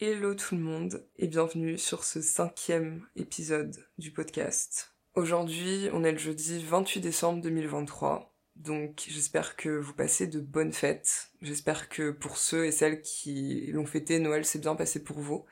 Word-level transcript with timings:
Hello 0.00 0.32
tout 0.32 0.54
le 0.54 0.60
monde 0.60 1.04
et 1.16 1.26
bienvenue 1.26 1.76
sur 1.76 2.04
ce 2.04 2.22
cinquième 2.22 3.04
épisode 3.16 3.74
du 3.98 4.12
podcast. 4.12 4.94
Aujourd'hui, 5.16 5.88
on 5.92 6.04
est 6.04 6.12
le 6.12 6.18
jeudi 6.18 6.62
28 6.64 7.00
décembre 7.00 7.42
2023, 7.42 8.32
donc 8.54 9.04
j'espère 9.08 9.56
que 9.56 9.70
vous 9.70 9.92
passez 9.94 10.28
de 10.28 10.38
bonnes 10.38 10.72
fêtes. 10.72 11.32
J'espère 11.42 11.88
que 11.88 12.12
pour 12.12 12.36
ceux 12.36 12.66
et 12.66 12.70
celles 12.70 13.02
qui 13.02 13.66
l'ont 13.72 13.86
fêté, 13.86 14.20
Noël 14.20 14.44
s'est 14.44 14.60
bien 14.60 14.76
passé 14.76 15.02
pour 15.02 15.18
vous. 15.18 15.44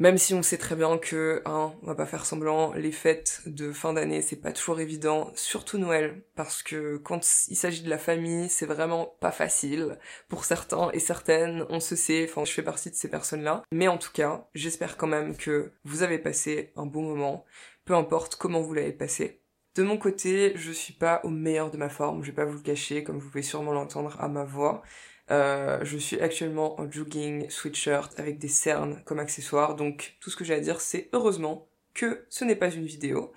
Même 0.00 0.16
si 0.16 0.32
on 0.32 0.42
sait 0.42 0.56
très 0.56 0.76
bien 0.76 0.96
que, 0.96 1.42
hein, 1.44 1.74
on 1.82 1.86
va 1.86 1.94
pas 1.94 2.06
faire 2.06 2.24
semblant, 2.24 2.72
les 2.72 2.90
fêtes 2.90 3.42
de 3.44 3.70
fin 3.70 3.92
d'année, 3.92 4.22
c'est 4.22 4.40
pas 4.40 4.50
toujours 4.50 4.80
évident, 4.80 5.30
surtout 5.34 5.76
Noël, 5.76 6.22
parce 6.36 6.62
que 6.62 6.96
quand 6.96 7.20
il 7.48 7.54
s'agit 7.54 7.82
de 7.82 7.90
la 7.90 7.98
famille, 7.98 8.48
c'est 8.48 8.64
vraiment 8.64 9.14
pas 9.20 9.30
facile. 9.30 9.98
Pour 10.30 10.46
certains 10.46 10.90
et 10.92 11.00
certaines, 11.00 11.66
on 11.68 11.80
se 11.80 11.96
sait, 11.96 12.24
enfin, 12.24 12.46
je 12.46 12.52
fais 12.52 12.62
partie 12.62 12.88
de 12.88 12.94
ces 12.94 13.10
personnes-là. 13.10 13.62
Mais 13.72 13.88
en 13.88 13.98
tout 13.98 14.10
cas, 14.10 14.48
j'espère 14.54 14.96
quand 14.96 15.06
même 15.06 15.36
que 15.36 15.70
vous 15.84 16.02
avez 16.02 16.18
passé 16.18 16.72
un 16.76 16.86
bon 16.86 17.02
moment, 17.02 17.44
peu 17.84 17.92
importe 17.92 18.36
comment 18.36 18.62
vous 18.62 18.72
l'avez 18.72 18.92
passé. 18.92 19.42
De 19.74 19.82
mon 19.82 19.98
côté, 19.98 20.54
je 20.56 20.72
suis 20.72 20.94
pas 20.94 21.20
au 21.24 21.28
meilleur 21.28 21.70
de 21.70 21.76
ma 21.76 21.90
forme, 21.90 22.22
je 22.22 22.30
vais 22.30 22.36
pas 22.36 22.46
vous 22.46 22.56
le 22.56 22.62
cacher, 22.62 23.04
comme 23.04 23.18
vous 23.18 23.28
pouvez 23.28 23.42
sûrement 23.42 23.74
l'entendre 23.74 24.16
à 24.18 24.28
ma 24.28 24.44
voix. 24.44 24.82
Euh, 25.30 25.78
je 25.82 25.96
suis 25.96 26.20
actuellement 26.20 26.80
en 26.80 26.90
jogging, 26.90 27.48
sweatshirt 27.48 28.18
avec 28.18 28.38
des 28.38 28.48
cernes 28.48 29.00
comme 29.04 29.18
accessoire, 29.18 29.76
donc 29.76 30.16
tout 30.20 30.30
ce 30.30 30.36
que 30.36 30.44
j'ai 30.44 30.54
à 30.54 30.60
dire 30.60 30.80
c'est 30.80 31.08
heureusement 31.12 31.68
que 31.94 32.24
ce 32.28 32.44
n'est 32.44 32.56
pas 32.56 32.70
une 32.70 32.84
vidéo. 32.84 33.32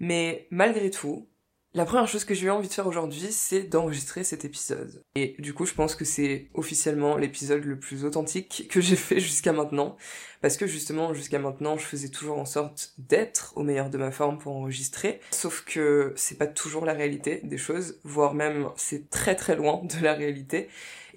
Mais 0.00 0.46
malgré 0.50 0.90
tout, 0.90 1.28
la 1.74 1.84
première 1.84 2.08
chose 2.08 2.24
que 2.24 2.34
j'ai 2.34 2.46
eu 2.46 2.50
envie 2.50 2.66
de 2.66 2.72
faire 2.72 2.86
aujourd'hui, 2.86 3.28
c'est 3.30 3.62
d'enregistrer 3.62 4.24
cet 4.24 4.44
épisode. 4.44 5.04
Et 5.14 5.36
du 5.38 5.52
coup, 5.52 5.66
je 5.66 5.74
pense 5.74 5.94
que 5.94 6.04
c'est 6.04 6.48
officiellement 6.54 7.16
l'épisode 7.16 7.62
le 7.62 7.78
plus 7.78 8.04
authentique 8.04 8.66
que 8.70 8.80
j'ai 8.80 8.96
fait 8.96 9.20
jusqu'à 9.20 9.52
maintenant. 9.52 9.96
Parce 10.40 10.56
que 10.56 10.66
justement, 10.66 11.12
jusqu'à 11.12 11.38
maintenant, 11.38 11.76
je 11.76 11.84
faisais 11.84 12.08
toujours 12.08 12.38
en 12.38 12.46
sorte 12.46 12.94
d'être 12.96 13.52
au 13.56 13.62
meilleur 13.62 13.90
de 13.90 13.98
ma 13.98 14.10
forme 14.10 14.38
pour 14.38 14.56
enregistrer. 14.56 15.20
Sauf 15.30 15.62
que 15.64 16.14
c'est 16.16 16.38
pas 16.38 16.46
toujours 16.46 16.86
la 16.86 16.94
réalité 16.94 17.42
des 17.44 17.58
choses, 17.58 18.00
voire 18.02 18.34
même 18.34 18.70
c'est 18.76 19.10
très 19.10 19.36
très 19.36 19.54
loin 19.54 19.82
de 19.84 20.02
la 20.02 20.14
réalité. 20.14 20.68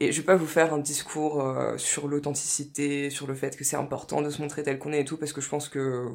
Et 0.02 0.12
je 0.12 0.20
vais 0.20 0.26
pas 0.26 0.36
vous 0.36 0.48
faire 0.48 0.74
un 0.74 0.80
discours 0.80 1.46
euh, 1.46 1.78
sur 1.78 2.08
l'authenticité, 2.08 3.12
sur 3.12 3.28
le 3.28 3.36
fait 3.36 3.56
que 3.56 3.64
c'est 3.64 3.76
important 3.76 4.24
de 4.24 4.32
se 4.32 4.42
montrer 4.42 4.64
tel 4.64 4.80
qu'on 4.80 4.94
est 4.94 5.02
et 5.02 5.06
tout, 5.06 5.16
parce 5.16 5.32
que 5.32 5.42
je 5.42 5.48
pense 5.48 5.70
que 5.70 6.08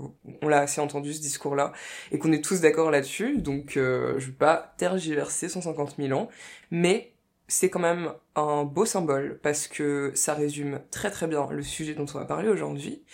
on 0.42 0.48
l'a 0.48 0.58
assez 0.58 0.80
entendu 0.80 1.14
ce 1.14 1.20
discours-là, 1.20 1.72
et 2.10 2.18
qu'on 2.18 2.32
est 2.32 2.42
tous 2.44 2.60
d'accord 2.60 2.90
là-dessus, 2.90 3.38
donc 3.38 3.76
euh, 3.76 4.18
je 4.18 4.26
vais 4.26 4.32
pas 4.32 4.74
tergiverser 4.76 5.48
150 5.48 5.98
000 5.98 6.18
ans, 6.18 6.28
mais 6.72 7.12
c'est 7.46 7.70
quand 7.70 7.78
même 7.78 8.12
un 8.34 8.64
beau 8.64 8.86
symbole, 8.86 9.38
parce 9.40 9.68
que 9.68 10.10
ça 10.16 10.34
résume 10.34 10.80
très 10.90 11.12
très 11.12 11.28
bien 11.28 11.46
le 11.48 11.62
sujet 11.62 11.94
dont 11.94 12.06
on 12.12 12.18
va 12.18 12.24
parler 12.24 12.48
aujourd'hui. 12.48 13.04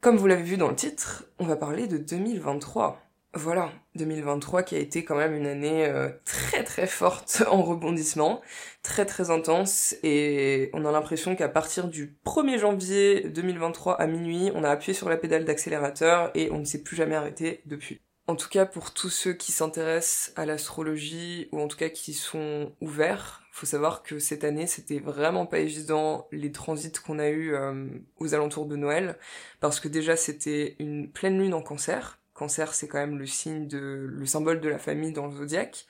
Comme 0.00 0.16
vous 0.16 0.26
l'avez 0.26 0.44
vu 0.44 0.56
dans 0.56 0.70
le 0.70 0.76
titre, 0.76 1.26
on 1.38 1.44
va 1.44 1.56
parler 1.56 1.86
de 1.88 1.98
2023. 1.98 3.09
Voilà, 3.34 3.70
2023 3.94 4.64
qui 4.64 4.74
a 4.74 4.80
été 4.80 5.04
quand 5.04 5.14
même 5.14 5.36
une 5.36 5.46
année 5.46 5.86
euh, 5.86 6.08
très 6.24 6.64
très 6.64 6.88
forte 6.88 7.44
en 7.48 7.62
rebondissement, 7.62 8.40
très 8.82 9.06
très 9.06 9.30
intense 9.30 9.94
et 10.02 10.68
on 10.72 10.84
a 10.84 10.90
l'impression 10.90 11.36
qu'à 11.36 11.48
partir 11.48 11.86
du 11.86 12.18
1er 12.26 12.58
janvier 12.58 13.28
2023 13.28 14.00
à 14.00 14.06
minuit, 14.08 14.50
on 14.56 14.64
a 14.64 14.70
appuyé 14.70 14.94
sur 14.94 15.08
la 15.08 15.16
pédale 15.16 15.44
d'accélérateur 15.44 16.32
et 16.34 16.50
on 16.50 16.58
ne 16.58 16.64
s'est 16.64 16.82
plus 16.82 16.96
jamais 16.96 17.14
arrêté 17.14 17.62
depuis. 17.66 18.00
En 18.26 18.34
tout 18.34 18.48
cas 18.48 18.66
pour 18.66 18.92
tous 18.92 19.10
ceux 19.10 19.32
qui 19.32 19.52
s'intéressent 19.52 20.32
à 20.34 20.44
l'astrologie 20.44 21.48
ou 21.52 21.60
en 21.60 21.68
tout 21.68 21.76
cas 21.76 21.88
qui 21.88 22.14
sont 22.14 22.72
ouverts, 22.80 23.44
faut 23.52 23.66
savoir 23.66 24.02
que 24.02 24.18
cette 24.18 24.42
année 24.42 24.66
c'était 24.66 24.98
vraiment 24.98 25.46
pas 25.46 25.60
évident 25.60 26.26
les 26.32 26.50
transits 26.50 26.92
qu'on 26.92 27.20
a 27.20 27.28
eu 27.28 27.54
euh, 27.54 27.86
aux 28.18 28.34
alentours 28.34 28.66
de 28.66 28.74
Noël 28.74 29.18
parce 29.60 29.78
que 29.78 29.86
déjà 29.86 30.16
c'était 30.16 30.74
une 30.80 31.08
pleine 31.12 31.38
lune 31.38 31.54
en 31.54 31.62
cancer 31.62 32.19
Cancer, 32.40 32.72
c'est 32.72 32.88
quand 32.88 32.98
même 32.98 33.18
le 33.18 33.26
signe 33.26 33.68
de, 33.68 34.06
le 34.08 34.24
symbole 34.24 34.60
de 34.60 34.68
la 34.70 34.78
famille 34.78 35.12
dans 35.12 35.26
le 35.26 35.36
zodiaque. 35.36 35.86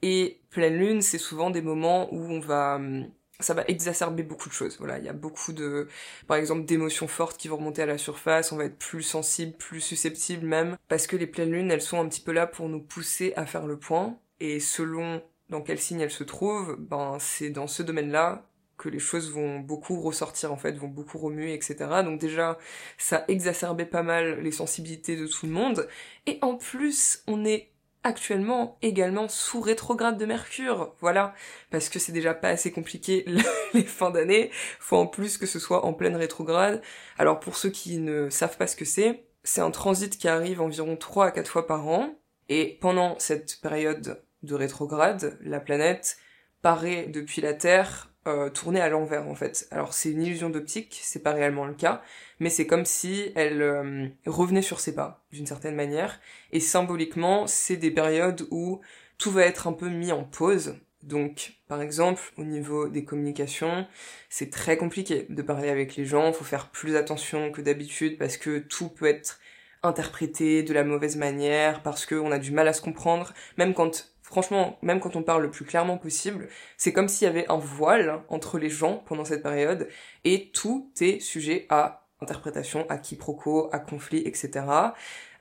Et 0.00 0.40
pleine 0.48 0.78
lune, 0.78 1.02
c'est 1.02 1.18
souvent 1.18 1.50
des 1.50 1.60
moments 1.60 2.08
où 2.14 2.22
on 2.22 2.40
va, 2.40 2.76
hum, 2.76 3.06
ça 3.38 3.52
va 3.52 3.64
exacerber 3.68 4.22
beaucoup 4.22 4.48
de 4.48 4.54
choses. 4.54 4.78
Voilà, 4.78 4.98
il 4.98 5.04
y 5.04 5.10
a 5.10 5.12
beaucoup 5.12 5.52
de, 5.52 5.88
par 6.26 6.38
exemple, 6.38 6.64
d'émotions 6.64 7.06
fortes 7.06 7.36
qui 7.36 7.48
vont 7.48 7.58
remonter 7.58 7.82
à 7.82 7.86
la 7.86 7.98
surface. 7.98 8.50
On 8.50 8.56
va 8.56 8.64
être 8.64 8.78
plus 8.78 9.02
sensible, 9.02 9.52
plus 9.58 9.82
susceptible 9.82 10.46
même, 10.46 10.78
parce 10.88 11.06
que 11.06 11.16
les 11.16 11.26
pleines 11.26 11.52
lunes, 11.52 11.70
elles 11.70 11.82
sont 11.82 12.00
un 12.00 12.08
petit 12.08 12.22
peu 12.22 12.32
là 12.32 12.46
pour 12.46 12.70
nous 12.70 12.80
pousser 12.80 13.34
à 13.36 13.44
faire 13.44 13.66
le 13.66 13.78
point. 13.78 14.18
Et 14.40 14.58
selon 14.58 15.22
dans 15.50 15.60
quel 15.60 15.78
signe 15.78 16.00
elles 16.00 16.10
se 16.10 16.24
trouvent, 16.24 16.76
ben 16.78 17.18
c'est 17.20 17.50
dans 17.50 17.66
ce 17.66 17.82
domaine-là 17.82 18.49
que 18.80 18.88
les 18.88 18.98
choses 18.98 19.30
vont 19.30 19.60
beaucoup 19.60 20.00
ressortir 20.00 20.52
en 20.52 20.56
fait, 20.56 20.72
vont 20.72 20.88
beaucoup 20.88 21.18
remuer, 21.18 21.54
etc. 21.54 21.76
Donc 22.02 22.18
déjà, 22.18 22.58
ça 22.98 23.24
exacerbait 23.28 23.84
pas 23.84 24.02
mal 24.02 24.40
les 24.40 24.52
sensibilités 24.52 25.16
de 25.16 25.26
tout 25.26 25.46
le 25.46 25.52
monde. 25.52 25.86
Et 26.26 26.38
en 26.40 26.56
plus, 26.56 27.22
on 27.26 27.44
est 27.44 27.70
actuellement 28.02 28.78
également 28.80 29.28
sous 29.28 29.60
rétrograde 29.60 30.16
de 30.16 30.24
Mercure, 30.24 30.94
voilà, 31.00 31.34
parce 31.70 31.90
que 31.90 31.98
c'est 31.98 32.12
déjà 32.12 32.32
pas 32.32 32.48
assez 32.48 32.72
compliqué 32.72 33.26
les 33.74 33.84
fins 33.84 34.10
d'année, 34.10 34.50
faut 34.78 34.96
en 34.96 35.06
plus 35.06 35.36
que 35.36 35.44
ce 35.44 35.58
soit 35.58 35.84
en 35.84 35.92
pleine 35.92 36.16
rétrograde. 36.16 36.80
Alors 37.18 37.40
pour 37.40 37.56
ceux 37.56 37.68
qui 37.68 37.98
ne 37.98 38.30
savent 38.30 38.56
pas 38.56 38.66
ce 38.66 38.76
que 38.76 38.86
c'est, 38.86 39.26
c'est 39.42 39.60
un 39.60 39.70
transit 39.70 40.16
qui 40.16 40.28
arrive 40.28 40.62
environ 40.62 40.96
3 40.96 41.26
à 41.26 41.30
4 41.30 41.46
fois 41.50 41.66
par 41.66 41.86
an, 41.88 42.14
et 42.48 42.78
pendant 42.80 43.18
cette 43.18 43.60
période 43.60 44.22
de 44.42 44.54
rétrograde, 44.54 45.38
la 45.42 45.60
planète 45.60 46.16
paraît 46.62 47.06
depuis 47.06 47.42
la 47.42 47.52
Terre 47.52 48.09
euh, 48.26 48.50
tourner 48.50 48.80
à 48.80 48.88
l'envers 48.88 49.26
en 49.28 49.34
fait. 49.34 49.66
Alors 49.70 49.94
c'est 49.94 50.10
une 50.10 50.22
illusion 50.22 50.50
d'optique, 50.50 51.00
c'est 51.02 51.22
pas 51.22 51.32
réellement 51.32 51.64
le 51.64 51.74
cas, 51.74 52.02
mais 52.38 52.50
c'est 52.50 52.66
comme 52.66 52.84
si 52.84 53.32
elle 53.34 53.62
euh, 53.62 54.08
revenait 54.26 54.62
sur 54.62 54.80
ses 54.80 54.94
pas 54.94 55.24
d'une 55.32 55.46
certaine 55.46 55.74
manière. 55.74 56.20
Et 56.52 56.60
symboliquement, 56.60 57.46
c'est 57.46 57.76
des 57.76 57.90
périodes 57.90 58.46
où 58.50 58.80
tout 59.16 59.30
va 59.30 59.44
être 59.44 59.68
un 59.68 59.72
peu 59.72 59.88
mis 59.88 60.12
en 60.12 60.24
pause. 60.24 60.76
Donc, 61.02 61.54
par 61.66 61.80
exemple, 61.80 62.20
au 62.36 62.44
niveau 62.44 62.88
des 62.88 63.04
communications, 63.04 63.86
c'est 64.28 64.50
très 64.50 64.76
compliqué 64.76 65.24
de 65.30 65.40
parler 65.40 65.70
avec 65.70 65.96
les 65.96 66.04
gens, 66.04 66.32
faut 66.34 66.44
faire 66.44 66.68
plus 66.68 66.96
attention 66.96 67.50
que 67.50 67.62
d'habitude 67.62 68.18
parce 68.18 68.36
que 68.36 68.58
tout 68.58 68.90
peut 68.90 69.06
être 69.06 69.40
interprété 69.82 70.62
de 70.62 70.74
la 70.74 70.84
mauvaise 70.84 71.16
manière, 71.16 71.82
parce 71.82 72.04
qu'on 72.04 72.32
a 72.32 72.38
du 72.38 72.50
mal 72.50 72.68
à 72.68 72.74
se 72.74 72.82
comprendre, 72.82 73.32
même 73.56 73.72
quand 73.72 74.12
franchement, 74.30 74.78
même 74.80 75.00
quand 75.00 75.16
on 75.16 75.22
parle 75.22 75.42
le 75.42 75.50
plus 75.50 75.64
clairement 75.64 75.98
possible, 75.98 76.48
c'est 76.76 76.92
comme 76.92 77.08
s'il 77.08 77.26
y 77.26 77.28
avait 77.28 77.50
un 77.50 77.58
voile 77.58 78.22
entre 78.28 78.58
les 78.58 78.70
gens 78.70 79.02
pendant 79.06 79.24
cette 79.24 79.42
période, 79.42 79.88
et 80.24 80.50
tout 80.52 80.90
est 81.00 81.20
sujet 81.20 81.66
à 81.68 82.06
interprétation, 82.20 82.86
à 82.88 82.98
quiproquo, 82.98 83.68
à 83.72 83.80
conflit, 83.80 84.22
etc. 84.24 84.64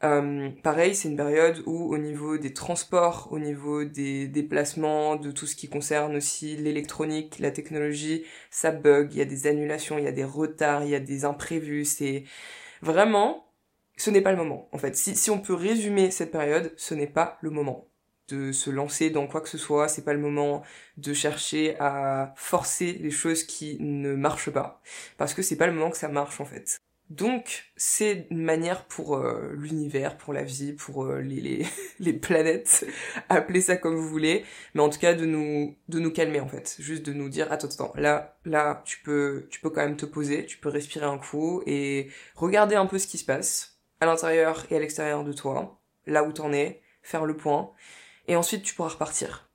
Euh, 0.04 0.50
pareil, 0.64 0.96
c'est 0.96 1.10
une 1.10 1.18
période 1.18 1.62
où 1.66 1.94
au 1.94 1.98
niveau 1.98 2.38
des 2.38 2.54
transports, 2.54 3.28
au 3.32 3.38
niveau 3.38 3.84
des 3.84 4.28
déplacements, 4.28 5.18
de 5.18 5.32
tout 5.32 5.46
ce 5.46 5.56
qui 5.56 5.70
concerne 5.70 6.16
aussi 6.16 6.56
l'électronique, 6.56 7.38
la 7.40 7.52
technologie, 7.52 8.24
ça 8.50 8.72
bug, 8.72 9.14
il 9.14 9.20
y 9.20 9.22
a 9.22 9.26
des 9.26 9.46
annulations, 9.46 10.00
il 10.00 10.06
y 10.06 10.08
a 10.08 10.12
des 10.12 10.24
retards, 10.24 10.84
il 10.84 10.90
y 10.90 10.96
a 10.96 11.00
des 11.00 11.26
imprévus, 11.26 11.86
c'est 11.86 12.24
vraiment, 12.82 13.46
ce 13.98 14.10
n'est 14.10 14.22
pas 14.22 14.32
le 14.32 14.38
moment. 14.38 14.68
En 14.72 14.80
fait, 14.80 14.96
si, 14.96 15.16
si 15.16 15.30
on 15.30 15.40
peut 15.40 15.54
résumer 15.54 16.12
cette 16.12 16.32
période, 16.32 16.74
ce 16.78 16.96
n'est 16.96 17.08
pas 17.08 17.38
le 17.42 17.52
moment 17.52 17.89
de 18.30 18.52
se 18.52 18.70
lancer 18.70 19.10
dans 19.10 19.28
quoi 19.28 19.42
que 19.42 19.50
ce 19.50 19.58
soit, 19.58 19.88
c'est 19.88 20.04
pas 20.04 20.14
le 20.14 20.20
moment 20.20 20.64
de 20.98 21.14
chercher 21.14 21.76
à 21.80 22.34
forcer 22.36 22.94
les 22.94 23.12
choses 23.12 23.44
qui 23.44 23.78
ne 23.80 24.16
marchent 24.16 24.52
pas, 24.52 24.82
parce 25.18 25.34
que 25.34 25.42
c'est 25.42 25.58
pas 25.58 25.68
le 25.68 25.74
moment 25.74 25.92
que 25.92 25.98
ça 25.98 26.10
marche 26.10 26.40
en 26.42 26.46
fait. 26.46 26.80
Donc 27.10 27.72
c'est 27.76 28.28
une 28.30 28.44
manière 28.44 28.86
pour 28.86 29.18
euh, 29.18 29.54
l'univers, 29.58 30.16
pour 30.16 30.32
la 30.32 30.44
vie, 30.44 30.74
pour 30.74 31.06
euh, 31.06 31.22
les, 31.22 31.66
les, 32.00 32.14
planètes, 32.20 32.86
appelez 33.30 33.62
ça 33.62 33.78
comme 33.78 33.96
vous 33.96 34.08
voulez, 34.08 34.46
mais 34.76 34.82
en 34.82 34.90
tout 34.90 35.00
cas 35.00 35.16
de 35.16 35.26
nous 35.26 35.76
de 35.88 36.00
nous 36.00 36.12
calmer 36.12 36.40
en 36.40 36.48
fait, 36.48 36.76
juste 36.78 37.04
de 37.04 37.14
nous 37.14 37.30
dire 37.30 37.52
attends 37.52 37.68
attends 37.68 37.94
là 37.96 38.38
là 38.46 38.84
tu 38.86 39.02
peux 39.02 39.48
tu 39.50 39.60
peux 39.60 39.72
quand 39.72 39.82
même 39.82 39.98
te 39.98 40.06
poser, 40.06 40.46
tu 40.46 40.60
peux 40.60 40.70
respirer 40.70 41.08
un 41.08 41.18
coup 41.18 41.64
et 41.66 42.12
regarder 42.36 42.76
un 42.76 42.86
peu 42.86 43.00
ce 43.00 43.08
qui 43.08 43.18
se 43.18 43.26
passe 43.26 43.80
à 44.02 44.06
l'intérieur 44.06 44.66
et 44.70 44.76
à 44.76 44.80
l'extérieur 44.80 45.24
de 45.24 45.34
toi, 45.34 45.82
là 46.06 46.24
où 46.24 46.32
t'en 46.32 46.54
es, 46.54 46.82
faire 47.02 47.26
le 47.26 47.36
point 47.36 47.72
et 48.30 48.38
ensuite 48.38 48.64
tu 48.64 48.74
pourras 48.74 48.90
repartir. 48.90 49.50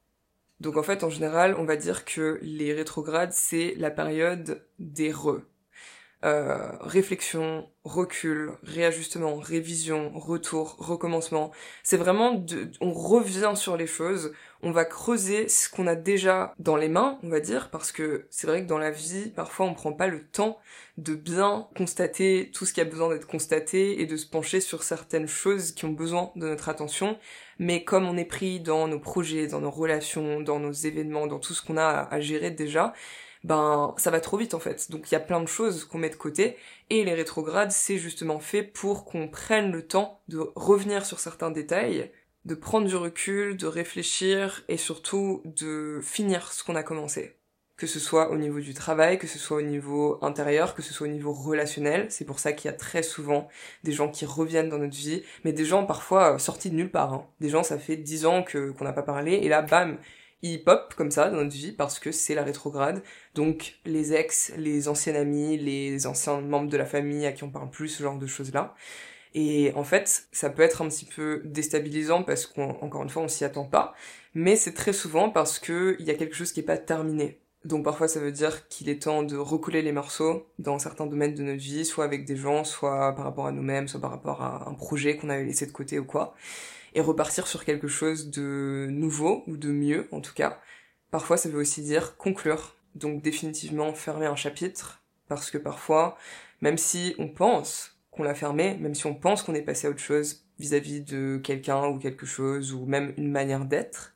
Donc 0.61 0.77
en 0.77 0.83
fait, 0.83 1.05
en 1.05 1.11
général, 1.11 1.55
on 1.59 1.65
va 1.65 1.77
dire 1.77 2.05
que 2.05 2.39
les 2.43 2.75
rétrogrades, 2.75 3.33
c'est 3.33 3.75
la 3.77 3.91
période 3.91 4.67
des 4.79 5.13
re. 5.13 5.41
Euh, 6.25 6.71
réflexion, 6.81 7.69
recul, 7.85 8.53
réajustement, 8.63 9.37
révision, 9.37 10.11
retour, 10.15 10.75
recommencement. 10.79 11.51
C'est 11.83 11.99
vraiment 11.99 12.33
de, 12.33 12.71
on 12.81 12.95
revient 12.95 13.53
sur 13.57 13.77
les 13.77 13.87
choses, 13.87 14.33
on 14.63 14.71
va 14.71 14.87
creuser 14.87 15.51
ce 15.51 15.69
qu'on 15.69 15.87
a 15.87 15.95
déjà 15.95 16.55
dans 16.59 16.77
les 16.77 16.89
mains, 16.89 17.19
on 17.25 17.29
va 17.29 17.41
dire, 17.41 17.69
parce 17.69 17.93
que 17.93 18.27
c'est 18.31 18.47
vrai 18.47 18.63
que 18.63 18.69
dans 18.69 18.79
la 18.79 18.91
vie, 18.91 19.33
parfois 19.37 19.67
on 19.67 19.75
prend 19.75 19.93
pas 19.93 20.07
le 20.07 20.27
temps 20.27 20.59
de 20.97 21.15
bien 21.15 21.69
constater 21.77 22.51
tout 22.55 22.65
ce 22.65 22.73
qui 22.73 22.81
a 22.81 22.87
besoin 22.87 23.11
d'être 23.11 23.27
constaté 23.27 24.01
et 24.01 24.07
de 24.07 24.17
se 24.17 24.27
pencher 24.27 24.61
sur 24.63 24.83
certaines 24.83 25.29
choses 25.29 25.73
qui 25.73 25.85
ont 25.85 25.93
besoin 25.93 26.31
de 26.37 26.49
notre 26.49 26.71
attention. 26.71 27.19
Mais 27.59 27.85
comme 27.85 28.07
on 28.07 28.17
est 28.17 28.25
pris 28.25 28.61
dans 28.61 28.89
nos 28.89 28.99
projets, 28.99 29.47
dans 29.47 29.61
nos 29.61 29.71
relations, 29.71 30.41
dans 30.41 30.59
nos 30.59 30.73
événements, 30.73 31.27
dans 31.27 31.39
tout 31.39 31.53
ce 31.53 31.61
qu'on 31.61 31.77
a 31.77 32.09
à 32.11 32.21
gérer 32.21 32.51
déjà, 32.51 32.95
ben 33.45 33.95
ça 33.99 34.11
va 34.11 34.21
trop 34.21 34.37
vite 34.37 34.55
en 34.55 34.61
fait. 34.61 34.91
Donc 34.91 35.11
il 35.11 35.15
y 35.15 35.17
a 35.17 35.21
plein 35.21 35.41
de 35.41 35.47
choses 35.47 35.85
qu'on 35.85 35.99
met 35.99 36.11
de 36.11 36.17
côté 36.17 36.57
et 36.91 37.05
les 37.05 37.15
rétrogrades 37.15 37.71
c'est 37.71 37.99
justement 37.99 38.41
fait 38.41 38.63
pour 38.63 39.05
qu'on 39.05 39.29
prenne 39.29 39.71
le 39.73 39.87
temps 39.87 40.23
de 40.29 40.51
revenir 40.57 41.07
sur 41.07 41.21
certains 41.21 41.51
détails, 41.51 42.11
de 42.45 42.55
prendre 42.55 42.89
du 42.89 42.97
recul, 42.97 43.57
de 43.57 43.67
réfléchir 43.67 44.65
et 44.69 44.77
surtout 44.77 45.43
de 45.45 46.01
finir 46.03 46.53
ce 46.53 46.65
qu'on 46.65 46.75
a 46.75 46.83
commencé 46.83 47.37
que 47.77 47.87
ce 47.87 47.99
soit 47.99 48.31
au 48.31 48.37
niveau 48.37 48.61
du 48.61 48.73
travail, 48.73 49.19
que 49.19 49.27
ce 49.27 49.39
soit 49.39 49.57
au 49.57 49.63
niveau 49.63 50.19
intérieur, 50.23 50.75
que 50.75 50.83
ce 50.83 50.95
soit 50.95 51.09
au 51.09 51.11
niveau 51.11 51.33
relationnel. 51.33 52.07
C'est 52.09 52.25
pour 52.25 52.39
ça 52.39 52.53
qu'il 52.53 52.71
y 52.71 52.75
a 52.75 52.77
très 52.77 53.03
souvent 53.03 53.49
des 53.83 53.93
gens 53.93 54.09
qui 54.09 54.27
reviennent 54.27 54.69
dans 54.69 54.79
notre 54.79 54.97
vie, 54.97 55.25
mais 55.45 55.53
des 55.53 55.65
gens 55.65 55.85
parfois 55.85 56.39
sortis 56.39 56.71
de 56.71 56.77
nulle 56.77 56.91
part. 56.91 57.13
Hein. 57.13 57.27
Des 57.41 57.49
gens, 57.49 57.63
ça 57.65 57.79
fait 57.79 57.97
dix 57.97 58.27
ans 58.27 58.45
qu'on 58.45 58.85
n'a 58.85 58.93
pas 58.93 59.03
parlé, 59.03 59.35
et 59.35 59.49
là, 59.49 59.63
bam, 59.63 59.99
pop 60.65 60.95
comme 60.97 61.11
ça 61.11 61.31
dans 61.31 61.39
notre 61.39 61.55
vie 61.55 61.73
parce 61.73 61.99
que 61.99 62.13
c'est 62.13 62.35
la 62.35 62.43
rétrograde. 62.43 63.03
Donc 63.35 63.77
les 63.85 64.13
ex, 64.15 64.53
les 64.57 64.89
anciens 64.89 65.15
amis, 65.15 65.57
les 65.57 66.07
anciens 66.07 66.41
membres 66.41 66.69
de 66.69 66.77
la 66.77 66.87
famille 66.87 67.27
à 67.27 67.33
qui 67.33 67.45
on 67.45 67.51
parle 67.51 67.71
plus, 67.71 67.89
ce 67.89 68.03
genre 68.03 68.19
de 68.19 68.27
choses-là. 68.27 68.75
Et 69.35 69.73
en 69.75 69.85
fait, 69.85 70.29
ça 70.31 70.51
peut 70.51 70.63
être 70.63 70.83
un 70.83 70.89
petit 70.89 71.07
peu 71.07 71.43
déstabilisant 71.45 72.23
parce 72.23 72.47
qu'encore 72.47 73.03
une 73.03 73.09
fois, 73.09 73.23
on 73.23 73.29
s'y 73.29 73.45
attend 73.45 73.65
pas. 73.65 73.95
Mais 74.35 74.57
c'est 74.57 74.75
très 74.75 74.93
souvent 74.93 75.31
parce 75.31 75.59
qu'il 75.59 75.97
y 76.01 76.11
a 76.11 76.15
quelque 76.15 76.37
chose 76.37 76.53
qui 76.53 76.61
est 76.61 76.65
pas 76.65 76.79
terminé. 76.79 77.41
Donc 77.65 77.83
parfois 77.83 78.09
ça 78.09 78.21
veut 78.21 78.33
dire 78.33 78.69
qu'il 78.69 78.91
est 78.91 79.03
temps 79.03 79.23
de 79.23 79.37
recouler 79.37 79.81
les 79.81 79.93
morceaux 79.93 80.47
dans 80.59 80.79
certains 80.79 81.07
domaines 81.07 81.35
de 81.35 81.43
notre 81.43 81.63
vie, 81.63 81.87
soit 81.87 82.05
avec 82.05 82.27
des 82.27 82.37
gens, 82.37 82.63
soit 82.63 83.15
par 83.15 83.25
rapport 83.25 83.47
à 83.47 83.53
nous-mêmes, 83.53 83.89
soit 83.89 84.01
par 84.01 84.11
rapport 84.11 84.43
à 84.43 84.69
un 84.69 84.75
projet 84.75 85.17
qu'on 85.17 85.31
avait 85.31 85.45
laissé 85.45 85.65
de 85.65 85.73
côté 85.73 85.99
ou 85.99 86.05
quoi, 86.05 86.35
et 86.95 87.01
repartir 87.01 87.47
sur 87.47 87.65
quelque 87.65 87.89
chose 87.89 88.31
de 88.31 88.89
nouveau 88.91 89.45
ou 89.47 89.57
de 89.57 89.71
mieux 89.71 90.09
en 90.13 90.21
tout 90.21 90.35
cas. 90.35 90.61
Parfois 91.11 91.37
ça 91.37 91.49
veut 91.49 91.61
aussi 91.61 91.83
dire 91.83 92.17
conclure, 92.17 92.77
donc 92.95 93.23
définitivement 93.23 93.93
fermer 93.95 94.27
un 94.27 94.37
chapitre, 94.37 95.03
parce 95.29 95.51
que 95.51 95.59
parfois, 95.59 96.17
même 96.61 96.79
si 96.79 97.15
on 97.19 97.29
pense 97.29 97.99
qu'on 98.11 98.23
l'a 98.23 98.35
fermé, 98.35 98.77
même 98.81 98.95
si 98.95 99.07
on 99.07 99.15
pense 99.15 99.43
qu'on 99.43 99.55
est 99.55 99.63
passé 99.63 99.87
à 99.87 99.91
autre 99.91 100.01
chose 100.01 100.45
vis-à-vis 100.59 101.01
-vis 101.01 101.05
de 101.05 101.41
quelqu'un 101.43 101.87
ou 101.89 101.99
quelque 101.99 102.27
chose, 102.27 102.73
ou 102.73 102.87
même 102.87 103.13
une 103.17 103.31
manière 103.31 103.65
d'être, 103.65 104.15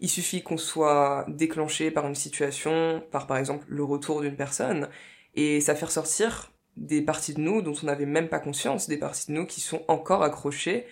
il 0.00 0.08
suffit 0.08 0.42
qu'on 0.42 0.58
soit 0.58 1.24
déclenché 1.28 1.90
par 1.90 2.06
une 2.06 2.14
situation, 2.14 3.02
par 3.10 3.26
par 3.26 3.38
exemple 3.38 3.66
le 3.68 3.84
retour 3.84 4.20
d'une 4.22 4.36
personne, 4.36 4.88
et 5.34 5.60
ça 5.60 5.74
fait 5.74 5.86
ressortir 5.86 6.52
des 6.76 7.02
parties 7.02 7.34
de 7.34 7.40
nous 7.40 7.62
dont 7.62 7.74
on 7.82 7.86
n'avait 7.86 8.06
même 8.06 8.28
pas 8.28 8.38
conscience, 8.38 8.88
des 8.88 8.98
parties 8.98 9.28
de 9.28 9.32
nous 9.32 9.46
qui 9.46 9.60
sont 9.60 9.82
encore 9.88 10.22
accrochées 10.22 10.86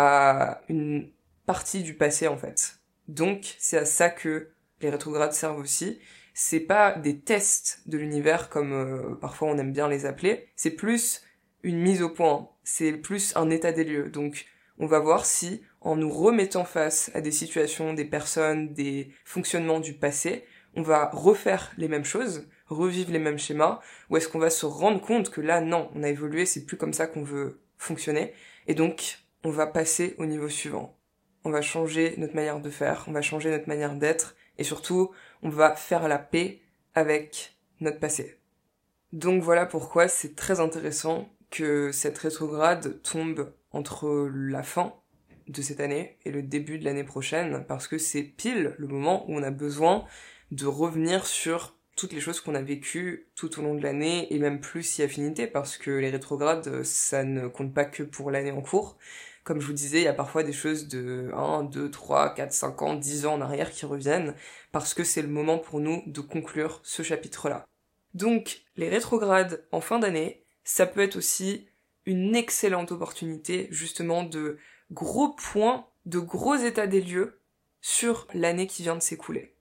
à 0.00 0.62
une 0.68 1.10
partie 1.44 1.82
du 1.82 1.94
passé 1.94 2.26
en 2.26 2.38
fait. 2.38 2.80
Donc 3.08 3.56
c'est 3.58 3.76
à 3.76 3.84
ça 3.84 4.08
que 4.08 4.48
les 4.80 4.88
rétrogrades 4.88 5.32
servent 5.32 5.58
aussi. 5.58 5.98
C'est 6.32 6.60
pas 6.60 6.92
des 6.92 7.20
tests 7.20 7.82
de 7.86 7.98
l'univers 7.98 8.48
comme 8.48 8.72
euh, 8.72 9.14
parfois 9.20 9.48
on 9.48 9.58
aime 9.58 9.72
bien 9.72 9.88
les 9.88 10.06
appeler, 10.06 10.48
c'est 10.56 10.70
plus 10.70 11.22
une 11.62 11.78
mise 11.78 12.00
au 12.02 12.08
point, 12.08 12.48
c'est 12.64 12.92
plus 12.92 13.36
un 13.36 13.50
état 13.50 13.72
des 13.72 13.84
lieux. 13.84 14.08
Donc 14.08 14.46
on 14.78 14.86
va 14.86 15.00
voir 15.00 15.26
si 15.26 15.62
en 15.82 15.96
nous 15.96 16.10
remettant 16.10 16.64
face 16.64 17.10
à 17.14 17.20
des 17.20 17.32
situations, 17.32 17.92
des 17.92 18.06
personnes, 18.06 18.72
des 18.72 19.12
fonctionnements 19.24 19.80
du 19.80 19.92
passé, 19.92 20.44
on 20.74 20.82
va 20.82 21.10
refaire 21.12 21.72
les 21.76 21.88
mêmes 21.88 22.04
choses, 22.04 22.48
revivre 22.66 23.12
les 23.12 23.18
mêmes 23.18 23.38
schémas, 23.38 23.80
ou 24.08 24.16
est-ce 24.16 24.28
qu'on 24.28 24.38
va 24.38 24.50
se 24.50 24.66
rendre 24.66 25.00
compte 25.00 25.30
que 25.30 25.40
là, 25.40 25.60
non, 25.60 25.90
on 25.94 26.02
a 26.02 26.08
évolué, 26.08 26.46
c'est 26.46 26.64
plus 26.64 26.76
comme 26.76 26.92
ça 26.92 27.06
qu'on 27.06 27.24
veut 27.24 27.60
fonctionner, 27.76 28.32
et 28.66 28.74
donc 28.74 29.18
on 29.44 29.50
va 29.50 29.66
passer 29.66 30.14
au 30.18 30.26
niveau 30.26 30.48
suivant. 30.48 30.96
On 31.44 31.50
va 31.50 31.62
changer 31.62 32.14
notre 32.18 32.34
manière 32.34 32.60
de 32.60 32.70
faire, 32.70 33.04
on 33.06 33.12
va 33.12 33.22
changer 33.22 33.50
notre 33.50 33.68
manière 33.68 33.94
d'être, 33.94 34.36
et 34.58 34.64
surtout, 34.64 35.10
on 35.42 35.48
va 35.48 35.74
faire 35.74 36.06
la 36.08 36.18
paix 36.18 36.60
avec 36.94 37.56
notre 37.80 37.98
passé. 37.98 38.38
Donc 39.12 39.42
voilà 39.42 39.66
pourquoi 39.66 40.06
c'est 40.08 40.36
très 40.36 40.60
intéressant 40.60 41.28
que 41.50 41.90
cette 41.92 42.18
rétrograde 42.18 43.02
tombe 43.02 43.52
entre 43.72 44.30
la 44.32 44.62
fin 44.62 44.94
de 45.48 45.62
cette 45.62 45.80
année 45.80 46.18
et 46.24 46.30
le 46.30 46.42
début 46.42 46.78
de 46.78 46.84
l'année 46.84 47.04
prochaine 47.04 47.64
parce 47.66 47.88
que 47.88 47.98
c'est 47.98 48.22
pile 48.22 48.74
le 48.78 48.86
moment 48.86 49.28
où 49.28 49.34
on 49.34 49.42
a 49.42 49.50
besoin 49.50 50.04
de 50.52 50.66
revenir 50.66 51.26
sur 51.26 51.76
toutes 51.96 52.12
les 52.12 52.20
choses 52.20 52.40
qu'on 52.40 52.54
a 52.54 52.62
vécues 52.62 53.28
tout 53.34 53.58
au 53.58 53.62
long 53.62 53.74
de 53.74 53.82
l'année 53.82 54.32
et 54.32 54.38
même 54.38 54.60
plus 54.60 54.84
si 54.84 55.02
affinité 55.02 55.46
parce 55.48 55.76
que 55.76 55.90
les 55.90 56.10
rétrogrades 56.10 56.84
ça 56.84 57.24
ne 57.24 57.48
compte 57.48 57.74
pas 57.74 57.84
que 57.84 58.04
pour 58.04 58.30
l'année 58.30 58.52
en 58.52 58.62
cours. 58.62 58.96
Comme 59.44 59.60
je 59.60 59.66
vous 59.66 59.72
disais, 59.72 59.98
il 60.00 60.04
y 60.04 60.08
a 60.08 60.12
parfois 60.12 60.42
des 60.42 60.52
choses 60.52 60.88
de 60.88 61.30
1, 61.34 61.64
2, 61.64 61.90
3, 61.90 62.34
4, 62.34 62.52
5 62.52 62.82
ans, 62.82 62.94
10 62.94 63.26
ans 63.26 63.34
en 63.34 63.40
arrière 63.40 63.70
qui 63.70 63.86
reviennent 63.86 64.34
parce 64.70 64.94
que 64.94 65.04
c'est 65.04 65.22
le 65.22 65.28
moment 65.28 65.58
pour 65.58 65.80
nous 65.80 66.02
de 66.06 66.20
conclure 66.20 66.80
ce 66.84 67.02
chapitre-là. 67.02 67.64
Donc, 68.14 68.62
les 68.76 68.88
rétrogrades 68.88 69.64
en 69.72 69.80
fin 69.80 69.98
d'année, 69.98 70.44
ça 70.64 70.86
peut 70.86 71.00
être 71.00 71.16
aussi 71.16 71.68
une 72.06 72.34
excellente 72.34 72.92
opportunité 72.92 73.68
justement 73.70 74.24
de 74.24 74.58
gros 74.90 75.30
points, 75.30 75.86
de 76.06 76.18
gros 76.18 76.56
états 76.56 76.86
des 76.86 77.00
lieux 77.00 77.40
sur 77.80 78.26
l'année 78.34 78.66
qui 78.66 78.82
vient 78.82 78.96
de 78.96 79.02
s'écouler. 79.02 79.54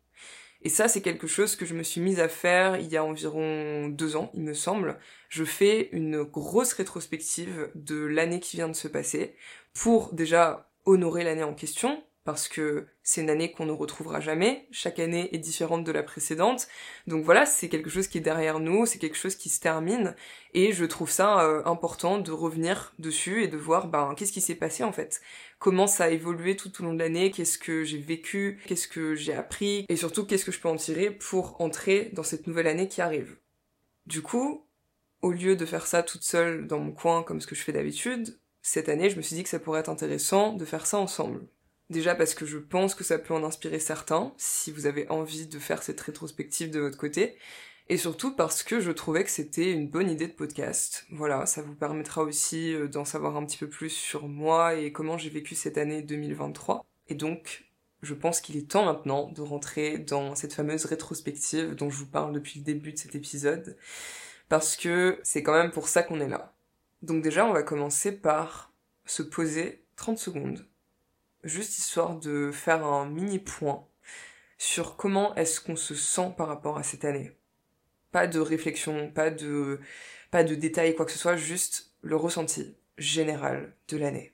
Et 0.61 0.69
ça, 0.69 0.89
c'est 0.89 1.01
quelque 1.01 1.27
chose 1.27 1.55
que 1.55 1.65
je 1.65 1.73
me 1.73 1.83
suis 1.83 2.01
mise 2.01 2.19
à 2.19 2.27
faire 2.27 2.75
il 2.77 2.87
y 2.87 2.97
a 2.97 3.03
environ 3.03 3.87
deux 3.87 4.17
ans, 4.17 4.29
il 4.33 4.41
me 4.41 4.53
semble. 4.53 4.99
Je 5.29 5.45
fais 5.45 5.89
une 5.93 6.23
grosse 6.23 6.73
rétrospective 6.73 7.71
de 7.75 8.03
l'année 8.03 8.41
qui 8.41 8.57
vient 8.57 8.67
de 8.67 8.73
se 8.73 8.89
passer 8.89 9.35
pour 9.73 10.13
déjà 10.13 10.71
honorer 10.85 11.23
l'année 11.23 11.43
en 11.43 11.53
question, 11.53 12.03
parce 12.25 12.47
que 12.47 12.85
c'est 13.01 13.21
une 13.21 13.29
année 13.29 13.51
qu'on 13.51 13.65
ne 13.65 13.71
retrouvera 13.71 14.19
jamais, 14.19 14.67
chaque 14.71 14.99
année 14.99 15.33
est 15.33 15.39
différente 15.39 15.83
de 15.83 15.91
la 15.91 16.03
précédente, 16.03 16.67
donc 17.07 17.23
voilà, 17.23 17.45
c'est 17.45 17.69
quelque 17.69 17.89
chose 17.89 18.07
qui 18.07 18.19
est 18.19 18.21
derrière 18.21 18.59
nous, 18.59 18.85
c'est 18.85 18.99
quelque 18.99 19.17
chose 19.17 19.35
qui 19.35 19.49
se 19.49 19.59
termine, 19.59 20.15
et 20.53 20.71
je 20.71 20.85
trouve 20.85 21.09
ça 21.09 21.43
euh, 21.43 21.63
important 21.65 22.19
de 22.19 22.31
revenir 22.31 22.93
dessus 22.99 23.43
et 23.43 23.47
de 23.47 23.57
voir 23.57 23.87
ben 23.87 24.13
qu'est-ce 24.15 24.31
qui 24.31 24.41
s'est 24.41 24.53
passé 24.53 24.83
en 24.83 24.91
fait, 24.91 25.21
comment 25.57 25.87
ça 25.87 26.03
a 26.03 26.09
évolué 26.09 26.55
tout 26.55 26.71
au 26.79 26.85
long 26.85 26.93
de 26.93 26.99
l'année, 26.99 27.31
qu'est-ce 27.31 27.57
que 27.57 27.83
j'ai 27.83 27.97
vécu, 27.97 28.59
qu'est-ce 28.67 28.87
que 28.87 29.15
j'ai 29.15 29.33
appris, 29.33 29.85
et 29.89 29.95
surtout 29.95 30.25
qu'est-ce 30.25 30.45
que 30.45 30.51
je 30.51 30.59
peux 30.59 30.69
en 30.69 30.75
tirer 30.75 31.09
pour 31.09 31.59
entrer 31.61 32.11
dans 32.13 32.23
cette 32.23 32.45
nouvelle 32.45 32.67
année 32.67 32.87
qui 32.87 33.01
arrive? 33.01 33.37
Du 34.05 34.21
coup, 34.21 34.67
au 35.21 35.31
lieu 35.31 35.55
de 35.55 35.65
faire 35.65 35.87
ça 35.87 36.03
toute 36.03 36.23
seule 36.23 36.67
dans 36.67 36.79
mon 36.79 36.91
coin 36.91 37.23
comme 37.23 37.41
ce 37.41 37.47
que 37.47 37.55
je 37.55 37.63
fais 37.63 37.73
d'habitude, 37.73 38.39
cette 38.61 38.89
année 38.89 39.09
je 39.09 39.17
me 39.17 39.21
suis 39.21 39.35
dit 39.35 39.43
que 39.43 39.49
ça 39.49 39.59
pourrait 39.59 39.81
être 39.81 39.89
intéressant 39.89 40.53
de 40.53 40.65
faire 40.65 40.85
ça 40.85 40.97
ensemble. 40.97 41.47
Déjà 41.89 42.13
parce 42.13 42.35
que 42.35 42.45
je 42.45 42.57
pense 42.59 42.93
que 42.93 43.03
ça 43.03 43.17
peut 43.17 43.33
en 43.33 43.43
inspirer 43.43 43.79
certains, 43.79 44.31
si 44.37 44.71
vous 44.71 44.85
avez 44.85 45.09
envie 45.09 45.47
de 45.47 45.57
faire 45.57 45.81
cette 45.81 45.99
rétrospective 46.01 46.69
de 46.69 46.79
votre 46.79 46.97
côté. 46.97 47.35
Et 47.91 47.97
surtout 47.97 48.35
parce 48.35 48.61
que 48.61 48.79
je 48.79 48.91
trouvais 48.91 49.23
que 49.23 49.31
c'était 49.31 49.71
une 49.71 49.89
bonne 49.89 50.11
idée 50.11 50.27
de 50.27 50.33
podcast. 50.33 51.07
Voilà, 51.09 51.47
ça 51.47 51.63
vous 51.63 51.73
permettra 51.73 52.21
aussi 52.21 52.71
euh, 52.75 52.87
d'en 52.87 53.03
savoir 53.03 53.35
un 53.35 53.45
petit 53.45 53.57
peu 53.57 53.67
plus 53.67 53.89
sur 53.89 54.27
moi 54.27 54.75
et 54.75 54.91
comment 54.91 55.17
j'ai 55.17 55.31
vécu 55.31 55.55
cette 55.55 55.79
année 55.79 56.03
2023. 56.03 56.85
Et 57.07 57.15
donc, 57.15 57.65
je 58.03 58.13
pense 58.13 58.41
qu'il 58.41 58.57
est 58.57 58.69
temps 58.69 58.85
maintenant 58.85 59.31
de 59.31 59.41
rentrer 59.41 59.97
dans 59.97 60.35
cette 60.35 60.53
fameuse 60.53 60.85
rétrospective 60.85 61.73
dont 61.73 61.89
je 61.89 61.97
vous 61.97 62.05
parle 62.05 62.31
depuis 62.33 62.59
le 62.59 62.65
début 62.65 62.93
de 62.93 62.99
cet 62.99 63.15
épisode. 63.15 63.75
Parce 64.49 64.77
que 64.77 65.19
c'est 65.23 65.41
quand 65.41 65.53
même 65.53 65.71
pour 65.71 65.87
ça 65.87 66.03
qu'on 66.03 66.19
est 66.19 66.29
là. 66.29 66.53
Donc 67.01 67.23
déjà, 67.23 67.45
on 67.45 67.53
va 67.53 67.63
commencer 67.63 68.11
par 68.11 68.73
se 69.05 69.23
poser 69.23 69.85
30 69.95 70.17
secondes 70.17 70.69
juste 71.43 71.77
histoire 71.77 72.17
de 72.17 72.51
faire 72.51 72.85
un 72.85 73.05
mini 73.05 73.39
point 73.39 73.87
sur 74.57 74.97
comment 74.97 75.35
est-ce 75.35 75.61
qu'on 75.61 75.75
se 75.75 75.95
sent 75.95 76.33
par 76.37 76.47
rapport 76.47 76.77
à 76.77 76.83
cette 76.83 77.05
année. 77.05 77.31
Pas 78.11 78.27
de 78.27 78.39
réflexion, 78.39 79.11
pas 79.11 79.29
de, 79.29 79.79
pas 80.31 80.43
détails, 80.43 80.95
quoi 80.95 81.05
que 81.05 81.11
ce 81.11 81.19
soit, 81.19 81.37
juste 81.37 81.93
le 82.01 82.15
ressenti 82.15 82.75
général 82.97 83.73
de 83.87 83.97
l'année. 83.97 84.33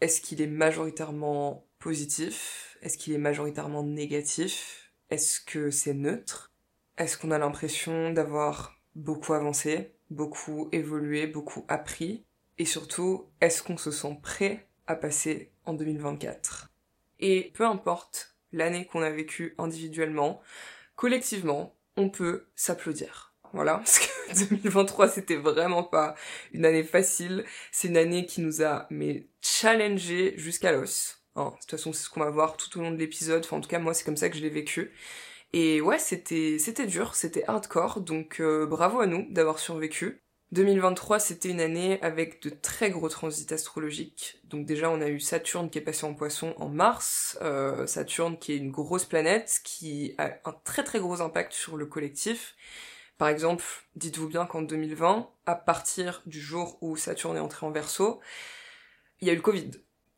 Est-ce 0.00 0.20
qu'il 0.20 0.42
est 0.42 0.46
majoritairement 0.46 1.66
positif? 1.78 2.76
Est-ce 2.82 2.98
qu'il 2.98 3.12
est 3.14 3.18
majoritairement 3.18 3.82
négatif? 3.82 4.92
Est-ce 5.10 5.40
que 5.40 5.70
c'est 5.70 5.94
neutre? 5.94 6.52
Est-ce 6.98 7.16
qu'on 7.16 7.30
a 7.30 7.38
l'impression 7.38 8.10
d'avoir 8.10 8.76
beaucoup 8.94 9.32
avancé, 9.32 9.94
beaucoup 10.12 10.68
évolué, 10.72 11.26
beaucoup 11.26 11.64
appris 11.68 12.24
Et 12.58 12.64
surtout, 12.64 13.26
est-ce 13.40 13.62
qu'on 13.62 13.76
se 13.76 13.90
sent 13.90 14.18
prêt 14.22 14.66
à 14.86 14.96
passer 14.96 15.50
en 15.64 15.74
2024. 15.74 16.70
Et 17.20 17.52
peu 17.54 17.64
importe 17.64 18.36
l'année 18.52 18.86
qu'on 18.86 19.02
a 19.02 19.10
vécue 19.10 19.54
individuellement, 19.58 20.40
collectivement, 20.96 21.76
on 21.96 22.08
peut 22.10 22.46
s'applaudir. 22.54 23.34
Voilà, 23.52 23.74
parce 23.78 23.98
que 23.98 24.46
2023 24.46 25.08
c'était 25.08 25.36
vraiment 25.36 25.84
pas 25.84 26.14
une 26.52 26.64
année 26.64 26.84
facile, 26.84 27.44
c'est 27.70 27.88
une 27.88 27.96
année 27.96 28.26
qui 28.26 28.40
nous 28.40 28.62
a 28.62 28.86
mais 28.90 29.28
challengé 29.40 30.34
jusqu'à 30.36 30.72
l'os. 30.72 31.22
Hein, 31.34 31.50
de 31.54 31.60
toute 31.60 31.70
façon 31.70 31.92
c'est 31.92 32.04
ce 32.04 32.10
qu'on 32.10 32.20
va 32.20 32.30
voir 32.30 32.56
tout 32.56 32.78
au 32.78 32.82
long 32.82 32.90
de 32.90 32.96
l'épisode, 32.96 33.44
enfin 33.44 33.58
en 33.58 33.60
tout 33.60 33.68
cas 33.68 33.78
moi 33.78 33.94
c'est 33.94 34.04
comme 34.04 34.16
ça 34.16 34.30
que 34.30 34.36
je 34.36 34.42
l'ai 34.42 34.50
vécu. 34.50 34.92
Et 35.52 35.80
ouais 35.80 35.98
c'était 35.98 36.58
c'était 36.58 36.86
dur, 36.86 37.14
c'était 37.14 37.44
hardcore, 37.46 38.00
donc 38.00 38.40
euh, 38.40 38.66
bravo 38.66 39.00
à 39.00 39.06
nous 39.06 39.26
d'avoir 39.30 39.58
survécu. 39.58 40.22
2023, 40.52 41.18
c'était 41.18 41.48
une 41.48 41.62
année 41.62 41.98
avec 42.02 42.42
de 42.42 42.50
très 42.50 42.90
gros 42.90 43.08
transits 43.08 43.54
astrologiques. 43.54 44.38
Donc 44.44 44.66
déjà, 44.66 44.90
on 44.90 45.00
a 45.00 45.08
eu 45.08 45.18
Saturne 45.18 45.70
qui 45.70 45.78
est 45.78 45.82
passé 45.82 46.04
en 46.04 46.12
poisson 46.12 46.54
en 46.58 46.68
mars. 46.68 47.38
Euh, 47.40 47.86
Saturne 47.86 48.38
qui 48.38 48.52
est 48.52 48.58
une 48.58 48.70
grosse 48.70 49.06
planète 49.06 49.60
qui 49.64 50.14
a 50.18 50.34
un 50.44 50.52
très 50.64 50.84
très 50.84 51.00
gros 51.00 51.22
impact 51.22 51.54
sur 51.54 51.78
le 51.78 51.86
collectif. 51.86 52.54
Par 53.16 53.28
exemple, 53.28 53.64
dites-vous 53.96 54.28
bien 54.28 54.44
qu'en 54.44 54.60
2020, 54.60 55.30
à 55.46 55.54
partir 55.54 56.22
du 56.26 56.40
jour 56.40 56.76
où 56.82 56.96
Saturne 56.96 57.36
est 57.38 57.40
entré 57.40 57.64
en 57.64 57.70
verso, 57.70 58.20
il 59.20 59.28
y 59.28 59.30
a 59.30 59.32
eu 59.32 59.36
le 59.36 59.42
Covid 59.42 59.70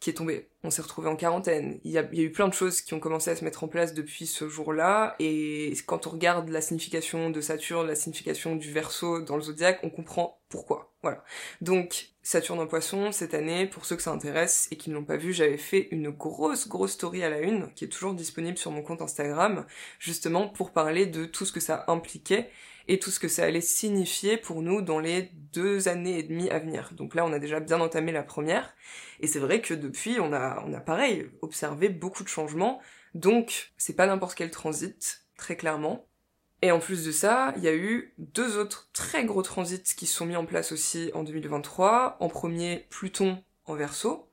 qui 0.05 0.11
est 0.11 0.15
tombé. 0.15 0.51
On 0.65 0.71
s'est 0.71 0.83
retrouvé 0.83 1.09
en 1.09 1.17
quarantaine. 1.17 1.81
Il 1.83 1.91
y, 1.91 1.97
a, 1.97 2.07
eu 2.13 2.31
plein 2.31 2.47
de 2.47 2.53
choses 2.53 2.83
qui 2.83 2.93
ont 2.93 3.01
commencé 3.01 3.31
à 3.31 3.37
se 3.37 3.43
mettre 3.43 3.65
en 3.65 3.69
place 3.69 3.95
depuis 3.95 4.27
ce 4.27 4.51
jour-là. 4.51 5.17
Et 5.19 5.73
quand 5.87 6.07
on 6.07 6.11
regarde 6.11 6.51
la 6.51 6.61
signification 6.61 7.31
de 7.31 7.41
Saturne, 7.41 7.87
la 7.87 7.95
signification 7.95 8.55
du 8.55 8.71
Verseau 8.71 9.23
dans 9.23 9.37
le 9.37 9.41
zodiaque, 9.41 9.81
on 9.83 9.89
comprend 9.89 10.43
pourquoi. 10.51 10.93
Voilà. 11.01 11.25
Donc 11.63 12.09
Saturne 12.23 12.61
en 12.61 12.67
Poisson 12.67 13.13
cette 13.13 13.33
année, 13.33 13.65
pour 13.65 13.87
ceux 13.87 13.97
que 13.97 14.03
ça 14.03 14.11
intéresse 14.11 14.69
et 14.71 14.77
qui 14.77 14.91
ne 14.91 14.95
l'ont 14.95 15.07
pas 15.07 15.17
vu, 15.17 15.33
j'avais 15.33 15.57
fait 15.57 15.89
une 15.91 16.11
grosse 16.11 16.69
grosse 16.69 16.93
story 16.93 17.23
à 17.23 17.31
la 17.31 17.41
une 17.41 17.73
qui 17.73 17.87
est 17.87 17.89
toujours 17.89 18.13
disponible 18.13 18.59
sur 18.59 18.73
mon 18.73 18.83
compte 18.83 19.01
Instagram, 19.01 19.65
justement 19.99 20.51
pour 20.51 20.73
parler 20.73 21.07
de 21.07 21.25
tout 21.25 21.47
ce 21.47 21.53
que 21.53 21.61
ça 21.61 21.87
impliquait 21.89 22.51
et 22.89 22.99
tout 22.99 23.11
ce 23.11 23.21
que 23.21 23.29
ça 23.29 23.45
allait 23.45 23.61
signifier 23.61 24.37
pour 24.37 24.63
nous 24.63 24.83
dans 24.83 24.99
les 24.99 25.31
deux 25.53 25.89
années 25.89 26.19
et 26.19 26.23
demie 26.23 26.51
à 26.51 26.59
venir. 26.59 26.91
Donc 26.95 27.15
là, 27.15 27.25
on 27.25 27.33
a 27.33 27.39
déjà 27.39 27.61
bien 27.61 27.81
entamé 27.81 28.13
la 28.13 28.23
première, 28.23 28.75
et 29.21 29.27
c'est 29.27 29.39
vrai 29.39 29.61
que 29.61 29.75
depuis, 29.75 30.19
on 30.21 30.33
a, 30.33 30.63
on 30.67 30.73
a 30.75 30.81
pareil, 30.81 31.31
observé 31.43 31.89
beaucoup 31.89 32.23
de 32.23 32.29
changements, 32.29 32.81
donc 33.15 33.73
c'est 33.77 33.97
pas 33.97 34.07
n'importe 34.07 34.35
quel 34.35 34.51
transit, 34.51 35.25
très 35.37 35.57
clairement. 35.57 36.07
Et 36.63 36.71
en 36.71 36.79
plus 36.79 37.05
de 37.05 37.13
ça, 37.13 37.53
il 37.57 37.63
y 37.63 37.69
a 37.69 37.75
eu 37.75 38.15
deux 38.17 38.57
autres 38.57 38.89
très 38.93 39.25
gros 39.25 39.43
transits 39.43 39.95
qui 39.97 40.07
sont 40.07 40.25
mis 40.25 40.37
en 40.37 40.47
place 40.47 40.73
aussi 40.73 41.11
en 41.13 41.23
2023. 41.23 42.17
En 42.21 42.29
premier, 42.29 42.87
Pluton 42.89 43.43
en 43.67 43.75
verso, 43.75 44.24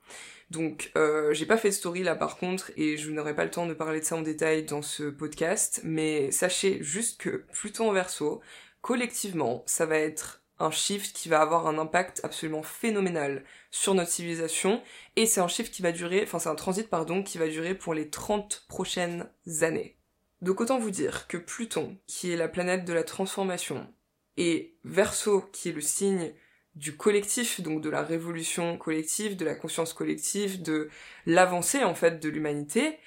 donc 0.51 0.91
euh, 0.97 1.33
j'ai 1.33 1.45
pas 1.45 1.55
fait 1.55 1.69
de 1.69 1.73
story 1.73 2.03
là 2.03 2.13
par 2.13 2.35
contre 2.35 2.71
et 2.75 2.97
je 2.97 3.09
n'aurai 3.09 3.33
pas 3.33 3.45
le 3.45 3.51
temps 3.51 3.67
de 3.67 3.73
parler 3.73 4.01
de 4.01 4.05
ça 4.05 4.17
en 4.17 4.21
détail 4.21 4.65
dans 4.65 4.81
ce 4.81 5.03
podcast, 5.03 5.79
mais 5.85 6.29
sachez 6.31 6.83
juste 6.83 7.21
que 7.21 7.45
Pluton 7.53 7.89
en 7.89 7.93
verso, 7.93 8.41
collectivement, 8.81 9.63
ça 9.65 9.85
va 9.85 9.97
être 9.97 10.43
un 10.59 10.69
shift 10.69 11.15
qui 11.15 11.29
va 11.29 11.41
avoir 11.41 11.67
un 11.67 11.77
impact 11.77 12.19
absolument 12.23 12.63
phénoménal 12.63 13.45
sur 13.71 13.93
notre 13.93 14.11
civilisation 14.11 14.83
et 15.15 15.25
c'est 15.25 15.39
un 15.39 15.47
shift 15.47 15.73
qui 15.73 15.81
va 15.81 15.93
durer, 15.93 16.21
enfin 16.23 16.37
c'est 16.37 16.49
un 16.49 16.55
transit 16.55 16.89
pardon, 16.89 17.23
qui 17.23 17.37
va 17.37 17.47
durer 17.47 17.73
pour 17.73 17.93
les 17.93 18.09
30 18.09 18.65
prochaines 18.67 19.29
années. 19.61 19.97
Donc 20.41 20.59
autant 20.59 20.79
vous 20.79 20.91
dire 20.91 21.27
que 21.27 21.37
Pluton, 21.37 21.97
qui 22.07 22.29
est 22.29 22.37
la 22.37 22.49
planète 22.49 22.83
de 22.83 22.93
la 22.93 23.03
transformation, 23.03 23.87
et 24.35 24.75
Verseau, 24.83 25.41
qui 25.53 25.69
est 25.69 25.73
le 25.73 25.81
signe 25.81 26.33
du 26.75 26.95
collectif, 26.95 27.61
donc 27.61 27.81
de 27.81 27.89
la 27.89 28.01
révolution 28.01 28.77
collective, 28.77 29.35
de 29.35 29.45
la 29.45 29.55
conscience 29.55 29.93
collective, 29.93 30.61
de 30.61 30.89
l'avancée 31.25 31.83
en 31.83 31.95
fait 31.95 32.19
de 32.19 32.29
l'humanité, 32.29 32.97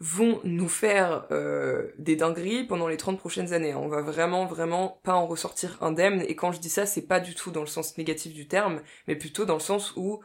vont 0.00 0.40
nous 0.42 0.68
faire 0.68 1.26
euh, 1.30 1.92
des 1.98 2.16
dingueries 2.16 2.64
pendant 2.64 2.88
les 2.88 2.96
30 2.96 3.18
prochaines 3.18 3.52
années. 3.52 3.74
On 3.74 3.86
va 3.86 4.02
vraiment, 4.02 4.46
vraiment 4.46 5.00
pas 5.04 5.14
en 5.14 5.26
ressortir 5.26 5.78
indemne. 5.80 6.24
Et 6.26 6.34
quand 6.34 6.50
je 6.50 6.58
dis 6.58 6.70
ça, 6.70 6.86
c'est 6.86 7.06
pas 7.06 7.20
du 7.20 7.36
tout 7.36 7.52
dans 7.52 7.60
le 7.60 7.68
sens 7.68 7.96
négatif 7.96 8.34
du 8.34 8.48
terme, 8.48 8.82
mais 9.06 9.14
plutôt 9.14 9.44
dans 9.44 9.54
le 9.54 9.60
sens 9.60 9.92
où 9.96 10.20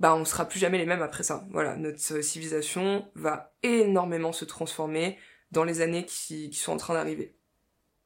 bah 0.00 0.16
on 0.16 0.24
sera 0.24 0.46
plus 0.46 0.58
jamais 0.58 0.78
les 0.78 0.86
mêmes 0.86 1.02
après 1.02 1.22
ça. 1.22 1.46
Voilà, 1.50 1.76
notre 1.76 2.00
civilisation 2.00 3.08
va 3.14 3.52
énormément 3.62 4.32
se 4.32 4.44
transformer 4.44 5.18
dans 5.52 5.62
les 5.62 5.80
années 5.82 6.06
qui 6.06 6.52
sont 6.52 6.72
en 6.72 6.76
train 6.78 6.94
d'arriver. 6.94 7.36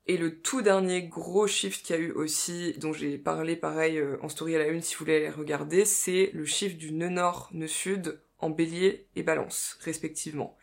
Et 0.07 0.19
le 0.19 0.41
tout 0.41 0.61
dernier 0.61 1.03
gros 1.03 1.47
shift 1.47 1.85
qu'il 1.85 1.97
y 1.97 1.99
a 1.99 2.03
eu 2.03 2.13
aussi, 2.13 2.75
dont 2.79 2.93
j'ai 2.93 3.17
parlé 3.17 3.57
pareil 3.57 3.99
euh, 3.99 4.19
en 4.23 4.29
story 4.29 4.55
à 4.55 4.59
la 4.59 4.69
une 4.69 4.83
si 4.83 4.95
vous 4.95 4.99
voulez 5.01 5.17
aller 5.17 5.31
regarder, 5.31 5.87
c'est 5.87 6.31
le 6.35 6.45
shift 6.45 6.77
du 6.77 6.93
nœud 6.93 7.09
nord, 7.09 7.49
nœud 7.53 7.67
sud 7.67 8.21
en 8.39 8.51
bélier 8.51 9.07
et 9.17 9.23
balance, 9.23 9.79
respectivement. 9.81 10.59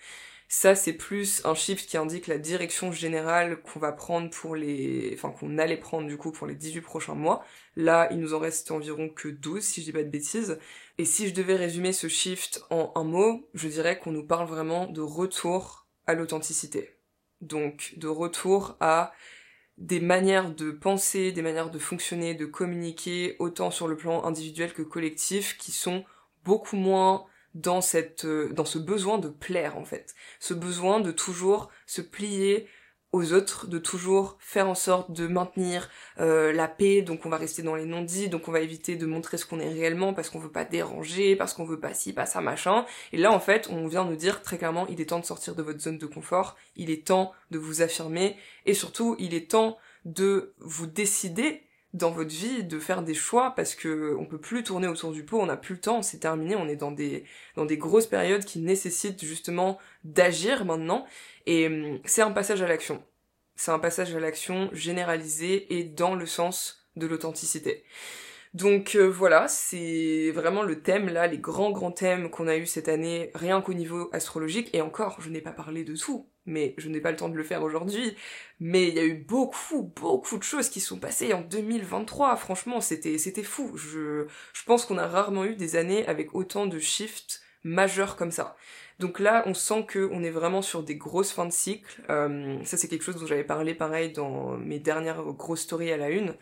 Ça, 0.48 0.75
c'est 0.75 0.93
plus 0.93 1.43
un 1.45 1.55
shift 1.55 1.89
qui 1.89 1.98
indique 1.98 2.27
la 2.27 2.38
direction 2.38 2.91
générale 2.91 3.62
qu'on 3.62 3.79
va 3.79 3.93
prendre 3.93 4.29
pour 4.29 4.55
les... 4.55 5.12
Enfin, 5.13 5.31
qu'on 5.31 5.57
allait 5.57 5.77
prendre 5.77 6.07
du 6.07 6.17
coup 6.17 6.31
pour 6.31 6.45
les 6.45 6.55
18 6.55 6.81
prochains 6.81 7.15
mois. 7.15 7.43
Là, 7.77 8.10
il 8.12 8.19
nous 8.19 8.33
en 8.33 8.39
reste 8.39 8.69
environ 8.69 9.07
que 9.07 9.29
12, 9.29 9.63
si 9.63 9.79
je 9.79 9.86
dis 9.86 9.91
pas 9.93 10.03
de 10.03 10.10
bêtises. 10.10 10.60
Et 10.98 11.05
si 11.05 11.29
je 11.29 11.33
devais 11.33 11.55
résumer 11.55 11.93
ce 11.93 12.10
shift 12.10 12.63
en 12.69 12.91
un 12.95 13.05
mot, 13.05 13.48
je 13.53 13.69
dirais 13.69 13.98
qu'on 13.98 14.12
nous 14.12 14.27
parle 14.27 14.48
vraiment 14.48 14.88
de 14.88 15.00
retour 15.00 15.88
à 16.05 16.15
l'authenticité. 16.15 17.00
Donc, 17.41 17.93
de 17.98 18.07
retour 18.07 18.77
à 18.79 19.12
des 19.77 20.00
manières 20.00 20.53
de 20.53 20.71
penser, 20.71 21.31
des 21.31 21.41
manières 21.41 21.71
de 21.71 21.79
fonctionner, 21.79 22.36
de 22.36 22.45
communiquer, 22.45 23.36
autant 23.39 23.71
sur 23.71 23.88
le 23.88 23.98
plan 23.98 24.24
individuel 24.25 24.74
que 24.74 24.83
collectif, 24.83 25.57
qui 25.57 25.71
sont 25.71 26.05
beaucoup 26.43 26.75
moins 26.75 27.25
dans 27.53 27.81
cette, 27.81 28.25
euh, 28.25 28.53
dans 28.53 28.65
ce 28.65 28.77
besoin 28.77 29.17
de 29.17 29.27
plaire, 29.27 29.77
en 29.77 29.86
fait. 29.86 30.13
Ce 30.39 30.53
besoin 30.53 31.00
de 31.00 31.12
toujours 31.12 31.69
se 31.86 32.01
plier 32.01 32.67
aux 33.12 33.34
autres, 33.34 33.68
de 33.68 33.77
toujours 33.77 34.38
faire 34.39 34.70
en 34.70 34.75
sorte 34.75 35.12
de 35.12 35.27
maintenir 35.27 35.89
euh, 36.20 36.53
la 36.53 36.68
paix, 36.68 37.01
donc 37.01 37.25
on 37.25 37.30
va 37.30 37.38
rester 37.38 37.62
dans 37.62 37.75
les 37.75 37.86
non-dits, 37.86 38.30
donc 38.30 38.48
on 38.48 38.51
va 38.51 38.62
éviter 38.62 38.96
de 38.96 39.06
montrer 39.06 39.38
ce 39.38 39.46
qu'on 39.46 39.60
est 39.60 39.72
réellement 39.72 40.13
parce 40.13 40.30
qu'on 40.30 40.39
veut 40.39 40.51
pas 40.51 40.63
déranger, 40.63 41.36
parce 41.36 41.53
qu'on 41.53 41.65
veut 41.65 41.80
pas 41.80 41.94
ci, 41.94 42.13
pas 42.13 42.25
ça, 42.25 42.39
machin. 42.39 42.86
Et 43.12 43.18
là, 43.18 43.32
en 43.34 43.39
fait, 43.39 43.70
on 43.70 43.88
vient 43.88 44.06
nous 44.06 44.15
dire 44.15 44.41
très 44.41 44.58
clairement, 44.58 44.88
il 44.88 45.01
est 45.01 45.08
temps 45.08 45.20
de 45.20 45.25
sortir 45.25 45.56
de 45.56 45.62
votre 45.62 45.80
zone 45.80 45.98
de 45.98 46.06
confort, 46.06 46.56
il 46.77 46.89
est 46.89 47.06
temps 47.06 47.34
de 47.51 47.60
vous 47.60 47.82
affirmer, 47.82 48.38
et 48.65 48.74
surtout, 48.74 49.15
il 49.20 49.34
est 49.34 49.51
temps 49.51 49.77
de 50.06 50.53
vous 50.60 50.88
décider 50.88 51.63
dans 51.94 52.12
votre 52.12 52.30
vie 52.30 52.63
de 52.63 52.80
faire 52.80 53.03
des 53.03 53.13
choix 53.13 53.51
parce 53.51 53.75
que 53.75 54.15
on 54.18 54.25
peut 54.25 54.38
plus 54.38 54.63
tourner 54.63 54.88
autour 54.88 55.12
du 55.12 55.24
pot, 55.24 55.39
on 55.41 55.48
n'a 55.48 55.58
plus 55.58 55.75
le 55.75 55.82
temps, 55.82 56.01
c'est 56.01 56.20
terminé, 56.20 56.56
on 56.56 56.70
est 56.70 56.77
dans 56.77 56.91
des 56.91 57.25
dans 57.58 57.65
des 57.65 57.77
grosses 57.77 58.08
périodes 58.08 58.46
qui 58.46 58.60
nécessitent 58.60 59.24
justement 59.24 59.77
d'agir 60.06 60.63
maintenant 60.63 61.06
et 61.45 61.67
hum, 61.67 62.00
c'est 62.05 62.21
un 62.21 62.31
passage 62.31 62.62
à 62.62 62.67
l'action. 62.67 63.03
C'est 63.55 63.71
un 63.71 63.79
passage 63.79 64.15
à 64.15 64.19
l'action 64.19 64.69
généralisé 64.74 65.77
et 65.77 65.83
dans 65.83 66.15
le 66.15 66.25
sens 66.25 66.88
de 66.95 67.07
l'authenticité. 67.07 67.83
Donc 68.53 68.95
euh, 68.95 69.07
voilà, 69.07 69.48
c'est 69.48 70.31
vraiment 70.31 70.63
le 70.63 70.81
thème 70.81 71.07
là, 71.07 71.25
les 71.27 71.38
grands 71.38 71.71
grands 71.71 71.91
thèmes 71.91 72.29
qu'on 72.29 72.50
a 72.50 72.57
eu 72.57 72.65
cette 72.65 72.89
année, 72.89 73.31
rien 73.33 73.62
qu'au 73.62 73.74
niveau 73.74 74.10
astrologique, 74.12 74.69
et 74.74 74.81
encore, 74.81 75.21
je 75.21 75.29
n'ai 75.29 75.39
pas 75.39 75.53
parlé 75.53 75.86
de 75.86 75.95
tout, 75.95 76.29
mais 76.45 76.75
je 76.77 76.89
n'ai 76.89 77.00
pas 77.00 77.12
le 77.12 77.17
temps 77.17 77.29
de 77.29 77.38
le 77.38 77.43
faire 77.43 77.63
aujourd'hui, 77.63 78.17
mais 78.60 78.89
il 78.89 78.95
y 78.95 79.00
a 79.00 79.05
eu 79.05 79.13
beaucoup, 79.13 79.83
beaucoup 79.95 80.38
de 80.38 80.43
choses 80.43 80.69
qui 80.69 80.81
sont 80.81 81.00
passées 81.00 81.33
en 81.33 81.41
2023, 81.41 82.36
franchement, 82.36 82.81
c'était, 82.81 83.17
c'était 83.17 83.43
fou. 83.43 83.71
Je, 83.77 84.27
je 84.53 84.63
pense 84.65 84.86
qu'on 84.86 84.98
a 84.98 85.07
rarement 85.07 85.45
eu 85.45 85.55
des 85.55 85.77
années 85.77 86.05
avec 86.07 86.36
autant 86.36 86.65
de 86.65 86.77
shifts 86.79 87.41
majeurs 87.63 88.17
comme 88.17 88.31
ça. 88.31 88.57
Donc 89.01 89.20
là, 89.20 89.41
on 89.48 89.55
sent 89.55 89.86
que 89.88 90.08
on 90.13 90.24
est 90.24 90.29
vraiment 90.29 90.62
sur 90.62 90.84
des 90.84 90.96
grosses 90.96 91.31
fins 91.31 91.48
de 91.48 91.51
cycle. 91.51 92.03
Euh, 92.12 92.63
ça, 92.63 92.77
c'est 92.77 92.88
quelque 92.88 93.03
chose 93.03 93.15
dont 93.15 93.25
j'avais 93.25 93.43
parlé 93.43 93.74
pareil 93.74 94.13
dans 94.13 94.55
mes 94.58 94.77
dernières 94.77 95.24
grosses 95.34 95.62
stories 95.62 95.91
à 95.91 95.98
la 95.98 96.12
une. 96.12 96.36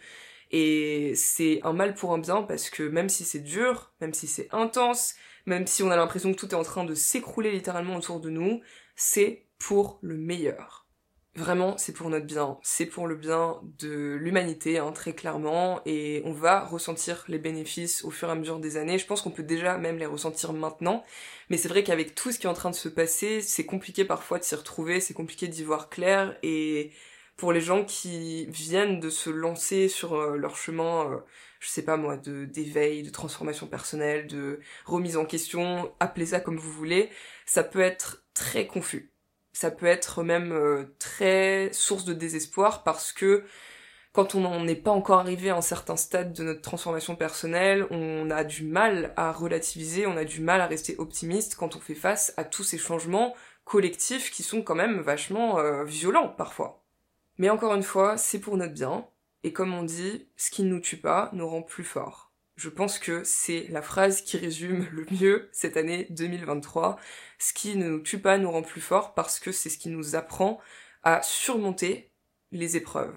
Et 0.52 1.14
c'est 1.16 1.62
un 1.64 1.72
mal 1.72 1.94
pour 1.94 2.14
un 2.14 2.18
bien 2.18 2.42
parce 2.44 2.70
que 2.70 2.84
même 2.84 3.08
si 3.08 3.24
c'est 3.24 3.40
dur, 3.40 3.94
même 4.02 4.14
si 4.14 4.28
c'est 4.28 4.50
intense, 4.52 5.16
même 5.46 5.68
si 5.68 5.84
on 5.84 5.92
a 5.92 5.96
l'impression 5.96 6.34
que 6.34 6.38
tout 6.38 6.50
est 6.50 6.56
en 6.56 6.64
train 6.64 6.84
de 6.84 6.96
s'écrouler 6.96 7.52
littéralement 7.52 7.96
autour 7.96 8.20
de 8.20 8.30
nous, 8.30 8.60
c'est 8.98 9.46
pour 9.58 10.00
le 10.02 10.18
meilleur. 10.18 10.89
Vraiment, 11.36 11.78
c'est 11.78 11.94
pour 11.94 12.10
notre 12.10 12.26
bien, 12.26 12.58
c'est 12.64 12.88
pour 12.88 13.08
le 13.08 13.16
bien 13.16 13.62
de 13.78 14.18
l'humanité, 14.20 14.80
hein, 14.80 14.92
très 14.92 15.14
clairement, 15.14 15.80
et 15.86 16.22
on 16.26 16.34
va 16.34 16.66
ressentir 16.66 17.24
les 17.28 17.38
bénéfices 17.38 18.04
au 18.04 18.10
fur 18.10 18.28
et 18.28 18.32
à 18.32 18.36
mesure 18.36 18.60
des 18.60 18.78
années. 18.78 18.98
Je 18.98 19.06
pense 19.06 19.22
qu'on 19.22 19.32
peut 19.32 19.44
déjà 19.44 19.78
même 19.78 19.98
les 19.98 20.08
ressentir 20.08 20.54
maintenant, 20.54 21.04
mais 21.50 21.58
c'est 21.58 21.70
vrai 21.70 21.84
qu'avec 21.84 22.16
tout 22.16 22.32
ce 22.32 22.40
qui 22.40 22.48
est 22.48 22.50
en 22.50 22.54
train 22.54 22.72
de 22.72 22.76
se 22.76 22.90
passer, 22.90 23.42
c'est 23.42 23.66
compliqué 23.66 24.06
parfois 24.06 24.40
de 24.40 24.44
s'y 24.44 24.56
retrouver, 24.56 25.00
c'est 25.00 25.14
compliqué 25.14 25.48
d'y 25.48 25.64
voir 25.64 25.90
clair, 25.90 26.38
et 26.44 26.92
pour 27.38 27.54
les 27.54 27.62
gens 27.62 27.86
qui 27.86 28.48
viennent 28.48 29.00
de 29.00 29.10
se 29.10 29.30
lancer 29.30 29.88
sur 29.88 30.16
euh, 30.16 30.36
leur 30.36 30.58
chemin, 30.58 31.12
euh, 31.12 31.20
je 31.60 31.70
sais 31.70 31.84
pas 31.84 31.96
moi, 31.96 32.18
de 32.18 32.46
d'éveil, 32.46 33.04
de 33.04 33.12
transformation 33.12 33.68
personnelle, 33.68 34.28
de 34.28 34.60
remise 34.86 35.16
en 35.16 35.26
question, 35.26 35.94
appelez 36.00 36.26
ça 36.28 36.40
comme 36.42 36.58
vous 36.58 36.72
voulez, 36.72 37.10
ça 37.46 37.64
peut 37.64 37.80
être 37.82 38.26
très 38.34 38.68
confus. 38.68 39.14
Ça 39.60 39.72
peut 39.72 39.88
être 39.88 40.24
même 40.24 40.54
euh, 40.54 40.96
très 41.00 41.70
source 41.74 42.06
de 42.06 42.14
désespoir 42.14 42.82
parce 42.82 43.12
que 43.12 43.44
quand 44.14 44.34
on 44.34 44.40
n'en 44.40 44.66
est 44.70 44.76
pas 44.78 44.92
encore 44.92 45.20
arrivé 45.20 45.50
à 45.50 45.58
un 45.58 45.62
certain 45.62 45.98
stade 45.98 46.32
de 46.32 46.46
notre 46.46 46.62
transformation 46.62 47.18
personnelle, 47.18 47.86
on 47.92 48.32
a 48.32 48.46
du 48.46 48.64
mal 48.64 49.14
à 49.18 49.34
relativiser, 49.34 50.08
on 50.08 50.16
a 50.16 50.24
du 50.24 50.40
mal 50.40 50.62
à 50.62 50.66
rester 50.66 50.96
optimiste 50.98 51.56
quand 51.56 51.76
on 51.76 51.82
fait 51.82 51.94
face 51.94 52.34
à 52.38 52.46
tous 52.46 52.64
ces 52.64 52.78
changements 52.78 53.36
collectifs 53.66 54.32
qui 54.32 54.44
sont 54.44 54.62
quand 54.62 54.76
même 54.76 55.02
vachement 55.02 55.62
violents 55.84 56.30
parfois. 56.30 56.86
Mais 57.38 57.50
encore 57.50 57.76
une 57.76 57.84
fois, 57.84 58.16
c'est 58.16 58.40
pour 58.40 58.56
notre 58.56 58.74
bien, 58.74 59.10
et 59.44 59.52
comme 59.52 59.74
on 59.74 59.84
dit, 59.84 60.30
ce 60.38 60.52
qui 60.52 60.64
ne 60.64 60.70
nous 60.70 60.80
tue 60.80 61.02
pas 61.02 61.32
nous 61.34 61.50
rend 61.50 61.64
plus 61.64 61.84
forts. 61.84 62.29
Je 62.60 62.68
pense 62.68 63.00
que 63.00 63.24
c'est 63.24 63.68
la 63.70 63.82
phrase 63.82 64.22
qui 64.22 64.36
résume 64.36 64.86
le 64.92 65.06
mieux 65.12 65.48
cette 65.54 65.78
année 65.78 66.08
2023. 66.10 67.00
Ce 67.38 67.54
qui 67.54 67.78
ne 67.78 67.88
nous 67.88 68.02
tue 68.02 68.20
pas 68.20 68.38
nous 68.38 68.52
rend 68.52 68.64
plus 68.64 68.82
forts 68.82 69.14
parce 69.14 69.40
que 69.40 69.54
c'est 69.54 69.70
ce 69.70 69.78
qui 69.78 69.88
nous 69.88 70.18
apprend 70.18 70.60
à 71.04 71.22
surmonter 71.22 72.12
les 72.52 72.76
épreuves. 72.76 73.16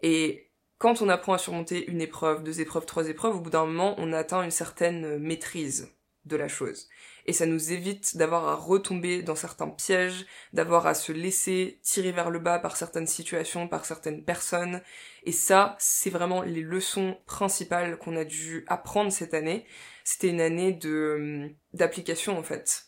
Et 0.00 0.48
quand 0.78 1.02
on 1.02 1.10
apprend 1.10 1.34
à 1.34 1.38
surmonter 1.38 1.90
une 1.90 2.00
épreuve, 2.00 2.42
deux 2.42 2.62
épreuves, 2.62 2.86
trois 2.86 3.06
épreuves, 3.10 3.36
au 3.36 3.40
bout 3.40 3.50
d'un 3.50 3.66
moment, 3.66 3.96
on 3.98 4.14
atteint 4.14 4.42
une 4.42 4.50
certaine 4.50 5.18
maîtrise 5.18 5.92
de 6.24 6.36
la 6.36 6.48
chose. 6.48 6.88
Et 7.26 7.32
ça 7.32 7.46
nous 7.46 7.72
évite 7.72 8.16
d'avoir 8.16 8.48
à 8.48 8.54
retomber 8.54 9.22
dans 9.22 9.34
certains 9.34 9.68
pièges, 9.68 10.26
d'avoir 10.52 10.86
à 10.86 10.94
se 10.94 11.12
laisser 11.12 11.80
tirer 11.82 12.12
vers 12.12 12.30
le 12.30 12.38
bas 12.38 12.58
par 12.58 12.76
certaines 12.76 13.06
situations, 13.06 13.68
par 13.68 13.84
certaines 13.84 14.24
personnes. 14.24 14.80
Et 15.24 15.32
ça, 15.32 15.76
c'est 15.78 16.10
vraiment 16.10 16.42
les 16.42 16.62
leçons 16.62 17.16
principales 17.26 17.98
qu'on 17.98 18.16
a 18.16 18.24
dû 18.24 18.64
apprendre 18.68 19.12
cette 19.12 19.34
année. 19.34 19.66
C'était 20.04 20.28
une 20.28 20.40
année 20.40 20.72
de 20.72 21.50
d'application 21.72 22.38
en 22.38 22.42
fait. 22.42 22.86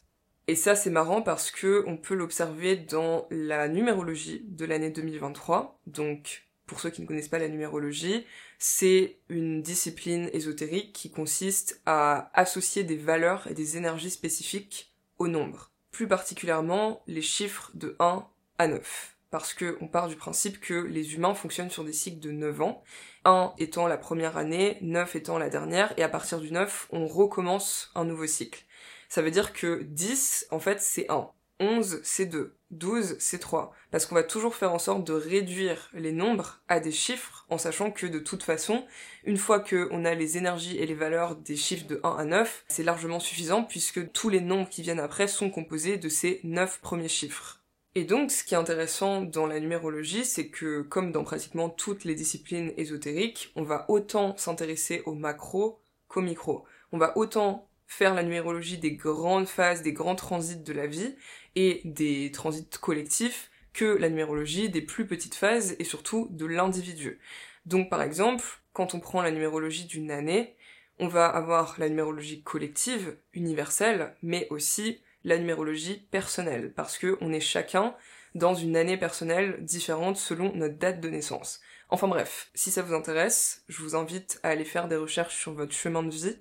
Et 0.48 0.56
ça, 0.56 0.74
c'est 0.74 0.90
marrant 0.90 1.22
parce 1.22 1.50
que 1.50 1.84
on 1.86 1.96
peut 1.96 2.14
l'observer 2.14 2.76
dans 2.76 3.26
la 3.30 3.68
numérologie 3.68 4.44
de 4.48 4.64
l'année 4.64 4.90
2023. 4.90 5.80
Donc, 5.86 6.48
pour 6.72 6.80
ceux 6.80 6.90
qui 6.90 7.02
ne 7.02 7.06
connaissent 7.06 7.28
pas 7.28 7.38
la 7.38 7.48
numérologie, 7.48 8.26
c'est 8.58 9.18
une 9.28 9.62
discipline 9.62 10.30
ésotérique 10.32 10.92
qui 10.92 11.10
consiste 11.10 11.80
à 11.86 12.30
associer 12.34 12.82
des 12.82 12.96
valeurs 12.96 13.46
et 13.46 13.54
des 13.54 13.76
énergies 13.76 14.10
spécifiques 14.10 14.92
au 15.18 15.28
nombre. 15.28 15.70
Plus 15.90 16.08
particulièrement, 16.08 17.02
les 17.06 17.22
chiffres 17.22 17.70
de 17.74 17.94
1 18.00 18.26
à 18.58 18.66
9. 18.66 19.16
Parce 19.30 19.54
que 19.54 19.76
on 19.80 19.88
part 19.88 20.08
du 20.08 20.16
principe 20.16 20.60
que 20.60 20.74
les 20.74 21.14
humains 21.14 21.34
fonctionnent 21.34 21.70
sur 21.70 21.84
des 21.84 21.92
cycles 21.92 22.20
de 22.20 22.32
9 22.32 22.62
ans. 22.62 22.82
1 23.24 23.52
étant 23.58 23.86
la 23.86 23.98
première 23.98 24.36
année, 24.38 24.78
9 24.80 25.14
étant 25.16 25.38
la 25.38 25.50
dernière, 25.50 25.94
et 25.98 26.02
à 26.02 26.08
partir 26.08 26.40
du 26.40 26.50
9, 26.50 26.88
on 26.90 27.06
recommence 27.06 27.90
un 27.94 28.04
nouveau 28.04 28.26
cycle 28.26 28.64
ça 29.12 29.20
veut 29.20 29.30
dire 29.30 29.52
que 29.52 29.82
10, 29.82 30.46
en 30.50 30.58
fait, 30.58 30.80
c'est 30.80 31.10
1. 31.10 31.28
11, 31.60 32.00
c'est 32.02 32.24
2. 32.24 32.56
12, 32.72 33.16
c'est 33.18 33.38
3. 33.38 33.74
Parce 33.90 34.06
qu'on 34.06 34.14
va 34.14 34.22
toujours 34.22 34.54
faire 34.54 34.72
en 34.72 34.78
sorte 34.78 35.04
de 35.06 35.12
réduire 35.12 35.90
les 35.92 36.12
nombres 36.12 36.60
à 36.68 36.80
des 36.80 36.90
chiffres, 36.90 37.46
en 37.48 37.58
sachant 37.58 37.90
que 37.90 38.06
de 38.06 38.18
toute 38.18 38.42
façon, 38.42 38.84
une 39.24 39.36
fois 39.36 39.60
qu'on 39.60 40.04
a 40.04 40.14
les 40.14 40.38
énergies 40.38 40.78
et 40.78 40.86
les 40.86 40.94
valeurs 40.94 41.36
des 41.36 41.56
chiffres 41.56 41.86
de 41.86 42.00
1 42.02 42.16
à 42.16 42.24
9, 42.24 42.64
c'est 42.68 42.82
largement 42.82 43.20
suffisant 43.20 43.62
puisque 43.62 44.10
tous 44.12 44.28
les 44.28 44.40
nombres 44.40 44.68
qui 44.68 44.82
viennent 44.82 45.00
après 45.00 45.28
sont 45.28 45.50
composés 45.50 45.98
de 45.98 46.08
ces 46.08 46.40
9 46.44 46.80
premiers 46.80 47.08
chiffres. 47.08 47.60
Et 47.94 48.04
donc, 48.04 48.30
ce 48.30 48.42
qui 48.42 48.54
est 48.54 48.58
intéressant 48.58 49.20
dans 49.20 49.46
la 49.46 49.60
numérologie, 49.60 50.24
c'est 50.24 50.48
que, 50.48 50.80
comme 50.80 51.12
dans 51.12 51.24
pratiquement 51.24 51.68
toutes 51.68 52.04
les 52.04 52.14
disciplines 52.14 52.72
ésotériques, 52.78 53.52
on 53.54 53.64
va 53.64 53.84
autant 53.88 54.34
s'intéresser 54.38 55.02
au 55.04 55.12
macro 55.12 55.82
qu'au 56.08 56.22
micro. 56.22 56.64
On 56.92 56.98
va 56.98 57.16
autant 57.18 57.68
faire 57.86 58.14
la 58.14 58.22
numérologie 58.22 58.78
des 58.78 58.92
grandes 58.92 59.46
phases, 59.46 59.82
des 59.82 59.92
grands 59.92 60.14
transits 60.14 60.56
de 60.56 60.72
la 60.72 60.86
vie 60.86 61.14
et 61.56 61.80
des 61.84 62.30
transits 62.32 62.68
collectifs 62.80 63.50
que 63.72 63.84
la 63.84 64.08
numérologie 64.08 64.68
des 64.68 64.82
plus 64.82 65.06
petites 65.06 65.34
phases 65.34 65.76
et 65.78 65.84
surtout 65.84 66.28
de 66.30 66.46
l'individu. 66.46 67.18
Donc 67.66 67.88
par 67.90 68.02
exemple, 68.02 68.44
quand 68.72 68.94
on 68.94 69.00
prend 69.00 69.22
la 69.22 69.30
numérologie 69.30 69.86
d'une 69.86 70.10
année, 70.10 70.56
on 70.98 71.08
va 71.08 71.26
avoir 71.26 71.76
la 71.78 71.88
numérologie 71.88 72.42
collective, 72.42 73.16
universelle, 73.32 74.14
mais 74.22 74.46
aussi 74.50 75.00
la 75.24 75.38
numérologie 75.38 76.06
personnelle, 76.10 76.72
parce 76.74 76.98
que 76.98 77.16
on 77.20 77.32
est 77.32 77.40
chacun 77.40 77.94
dans 78.34 78.54
une 78.54 78.76
année 78.76 78.96
personnelle 78.96 79.58
différente 79.60 80.16
selon 80.16 80.54
notre 80.54 80.78
date 80.78 81.00
de 81.00 81.08
naissance. 81.08 81.60
Enfin 81.90 82.08
bref, 82.08 82.50
si 82.54 82.70
ça 82.70 82.82
vous 82.82 82.94
intéresse, 82.94 83.64
je 83.68 83.82
vous 83.82 83.94
invite 83.94 84.40
à 84.42 84.48
aller 84.48 84.64
faire 84.64 84.88
des 84.88 84.96
recherches 84.96 85.36
sur 85.36 85.52
votre 85.52 85.74
chemin 85.74 86.02
de 86.02 86.10
vie 86.10 86.36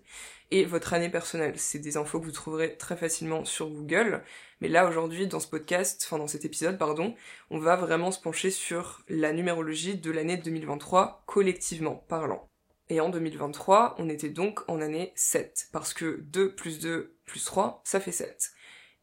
et 0.50 0.64
votre 0.64 0.94
année 0.94 1.10
personnelle. 1.10 1.56
C'est 1.58 1.80
des 1.80 1.98
infos 1.98 2.20
que 2.20 2.26
vous 2.26 2.32
trouverez 2.32 2.78
très 2.78 2.96
facilement 2.96 3.44
sur 3.44 3.70
Google. 3.70 4.24
Mais 4.62 4.68
là, 4.68 4.88
aujourd'hui, 4.88 5.28
dans 5.28 5.40
ce 5.40 5.48
podcast, 5.48 6.04
enfin 6.06 6.20
dans 6.20 6.28
cet 6.28 6.46
épisode, 6.46 6.78
pardon, 6.78 7.16
on 7.50 7.58
va 7.58 7.76
vraiment 7.76 8.12
se 8.12 8.22
pencher 8.22 8.52
sur 8.52 9.02
la 9.10 9.34
numérologie 9.34 9.98
de 9.98 10.12
l'année 10.12 10.38
2023, 10.38 11.24
collectivement 11.26 11.96
parlant. 11.96 12.48
Et 12.90 13.02
en 13.02 13.10
2023, 13.10 13.96
on 13.98 14.08
était 14.08 14.30
donc 14.30 14.62
en 14.70 14.80
année 14.80 15.14
7, 15.16 15.70
parce 15.72 15.94
que 15.94 16.22
2 16.22 16.54
plus 16.56 16.80
2 16.80 17.18
plus 17.26 17.44
3, 17.44 17.82
ça 17.86 18.00
fait 18.00 18.12
7. 18.12 18.52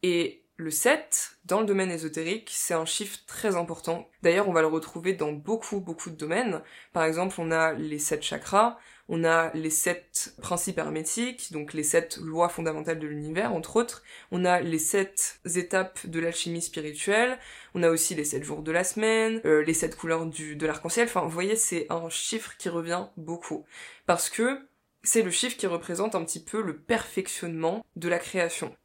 Et 0.03 0.45
le 0.55 0.71
7, 0.71 1.39
dans 1.45 1.59
le 1.59 1.65
domaine 1.65 1.91
ésotérique, 1.91 2.49
c'est 2.53 2.73
un 2.73 2.85
chiffre 2.85 3.17
très 3.27 3.55
important. 3.55 4.09
D'ailleurs, 4.21 4.47
on 4.47 4.53
va 4.53 4.61
le 4.61 4.67
retrouver 4.67 5.13
dans 5.13 5.31
beaucoup, 5.31 5.79
beaucoup 5.79 6.09
de 6.09 6.15
domaines. 6.15 6.61
Par 6.93 7.03
exemple, 7.03 7.35
on 7.39 7.51
a 7.51 7.73
les 7.73 7.99
7 7.99 8.21
chakras, 8.21 8.77
on 9.11 9.23
a 9.23 9.51
les 9.55 9.71
sept 9.71 10.35
principes 10.39 10.77
hermétiques, 10.77 11.51
donc 11.51 11.73
les 11.73 11.83
sept 11.83 12.17
lois 12.17 12.47
fondamentales 12.47 12.99
de 12.99 13.07
l'univers, 13.07 13.53
entre 13.53 13.75
autres. 13.75 14.03
On 14.31 14.45
a 14.45 14.61
les 14.61 14.77
sept 14.77 15.39
étapes 15.55 16.05
de 16.05 16.19
l'alchimie 16.19 16.61
spirituelle. 16.61 17.39
On 17.73 17.81
a 17.81 17.89
aussi 17.89 18.13
les 18.13 18.23
sept 18.23 18.43
jours 18.43 18.61
de 18.61 18.71
la 18.71 18.83
semaine, 18.83 19.41
euh, 19.45 19.63
les 19.63 19.73
sept 19.73 19.95
couleurs 19.95 20.27
de 20.27 20.65
l'arc-en-ciel. 20.65 21.07
Enfin, 21.07 21.21
vous 21.21 21.29
voyez, 21.29 21.55
c'est 21.55 21.87
un 21.89 22.07
chiffre 22.09 22.55
qui 22.57 22.69
revient 22.69 23.07
beaucoup. 23.17 23.65
Parce 24.05 24.29
que 24.29 24.59
c'est 25.01 25.23
le 25.23 25.31
chiffre 25.31 25.57
qui 25.57 25.65
représente 25.65 26.13
un 26.13 26.23
petit 26.23 26.43
peu 26.43 26.61
le 26.61 26.77
perfectionnement 26.77 27.83
de 27.95 28.09
la 28.09 28.19
création. 28.19 28.75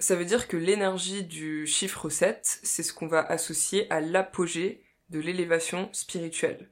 Ça 0.00 0.16
veut 0.16 0.24
dire 0.24 0.48
que 0.48 0.56
l'énergie 0.56 1.22
du 1.22 1.68
chiffre 1.68 2.08
7, 2.08 2.60
c'est 2.64 2.82
ce 2.82 2.92
qu'on 2.92 3.06
va 3.06 3.20
associer 3.20 3.86
à 3.90 4.00
l'apogée 4.00 4.82
de 5.10 5.20
l'élévation 5.20 5.88
spirituelle. 5.92 6.68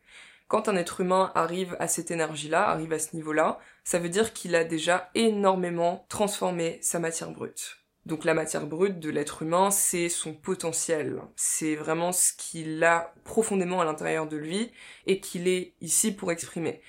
Quand 0.49 0.69
un 0.69 0.77
être 0.77 1.01
humain 1.01 1.33
arrive 1.35 1.77
à 1.81 1.89
cette 1.89 2.13
énergie-là, 2.13 2.69
arrive 2.69 2.93
à 2.93 3.01
ce 3.01 3.17
niveau-là, 3.17 3.59
ça 3.83 3.99
veut 3.99 4.09
dire 4.09 4.33
qu'il 4.33 4.55
a 4.55 4.63
déjà 4.63 5.11
énormément 5.17 6.07
transformé 6.09 6.79
sa 6.83 7.01
matière 7.01 7.31
brute. 7.31 7.79
Donc 8.07 8.25
la 8.25 8.35
matière 8.35 8.67
brute 8.67 9.01
de 9.01 9.11
l'être 9.11 9.43
humain, 9.43 9.73
c'est 9.73 10.09
son 10.09 10.33
potentiel. 10.33 11.21
C'est 11.35 11.75
vraiment 11.75 12.13
ce 12.13 12.33
qu'il 12.33 12.85
a 12.85 13.13
profondément 13.25 13.81
à 13.81 13.85
l'intérieur 13.85 14.29
de 14.29 14.37
lui 14.37 14.71
et 15.07 15.19
qu'il 15.19 15.49
est 15.49 15.75
ici 15.81 16.13
pour 16.13 16.31
exprimer. 16.31 16.81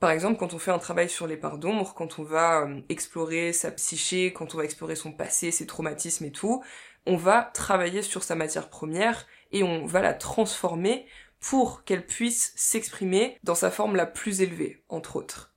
Par 0.00 0.10
exemple, 0.10 0.36
quand 0.36 0.52
on 0.52 0.58
fait 0.58 0.72
un 0.72 0.80
travail 0.80 1.08
sur 1.08 1.28
les 1.28 1.36
parts 1.36 1.58
d'ombre, 1.58 1.94
quand 1.94 2.18
on 2.18 2.24
va 2.24 2.62
euh, 2.62 2.80
explorer 2.88 3.52
sa 3.52 3.70
psyché, 3.70 4.32
quand 4.32 4.54
on 4.54 4.58
va 4.58 4.64
explorer 4.64 4.96
son 4.96 5.12
passé, 5.12 5.52
ses 5.52 5.66
traumatismes 5.66 6.24
et 6.24 6.32
tout, 6.32 6.64
on 7.06 7.16
va 7.16 7.50
travailler 7.54 8.02
sur 8.02 8.24
sa 8.24 8.34
matière 8.34 8.68
première 8.68 9.26
et 9.52 9.62
on 9.62 9.86
va 9.86 10.00
la 10.00 10.12
transformer 10.12 11.06
pour 11.44 11.84
qu'elle 11.84 12.06
puisse 12.06 12.54
s'exprimer 12.56 13.38
dans 13.42 13.54
sa 13.54 13.70
forme 13.70 13.96
la 13.96 14.06
plus 14.06 14.40
élevée, 14.40 14.82
entre 14.88 15.16
autres. 15.16 15.54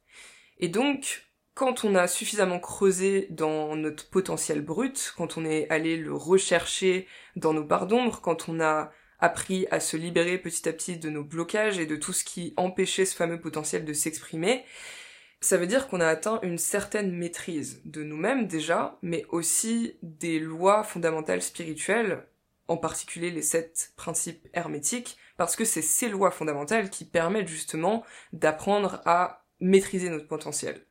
Et 0.60 0.68
donc, 0.68 1.30
quand 1.54 1.86
on 1.86 1.96
a 1.96 2.08
suffisamment 2.08 2.60
creusé 2.60 3.28
dans 3.30 3.74
notre 3.78 4.10
potentiel 4.10 4.62
brut, 4.62 5.14
quand 5.16 5.38
on 5.38 5.46
est 5.46 5.70
allé 5.70 5.96
le 5.96 6.14
rechercher 6.14 7.08
dans 7.38 7.54
nos 7.54 7.64
barres 7.64 7.88
d'ombre, 7.88 8.20
quand 8.20 8.50
on 8.50 8.60
a 8.60 8.92
appris 9.20 9.66
à 9.72 9.80
se 9.80 9.96
libérer 9.96 10.38
petit 10.38 10.68
à 10.68 10.74
petit 10.74 10.98
de 10.98 11.10
nos 11.10 11.24
blocages 11.24 11.80
et 11.80 11.86
de 11.86 11.96
tout 11.96 12.14
ce 12.14 12.26
qui 12.26 12.54
empêchait 12.58 13.06
ce 13.06 13.16
fameux 13.16 13.40
potentiel 13.40 13.86
de 13.86 13.94
s'exprimer, 13.94 14.66
ça 15.40 15.56
veut 15.56 15.68
dire 15.68 15.88
qu'on 15.88 16.02
a 16.02 16.08
atteint 16.08 16.42
une 16.44 16.58
certaine 16.58 17.14
maîtrise 17.14 17.82
de 17.86 18.04
nous-mêmes 18.04 18.48
déjà, 18.48 19.00
mais 19.02 19.26
aussi 19.30 19.98
des 20.02 20.40
lois 20.40 20.84
fondamentales 20.84 21.42
spirituelles, 21.42 22.28
en 22.68 22.76
particulier 22.76 23.32
les 23.32 23.42
sept 23.42 23.94
principes 23.96 24.50
hermétiques, 24.54 25.18
parce 25.38 25.56
que 25.56 25.66
c'est 25.66 25.82
ces 25.82 26.10
lois 26.10 26.32
fondamentales 26.32 26.90
qui 26.90 27.06
permettent 27.06 27.48
justement 27.48 28.04
d'apprendre 28.34 29.02
à 29.06 29.46
maîtriser 29.60 30.10
notre 30.10 30.28
potentiel. 30.28 30.86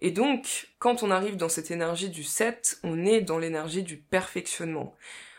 Et 0.00 0.10
donc, 0.10 0.68
quand 0.78 1.02
on 1.02 1.10
arrive 1.10 1.36
dans 1.36 1.48
cette 1.48 1.70
énergie 1.70 2.08
du 2.08 2.24
7, 2.24 2.78
on 2.84 3.04
est 3.04 3.20
dans 3.20 3.38
l'énergie 3.38 3.82
du 3.82 3.98
perfectionnement. 3.98 4.96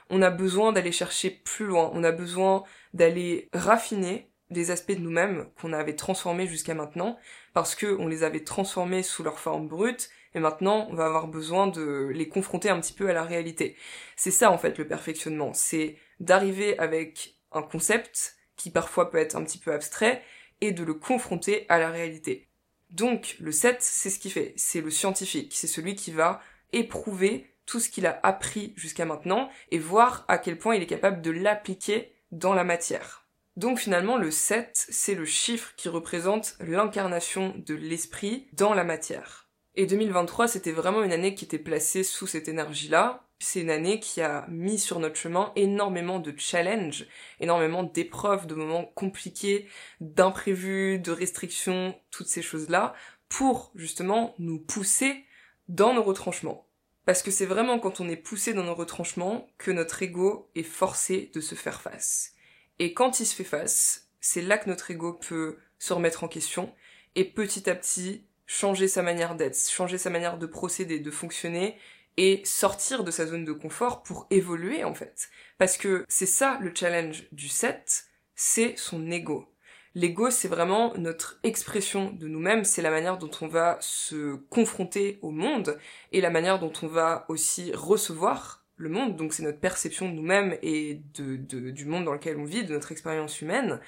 On 0.09 0.21
a 0.21 0.29
besoin 0.29 0.71
d'aller 0.71 0.91
chercher 0.91 1.31
plus 1.31 1.65
loin, 1.65 1.89
on 1.93 2.03
a 2.03 2.11
besoin 2.11 2.63
d'aller 2.93 3.49
raffiner 3.53 4.29
des 4.51 4.69
aspects 4.69 4.91
de 4.91 4.99
nous-mêmes 4.99 5.47
qu'on 5.59 5.73
avait 5.73 5.95
transformés 5.95 6.45
jusqu'à 6.45 6.73
maintenant, 6.73 7.17
parce 7.53 7.73
que 7.73 7.97
on 7.99 8.07
les 8.07 8.23
avait 8.23 8.43
transformés 8.43 9.01
sous 9.01 9.23
leur 9.23 9.39
forme 9.39 9.67
brute, 9.67 10.09
et 10.35 10.39
maintenant 10.39 10.87
on 10.91 10.95
va 10.95 11.05
avoir 11.05 11.27
besoin 11.27 11.67
de 11.67 12.11
les 12.13 12.27
confronter 12.27 12.69
un 12.69 12.79
petit 12.79 12.93
peu 12.93 13.09
à 13.09 13.13
la 13.13 13.23
réalité. 13.23 13.77
C'est 14.17 14.31
ça 14.31 14.51
en 14.51 14.57
fait 14.57 14.77
le 14.77 14.87
perfectionnement, 14.87 15.53
c'est 15.53 15.95
d'arriver 16.19 16.77
avec 16.77 17.37
un 17.53 17.61
concept 17.61 18.35
qui 18.61 18.69
parfois 18.69 19.09
peut 19.09 19.17
être 19.17 19.35
un 19.35 19.43
petit 19.43 19.57
peu 19.57 19.73
abstrait, 19.73 20.21
et 20.61 20.71
de 20.71 20.83
le 20.83 20.93
confronter 20.93 21.65
à 21.69 21.79
la 21.79 21.89
réalité. 21.89 22.47
Donc 22.91 23.35
le 23.39 23.51
7, 23.51 23.77
c'est 23.81 24.11
ce 24.11 24.19
qu'il 24.19 24.31
fait, 24.31 24.53
c'est 24.55 24.81
le 24.81 24.91
scientifique, 24.91 25.53
c'est 25.55 25.67
celui 25.67 25.95
qui 25.95 26.11
va 26.11 26.41
éprouver 26.71 27.47
tout 27.65 27.79
ce 27.79 27.89
qu'il 27.89 28.05
a 28.05 28.19
appris 28.21 28.73
jusqu'à 28.75 29.05
maintenant 29.05 29.49
et 29.71 29.79
voir 29.79 30.25
à 30.27 30.37
quel 30.37 30.57
point 30.57 30.75
il 30.75 30.83
est 30.83 30.87
capable 30.87 31.21
de 31.21 31.31
l'appliquer 31.31 32.13
dans 32.31 32.53
la 32.53 32.63
matière. 32.63 33.25
Donc 33.55 33.79
finalement 33.79 34.17
le 34.17 34.29
7, 34.29 34.87
c'est 34.89 35.15
le 35.15 35.25
chiffre 35.25 35.73
qui 35.75 35.89
représente 35.89 36.55
l'incarnation 36.59 37.55
de 37.65 37.73
l'esprit 37.73 38.47
dans 38.53 38.73
la 38.73 38.83
matière. 38.83 39.49
Et 39.75 39.87
2023, 39.87 40.47
c'était 40.47 40.71
vraiment 40.71 41.01
une 41.01 41.13
année 41.13 41.33
qui 41.33 41.45
était 41.45 41.57
placée 41.57 42.03
sous 42.03 42.27
cette 42.27 42.49
énergie-là, 42.49 43.25
c'est 43.41 43.61
une 43.61 43.69
année 43.69 43.99
qui 43.99 44.21
a 44.21 44.45
mis 44.49 44.79
sur 44.79 44.99
notre 44.99 45.15
chemin 45.15 45.51
énormément 45.55 46.19
de 46.19 46.33
challenges, 46.37 47.07
énormément 47.39 47.83
d'épreuves, 47.83 48.47
de 48.47 48.55
moments 48.55 48.85
compliqués, 48.85 49.67
d'imprévus, 49.99 50.99
de 50.99 51.11
restrictions, 51.11 51.95
toutes 52.11 52.27
ces 52.27 52.41
choses-là, 52.41 52.93
pour 53.29 53.71
justement 53.75 54.35
nous 54.39 54.59
pousser 54.59 55.25
dans 55.67 55.93
nos 55.93 56.03
retranchements. 56.03 56.67
Parce 57.05 57.23
que 57.23 57.31
c'est 57.31 57.45
vraiment 57.45 57.79
quand 57.79 57.99
on 57.99 58.09
est 58.09 58.15
poussé 58.15 58.53
dans 58.53 58.63
nos 58.63 58.75
retranchements 58.75 59.49
que 59.57 59.71
notre 59.71 60.03
ego 60.03 60.49
est 60.55 60.63
forcé 60.63 61.31
de 61.33 61.41
se 61.41 61.55
faire 61.55 61.81
face. 61.81 62.33
Et 62.79 62.93
quand 62.93 63.19
il 63.19 63.25
se 63.25 63.35
fait 63.35 63.43
face, 63.43 64.09
c'est 64.19 64.41
là 64.41 64.57
que 64.57 64.69
notre 64.69 64.91
ego 64.91 65.13
peut 65.13 65.57
se 65.79 65.93
remettre 65.93 66.23
en 66.23 66.27
question 66.27 66.73
et 67.15 67.25
petit 67.25 67.69
à 67.69 67.75
petit 67.75 68.27
changer 68.45 68.87
sa 68.87 69.01
manière 69.01 69.35
d'être, 69.35 69.57
changer 69.57 69.97
sa 69.97 70.09
manière 70.09 70.37
de 70.37 70.45
procéder, 70.45 70.99
de 70.99 71.11
fonctionner 71.11 71.77
et 72.17 72.41
sortir 72.45 73.03
de 73.03 73.11
sa 73.11 73.25
zone 73.25 73.45
de 73.45 73.53
confort 73.53 74.03
pour 74.03 74.27
évoluer 74.29 74.83
en 74.83 74.93
fait. 74.93 75.29
Parce 75.57 75.77
que 75.77 76.05
c'est 76.07 76.25
ça 76.25 76.57
le 76.61 76.71
challenge 76.73 77.27
du 77.31 77.47
7, 77.47 78.05
c'est 78.35 78.75
son 78.77 79.09
ego. 79.11 79.47
L'ego, 79.93 80.29
c'est 80.29 80.47
vraiment 80.47 80.93
notre 80.97 81.39
expression 81.43 82.11
de 82.11 82.27
nous-mêmes, 82.27 82.63
c'est 82.63 82.81
la 82.81 82.91
manière 82.91 83.17
dont 83.17 83.31
on 83.41 83.47
va 83.47 83.77
se 83.81 84.35
confronter 84.49 85.19
au 85.21 85.31
monde 85.31 85.77
et 86.13 86.21
la 86.21 86.29
manière 86.29 86.59
dont 86.59 86.71
on 86.81 86.87
va 86.87 87.25
aussi 87.27 87.73
recevoir 87.73 88.65
le 88.77 88.89
monde, 88.89 89.15
donc 89.15 89.33
c'est 89.33 89.43
notre 89.43 89.59
perception 89.59 90.09
de 90.09 90.15
nous-mêmes 90.15 90.57
et 90.61 91.01
de, 91.13 91.35
du 91.35 91.85
monde 91.85 92.05
dans 92.05 92.13
lequel 92.13 92.37
on 92.37 92.45
vit, 92.45 92.63
de 92.63 92.73
notre 92.73 92.91
expérience 92.91 93.41
humaine. 93.41 93.79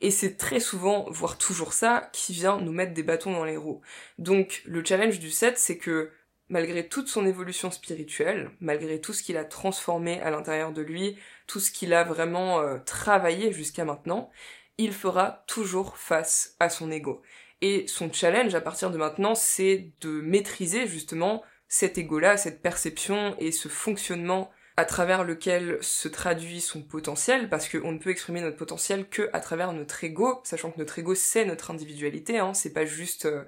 Et 0.00 0.10
c'est 0.10 0.36
très 0.36 0.60
souvent, 0.60 1.06
voire 1.10 1.38
toujours 1.38 1.72
ça, 1.72 2.08
qui 2.12 2.32
vient 2.32 2.60
nous 2.60 2.70
mettre 2.70 2.94
des 2.94 3.02
bâtons 3.02 3.32
dans 3.32 3.44
les 3.44 3.56
roues. 3.56 3.80
Donc 4.18 4.62
le 4.64 4.84
challenge 4.84 5.18
du 5.18 5.30
7, 5.30 5.58
c'est 5.58 5.78
que 5.78 6.10
malgré 6.48 6.88
toute 6.88 7.08
son 7.08 7.26
évolution 7.26 7.70
spirituelle, 7.70 8.50
malgré 8.60 9.00
tout 9.00 9.12
ce 9.12 9.22
qu'il 9.22 9.36
a 9.36 9.44
transformé 9.44 10.20
à 10.20 10.30
l'intérieur 10.30 10.72
de 10.72 10.82
lui, 10.82 11.18
tout 11.46 11.60
ce 11.60 11.70
qu'il 11.70 11.92
a 11.94 12.04
vraiment 12.04 12.60
euh, 12.60 12.78
travaillé 12.78 13.52
jusqu'à 13.52 13.84
maintenant, 13.84 14.30
il 14.78 14.92
fera 14.92 15.44
toujours 15.46 15.98
face 15.98 16.56
à 16.60 16.68
son 16.68 16.90
ego. 16.90 17.22
Et 17.60 17.86
son 17.88 18.12
challenge 18.12 18.54
à 18.54 18.60
partir 18.60 18.90
de 18.90 18.98
maintenant, 18.98 19.34
c'est 19.34 19.90
de 20.00 20.20
maîtriser 20.20 20.86
justement 20.86 21.42
cet 21.66 21.98
ego-là, 21.98 22.36
cette 22.36 22.62
perception 22.62 23.34
et 23.38 23.52
ce 23.52 23.68
fonctionnement 23.68 24.50
à 24.76 24.84
travers 24.84 25.24
lequel 25.24 25.78
se 25.80 26.06
traduit 26.06 26.60
son 26.60 26.82
potentiel, 26.82 27.48
parce 27.48 27.68
qu'on 27.68 27.90
ne 27.90 27.98
peut 27.98 28.10
exprimer 28.10 28.40
notre 28.40 28.56
potentiel 28.56 29.08
que 29.08 29.28
à 29.32 29.40
travers 29.40 29.72
notre 29.72 30.04
ego, 30.04 30.40
sachant 30.44 30.70
que 30.70 30.78
notre 30.78 31.00
ego 31.00 31.16
c'est 31.16 31.44
notre 31.44 31.72
individualité, 31.72 32.38
hein, 32.38 32.54
c'est 32.54 32.72
pas 32.72 32.86
juste 32.86 33.26
euh, 33.26 33.42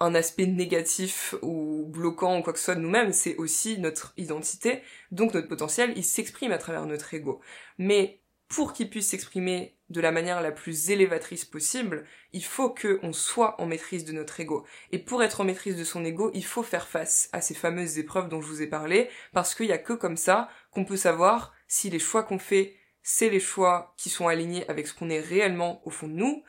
un 0.00 0.14
aspect 0.14 0.46
négatif 0.46 1.34
ou 1.42 1.84
bloquant 1.86 2.38
ou 2.38 2.42
quoi 2.42 2.52
que 2.52 2.58
ce 2.58 2.66
soit 2.66 2.74
de 2.74 2.80
nous-mêmes, 2.80 3.12
c'est 3.12 3.36
aussi 3.36 3.78
notre 3.78 4.12
identité, 4.16 4.82
donc 5.12 5.34
notre 5.34 5.48
potentiel, 5.48 5.92
il 5.96 6.04
s'exprime 6.04 6.52
à 6.52 6.58
travers 6.58 6.86
notre 6.86 7.12
ego. 7.12 7.40
Mais 7.78 8.20
pour 8.48 8.72
qu'il 8.72 8.90
puisse 8.90 9.10
s'exprimer 9.10 9.76
de 9.90 10.00
la 10.00 10.10
manière 10.10 10.40
la 10.40 10.50
plus 10.50 10.90
élévatrice 10.90 11.44
possible, 11.44 12.04
il 12.32 12.44
faut 12.44 12.74
qu'on 12.74 13.12
soit 13.12 13.60
en 13.60 13.66
maîtrise 13.66 14.04
de 14.04 14.12
notre 14.12 14.40
ego. 14.40 14.66
Et 14.90 14.98
pour 14.98 15.22
être 15.22 15.40
en 15.40 15.44
maîtrise 15.44 15.76
de 15.76 15.84
son 15.84 16.04
ego, 16.04 16.30
il 16.34 16.44
faut 16.44 16.62
faire 16.62 16.88
face 16.88 17.28
à 17.32 17.40
ces 17.40 17.54
fameuses 17.54 17.98
épreuves 17.98 18.28
dont 18.28 18.40
je 18.40 18.48
vous 18.48 18.62
ai 18.62 18.66
parlé, 18.66 19.08
parce 19.32 19.54
qu'il 19.54 19.66
n'y 19.66 19.72
a 19.72 19.78
que 19.78 19.92
comme 19.92 20.16
ça 20.16 20.48
qu'on 20.72 20.84
peut 20.84 20.96
savoir 20.96 21.52
si 21.68 21.90
les 21.90 21.98
choix 21.98 22.24
qu'on 22.24 22.38
fait, 22.38 22.76
c'est 23.02 23.30
les 23.30 23.40
choix 23.40 23.94
qui 23.96 24.10
sont 24.10 24.28
alignés 24.28 24.68
avec 24.68 24.86
ce 24.86 24.94
qu'on 24.94 25.10
est 25.10 25.20
réellement 25.20 25.80
au 25.86 25.90
fond 25.90 26.08
de 26.08 26.14
nous, 26.14 26.42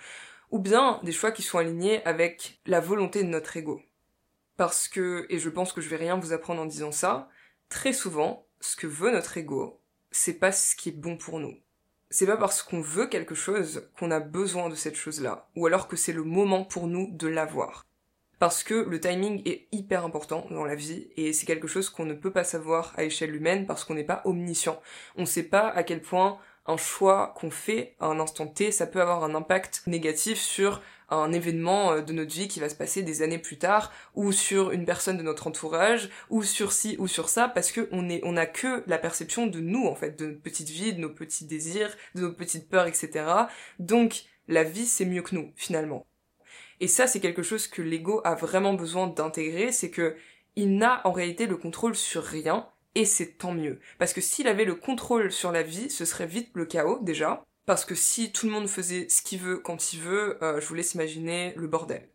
ou 0.52 0.60
bien 0.60 1.00
des 1.04 1.12
choix 1.12 1.32
qui 1.32 1.42
sont 1.42 1.58
alignés 1.58 2.06
avec 2.06 2.60
la 2.66 2.80
volonté 2.80 3.24
de 3.24 3.30
notre 3.30 3.58
ego. 3.58 3.82
Parce 4.58 4.88
que, 4.88 5.26
et 5.30 5.40
je 5.40 5.50
pense 5.50 5.74
que 5.74 5.82
je 5.82 5.90
vais 5.90 5.96
rien 5.96 6.18
vous 6.18 6.34
apprendre 6.34 6.62
en 6.62 6.66
disant 6.66 6.92
ça, 6.92 7.30
très 7.70 7.94
souvent, 7.94 8.46
ce 8.60 8.76
que 8.76 8.88
veut 8.88 9.12
notre 9.12 9.38
ego, 9.38 9.82
c'est 10.12 10.38
pas 10.38 10.52
ce 10.52 10.76
qui 10.76 10.90
est 10.90 10.92
bon 10.98 11.18
pour 11.18 11.40
nous. 11.40 11.58
C'est 12.10 12.28
pas 12.28 12.38
parce 12.38 12.62
qu'on 12.62 12.82
veut 12.82 13.08
quelque 13.08 13.36
chose 13.36 13.90
qu'on 13.98 14.12
a 14.12 14.20
besoin 14.20 14.70
de 14.70 14.76
cette 14.76 14.98
chose-là, 14.98 15.50
ou 15.56 15.66
alors 15.66 15.88
que 15.88 15.96
c'est 15.96 16.12
le 16.12 16.26
moment 16.26 16.66
pour 16.66 16.88
nous 16.88 17.10
de 17.12 17.28
l'avoir. 17.28 17.88
Parce 18.38 18.64
que 18.64 18.74
le 18.74 19.00
timing 19.00 19.42
est 19.46 19.68
hyper 19.72 20.04
important 20.04 20.48
dans 20.50 20.66
la 20.66 20.76
vie, 20.76 21.08
et 21.16 21.32
c'est 21.32 21.46
quelque 21.46 21.68
chose 21.68 21.90
qu'on 21.90 22.06
ne 22.06 22.14
peut 22.14 22.32
pas 22.32 22.44
savoir 22.44 22.94
à 22.98 23.04
échelle 23.04 23.36
humaine 23.36 23.66
parce 23.66 23.86
qu'on 23.86 23.94
n'est 23.94 24.04
pas 24.04 24.22
omniscient. 24.26 24.82
On 25.16 25.26
sait 25.26 25.44
pas 25.44 25.70
à 25.70 25.84
quel 25.84 26.02
point 26.02 26.40
un 26.66 26.78
choix 26.78 27.34
qu'on 27.38 27.52
fait 27.52 27.96
à 28.00 28.08
un 28.08 28.20
instant 28.20 28.48
T, 28.48 28.72
ça 28.72 28.88
peut 28.88 29.02
avoir 29.02 29.24
un 29.24 29.36
impact 29.36 29.84
négatif 29.88 30.40
sur 30.40 30.82
un 31.10 31.34
événement 31.34 31.92
euh, 31.92 32.02
de 32.02 32.14
notre 32.14 32.34
vie 32.34 32.48
qui 32.48 32.60
va 32.60 32.70
se 32.70 32.76
passer 32.76 33.04
des 33.04 33.22
années 33.22 33.38
plus 33.38 33.58
tard, 33.58 33.92
ou 34.16 34.32
sur 34.32 34.72
une 34.72 34.86
personne 34.86 35.18
de 35.18 35.24
notre 35.24 35.48
entourage, 35.48 36.10
ou 36.30 36.44
sur 36.44 36.72
ci 36.72 36.96
ou 37.00 37.08
sur 37.08 37.30
ça, 37.30 37.50
parce 37.50 37.72
que 37.72 37.90
on 37.92 38.10
est, 38.10 38.22
on 38.24 38.38
a 38.38 38.46
que 38.46 38.84
la 38.88 38.98
perception 38.98 39.48
de 39.48 39.60
nous, 39.60 39.86
en 39.86 39.96
fait, 39.96 40.18
de 40.18 40.28
notre 40.28 40.42
petite 40.42 40.70
vie, 40.70 40.94
de 40.94 41.00
nos 41.00 41.10
petits 41.10 41.46
désirs, 41.46 41.96
de 42.16 42.22
nos 42.22 42.32
petites 42.32 42.70
peurs, 42.70 42.88
etc. 42.88 43.26
Donc, 43.80 44.24
la 44.48 44.64
vie, 44.64 44.86
c'est 44.86 45.06
mieux 45.06 45.22
que 45.22 45.36
nous, 45.36 45.52
finalement. 45.56 46.06
Et 46.80 46.88
ça, 46.88 47.08
c'est 47.08 47.20
quelque 47.20 47.44
chose 47.44 47.68
que 47.68 47.82
l'ego 47.82 48.22
a 48.24 48.34
vraiment 48.36 48.74
besoin 48.74 49.08
d'intégrer, 49.08 49.72
c'est 49.72 49.92
que 49.92 50.16
il 50.56 50.76
n'a 50.78 51.02
en 51.06 51.12
réalité 51.12 51.46
le 51.46 51.56
contrôle 51.56 51.96
sur 51.96 52.24
rien, 52.24 52.68
et 52.96 53.06
c'est 53.06 53.38
tant 53.38 53.54
mieux. 53.54 53.80
Parce 54.00 54.14
que 54.14 54.22
s'il 54.22 54.48
avait 54.48 54.66
le 54.66 54.76
contrôle 54.76 55.32
sur 55.32 55.52
la 55.52 55.64
vie, 55.64 55.90
ce 55.90 56.06
serait 56.06 56.28
vite 56.28 56.50
le 56.54 56.66
chaos 56.66 57.00
déjà. 57.02 57.44
Parce 57.66 57.86
que 57.86 57.96
si 57.96 58.32
tout 58.32 58.48
le 58.48 58.52
monde 58.52 58.68
faisait 58.68 59.08
ce 59.10 59.22
qu'il 59.22 59.40
veut 59.40 59.60
quand 59.60 59.94
il 59.94 60.00
veut, 60.00 60.44
euh, 60.44 60.60
je 60.60 60.68
vous 60.68 60.74
laisse 60.74 60.94
imaginer 60.94 61.54
le 61.56 61.68
bordel. 61.68 62.10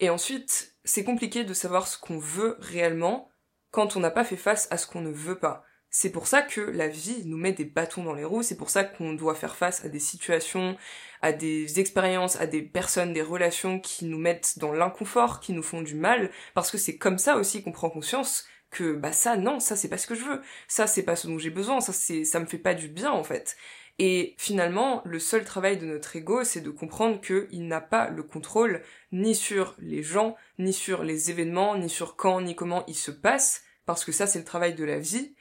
Et 0.00 0.10
ensuite, 0.10 0.74
c'est 0.84 1.04
compliqué 1.04 1.44
de 1.44 1.54
savoir 1.54 1.86
ce 1.86 1.98
qu'on 1.98 2.18
veut 2.18 2.56
réellement 2.60 3.30
quand 3.70 3.96
on 3.96 4.00
n'a 4.00 4.10
pas 4.10 4.24
fait 4.24 4.36
face 4.36 4.68
à 4.70 4.78
ce 4.78 4.86
qu'on 4.86 5.00
ne 5.00 5.10
veut 5.10 5.38
pas. 5.38 5.64
C'est 5.90 6.10
pour 6.10 6.26
ça 6.26 6.42
que 6.42 6.60
la 6.60 6.88
vie 6.88 7.22
nous 7.24 7.38
met 7.38 7.52
des 7.52 7.64
bâtons 7.64 8.04
dans 8.04 8.12
les 8.12 8.24
roues, 8.24 8.42
c'est 8.42 8.56
pour 8.56 8.68
ça 8.68 8.84
qu'on 8.84 9.14
doit 9.14 9.34
faire 9.34 9.56
face 9.56 9.84
à 9.84 9.88
des 9.88 10.00
situations, 10.00 10.76
à 11.22 11.32
des 11.32 11.80
expériences, 11.80 12.36
à 12.36 12.46
des 12.46 12.60
personnes, 12.60 13.12
des 13.12 13.22
relations 13.22 13.80
qui 13.80 14.04
nous 14.04 14.18
mettent 14.18 14.58
dans 14.58 14.72
l'inconfort, 14.72 15.40
qui 15.40 15.52
nous 15.52 15.62
font 15.62 15.80
du 15.80 15.94
mal, 15.94 16.30
parce 16.54 16.70
que 16.70 16.76
c'est 16.76 16.98
comme 16.98 17.18
ça 17.18 17.36
aussi 17.36 17.62
qu'on 17.62 17.72
prend 17.72 17.88
conscience 17.88 18.46
que 18.70 18.92
bah 18.94 19.12
ça 19.12 19.36
non, 19.36 19.60
ça 19.60 19.76
c'est 19.76 19.88
pas 19.88 19.98
ce 19.98 20.06
que 20.06 20.14
je 20.14 20.24
veux, 20.24 20.42
ça 20.68 20.86
c'est 20.86 21.02
pas 21.02 21.16
ce 21.16 21.26
dont 21.26 21.38
j'ai 21.38 21.50
besoin, 21.50 21.80
ça 21.80 21.92
c'est 21.92 22.24
ça 22.24 22.40
me 22.40 22.46
fait 22.46 22.58
pas 22.58 22.74
du 22.74 22.88
bien 22.88 23.12
en 23.12 23.24
fait. 23.24 23.56
Et 23.98 24.34
finalement, 24.36 25.00
le 25.06 25.18
seul 25.18 25.44
travail 25.44 25.78
de 25.78 25.86
notre 25.86 26.16
ego, 26.16 26.44
c'est 26.44 26.60
de 26.60 26.70
comprendre 26.70 27.20
qu'il 27.20 27.66
n'a 27.66 27.80
pas 27.80 28.10
le 28.10 28.22
contrôle 28.22 28.82
ni 29.10 29.34
sur 29.34 29.74
les 29.78 30.02
gens, 30.02 30.36
ni 30.58 30.74
sur 30.74 31.02
les 31.02 31.30
événements, 31.30 31.78
ni 31.78 31.88
sur 31.88 32.16
quand, 32.16 32.42
ni 32.42 32.54
comment 32.54 32.84
ils 32.86 32.94
se 32.94 33.10
passent, 33.10 33.62
parce 33.86 34.04
que 34.04 34.12
ça 34.12 34.26
c'est 34.26 34.40
le 34.40 34.44
travail 34.44 34.74
de 34.74 34.84
la 34.84 34.98
vie. 34.98 35.34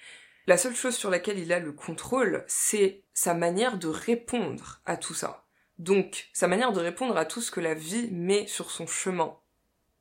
La 0.47 0.57
seule 0.57 0.75
chose 0.75 0.95
sur 0.95 1.09
laquelle 1.09 1.39
il 1.39 1.51
a 1.51 1.59
le 1.59 1.73
contrôle, 1.73 2.45
c'est 2.47 3.03
sa 3.13 3.33
manière 3.33 3.77
de 3.77 3.87
répondre 3.87 4.81
à 4.85 4.95
tout 4.95 5.15
ça. 5.15 5.45
Donc, 5.79 6.29
sa 6.31 6.47
manière 6.47 6.71
de 6.71 6.79
répondre 6.79 7.17
à 7.17 7.25
tout 7.25 7.41
ce 7.41 7.51
que 7.51 7.59
la 7.59 7.73
vie 7.73 8.09
met 8.11 8.47
sur 8.47 8.71
son 8.71 8.87
chemin. 8.87 9.35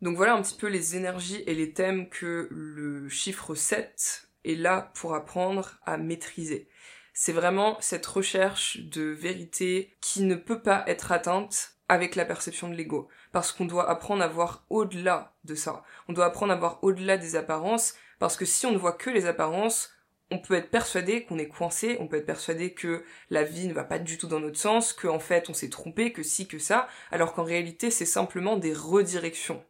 Donc 0.05 0.19
voilà 0.19 0.35
un 0.35 0.43
petit 0.43 0.59
peu 0.59 0.67
les 0.67 0.97
énergies 0.97 1.43
et 1.47 1.55
les 1.55 1.73
thèmes 1.73 2.11
que 2.11 2.47
le 2.51 3.09
chiffre 3.09 3.55
7 3.55 4.29
est 4.45 4.55
là 4.55 4.93
pour 4.93 5.15
apprendre 5.15 5.79
à 5.87 5.97
maîtriser. 5.97 6.69
C'est 7.15 7.33
vraiment 7.33 7.79
cette 7.81 8.05
recherche 8.05 8.81
de 8.81 9.01
vérité 9.01 9.97
qui 10.03 10.25
ne 10.25 10.35
peut 10.35 10.61
pas 10.61 10.85
être 10.89 11.11
atteinte 11.11 11.79
avec 11.89 12.17
la 12.17 12.27
perception 12.27 12.69
de 12.69 12.75
l'ego. 12.75 13.09
Parce 13.33 13.51
qu'on 13.51 13.65
doit 13.65 13.89
apprendre 13.89 14.23
à 14.23 14.29
voir 14.29 14.67
au-delà 14.69 15.33
de 15.45 15.55
ça. 15.55 15.83
On 16.07 16.13
doit 16.13 16.27
apprendre 16.27 16.53
à 16.53 16.57
voir 16.57 16.81
au-delà 16.83 17.17
des 17.17 17.35
apparences, 17.35 17.95
parce 18.19 18.37
que 18.37 18.45
si 18.45 18.67
on 18.67 18.73
ne 18.73 18.79
voit 18.79 18.93
que 18.93 19.09
les 19.09 19.25
apparences, 19.25 19.91
on 20.31 20.39
peut 20.39 20.53
être 20.53 20.71
persuadé 20.71 21.25
qu'on 21.25 21.39
est 21.39 21.49
coincé, 21.49 21.97
on 21.99 22.09
peut 22.09 22.19
être 22.19 22.27
persuadé 22.27 22.75
que 22.75 23.05
la 23.31 23.43
vie 23.43 23.69
ne 23.69 23.73
va 23.73 23.85
pas 23.85 23.99
du 23.99 24.19
tout 24.19 24.27
dans 24.27 24.41
notre 24.41 24.59
sens, 24.59 24.93
qu'en 24.93 25.19
fait 25.19 25.49
on 25.49 25.55
s'est 25.55 25.71
trompé, 25.71 26.13
que 26.13 26.23
si, 26.23 26.47
que 26.47 26.59
ça, 26.59 26.89
alors 27.11 27.33
qu'en 27.33 27.45
réalité 27.45 27.91
c'est 27.91 28.05
simplement 28.05 28.59
des 28.59 28.75
redirections. 28.75 29.65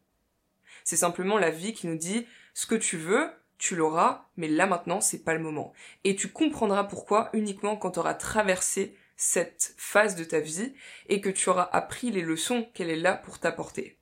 C'est 0.84 0.96
simplement 0.96 1.38
la 1.38 1.50
vie 1.50 1.72
qui 1.72 1.86
nous 1.86 1.96
dit 1.96 2.26
ce 2.52 2.66
que 2.66 2.74
tu 2.74 2.96
veux, 2.96 3.30
tu 3.58 3.74
l'auras, 3.74 4.26
mais 4.36 4.48
là 4.48 4.66
maintenant, 4.66 5.00
c'est 5.00 5.24
pas 5.24 5.34
le 5.34 5.40
moment. 5.40 5.72
Et 6.04 6.14
tu 6.14 6.28
comprendras 6.28 6.84
pourquoi 6.84 7.30
uniquement 7.32 7.76
quand 7.76 7.92
tu 7.92 7.98
auras 7.98 8.14
traversé 8.14 8.96
cette 9.16 9.74
phase 9.76 10.16
de 10.16 10.24
ta 10.24 10.40
vie 10.40 10.74
et 11.08 11.20
que 11.20 11.30
tu 11.30 11.48
auras 11.48 11.68
appris 11.72 12.10
les 12.10 12.22
leçons 12.22 12.68
qu'elle 12.74 12.90
est 12.90 12.96
là 12.96 13.14
pour 13.14 13.38
t'apporter. 13.38 13.98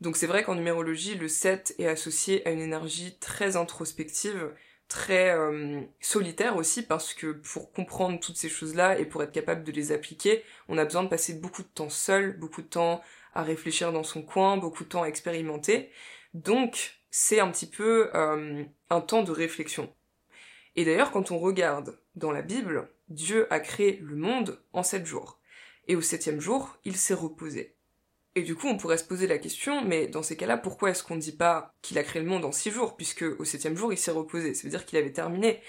Donc 0.00 0.16
c'est 0.16 0.26
vrai 0.26 0.44
qu'en 0.44 0.54
numérologie, 0.54 1.16
le 1.16 1.28
7 1.28 1.74
est 1.78 1.86
associé 1.86 2.46
à 2.46 2.50
une 2.50 2.60
énergie 2.60 3.18
très 3.18 3.56
introspective, 3.56 4.52
très 4.86 5.30
euh, 5.30 5.80
solitaire 6.00 6.56
aussi, 6.56 6.82
parce 6.82 7.14
que 7.14 7.32
pour 7.32 7.72
comprendre 7.72 8.20
toutes 8.20 8.36
ces 8.36 8.48
choses-là 8.48 8.98
et 8.98 9.06
pour 9.06 9.22
être 9.22 9.32
capable 9.32 9.64
de 9.64 9.72
les 9.72 9.92
appliquer, 9.92 10.44
on 10.68 10.78
a 10.78 10.84
besoin 10.84 11.02
de 11.02 11.08
passer 11.08 11.34
beaucoup 11.34 11.62
de 11.62 11.68
temps 11.68 11.90
seul, 11.90 12.38
beaucoup 12.38 12.62
de 12.62 12.68
temps 12.68 13.02
à 13.34 13.42
réfléchir 13.42 13.92
dans 13.92 14.04
son 14.04 14.22
coin, 14.22 14.56
beaucoup 14.56 14.84
de 14.84 14.88
temps 14.88 15.02
à 15.02 15.08
expérimenter. 15.08 15.90
Donc, 16.34 17.00
c'est 17.10 17.40
un 17.40 17.50
petit 17.50 17.68
peu 17.68 18.10
euh, 18.14 18.64
un 18.90 19.00
temps 19.00 19.22
de 19.22 19.32
réflexion. 19.32 19.92
Et 20.76 20.84
d'ailleurs, 20.84 21.10
quand 21.10 21.30
on 21.30 21.38
regarde 21.38 21.98
dans 22.14 22.30
la 22.30 22.42
Bible, 22.42 22.88
Dieu 23.08 23.52
a 23.52 23.60
créé 23.60 23.98
le 24.02 24.16
monde 24.16 24.62
en 24.72 24.82
sept 24.82 25.06
jours. 25.06 25.40
Et 25.88 25.96
au 25.96 26.00
septième 26.00 26.40
jour, 26.40 26.76
il 26.84 26.96
s'est 26.96 27.14
reposé. 27.14 27.74
Et 28.34 28.42
du 28.42 28.54
coup, 28.54 28.68
on 28.68 28.76
pourrait 28.76 28.98
se 28.98 29.04
poser 29.04 29.26
la 29.26 29.38
question, 29.38 29.82
mais 29.84 30.06
dans 30.06 30.22
ces 30.22 30.36
cas-là, 30.36 30.56
pourquoi 30.58 30.90
est-ce 30.90 31.02
qu'on 31.02 31.16
ne 31.16 31.20
dit 31.20 31.36
pas 31.36 31.74
qu'il 31.82 31.98
a 31.98 32.04
créé 32.04 32.22
le 32.22 32.28
monde 32.28 32.44
en 32.44 32.52
six 32.52 32.70
jours, 32.70 32.96
puisque 32.96 33.24
au 33.38 33.44
septième 33.44 33.76
jour, 33.76 33.92
il 33.92 33.98
s'est 33.98 34.12
reposé? 34.12 34.54
Ça 34.54 34.62
veut 34.64 34.70
dire 34.70 34.86
qu'il 34.86 34.98
avait 34.98 35.12
terminé. 35.12 35.60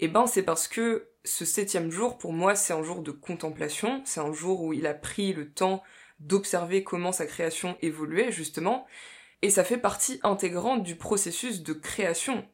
Eh 0.00 0.08
ben, 0.08 0.26
c'est 0.26 0.42
parce 0.42 0.66
que 0.66 1.10
ce 1.24 1.44
septième 1.44 1.90
jour, 1.90 2.18
pour 2.18 2.32
moi, 2.32 2.56
c'est 2.56 2.72
un 2.72 2.82
jour 2.82 3.02
de 3.02 3.12
contemplation, 3.12 4.02
c'est 4.04 4.20
un 4.20 4.32
jour 4.32 4.62
où 4.62 4.72
il 4.72 4.86
a 4.86 4.94
pris 4.94 5.32
le 5.32 5.52
temps 5.52 5.82
d'observer 6.18 6.82
comment 6.82 7.12
sa 7.12 7.26
création 7.26 7.76
évoluait, 7.82 8.32
justement, 8.32 8.86
et 9.42 9.50
ça 9.50 9.64
fait 9.64 9.78
partie 9.78 10.20
intégrante 10.22 10.82
du 10.82 10.96
processus 10.96 11.62
de 11.62 11.72
création. 11.72 12.46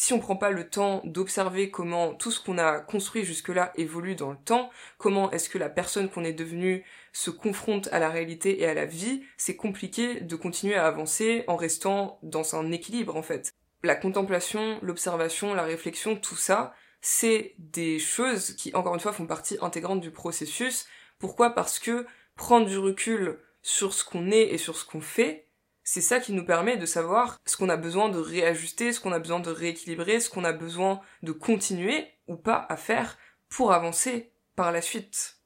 si 0.00 0.12
on 0.12 0.20
prend 0.20 0.36
pas 0.36 0.50
le 0.50 0.70
temps 0.70 1.02
d'observer 1.04 1.72
comment 1.72 2.14
tout 2.14 2.30
ce 2.30 2.40
qu'on 2.40 2.56
a 2.56 2.78
construit 2.78 3.24
jusque-là 3.24 3.72
évolue 3.74 4.14
dans 4.14 4.30
le 4.30 4.36
temps, 4.36 4.70
comment 4.96 5.28
est-ce 5.32 5.48
que 5.48 5.58
la 5.58 5.68
personne 5.68 6.08
qu'on 6.08 6.22
est 6.22 6.32
devenue 6.32 6.84
se 7.12 7.30
confronte 7.30 7.88
à 7.90 7.98
la 7.98 8.08
réalité 8.08 8.60
et 8.60 8.66
à 8.66 8.74
la 8.74 8.86
vie, 8.86 9.24
c'est 9.36 9.56
compliqué 9.56 10.20
de 10.20 10.36
continuer 10.36 10.76
à 10.76 10.86
avancer 10.86 11.42
en 11.48 11.56
restant 11.56 12.20
dans 12.22 12.54
un 12.54 12.70
équilibre 12.70 13.16
en 13.16 13.22
fait. 13.22 13.52
La 13.82 13.96
contemplation, 13.96 14.78
l'observation, 14.82 15.52
la 15.52 15.64
réflexion, 15.64 16.14
tout 16.14 16.36
ça, 16.36 16.74
c'est 17.00 17.54
des 17.58 17.98
choses 17.98 18.54
qui, 18.54 18.74
encore 18.74 18.94
une 18.94 19.00
fois, 19.00 19.12
font 19.12 19.26
partie 19.26 19.58
intégrante 19.60 20.00
du 20.00 20.10
processus. 20.10 20.86
Pourquoi? 21.18 21.54
Parce 21.54 21.78
que 21.78 22.06
prendre 22.36 22.66
du 22.66 22.78
recul 22.78 23.38
sur 23.62 23.92
ce 23.92 24.04
qu'on 24.04 24.30
est 24.30 24.48
et 24.52 24.58
sur 24.58 24.76
ce 24.76 24.84
qu'on 24.84 25.00
fait, 25.00 25.47
c'est 25.90 26.02
ça 26.02 26.20
qui 26.20 26.34
nous 26.34 26.44
permet 26.44 26.76
de 26.76 26.84
savoir 26.84 27.40
ce 27.46 27.56
qu'on 27.56 27.70
a 27.70 27.78
besoin 27.78 28.10
de 28.10 28.18
réajuster, 28.18 28.92
ce 28.92 29.00
qu'on 29.00 29.12
a 29.12 29.18
besoin 29.18 29.40
de 29.40 29.48
rééquilibrer, 29.48 30.20
ce 30.20 30.28
qu'on 30.28 30.44
a 30.44 30.52
besoin 30.52 31.00
de 31.22 31.32
continuer 31.32 32.06
ou 32.26 32.36
pas 32.36 32.66
à 32.68 32.76
faire 32.76 33.16
pour 33.48 33.72
avancer 33.72 34.30
par 34.54 34.70
la 34.70 34.82
suite. 34.82 35.38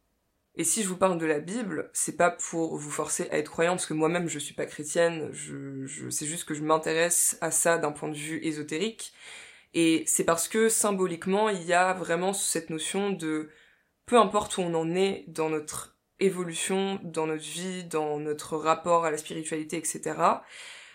Et 0.56 0.64
si 0.64 0.82
je 0.82 0.88
vous 0.88 0.96
parle 0.96 1.18
de 1.18 1.26
la 1.26 1.38
Bible, 1.38 1.92
c'est 1.92 2.16
pas 2.16 2.32
pour 2.32 2.76
vous 2.76 2.90
forcer 2.90 3.28
à 3.30 3.38
être 3.38 3.52
croyant, 3.52 3.74
parce 3.74 3.86
que 3.86 3.94
moi-même 3.94 4.28
je 4.28 4.40
suis 4.40 4.52
pas 4.52 4.66
chrétienne, 4.66 5.30
je, 5.32 5.86
je 5.86 6.10
c'est 6.10 6.26
juste 6.26 6.44
que 6.44 6.54
je 6.54 6.64
m'intéresse 6.64 7.38
à 7.40 7.52
ça 7.52 7.78
d'un 7.78 7.92
point 7.92 8.08
de 8.08 8.16
vue 8.16 8.44
ésotérique, 8.44 9.12
et 9.74 10.02
c'est 10.08 10.24
parce 10.24 10.48
que 10.48 10.68
symboliquement 10.68 11.50
il 11.50 11.62
y 11.62 11.72
a 11.72 11.92
vraiment 11.92 12.32
cette 12.32 12.68
notion 12.68 13.10
de 13.10 13.48
peu 14.06 14.18
importe 14.18 14.58
où 14.58 14.62
on 14.62 14.74
en 14.74 14.92
est 14.96 15.24
dans 15.28 15.50
notre 15.50 15.91
évolution 16.24 16.98
dans 17.02 17.26
notre 17.26 17.42
vie, 17.42 17.84
dans 17.84 18.18
notre 18.18 18.56
rapport 18.56 19.04
à 19.04 19.10
la 19.10 19.18
spiritualité, 19.18 19.76
etc., 19.76 20.14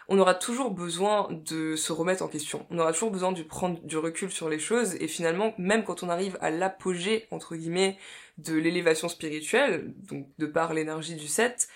on 0.09 0.19
aura 0.19 0.35
toujours 0.35 0.71
besoin 0.71 1.27
de 1.31 1.75
se 1.75 1.91
remettre 1.91 2.23
en 2.23 2.29
question. 2.29 2.65
On 2.69 2.79
aura 2.79 2.93
toujours 2.93 3.11
besoin 3.11 3.33
de 3.33 3.43
prendre 3.43 3.81
du 3.81 3.97
recul 3.97 4.31
sur 4.31 4.47
les 4.47 4.59
choses 4.59 4.95
et 4.95 5.07
finalement, 5.07 5.53
même 5.57 5.83
quand 5.83 6.01
on 6.01 6.09
arrive 6.09 6.37
à 6.39 6.49
l'apogée, 6.49 7.27
entre 7.29 7.57
guillemets, 7.57 7.97
de 8.37 8.55
l'élévation 8.55 9.09
spirituelle, 9.09 9.93
donc 9.97 10.27
de 10.37 10.45
par 10.45 10.73
l'énergie 10.73 11.15
du 11.15 11.27
7, 11.27 11.67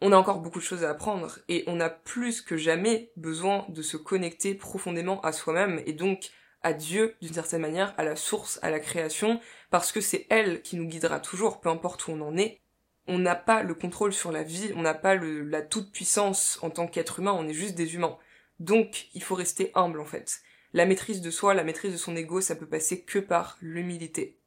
on 0.00 0.12
a 0.12 0.16
encore 0.16 0.40
beaucoup 0.40 0.58
de 0.58 0.64
choses 0.64 0.84
à 0.84 0.90
apprendre 0.90 1.38
et 1.48 1.64
on 1.66 1.80
a 1.80 1.88
plus 1.88 2.42
que 2.42 2.56
jamais 2.56 3.10
besoin 3.16 3.64
de 3.70 3.82
se 3.82 3.96
connecter 3.96 4.54
profondément 4.54 5.20
à 5.22 5.32
soi-même 5.32 5.82
et 5.86 5.92
donc 5.92 6.30
à 6.62 6.72
Dieu 6.72 7.14
d'une 7.22 7.32
certaine 7.32 7.62
manière, 7.62 7.94
à 7.96 8.04
la 8.04 8.16
source, 8.16 8.58
à 8.62 8.70
la 8.70 8.80
création, 8.80 9.40
parce 9.70 9.92
que 9.92 10.00
c'est 10.00 10.26
elle 10.28 10.60
qui 10.62 10.76
nous 10.76 10.86
guidera 10.86 11.20
toujours, 11.20 11.60
peu 11.60 11.68
importe 11.68 12.06
où 12.08 12.12
on 12.12 12.20
en 12.20 12.36
est, 12.36 12.60
on 13.08 13.18
n'a 13.18 13.34
pas 13.34 13.62
le 13.62 13.74
contrôle 13.74 14.12
sur 14.12 14.30
la 14.30 14.42
vie, 14.42 14.72
on 14.76 14.82
n'a 14.82 14.94
pas 14.94 15.16
la 15.16 15.62
toute 15.62 15.90
puissance 15.90 16.58
en 16.62 16.70
tant 16.70 16.86
qu'être 16.86 17.18
humain, 17.18 17.32
on 17.32 17.48
est 17.48 17.54
juste 17.54 17.74
des 17.74 17.94
humains. 17.94 18.18
Donc, 18.60 19.08
il 19.14 19.22
faut 19.22 19.34
rester 19.34 19.72
humble 19.74 20.00
en 20.00 20.04
fait. 20.04 20.42
La 20.74 20.84
maîtrise 20.84 21.22
de 21.22 21.30
soi, 21.30 21.54
la 21.54 21.64
maîtrise 21.64 21.92
de 21.92 21.96
son 21.96 22.14
ego, 22.14 22.40
ça 22.40 22.54
peut 22.54 22.66
passer 22.66 23.02
que 23.02 23.18
par 23.18 23.56
l'humilité. 23.62 24.38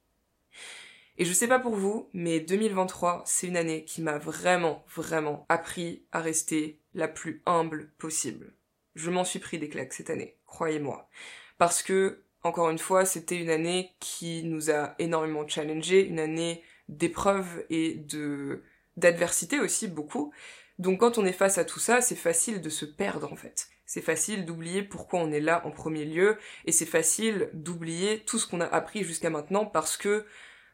Et 1.17 1.25
je 1.25 1.33
sais 1.33 1.47
pas 1.47 1.59
pour 1.59 1.75
vous, 1.75 2.09
mais 2.13 2.39
2023, 2.39 3.23
c'est 3.25 3.47
une 3.47 3.57
année 3.57 3.83
qui 3.83 4.01
m'a 4.01 4.17
vraiment, 4.17 4.85
vraiment 4.95 5.45
appris 5.49 6.03
à 6.11 6.19
rester 6.19 6.79
la 6.93 7.07
plus 7.07 7.41
humble 7.45 7.89
possible. 7.97 8.53
Je 8.95 9.09
m'en 9.09 9.23
suis 9.23 9.39
pris 9.39 9.57
des 9.57 9.69
claques 9.69 9.93
cette 9.93 10.09
année, 10.09 10.37
croyez-moi. 10.45 11.09
Parce 11.57 11.83
que, 11.83 12.23
encore 12.43 12.69
une 12.69 12.79
fois, 12.79 13.05
c'était 13.05 13.37
une 13.37 13.49
année 13.49 13.91
qui 13.99 14.43
nous 14.43 14.71
a 14.71 14.95
énormément 14.99 15.47
challengé, 15.47 16.05
une 16.05 16.19
année 16.19 16.63
d'épreuves 16.89 17.65
et 17.69 17.95
de 17.95 18.63
d'adversité 18.97 19.59
aussi 19.59 19.87
beaucoup. 19.87 20.33
Donc 20.77 20.99
quand 20.99 21.17
on 21.17 21.25
est 21.25 21.31
face 21.31 21.57
à 21.57 21.65
tout 21.65 21.79
ça, 21.79 22.01
c'est 22.01 22.15
facile 22.15 22.61
de 22.61 22.69
se 22.69 22.85
perdre 22.85 23.31
en 23.31 23.35
fait. 23.35 23.69
C'est 23.85 24.01
facile 24.01 24.45
d'oublier 24.45 24.83
pourquoi 24.83 25.19
on 25.19 25.31
est 25.31 25.39
là 25.39 25.61
en 25.65 25.71
premier 25.71 26.05
lieu 26.05 26.37
et 26.65 26.71
c'est 26.71 26.85
facile 26.85 27.49
d'oublier 27.53 28.23
tout 28.25 28.39
ce 28.39 28.47
qu'on 28.47 28.61
a 28.61 28.65
appris 28.65 29.03
jusqu'à 29.03 29.29
maintenant 29.29 29.65
parce 29.65 29.97
que 29.97 30.25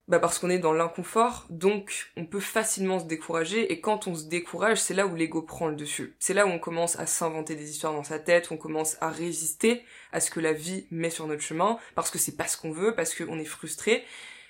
bah 0.08 0.20
parce 0.20 0.40
qu'on 0.40 0.50
est 0.50 0.60
dans 0.60 0.72
l'inconfort, 0.72 1.46
donc 1.50 2.12
on 2.16 2.26
peut 2.26 2.40
facilement 2.40 3.00
se 3.00 3.06
décourager, 3.06 3.74
et 3.74 3.82
quand 3.82 4.08
on 4.08 4.16
se 4.16 4.26
décourage, 4.26 4.80
c'est 4.80 4.94
là 4.94 5.06
où 5.06 5.16
l'ego 5.16 5.42
prend 5.42 5.68
le 5.68 5.76
dessus. 5.76 6.16
C'est 6.18 6.34
là 6.34 6.48
où 6.48 6.50
on 6.50 6.60
commence 6.60 6.98
à 6.98 7.06
s'inventer 7.06 7.56
des 7.56 7.70
histoires 7.70 7.92
dans 7.92 8.06
sa 8.06 8.18
tête, 8.18 8.50
on 8.52 8.58
commence 8.58 8.96
à 9.02 9.10
résister 9.10 9.84
à 10.14 10.22
ce 10.22 10.32
que 10.32 10.40
la 10.40 10.54
vie 10.54 10.88
met 10.92 11.10
sur 11.10 11.28
notre 11.28 11.42
chemin, 11.42 11.78
parce 11.94 12.10
que 12.10 12.20
c'est 12.20 12.38
pas 12.38 12.48
ce 12.48 12.56
qu'on 12.56 12.72
veut, 12.72 12.96
parce 12.96 13.14
qu'on 13.16 13.38
est 13.38 13.46
frustré, 13.46 14.06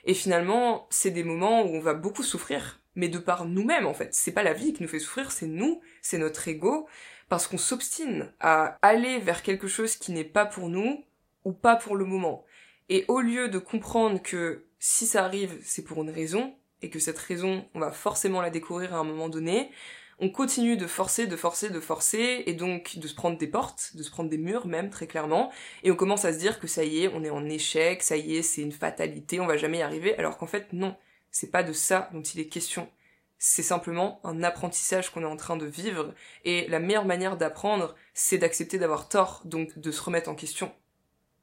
et 0.07 0.13
finalement, 0.13 0.87
c'est 0.89 1.11
des 1.11 1.23
moments 1.23 1.61
où 1.63 1.75
on 1.75 1.81
va 1.81 1.93
beaucoup 1.93 2.23
souffrir, 2.23 2.81
mais 2.95 3.09
de 3.09 3.19
par 3.19 3.45
nous-mêmes 3.45 3.85
en 3.85 3.93
fait. 3.93 4.15
C'est 4.15 4.31
pas 4.31 4.41
la 4.41 4.53
vie 4.53 4.73
qui 4.73 4.81
nous 4.81 4.89
fait 4.89 4.99
souffrir, 4.99 5.31
c'est 5.31 5.45
nous, 5.45 5.81
c'est 6.01 6.17
notre 6.17 6.47
ego, 6.47 6.87
parce 7.29 7.45
qu'on 7.45 7.57
s'obstine 7.57 8.33
à 8.39 8.77
aller 8.81 9.19
vers 9.19 9.43
quelque 9.43 9.67
chose 9.67 9.97
qui 9.97 10.13
n'est 10.13 10.23
pas 10.23 10.45
pour 10.45 10.69
nous 10.69 11.03
ou 11.43 11.51
pas 11.51 11.75
pour 11.75 11.97
le 11.97 12.05
moment. 12.05 12.45
Et 12.89 13.03
au 13.09 13.19
lieu 13.19 13.49
de 13.49 13.59
comprendre 13.59 14.21
que 14.23 14.65
si 14.79 15.05
ça 15.05 15.25
arrive, 15.25 15.59
c'est 15.61 15.83
pour 15.83 16.01
une 16.01 16.09
raison, 16.09 16.55
et 16.81 16.89
que 16.89 16.99
cette 16.99 17.19
raison, 17.19 17.67
on 17.73 17.79
va 17.79 17.91
forcément 17.91 18.41
la 18.41 18.49
découvrir 18.49 18.93
à 18.93 18.99
un 18.99 19.03
moment 19.03 19.29
donné, 19.29 19.71
on 20.19 20.29
continue 20.29 20.77
de 20.77 20.87
forcer, 20.87 21.27
de 21.27 21.35
forcer, 21.35 21.69
de 21.69 21.79
forcer, 21.79 22.43
et 22.47 22.53
donc 22.53 22.97
de 22.97 23.07
se 23.07 23.13
prendre 23.13 23.37
des 23.37 23.47
portes, 23.47 23.95
de 23.95 24.03
se 24.03 24.09
prendre 24.09 24.29
des 24.29 24.37
murs 24.37 24.65
même, 24.65 24.89
très 24.89 25.07
clairement, 25.07 25.51
et 25.83 25.91
on 25.91 25.95
commence 25.95 26.25
à 26.25 26.33
se 26.33 26.39
dire 26.39 26.59
que 26.59 26.67
ça 26.67 26.83
y 26.83 27.03
est, 27.03 27.07
on 27.13 27.23
est 27.23 27.29
en 27.29 27.45
échec, 27.45 28.01
ça 28.01 28.17
y 28.17 28.37
est, 28.37 28.41
c'est 28.41 28.61
une 28.61 28.71
fatalité, 28.71 29.39
on 29.39 29.45
va 29.47 29.57
jamais 29.57 29.79
y 29.79 29.81
arriver, 29.81 30.17
alors 30.17 30.37
qu'en 30.37 30.47
fait, 30.47 30.73
non, 30.73 30.95
c'est 31.31 31.51
pas 31.51 31.63
de 31.63 31.73
ça 31.73 32.09
dont 32.13 32.21
il 32.23 32.39
est 32.39 32.47
question. 32.47 32.89
C'est 33.37 33.63
simplement 33.63 34.19
un 34.23 34.43
apprentissage 34.43 35.11
qu'on 35.11 35.21
est 35.21 35.25
en 35.25 35.37
train 35.37 35.57
de 35.57 35.67
vivre, 35.67 36.15
et 36.45 36.67
la 36.67 36.79
meilleure 36.79 37.05
manière 37.05 37.37
d'apprendre, 37.37 37.95
c'est 38.15 38.39
d'accepter 38.39 38.79
d'avoir 38.79 39.09
tort, 39.09 39.43
donc 39.45 39.77
de 39.77 39.91
se 39.91 40.01
remettre 40.01 40.29
en 40.29 40.35
question. 40.35 40.73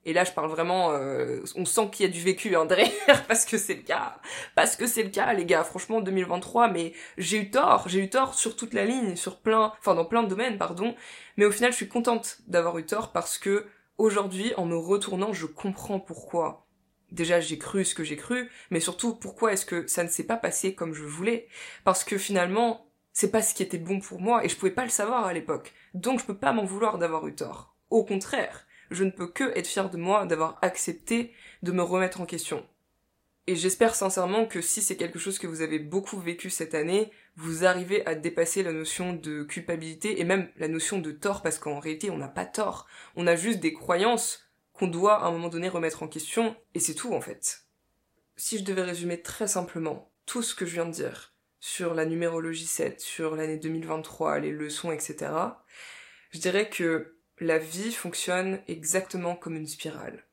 Et 0.07 0.13
là, 0.13 0.25
je 0.25 0.33
parle 0.33 0.51
vraiment, 0.51 0.93
euh, 0.93 1.41
on 1.57 1.65
sent 1.65 1.89
qu'il 1.91 2.05
y 2.05 2.09
a 2.09 2.13
du 2.13 2.21
vécu 2.21 2.55
hein, 2.55 2.67
derrière, 2.67 2.91
parce 3.29 3.45
que 3.45 3.57
c'est 3.57 3.75
le 3.75 3.83
cas. 3.83 4.19
Parce 4.55 4.77
que 4.77 4.87
c'est 4.87 5.03
le 5.03 5.09
cas, 5.09 5.33
les 5.33 5.47
gars. 5.47 5.65
Franchement, 5.65 6.01
2023, 6.01 6.69
mais 6.69 6.93
j'ai 7.17 7.39
eu 7.39 7.51
tort. 7.51 7.89
J'ai 7.89 8.01
eu 8.01 8.11
tort 8.11 8.35
sur 8.35 8.55
toute 8.57 8.75
la 8.75 8.85
ligne, 8.85 9.17
sur 9.17 9.39
plein, 9.39 9.73
enfin 9.79 9.95
dans 9.95 10.05
plein 10.05 10.23
de 10.23 10.29
domaines, 10.29 10.59
pardon. 10.59 10.95
Mais 11.37 11.47
au 11.47 11.51
final, 11.51 11.73
je 11.73 11.77
suis 11.77 11.89
contente 11.89 12.39
d'avoir 12.47 12.77
eu 12.79 12.85
tort 12.85 13.13
parce 13.13 13.39
que 13.39 13.67
aujourd'hui, 13.97 14.53
en 14.57 14.67
me 14.67 14.77
retournant, 14.77 15.33
je 15.33 15.47
comprends 15.47 16.01
pourquoi. 16.01 16.67
Déjà, 17.11 17.41
j'ai 17.41 17.59
cru 17.59 17.85
ce 17.85 17.95
que 17.95 18.05
j'ai 18.05 18.17
cru, 18.17 18.51
mais 18.71 18.81
surtout, 18.81 19.15
pourquoi 19.15 19.53
est-ce 19.53 19.65
que 19.65 19.87
ça 19.87 20.05
ne 20.05 20.09
s'est 20.09 20.27
pas 20.27 20.37
passé 20.37 20.75
comme 20.75 20.95
je 20.95 21.05
voulais? 21.05 21.49
Parce 21.85 22.05
que 22.05 22.19
finalement, 22.19 22.87
c'est 23.13 23.31
pas 23.31 23.41
ce 23.41 23.55
qui 23.55 23.63
était 23.63 23.79
bon 23.79 24.01
pour 24.01 24.21
moi 24.21 24.45
et 24.45 24.49
je 24.49 24.57
pouvais 24.57 24.73
pas 24.73 24.85
le 24.85 24.91
savoir 24.91 25.25
à 25.25 25.33
l'époque. 25.33 25.73
Donc, 25.95 26.21
je 26.21 26.27
peux 26.27 26.37
pas 26.37 26.53
m'en 26.53 26.65
vouloir 26.65 26.99
d'avoir 26.99 27.27
eu 27.27 27.35
tort. 27.35 27.75
Au 27.89 28.05
contraire 28.05 28.64
je 28.91 29.05
ne 29.05 29.11
peux 29.11 29.27
que 29.27 29.57
être 29.57 29.67
fière 29.67 29.91
de 29.91 29.97
moi 29.97 30.27
d'avoir 30.27 30.59
accepté 30.63 31.33
de 31.63 31.73
me 31.73 31.83
remettre 31.83 32.21
en 32.21 32.27
question. 32.27 32.67
Et 33.47 33.57
j'espère 33.57 33.95
sincèrement 33.95 34.47
que 34.47 34.63
si 34.63 34.81
c'est 34.81 34.97
quelque 34.97 35.19
chose 35.19 35.39
que 35.39 35.47
vous 35.47 35.61
avez 35.61 35.79
beaucoup 35.79 36.19
vécu 36.19 36.49
cette 36.49 36.75
année, 36.75 37.11
vous 37.37 37.67
arrivez 37.67 38.07
à 38.07 38.15
dépasser 38.15 38.63
la 38.63 38.73
notion 38.73 39.13
de 39.13 39.43
culpabilité 39.43 40.19
et 40.19 40.25
même 40.25 40.49
la 40.57 40.69
notion 40.69 40.99
de 40.99 41.11
tort 41.11 41.43
parce 41.43 41.59
qu'en 41.59 41.79
réalité 41.79 42.11
on 42.11 42.17
n'a 42.17 42.29
pas 42.29 42.47
tort. 42.47 42.87
On 43.17 43.27
a 43.27 43.37
juste 43.37 43.61
des 43.61 43.75
croyances 43.75 44.49
qu'on 44.73 44.87
doit 44.87 45.23
à 45.23 45.27
un 45.27 45.31
moment 45.31 45.49
donné 45.49 45.69
remettre 45.69 46.03
en 46.03 46.09
question 46.09 46.57
et 46.73 46.81
c'est 46.81 46.95
tout 46.95 47.13
en 47.13 47.21
fait. 47.21 47.67
Si 48.37 48.59
je 48.59 48.65
devais 48.65 48.83
résumer 48.83 49.21
très 49.21 49.47
simplement 49.47 50.11
tout 50.25 50.43
ce 50.43 50.55
que 50.55 50.65
je 50.65 50.75
viens 50.75 50.87
de 50.87 50.93
dire 50.93 51.35
sur 51.61 51.95
la 51.95 52.07
numérologie 52.07 52.67
7, 52.67 53.01
sur 53.01 53.37
l'année 53.37 53.59
2023, 53.59 54.39
les 54.39 54.53
leçons, 54.53 54.91
etc., 54.91 55.31
je 56.31 56.39
dirais 56.39 56.69
que 56.69 57.17
la 57.41 57.59
vie 57.59 57.93
fonctionne 57.93 58.61
exactement 58.69 59.35
comme 59.35 59.57
une 59.57 59.67
spirale. 59.67 60.25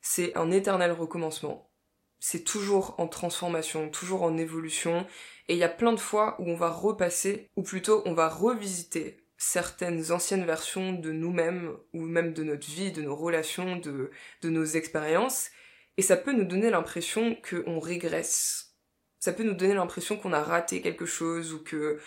C'est 0.00 0.36
un 0.36 0.50
éternel 0.50 0.92
recommencement. 0.92 1.70
C'est 2.18 2.44
toujours 2.44 2.94
en 2.98 3.08
transformation, 3.08 3.88
toujours 3.88 4.22
en 4.22 4.36
évolution, 4.36 5.06
et 5.48 5.54
il 5.54 5.58
y 5.58 5.64
a 5.64 5.68
plein 5.68 5.92
de 5.92 6.00
fois 6.00 6.36
où 6.40 6.48
on 6.48 6.56
va 6.56 6.70
repasser, 6.70 7.50
ou 7.56 7.62
plutôt 7.62 8.02
on 8.06 8.14
va 8.14 8.28
revisiter 8.28 9.24
certaines 9.36 10.12
anciennes 10.12 10.44
versions 10.44 10.92
de 10.92 11.10
nous-mêmes, 11.10 11.76
ou 11.92 12.02
même 12.02 12.32
de 12.32 12.44
notre 12.44 12.66
vie, 12.66 12.92
de 12.92 13.02
nos 13.02 13.16
relations, 13.16 13.76
de, 13.76 14.10
de 14.40 14.50
nos 14.50 14.64
expériences, 14.64 15.50
et 15.96 16.02
ça 16.02 16.16
peut 16.16 16.32
nous 16.32 16.44
donner 16.44 16.70
l'impression 16.70 17.36
qu'on 17.36 17.80
régresse. 17.80 18.76
Ça 19.18 19.32
peut 19.32 19.42
nous 19.42 19.54
donner 19.54 19.74
l'impression 19.74 20.16
qu'on 20.16 20.32
a 20.32 20.42
raté 20.42 20.80
quelque 20.80 21.06
chose, 21.06 21.52
ou 21.52 21.62
que 21.62 22.00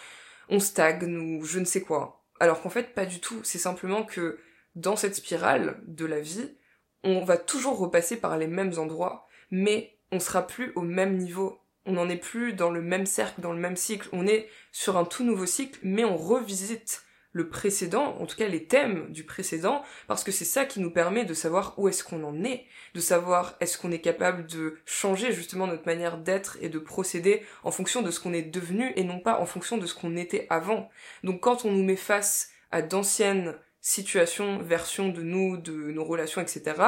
on 0.50 0.60
stagne, 0.60 1.18
ou 1.18 1.44
je 1.46 1.60
ne 1.60 1.66
sais 1.66 1.82
quoi. 1.82 2.25
Alors 2.40 2.62
qu'en 2.62 2.70
fait, 2.70 2.94
pas 2.94 3.06
du 3.06 3.20
tout. 3.20 3.40
C'est 3.44 3.58
simplement 3.58 4.04
que 4.04 4.40
dans 4.76 4.96
cette 4.96 5.16
spirale 5.16 5.82
de 5.88 6.06
la 6.06 6.20
vie, 6.20 6.56
on 7.04 7.24
va 7.24 7.38
toujours 7.38 7.78
repasser 7.78 8.18
par 8.18 8.38
les 8.38 8.48
mêmes 8.48 8.74
endroits, 8.78 9.28
mais 9.52 9.98
on 10.12 10.20
sera 10.20 10.46
plus 10.46 10.72
au 10.76 10.82
même 10.82 11.18
niveau. 11.18 11.60
On 11.86 11.94
n'en 11.94 12.10
est 12.10 12.18
plus 12.18 12.54
dans 12.54 12.72
le 12.72 12.82
même 12.82 13.06
cercle, 13.06 13.42
dans 13.42 13.54
le 13.54 13.60
même 13.60 13.76
cycle. 13.76 14.10
On 14.12 14.28
est 14.28 14.50
sur 14.72 14.98
un 14.98 15.06
tout 15.06 15.24
nouveau 15.24 15.46
cycle, 15.46 15.80
mais 15.84 16.04
on 16.04 16.18
revisite 16.18 17.05
le 17.36 17.50
précédent, 17.50 18.16
en 18.22 18.26
tout 18.26 18.38
cas 18.38 18.48
les 18.48 18.64
thèmes 18.64 19.12
du 19.12 19.26
précédent, 19.26 19.84
parce 20.08 20.24
que 20.24 20.32
c'est 20.32 20.46
ça 20.46 20.64
qui 20.64 20.80
nous 20.80 20.90
permet 20.90 21.26
de 21.26 21.34
savoir 21.34 21.78
où 21.78 21.90
est-ce 21.90 22.02
qu'on 22.02 22.24
en 22.24 22.46
est, 22.46 22.64
de 22.94 23.02
savoir 23.02 23.58
est-ce 23.60 23.78
qu'on 23.78 23.92
est 23.92 24.00
capable 24.00 24.48
de 24.48 24.78
changer 24.86 25.34
justement 25.34 25.68
notre 25.68 25.86
manière 25.86 26.18
d'être 26.18 26.58
et 26.62 26.70
de 26.70 26.80
procéder 26.80 27.42
en 27.64 27.72
fonction 27.72 28.02
de 28.02 28.10
ce 28.10 28.22
qu'on 28.22 28.32
est 28.32 28.42
devenu 28.42 28.94
et 28.96 29.04
non 29.04 29.20
pas 29.20 29.42
en 29.42 29.46
fonction 29.46 29.78
de 29.78 29.86
ce 29.86 29.94
qu'on 29.94 30.16
était 30.16 30.48
avant. 30.50 30.90
Donc 31.26 31.42
quand 31.42 31.66
on 31.66 31.72
nous 31.72 31.84
met 31.84 31.98
face 31.98 32.52
à 32.72 32.82
d'anciennes 32.82 33.56
situation, 33.82 34.60
version 34.60 35.10
de 35.10 35.22
nous, 35.22 35.58
de 35.58 35.74
nos 35.74 36.06
relations, 36.06 36.42
etc., 36.42 36.82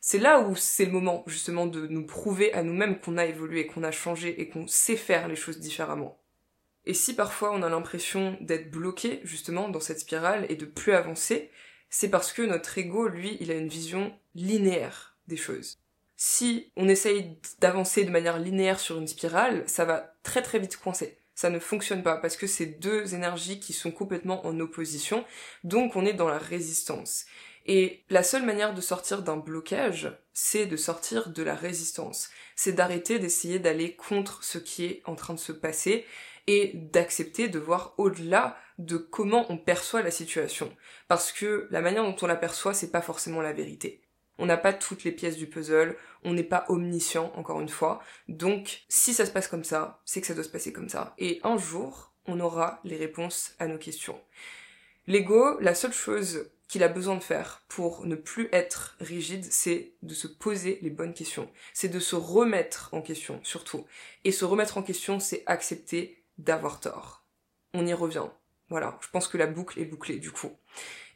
c'est 0.00 0.18
là 0.18 0.40
où 0.40 0.56
c'est 0.56 0.86
le 0.86 0.90
moment 0.90 1.22
justement 1.26 1.66
de 1.66 1.86
nous 1.86 2.06
prouver 2.06 2.54
à 2.54 2.62
nous-mêmes 2.62 2.98
qu'on 2.98 3.18
a 3.18 3.26
évolué, 3.26 3.66
qu'on 3.66 3.82
a 3.82 3.90
changé 3.90 4.40
et 4.40 4.48
qu'on 4.48 4.66
sait 4.66 4.96
faire 4.96 5.28
les 5.28 5.36
choses 5.36 5.60
différemment. 5.60 6.21
Et 6.84 6.94
si 6.94 7.14
parfois 7.14 7.52
on 7.52 7.62
a 7.62 7.68
l'impression 7.68 8.36
d'être 8.40 8.70
bloqué 8.70 9.20
justement 9.24 9.68
dans 9.68 9.80
cette 9.80 10.00
spirale 10.00 10.46
et 10.48 10.56
de 10.56 10.64
plus 10.64 10.92
avancer, 10.92 11.50
c'est 11.90 12.08
parce 12.08 12.32
que 12.32 12.42
notre 12.42 12.76
ego, 12.78 13.06
lui, 13.06 13.36
il 13.40 13.50
a 13.50 13.54
une 13.54 13.68
vision 13.68 14.12
linéaire 14.34 15.16
des 15.28 15.36
choses. 15.36 15.78
Si 16.16 16.72
on 16.76 16.88
essaye 16.88 17.36
d'avancer 17.60 18.04
de 18.04 18.10
manière 18.10 18.38
linéaire 18.38 18.80
sur 18.80 18.98
une 18.98 19.08
spirale, 19.08 19.64
ça 19.66 19.84
va 19.84 20.14
très 20.22 20.42
très 20.42 20.58
vite 20.58 20.76
coincer. 20.76 21.18
Ça 21.34 21.50
ne 21.50 21.58
fonctionne 21.58 22.02
pas 22.02 22.16
parce 22.16 22.36
que 22.36 22.46
c'est 22.46 22.66
deux 22.66 23.14
énergies 23.14 23.58
qui 23.58 23.72
sont 23.72 23.90
complètement 23.90 24.46
en 24.46 24.58
opposition, 24.60 25.24
donc 25.64 25.96
on 25.96 26.06
est 26.06 26.12
dans 26.12 26.28
la 26.28 26.38
résistance. 26.38 27.26
Et 27.66 28.02
la 28.10 28.22
seule 28.22 28.44
manière 28.44 28.74
de 28.74 28.80
sortir 28.80 29.22
d'un 29.22 29.36
blocage, 29.36 30.12
c'est 30.32 30.66
de 30.66 30.76
sortir 30.76 31.30
de 31.30 31.42
la 31.42 31.54
résistance. 31.54 32.30
C'est 32.56 32.72
d'arrêter 32.72 33.18
d'essayer 33.18 33.58
d'aller 33.58 33.94
contre 33.94 34.42
ce 34.42 34.58
qui 34.58 34.84
est 34.84 35.02
en 35.04 35.14
train 35.14 35.34
de 35.34 35.38
se 35.38 35.52
passer 35.52 36.04
et 36.46 36.72
d'accepter 36.74 37.48
de 37.48 37.58
voir 37.58 37.94
au-delà 37.98 38.56
de 38.78 38.96
comment 38.96 39.46
on 39.50 39.58
perçoit 39.58 40.02
la 40.02 40.10
situation. 40.10 40.74
Parce 41.08 41.32
que 41.32 41.68
la 41.70 41.80
manière 41.80 42.04
dont 42.04 42.16
on 42.20 42.26
la 42.26 42.36
perçoit, 42.36 42.74
c'est 42.74 42.90
pas 42.90 43.02
forcément 43.02 43.40
la 43.40 43.52
vérité. 43.52 44.02
On 44.38 44.46
n'a 44.46 44.56
pas 44.56 44.72
toutes 44.72 45.04
les 45.04 45.12
pièces 45.12 45.36
du 45.36 45.46
puzzle, 45.46 45.96
on 46.24 46.32
n'est 46.32 46.42
pas 46.42 46.64
omniscient, 46.68 47.32
encore 47.36 47.60
une 47.60 47.68
fois. 47.68 48.02
Donc, 48.28 48.82
si 48.88 49.14
ça 49.14 49.26
se 49.26 49.30
passe 49.30 49.46
comme 49.46 49.64
ça, 49.64 50.00
c'est 50.04 50.20
que 50.20 50.26
ça 50.26 50.34
doit 50.34 50.44
se 50.44 50.48
passer 50.48 50.72
comme 50.72 50.88
ça. 50.88 51.14
Et 51.18 51.40
un 51.44 51.58
jour, 51.58 52.12
on 52.26 52.40
aura 52.40 52.80
les 52.84 52.96
réponses 52.96 53.54
à 53.58 53.66
nos 53.66 53.78
questions. 53.78 54.20
L'ego, 55.06 55.58
la 55.60 55.74
seule 55.74 55.92
chose 55.92 56.50
qu'il 56.68 56.82
a 56.82 56.88
besoin 56.88 57.16
de 57.16 57.22
faire 57.22 57.62
pour 57.68 58.06
ne 58.06 58.14
plus 58.14 58.48
être 58.52 58.96
rigide, 59.00 59.44
c'est 59.44 59.92
de 60.00 60.14
se 60.14 60.26
poser 60.26 60.78
les 60.80 60.90
bonnes 60.90 61.12
questions. 61.12 61.50
C'est 61.74 61.88
de 61.88 62.00
se 62.00 62.16
remettre 62.16 62.88
en 62.92 63.02
question, 63.02 63.40
surtout. 63.42 63.84
Et 64.24 64.32
se 64.32 64.46
remettre 64.46 64.78
en 64.78 64.82
question, 64.82 65.20
c'est 65.20 65.42
accepter 65.46 66.21
d'avoir 66.42 66.80
tort. 66.80 67.24
On 67.74 67.86
y 67.86 67.94
revient. 67.94 68.26
Voilà, 68.68 68.98
je 69.00 69.08
pense 69.08 69.28
que 69.28 69.38
la 69.38 69.46
boucle 69.46 69.80
est 69.80 69.84
bouclée 69.84 70.18
du 70.18 70.30
coup. 70.30 70.52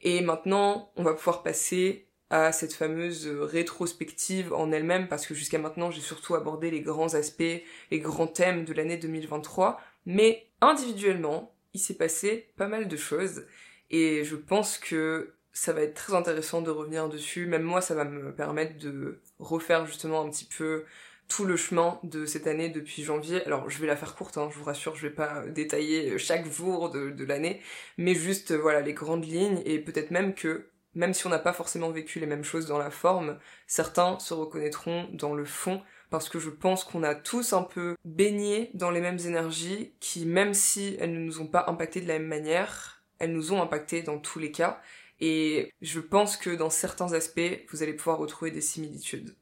Et 0.03 0.21
maintenant, 0.21 0.93
on 0.97 1.03
va 1.03 1.15
pouvoir 1.15 1.43
passer 1.43 2.09
à 2.29 2.53
cette 2.53 2.73
fameuse 2.73 3.29
rétrospective 3.29 4.53
en 4.53 4.73
elle-même, 4.73 5.09
parce 5.09 5.27
que 5.27 5.35
jusqu'à 5.35 5.59
maintenant, 5.59 5.91
j'ai 5.91 6.01
surtout 6.01 6.35
abordé 6.35 6.71
les 6.71 6.81
grands 6.81 7.15
aspects, 7.15 7.63
les 7.91 8.01
grands 8.01 8.27
thèmes 8.27 8.65
de 8.65 8.73
l'année 8.73 8.97
2023, 8.97 9.81
mais 10.07 10.49
individuellement, 10.61 11.55
il 11.73 11.81
s'est 11.81 11.95
passé 11.95 12.53
pas 12.57 12.67
mal 12.67 12.89
de 12.89 12.97
choses, 12.97 13.47
et 13.91 14.25
je 14.25 14.35
pense 14.35 14.77
que 14.79 15.35
ça 15.53 15.73
va 15.73 15.83
être 15.83 15.95
très 15.95 16.15
intéressant 16.15 16.61
de 16.61 16.71
revenir 16.71 17.09
dessus. 17.09 17.47
Même 17.47 17.63
moi, 17.63 17.81
ça 17.81 17.95
va 17.95 18.05
me 18.05 18.35
permettre 18.35 18.77
de 18.77 19.23
refaire 19.39 19.87
justement 19.87 20.21
un 20.21 20.29
petit 20.29 20.45
peu 20.45 20.85
tout 21.29 21.45
le 21.45 21.57
chemin 21.57 21.99
de 22.03 22.27
cette 22.27 22.47
année 22.47 22.69
depuis 22.69 23.03
janvier. 23.03 23.45
Alors 23.47 23.69
je 23.71 23.79
vais 23.79 23.87
la 23.87 23.97
faire 23.97 24.15
courte, 24.15 24.39
hein, 24.39 24.49
je 24.53 24.59
vous 24.59 24.65
rassure, 24.65 24.97
je 24.97 25.07
vais 25.07 25.15
pas 25.15 25.45
détailler 25.47 26.19
chaque 26.19 26.51
jour 26.51 26.91
de, 26.91 27.11
de 27.11 27.25
l'année, 27.25 27.61
mais 27.99 28.15
juste 28.15 28.53
voilà 28.53 28.81
les 28.81 28.93
grandes 28.95 29.25
lignes 29.25 29.63
et 29.65 29.79
peut-être 29.79 30.11
même 30.11 30.35
que 30.35 30.69
même 30.95 31.13
si 31.13 31.27
on 31.27 31.31
n'a 31.31 31.39
pas 31.39 31.53
forcément 31.53 31.91
vécu 31.91 32.21
les 32.21 32.27
mêmes 32.27 32.43
choses 32.45 32.67
dans 32.67 32.79
la 32.79 32.91
forme, 32.91 33.39
certains 33.67 34.19
se 34.19 34.33
reconnaîtront 34.33 35.09
dans 35.13 35.35
le 35.35 35.45
fond 35.45 35.83
parce 36.11 36.29
que 36.29 36.39
je 36.39 36.51
pense 36.51 36.85
qu'on 36.85 37.03
a 37.03 37.15
tous 37.15 37.53
un 37.53 37.63
peu 37.63 37.97
baigné 38.05 38.71
dans 38.75 38.91
les 38.91 39.01
mêmes 39.01 39.19
énergies 39.19 39.93
qui 40.01 40.25
même 40.25 40.55
si 40.55 40.97
elles 40.99 41.13
ne 41.13 41.21
nous 41.21 41.41
ont 41.41 41.47
pas 41.47 41.67
impacté 41.69 42.01
de 42.01 42.09
la 42.09 42.19
même 42.19 42.29
manière, 42.29 43.03
elles 43.19 43.33
nous 43.33 43.53
ont 43.53 43.61
impacté 43.61 44.03
dans 44.03 44.19
tous 44.19 44.39
les 44.39 44.51
cas 44.53 44.81
et 45.21 45.73
je 45.83 46.01
pense 46.01 46.37
que 46.37 46.51
dans 46.51 46.71
certains 46.71 47.13
aspects, 47.13 47.41
vous 47.71 47.83
allez 47.83 47.95
pouvoir 47.95 48.19
retrouver 48.19 48.51
des 48.51 48.61
similitudes. 48.61 49.35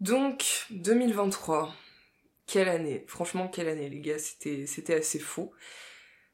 Donc, 0.00 0.66
2023. 0.70 1.74
Quelle 2.46 2.68
année? 2.68 3.04
Franchement, 3.06 3.48
quelle 3.48 3.68
année, 3.68 3.88
les 3.90 4.00
gars. 4.00 4.18
C'était, 4.18 4.94
assez 4.94 5.18
fou. 5.18 5.52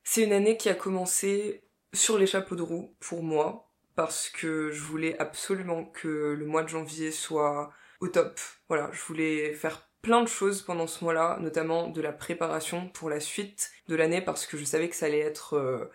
C'est 0.05 0.23
une 0.23 0.33
année 0.33 0.57
qui 0.57 0.69
a 0.69 0.75
commencé 0.75 1.65
sur 1.93 2.17
les 2.17 2.27
chapeaux 2.27 2.55
de 2.55 2.63
roue 2.63 2.95
pour 3.01 3.23
moi, 3.23 3.69
parce 3.97 4.29
que 4.29 4.71
je 4.71 4.81
voulais 4.83 5.19
absolument 5.19 5.85
que 5.85 6.37
le 6.39 6.47
mois 6.47 6.63
de 6.63 6.69
janvier 6.69 7.11
soit 7.11 7.73
au 8.01 8.09
top. 8.09 8.39
Voilà, 8.69 8.91
je 8.93 9.03
voulais 9.03 9.53
faire 9.53 9.89
plein 10.01 10.23
de 10.23 10.29
choses 10.29 10.63
pendant 10.63 10.87
ce 10.87 11.03
mois-là, 11.03 11.39
notamment 11.41 11.89
de 11.89 12.01
la 12.01 12.13
préparation 12.13 12.89
pour 12.91 13.11
la 13.11 13.19
suite 13.19 13.73
de 13.89 13.97
l'année, 13.97 14.21
parce 14.21 14.47
que 14.47 14.57
je 14.57 14.65
savais 14.65 14.89
que 14.89 14.97
ça 14.97 15.07
allait 15.07 15.19
être... 15.19 15.55
Euh, 15.55 15.91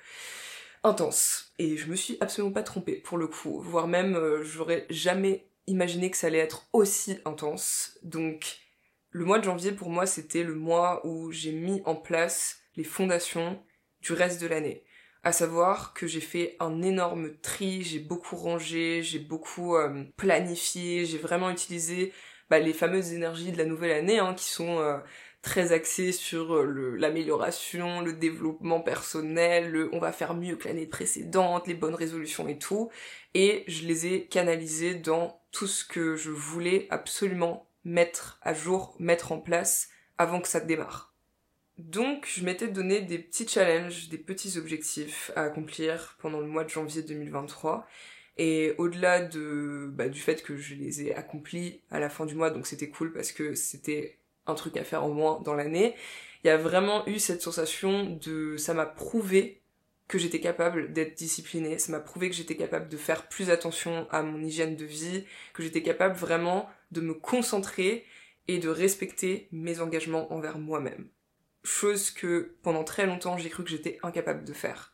intense. 0.83 1.53
Et 1.59 1.77
je 1.77 1.87
me 1.87 1.95
suis 1.95 2.17
absolument 2.19 2.53
pas 2.53 2.63
trompée 2.63 2.95
pour 2.95 3.17
le 3.17 3.27
coup, 3.27 3.61
voire 3.61 3.87
même 3.87 4.15
euh, 4.15 4.43
j'aurais 4.43 4.85
jamais 4.89 5.47
imaginé 5.67 6.11
que 6.11 6.17
ça 6.17 6.27
allait 6.27 6.37
être 6.39 6.67
aussi 6.73 7.19
intense. 7.25 7.97
Donc 8.03 8.57
le 9.09 9.25
mois 9.25 9.39
de 9.39 9.43
janvier 9.43 9.71
pour 9.71 9.89
moi 9.89 10.05
c'était 10.05 10.43
le 10.43 10.55
mois 10.55 11.05
où 11.05 11.31
j'ai 11.31 11.51
mis 11.51 11.81
en 11.85 11.95
place 11.95 12.61
les 12.75 12.83
fondations 12.83 13.61
du 14.01 14.13
reste 14.13 14.41
de 14.41 14.47
l'année. 14.47 14.83
À 15.23 15.31
savoir 15.31 15.93
que 15.93 16.07
j'ai 16.07 16.21
fait 16.21 16.55
un 16.59 16.81
énorme 16.81 17.37
tri, 17.41 17.83
j'ai 17.83 17.99
beaucoup 17.99 18.35
rangé, 18.35 19.03
j'ai 19.03 19.19
beaucoup 19.19 19.75
euh, 19.75 20.03
planifié, 20.17 21.05
j'ai 21.05 21.19
vraiment 21.19 21.51
utilisé 21.51 22.11
bah, 22.49 22.57
les 22.57 22.73
fameuses 22.73 23.13
énergies 23.13 23.51
de 23.51 23.57
la 23.57 23.65
nouvelle 23.65 23.91
année 23.91 24.17
hein, 24.17 24.33
qui 24.33 24.49
sont 24.49 24.79
euh, 24.79 24.97
très 25.41 25.71
axé 25.71 26.11
sur 26.11 26.55
euh, 26.55 26.95
l'amélioration, 26.97 28.01
le, 28.01 28.13
développement 28.13 28.81
personnel, 28.81 29.71
le 29.71 29.89
on 29.93 29.99
va 29.99 30.11
faire 30.11 30.33
mieux 30.33 30.55
que 30.55 30.67
l'année 30.67 30.85
précédente, 30.85 31.67
les 31.67 31.73
bonnes 31.73 31.95
résolutions 31.95 32.47
et 32.47 32.57
tout. 32.57 32.89
Et 33.33 33.63
je 33.67 33.85
les 33.85 34.07
ai 34.07 34.25
canalisés 34.25 34.95
dans 34.95 35.41
tout 35.51 35.67
ce 35.67 35.83
que 35.83 36.15
je 36.15 36.29
voulais 36.29 36.87
absolument 36.89 37.67
mettre 37.83 38.39
à 38.43 38.53
jour, 38.53 38.95
mettre 38.99 39.31
en 39.31 39.39
place 39.39 39.89
avant 40.17 40.41
que 40.41 40.47
ça 40.47 40.59
démarre. 40.59 41.13
Donc 41.77 42.27
je 42.31 42.43
m'étais 42.43 42.67
donné 42.67 43.01
des 43.01 43.17
petits 43.17 43.47
challenges, 43.47 44.09
des 44.09 44.19
petits 44.19 44.57
objectifs 44.57 45.31
à 45.35 45.43
accomplir 45.43 46.15
pendant 46.19 46.39
le 46.39 46.47
mois 46.47 46.63
de 46.63 46.69
janvier 46.69 47.01
2023. 47.01 47.87
Et 48.37 48.73
au-delà 48.77 49.21
de, 49.21 49.89
bah, 49.91 50.07
du 50.07 50.19
fait 50.19 50.43
que 50.43 50.55
je 50.55 50.75
les 50.75 51.03
ai 51.03 51.15
accomplis 51.15 51.81
à 51.89 51.99
la 51.99 52.09
fin 52.09 52.25
du 52.25 52.35
mois, 52.35 52.49
donc 52.49 52.67
c'était 52.67 52.89
cool 52.89 53.11
parce 53.11 53.31
que 53.31 53.55
c'était 53.55 54.17
un 54.47 54.55
truc 54.55 54.77
à 54.77 54.83
faire 54.83 55.03
en 55.03 55.09
moins 55.09 55.41
dans 55.43 55.53
l'année. 55.53 55.95
Il 56.43 56.47
y 56.47 56.49
a 56.49 56.57
vraiment 56.57 57.05
eu 57.07 57.19
cette 57.19 57.41
sensation 57.41 58.17
de 58.21 58.57
ça 58.57 58.73
m'a 58.73 58.85
prouvé 58.85 59.61
que 60.07 60.17
j'étais 60.17 60.41
capable 60.41 60.91
d'être 60.91 61.15
disciplinée, 61.15 61.79
ça 61.79 61.91
m'a 61.93 62.01
prouvé 62.01 62.29
que 62.29 62.35
j'étais 62.35 62.57
capable 62.57 62.89
de 62.89 62.97
faire 62.97 63.29
plus 63.29 63.49
attention 63.49 64.07
à 64.11 64.21
mon 64.23 64.41
hygiène 64.41 64.75
de 64.75 64.83
vie, 64.83 65.23
que 65.53 65.63
j'étais 65.63 65.83
capable 65.83 66.15
vraiment 66.15 66.69
de 66.91 66.99
me 66.99 67.13
concentrer 67.13 68.05
et 68.49 68.59
de 68.59 68.67
respecter 68.67 69.47
mes 69.53 69.79
engagements 69.79 70.31
envers 70.33 70.57
moi-même. 70.57 71.07
Chose 71.63 72.11
que 72.11 72.55
pendant 72.61 72.83
très 72.83 73.05
longtemps 73.05 73.37
j'ai 73.37 73.49
cru 73.49 73.63
que 73.63 73.69
j'étais 73.69 73.99
incapable 74.03 74.43
de 74.43 74.51
faire. 74.51 74.90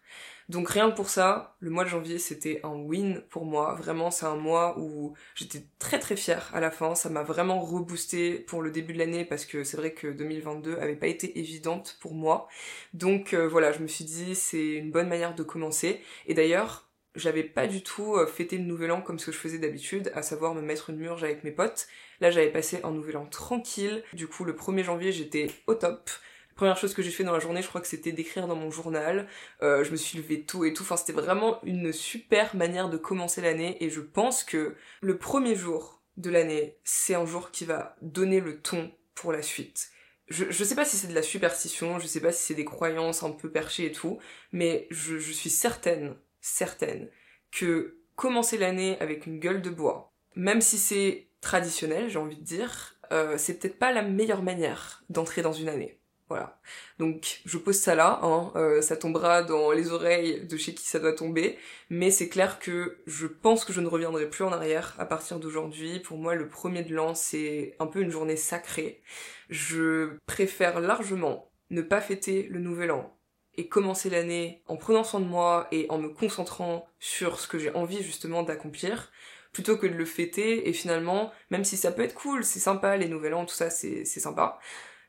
Donc 0.49 0.69
rien 0.69 0.89
pour 0.89 1.09
ça, 1.09 1.57
le 1.59 1.69
mois 1.69 1.83
de 1.83 1.89
janvier 1.89 2.19
c'était 2.19 2.61
un 2.63 2.73
win 2.73 3.21
pour 3.29 3.45
moi. 3.45 3.75
Vraiment 3.75 4.11
c'est 4.11 4.25
un 4.25 4.37
mois 4.37 4.79
où 4.79 5.13
j'étais 5.35 5.63
très 5.77 5.99
très 5.99 6.15
fière 6.15 6.49
à 6.53 6.61
la 6.61 6.71
fin. 6.71 6.95
Ça 6.95 7.09
m'a 7.09 7.23
vraiment 7.23 7.59
reboosté 7.59 8.39
pour 8.39 8.61
le 8.61 8.71
début 8.71 8.93
de 8.93 8.99
l'année 8.99 9.25
parce 9.25 9.45
que 9.45 9.65
c'est 9.65 9.75
vrai 9.75 9.91
que 9.93 10.07
2022 10.07 10.77
avait 10.77 10.95
pas 10.95 11.07
été 11.07 11.37
évidente 11.37 11.97
pour 11.99 12.13
moi. 12.13 12.47
Donc 12.93 13.33
euh, 13.33 13.47
voilà, 13.47 13.73
je 13.73 13.79
me 13.79 13.87
suis 13.87 14.05
dit 14.05 14.35
c'est 14.35 14.75
une 14.75 14.91
bonne 14.91 15.09
manière 15.09 15.35
de 15.35 15.43
commencer. 15.43 16.01
Et 16.27 16.33
d'ailleurs, 16.33 16.87
j'avais 17.15 17.43
pas 17.43 17.67
du 17.67 17.83
tout 17.83 18.15
euh, 18.15 18.25
fêté 18.25 18.57
le 18.57 18.63
nouvel 18.63 18.91
an 18.91 19.01
comme 19.01 19.19
ce 19.19 19.27
que 19.27 19.31
je 19.33 19.37
faisais 19.37 19.57
d'habitude, 19.59 20.11
à 20.15 20.21
savoir 20.21 20.53
me 20.53 20.61
mettre 20.61 20.91
une 20.91 20.97
murge 20.97 21.23
avec 21.23 21.43
mes 21.43 21.51
potes. 21.51 21.87
Là 22.21 22.31
j'avais 22.31 22.51
passé 22.51 22.79
un 22.83 22.91
nouvel 22.91 23.17
an 23.17 23.25
tranquille. 23.25 24.03
Du 24.13 24.27
coup 24.27 24.45
le 24.45 24.53
1er 24.53 24.83
janvier 24.83 25.11
j'étais 25.11 25.47
au 25.67 25.75
top. 25.75 26.09
Première 26.57 26.75
chose 26.75 26.95
que 26.95 27.03
j'ai 27.03 27.11
fait 27.11 27.23
dans 27.23 27.33
la 27.33 27.39
journée, 27.39 27.61
je 27.61 27.67
crois 27.67 27.81
que 27.81 27.87
c'était 27.87 28.11
d'écrire 28.11 28.47
dans 28.47 28.55
mon 28.55 28.71
journal. 28.71 29.27
Euh, 29.61 29.83
je 29.83 29.91
me 29.91 29.95
suis 29.95 30.17
levé 30.17 30.41
tôt 30.41 30.65
et 30.65 30.73
tout. 30.73 30.81
Enfin, 30.81 30.97
c'était 30.97 31.13
vraiment 31.13 31.63
une 31.63 31.93
super 31.93 32.55
manière 32.55 32.89
de 32.89 32.97
commencer 32.97 33.41
l'année. 33.41 33.77
Et 33.79 33.91
je 33.91 34.01
pense 34.01 34.43
que 34.43 34.75
le 35.01 35.17
premier 35.19 35.55
jour 35.55 36.01
de 36.17 36.31
l'année, 36.31 36.79
c'est 36.83 37.13
un 37.13 37.27
jour 37.27 37.51
qui 37.51 37.65
va 37.65 37.95
donner 38.01 38.39
le 38.39 38.59
ton 38.59 38.91
pour 39.13 39.31
la 39.31 39.43
suite. 39.43 39.91
Je, 40.29 40.45
je 40.49 40.63
sais 40.63 40.73
pas 40.73 40.83
si 40.83 40.97
c'est 40.97 41.07
de 41.07 41.13
la 41.13 41.21
superstition, 41.21 41.99
je 41.99 42.07
sais 42.07 42.21
pas 42.21 42.31
si 42.31 42.41
c'est 42.41 42.55
des 42.55 42.65
croyances 42.65 43.21
un 43.21 43.31
peu 43.31 43.51
perchées 43.51 43.85
et 43.85 43.91
tout, 43.91 44.17
mais 44.51 44.87
je, 44.89 45.19
je 45.19 45.31
suis 45.31 45.51
certaine, 45.51 46.15
certaine, 46.41 47.07
que 47.51 47.99
commencer 48.15 48.57
l'année 48.57 48.99
avec 48.99 49.27
une 49.27 49.39
gueule 49.39 49.61
de 49.61 49.69
bois, 49.69 50.11
même 50.35 50.61
si 50.61 50.79
c'est 50.79 51.27
traditionnel, 51.39 52.09
j'ai 52.09 52.17
envie 52.17 52.35
de 52.35 52.43
dire, 52.43 52.95
euh, 53.11 53.37
c'est 53.37 53.59
peut-être 53.59 53.79
pas 53.79 53.93
la 53.93 54.01
meilleure 54.01 54.43
manière 54.43 55.03
d'entrer 55.09 55.43
dans 55.43 55.53
une 55.53 55.69
année. 55.69 55.96
Voilà. 56.29 56.59
Donc 56.99 57.41
je 57.45 57.57
pose 57.57 57.77
ça 57.77 57.95
là, 57.95 58.19
hein, 58.21 58.51
euh, 58.57 58.81
ça 58.81 58.97
tombera 58.97 59.43
dans 59.43 59.71
les 59.71 59.91
oreilles 59.91 60.45
de 60.45 60.57
chez 60.57 60.73
qui 60.73 60.85
ça 60.85 60.99
doit 60.99 61.13
tomber, 61.13 61.57
mais 61.89 62.11
c'est 62.11 62.27
clair 62.27 62.59
que 62.59 62.97
je 63.07 63.27
pense 63.27 63.63
que 63.63 63.71
je 63.71 63.79
ne 63.79 63.87
reviendrai 63.87 64.29
plus 64.29 64.43
en 64.43 64.51
arrière 64.51 64.93
à 64.99 65.05
partir 65.05 65.39
d'aujourd'hui. 65.39 66.01
Pour 66.01 66.17
moi, 66.17 66.35
le 66.35 66.49
premier 66.49 66.83
de 66.83 66.93
l'an, 66.93 67.15
c'est 67.15 67.75
un 67.79 67.87
peu 67.87 68.01
une 68.01 68.11
journée 68.11 68.35
sacrée. 68.35 69.01
Je 69.49 70.17
préfère 70.25 70.81
largement 70.81 71.49
ne 71.69 71.81
pas 71.81 72.01
fêter 72.01 72.43
le 72.49 72.59
nouvel 72.59 72.91
an 72.91 73.17
et 73.55 73.67
commencer 73.67 74.09
l'année 74.09 74.63
en 74.67 74.75
prenant 74.77 75.03
soin 75.03 75.19
de 75.21 75.25
moi 75.25 75.67
et 75.71 75.87
en 75.89 75.97
me 75.97 76.09
concentrant 76.09 76.87
sur 76.99 77.39
ce 77.39 77.47
que 77.47 77.57
j'ai 77.57 77.73
envie 77.73 78.03
justement 78.03 78.43
d'accomplir, 78.43 79.11
plutôt 79.51 79.77
que 79.77 79.87
de 79.87 79.95
le 79.95 80.05
fêter 80.05 80.69
et 80.69 80.73
finalement, 80.73 81.31
même 81.49 81.63
si 81.63 81.77
ça 81.77 81.91
peut 81.91 82.03
être 82.03 82.13
cool, 82.13 82.43
c'est 82.43 82.59
sympa, 82.59 82.97
les 82.97 83.07
nouvel 83.07 83.33
an, 83.33 83.45
tout 83.45 83.55
ça, 83.55 83.69
c'est 83.69 84.05
sympa, 84.05 84.59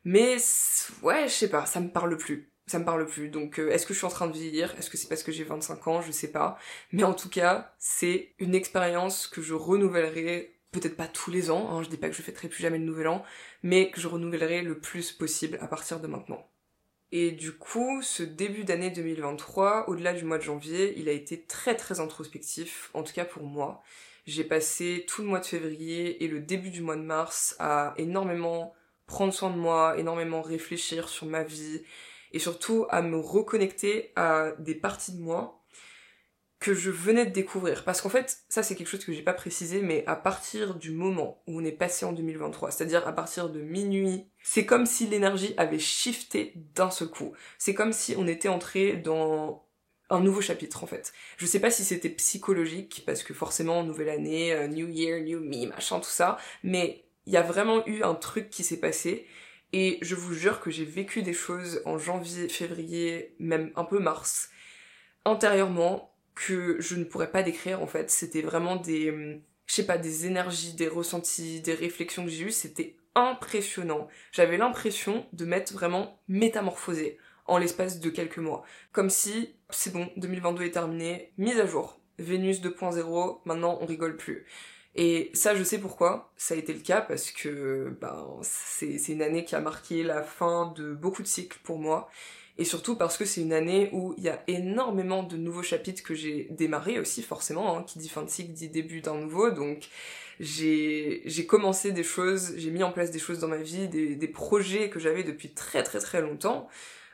mais 0.05 0.36
ouais, 1.03 1.28
je 1.28 1.32
sais 1.32 1.51
pas, 1.51 1.66
ça 1.66 1.80
me 1.80 1.90
parle 1.90 2.16
plus. 2.16 2.53
Ça 2.66 2.78
me 2.78 2.84
parle 2.84 3.07
plus. 3.07 3.30
Donc 3.30 3.59
euh, 3.59 3.70
est-ce 3.70 3.86
que 3.86 3.94
je 3.94 3.99
suis 3.99 4.07
en 4.07 4.11
train 4.11 4.26
de 4.26 4.32
vieillir? 4.32 4.74
Est-ce 4.78 4.90
que 4.90 4.96
c'est 4.96 5.09
parce 5.09 5.22
que 5.22 5.32
j'ai 5.32 5.44
25 5.44 5.88
ans? 5.88 6.03
Je 6.03 6.12
sais 6.12 6.30
pas. 6.30 6.59
Mais 6.92 7.03
en 7.03 7.14
tout 7.14 7.30
cas, 7.30 7.74
c'est 7.78 8.34
une 8.38 8.55
expérience 8.55 9.26
que 9.26 9.40
je 9.40 9.55
renouvellerai 9.55 10.59
peut-être 10.70 10.96
pas 10.96 11.09
tous 11.09 11.30
les 11.30 11.51
ans, 11.51 11.70
hein, 11.70 11.82
je 11.82 11.88
dis 11.88 11.96
pas 11.96 12.09
que 12.09 12.14
je 12.14 12.22
fêterai 12.22 12.49
plus 12.49 12.62
jamais 12.62 12.78
le 12.78 12.84
nouvel 12.84 13.09
an, 13.09 13.24
mais 13.62 13.90
que 13.90 14.01
je 14.01 14.09
renouvellerai 14.09 14.62
le 14.62 14.78
plus 14.78 15.12
possible 15.12 15.59
à 15.61 15.66
partir 15.66 16.01
de 16.01 16.07
maintenant. 16.07 16.46
Et 17.11 17.32
du 17.32 17.53
coup, 17.53 18.03
ce 18.03 18.22
début 18.22 18.64
d'année 18.64 18.90
2023, 18.90 19.88
au-delà 19.88 20.12
du 20.12 20.24
mois 20.24 20.36
de 20.36 20.42
janvier, 20.42 20.92
il 20.99 21.09
a 21.09 21.12
été 21.12 21.42
très 21.42 21.74
très 21.74 22.01
introspectif, 22.01 22.90
en 22.92 23.03
tout 23.03 23.14
cas 23.14 23.24
pour 23.24 23.44
moi. 23.44 23.82
J'ai 24.26 24.44
passé 24.44 25.07
tout 25.09 25.22
le 25.22 25.28
mois 25.28 25.40
de 25.40 25.46
février 25.46 26.22
et 26.22 26.28
le 26.28 26.40
début 26.40 26.68
du 26.68 26.82
mois 26.82 26.96
de 26.96 27.03
mars 27.03 27.57
à 27.59 27.94
énormément 27.96 28.74
prendre 29.09 29.32
soin 29.32 29.50
de 29.50 29.56
moi, 29.56 29.98
énormément 29.98 30.42
réfléchir 30.42 31.09
sur 31.09 31.26
ma 31.26 31.42
vie 31.42 31.82
et 32.32 32.38
surtout 32.38 32.86
à 32.90 33.02
me 33.02 33.18
reconnecter 33.18 34.12
à 34.14 34.52
des 34.59 34.76
parties 34.76 35.16
de 35.16 35.20
moi 35.20 35.64
que 36.61 36.74
je 36.74 36.90
venais 36.90 37.24
de 37.24 37.30
découvrir. 37.30 37.84
Parce 37.84 38.00
qu'en 38.00 38.09
fait, 38.09 38.38
ça 38.48 38.62
c'est 38.62 38.74
quelque 38.74 38.88
chose 38.88 39.04
que 39.04 39.12
j'ai 39.12 39.22
pas 39.22 39.32
précisé, 39.32 39.80
mais 39.80 40.04
à 40.06 40.14
partir 40.14 40.74
du 40.74 40.90
moment 40.90 41.42
où 41.46 41.61
on 41.61 41.64
est 41.64 41.72
passé 41.72 42.04
en 42.04 42.12
2023, 42.12 42.70
c'est-à-dire 42.70 43.06
à 43.09 43.12
partir 43.12 43.48
de 43.48 43.61
minuit, 43.61 44.28
c'est 44.42 44.66
comme 44.66 44.84
si 44.84 45.06
l'énergie 45.06 45.54
avait 45.56 45.78
shifté 45.78 46.52
d'un 46.74 46.90
seul 46.90 47.09
coup. 47.09 47.32
C'est 47.59 47.74
comme 47.74 47.92
si 47.92 48.14
on 48.18 48.26
était 48.26 48.48
entré 48.48 48.94
dans 48.94 49.64
un 50.11 50.20
nouveau 50.20 50.40
chapitre 50.40 50.82
en 50.82 50.86
fait. 50.86 51.12
Je 51.36 51.46
sais 51.46 51.61
pas 51.61 51.70
si 51.70 51.84
c'était 51.84 52.09
psychologique, 52.09 53.04
parce 53.06 53.22
que 53.22 53.34
forcément, 53.34 53.84
nouvelle 53.84 54.09
année, 54.09 54.52
euh, 54.52 54.66
new 54.66 54.88
year, 54.88 55.20
new 55.20 55.40
me, 55.40 55.68
machin, 55.68 56.00
tout 56.00 56.11
ça, 56.11 56.38
mais 56.62 57.07
il 57.28 57.32
y 57.32 57.36
a 57.36 57.42
vraiment 57.42 57.86
eu 57.86 58.02
un 58.02 58.14
truc 58.14 58.48
qui 58.48 58.64
s'est 58.64 58.80
passé, 58.80 59.26
et 59.74 59.98
je 60.00 60.14
vous 60.14 60.32
jure 60.32 60.60
que 60.60 60.70
j'ai 60.70 60.86
vécu 60.86 61.22
des 61.22 61.34
choses 61.34 61.82
en 61.84 61.98
janvier, 61.98 62.48
février, 62.48 63.34
même 63.38 63.70
un 63.76 63.84
peu 63.84 63.98
mars, 63.98 64.48
intérieurement, 65.26 66.14
que 66.34 66.80
je 66.80 66.96
ne 66.96 67.04
pourrais 67.04 67.30
pas 67.30 67.42
décrire 67.42 67.82
en 67.82 67.86
fait. 67.86 68.10
C'était 68.10 68.40
vraiment 68.40 68.76
des, 68.76 69.10
hum, 69.10 69.42
je 69.66 69.74
sais 69.74 69.84
pas, 69.84 69.98
des 69.98 70.24
énergies, 70.24 70.72
des 70.72 70.88
ressentis, 70.88 71.60
des 71.60 71.74
réflexions 71.74 72.24
que 72.24 72.30
j'ai 72.30 72.44
eues, 72.44 72.50
c'était 72.50 72.96
impressionnant. 73.14 74.08
J'avais 74.32 74.56
l'impression 74.56 75.26
de 75.34 75.44
m'être 75.44 75.74
vraiment 75.74 76.18
métamorphosée 76.28 77.18
en 77.44 77.58
l'espace 77.58 78.00
de 78.00 78.08
quelques 78.08 78.38
mois. 78.38 78.64
Comme 78.92 79.10
si, 79.10 79.54
c'est 79.68 79.92
bon, 79.92 80.08
2022 80.16 80.64
est 80.64 80.70
terminé, 80.70 81.34
mise 81.36 81.60
à 81.60 81.66
jour. 81.66 82.00
Vénus 82.18 82.62
2.0, 82.62 83.40
maintenant 83.44 83.76
on 83.82 83.84
rigole 83.84 84.16
plus. 84.16 84.46
Et 85.01 85.30
ça, 85.32 85.55
je 85.55 85.62
sais 85.62 85.78
pourquoi 85.78 86.32
ça 86.36 86.55
a 86.55 86.57
été 86.57 86.74
le 86.74 86.80
cas, 86.80 87.01
parce 87.01 87.30
que 87.30 87.96
ben, 88.01 88.26
c'est 88.42 89.12
une 89.12 89.22
année 89.22 89.44
qui 89.44 89.55
a 89.55 89.61
marqué 89.61 90.03
la 90.03 90.24
fin 90.24 90.72
de 90.76 90.92
beaucoup 90.92 91.22
de 91.22 91.28
cycles 91.28 91.61
pour 91.62 91.78
moi. 91.78 92.11
Et 92.59 92.64
surtout 92.64 92.96
parce 92.96 93.16
que 93.16 93.24
c'est 93.24 93.40
une 93.40 93.53
année 93.53 93.90
où 93.92 94.12
il 94.18 94.24
y 94.24 94.28
a 94.28 94.42
énormément 94.49 95.22
de 95.22 95.36
nouveaux 95.36 95.62
chapitres 95.62 96.03
que 96.03 96.16
j'ai 96.16 96.49
démarré 96.51 96.99
aussi, 96.99 97.22
forcément. 97.22 97.78
Hein, 97.78 97.84
qui 97.84 98.01
dit 98.01 98.09
fin 98.09 98.24
de 98.24 98.28
cycle 98.28 98.51
dit 98.51 98.70
début 98.70 99.01
d'un 99.01 99.14
nouveau. 99.14 99.53
Donc 99.53 99.88
j'ai 100.40 101.46
commencé 101.46 101.92
des 101.92 102.03
choses, 102.03 102.55
j'ai 102.57 102.72
mis 102.72 102.82
en 102.82 102.90
place 102.90 103.12
des 103.12 103.20
choses 103.20 103.38
dans 103.38 103.46
ma 103.46 103.59
vie, 103.59 103.86
des, 103.86 104.16
des 104.16 104.28
projets 104.28 104.90
que 104.90 104.99
j'avais 104.99 105.22
depuis 105.22 105.51
très 105.51 105.84
très 105.84 106.01
très 106.01 106.20
longtemps. 106.20 106.68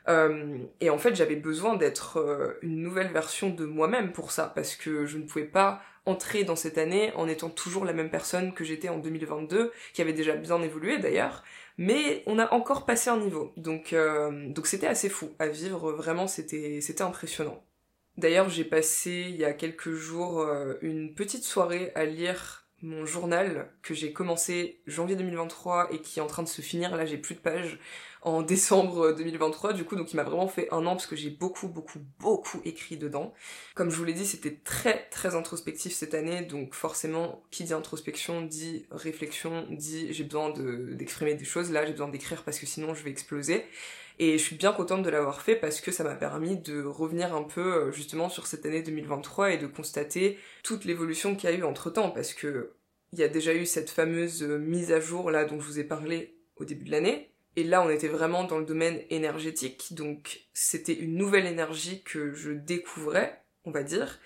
Euh, 0.07 0.57
et 0.81 0.89
en 0.89 0.97
fait, 0.97 1.15
j'avais 1.15 1.35
besoin 1.35 1.75
d'être 1.75 2.17
euh, 2.17 2.57
une 2.61 2.81
nouvelle 2.81 3.11
version 3.11 3.49
de 3.49 3.65
moi-même 3.65 4.11
pour 4.11 4.31
ça, 4.31 4.51
parce 4.55 4.75
que 4.75 5.05
je 5.05 5.17
ne 5.17 5.23
pouvais 5.23 5.45
pas 5.45 5.81
entrer 6.05 6.43
dans 6.43 6.55
cette 6.55 6.77
année 6.77 7.11
en 7.15 7.27
étant 7.27 7.49
toujours 7.49 7.85
la 7.85 7.93
même 7.93 8.09
personne 8.09 8.53
que 8.53 8.63
j'étais 8.63 8.89
en 8.89 8.97
2022, 8.97 9.71
qui 9.93 10.01
avait 10.01 10.13
déjà 10.13 10.35
bien 10.35 10.61
évolué 10.61 10.97
d'ailleurs, 10.97 11.43
mais 11.77 12.23
on 12.25 12.39
a 12.39 12.53
encore 12.53 12.85
passé 12.85 13.09
un 13.09 13.17
niveau. 13.17 13.53
Donc 13.57 13.93
euh, 13.93 14.49
donc 14.49 14.67
c'était 14.67 14.87
assez 14.87 15.09
fou 15.09 15.31
à 15.39 15.47
vivre, 15.47 15.91
vraiment 15.91 16.27
c'était 16.27 16.79
c'était 16.81 17.03
impressionnant. 17.03 17.63
D'ailleurs, 18.17 18.49
j'ai 18.49 18.63
passé 18.63 19.25
il 19.27 19.35
y 19.35 19.43
a 19.43 19.51
quelques 19.51 19.91
jours 19.91 20.47
une 20.81 21.13
petite 21.13 21.43
soirée 21.43 21.91
à 21.95 22.05
lire 22.05 22.65
mon 22.81 23.05
journal 23.05 23.71
que 23.81 23.93
j'ai 23.93 24.13
commencé 24.13 24.81
janvier 24.85 25.15
2023 25.15 25.93
et 25.93 25.99
qui 25.99 26.19
est 26.19 26.21
en 26.21 26.27
train 26.27 26.43
de 26.43 26.47
se 26.47 26.61
finir, 26.61 26.95
là 26.95 27.05
j'ai 27.05 27.17
plus 27.17 27.35
de 27.35 27.39
pages, 27.39 27.79
en 28.25 28.41
décembre 28.41 29.13
2023 29.13 29.73
du 29.73 29.85
coup 29.85 29.95
donc 29.95 30.11
il 30.11 30.15
m'a 30.15 30.23
vraiment 30.23 30.47
fait 30.47 30.67
un 30.71 30.85
an 30.87 30.95
parce 30.95 31.05
que 31.05 31.15
j'ai 31.15 31.29
beaucoup 31.29 31.67
beaucoup 31.67 31.99
beaucoup 32.19 32.59
écrit 32.65 32.97
dedans. 32.97 33.33
Comme 33.75 33.91
je 33.91 33.95
vous 33.97 34.03
l'ai 34.03 34.13
dit 34.13 34.25
c'était 34.25 34.59
très 34.63 35.07
très 35.09 35.35
introspectif 35.35 35.93
cette 35.93 36.15
année 36.15 36.41
donc 36.41 36.73
forcément 36.73 37.43
qui 37.51 37.63
dit 37.63 37.73
introspection 37.73 38.41
dit 38.41 38.87
réflexion 38.89 39.67
dit 39.69 40.11
j'ai 40.11 40.23
besoin 40.23 40.49
d'exprimer 40.49 41.35
des 41.35 41.45
choses 41.45 41.71
là 41.71 41.85
j'ai 41.85 41.91
besoin 41.91 42.07
d'écrire 42.07 42.43
parce 42.43 42.57
que 42.59 42.65
sinon 42.65 42.95
je 42.95 43.03
vais 43.03 43.11
exploser. 43.11 43.63
Et 44.17 44.37
je 44.37 44.43
suis 44.43 44.55
bien 44.55 44.71
contente 44.71 45.03
de 45.03 45.09
l'avoir 45.09 45.41
fait 45.41 45.55
parce 45.55 45.81
que 45.81 45.91
ça 45.91 46.03
m'a 46.03 46.15
permis 46.15 46.57
de 46.57 46.81
revenir 46.81 47.35
un 47.35 47.43
peu 47.43 47.61
euh, 47.61 47.91
justement 47.91 48.29
sur 48.29 48.47
cette 48.47 48.65
année 48.65 48.81
2023 48.81 49.51
et 49.51 49.57
de 49.57 49.67
constater 49.67 50.39
toute 50.63 50.85
l'évolution 50.85 51.35
qu'il 51.35 51.49
y 51.49 51.53
a 51.53 51.55
eu 51.55 51.63
entre 51.63 51.89
temps 51.89 52.11
parce 52.11 52.33
que 52.33 52.71
il 53.11 53.19
y 53.19 53.23
a 53.23 53.27
déjà 53.27 53.53
eu 53.53 53.65
cette 53.65 53.89
fameuse 53.89 54.41
euh, 54.41 54.57
mise 54.57 54.91
à 54.91 54.99
jour 54.99 55.31
là 55.31 55.45
dont 55.45 55.59
je 55.59 55.67
vous 55.67 55.79
ai 55.79 55.83
parlé 55.83 56.39
au 56.55 56.65
début 56.65 56.85
de 56.85 56.91
l'année. 56.91 57.34
Et 57.55 57.63
là, 57.63 57.81
on 57.81 57.89
était 57.89 58.07
vraiment 58.07 58.43
dans 58.43 58.59
le 58.59 58.65
domaine 58.65 59.01
énergétique, 59.09 59.93
donc 59.93 60.41
c'était 60.53 60.93
une 60.93 61.15
nouvelle 61.15 61.45
énergie 61.45 62.03
que 62.03 62.33
je 62.33 62.51
découvrais, 62.51 63.41
on 63.63 63.71
va 63.71 63.83
dire. 63.83 64.19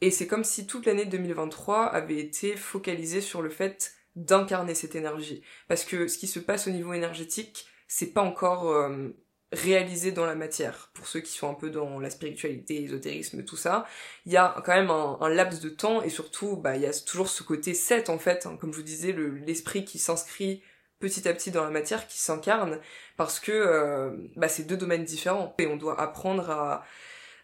Et 0.00 0.10
c'est 0.10 0.26
comme 0.26 0.44
si 0.44 0.66
toute 0.66 0.86
l'année 0.86 1.06
2023 1.06 1.86
avait 1.86 2.18
été 2.18 2.56
focalisée 2.56 3.20
sur 3.20 3.42
le 3.42 3.50
fait 3.50 3.94
d'incarner 4.14 4.74
cette 4.74 4.94
énergie. 4.94 5.42
Parce 5.68 5.84
que 5.84 6.06
ce 6.06 6.18
qui 6.18 6.26
se 6.26 6.38
passe 6.38 6.68
au 6.68 6.70
niveau 6.70 6.92
énergétique, 6.92 7.66
c'est 7.88 8.12
pas 8.12 8.22
encore 8.22 8.70
euh, 8.70 9.08
réalisé 9.52 10.12
dans 10.12 10.26
la 10.26 10.34
matière. 10.34 10.90
Pour 10.94 11.06
ceux 11.06 11.20
qui 11.20 11.32
sont 11.32 11.50
un 11.50 11.54
peu 11.54 11.70
dans 11.70 11.98
la 11.98 12.10
spiritualité, 12.10 12.80
l'ésotérisme, 12.80 13.44
tout 13.44 13.56
ça, 13.56 13.86
il 14.26 14.32
y 14.32 14.36
a 14.36 14.54
quand 14.64 14.74
même 14.74 14.90
un, 14.90 15.28
laps 15.28 15.60
de 15.60 15.68
temps 15.68 16.02
et 16.02 16.10
surtout, 16.10 16.56
bah, 16.56 16.76
il 16.76 16.82
y 16.82 16.86
a 16.86 16.92
toujours 16.92 17.28
ce 17.28 17.42
côté 17.42 17.74
7 17.74 18.10
en 18.10 18.18
fait, 18.18 18.46
hein, 18.46 18.56
comme 18.60 18.72
je 18.72 18.78
vous 18.78 18.84
disais, 18.84 19.12
l'esprit 19.46 19.84
qui 19.84 19.98
s'inscrit 19.98 20.62
petit 20.98 21.28
à 21.28 21.32
petit 21.32 21.50
dans 21.50 21.64
la 21.64 21.70
matière, 21.70 22.06
qui 22.06 22.18
s'incarne, 22.18 22.80
parce 23.16 23.40
que 23.40 23.52
euh, 23.52 24.10
bah, 24.36 24.48
c'est 24.48 24.64
deux 24.64 24.76
domaines 24.76 25.04
différents 25.04 25.54
et 25.58 25.66
on 25.66 25.76
doit 25.76 26.00
apprendre 26.00 26.50
à, 26.50 26.84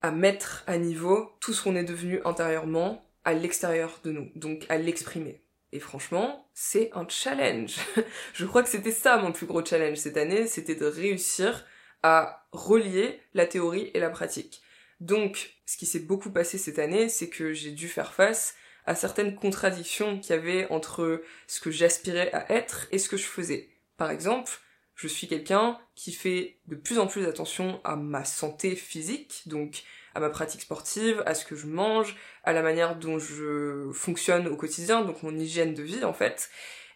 à 0.02 0.10
mettre 0.10 0.64
à 0.66 0.78
niveau 0.78 1.32
tout 1.40 1.52
ce 1.52 1.62
qu'on 1.62 1.76
est 1.76 1.84
devenu 1.84 2.20
intérieurement 2.24 3.06
à 3.24 3.34
l'extérieur 3.34 4.00
de 4.04 4.12
nous, 4.12 4.30
donc 4.34 4.66
à 4.68 4.78
l'exprimer. 4.78 5.42
Et 5.72 5.80
franchement, 5.80 6.48
c'est 6.52 6.90
un 6.92 7.06
challenge. 7.08 7.76
je 8.34 8.44
crois 8.44 8.62
que 8.62 8.68
c'était 8.68 8.92
ça 8.92 9.16
mon 9.16 9.32
plus 9.32 9.46
gros 9.46 9.64
challenge 9.64 9.96
cette 9.96 10.16
année, 10.16 10.46
c'était 10.46 10.74
de 10.74 10.86
réussir 10.86 11.64
à 12.02 12.46
relier 12.52 13.20
la 13.32 13.46
théorie 13.46 13.90
et 13.94 14.00
la 14.00 14.10
pratique. 14.10 14.60
Donc, 15.00 15.54
ce 15.66 15.76
qui 15.76 15.86
s'est 15.86 16.00
beaucoup 16.00 16.30
passé 16.30 16.58
cette 16.58 16.78
année, 16.78 17.08
c'est 17.08 17.28
que 17.28 17.52
j'ai 17.52 17.70
dû 17.70 17.88
faire 17.88 18.12
face 18.12 18.54
à 18.86 18.94
certaines 18.94 19.34
contradictions 19.34 20.18
qu'il 20.18 20.34
y 20.34 20.38
avait 20.38 20.66
entre 20.70 21.22
ce 21.46 21.60
que 21.60 21.70
j'aspirais 21.70 22.32
à 22.32 22.50
être 22.52 22.88
et 22.90 22.98
ce 22.98 23.08
que 23.08 23.16
je 23.16 23.24
faisais. 23.24 23.68
Par 23.96 24.10
exemple, 24.10 24.52
je 24.94 25.08
suis 25.08 25.28
quelqu'un 25.28 25.78
qui 25.94 26.12
fait 26.12 26.58
de 26.66 26.76
plus 26.76 26.98
en 26.98 27.06
plus 27.06 27.26
attention 27.26 27.80
à 27.84 27.96
ma 27.96 28.24
santé 28.24 28.76
physique, 28.76 29.42
donc 29.46 29.82
à 30.14 30.20
ma 30.20 30.30
pratique 30.30 30.62
sportive, 30.62 31.22
à 31.26 31.34
ce 31.34 31.44
que 31.44 31.56
je 31.56 31.66
mange, 31.66 32.16
à 32.44 32.52
la 32.52 32.62
manière 32.62 32.96
dont 32.96 33.18
je 33.18 33.90
fonctionne 33.92 34.46
au 34.48 34.56
quotidien, 34.56 35.02
donc 35.02 35.22
mon 35.22 35.36
hygiène 35.36 35.74
de 35.74 35.82
vie 35.82 36.04
en 36.04 36.12
fait. 36.12 36.50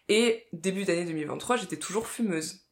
Et 0.09 0.47
début 0.53 0.85
d'année 0.85 1.05
2023, 1.05 1.57
j'étais 1.57 1.77
toujours 1.77 2.07
fumeuse. 2.07 2.66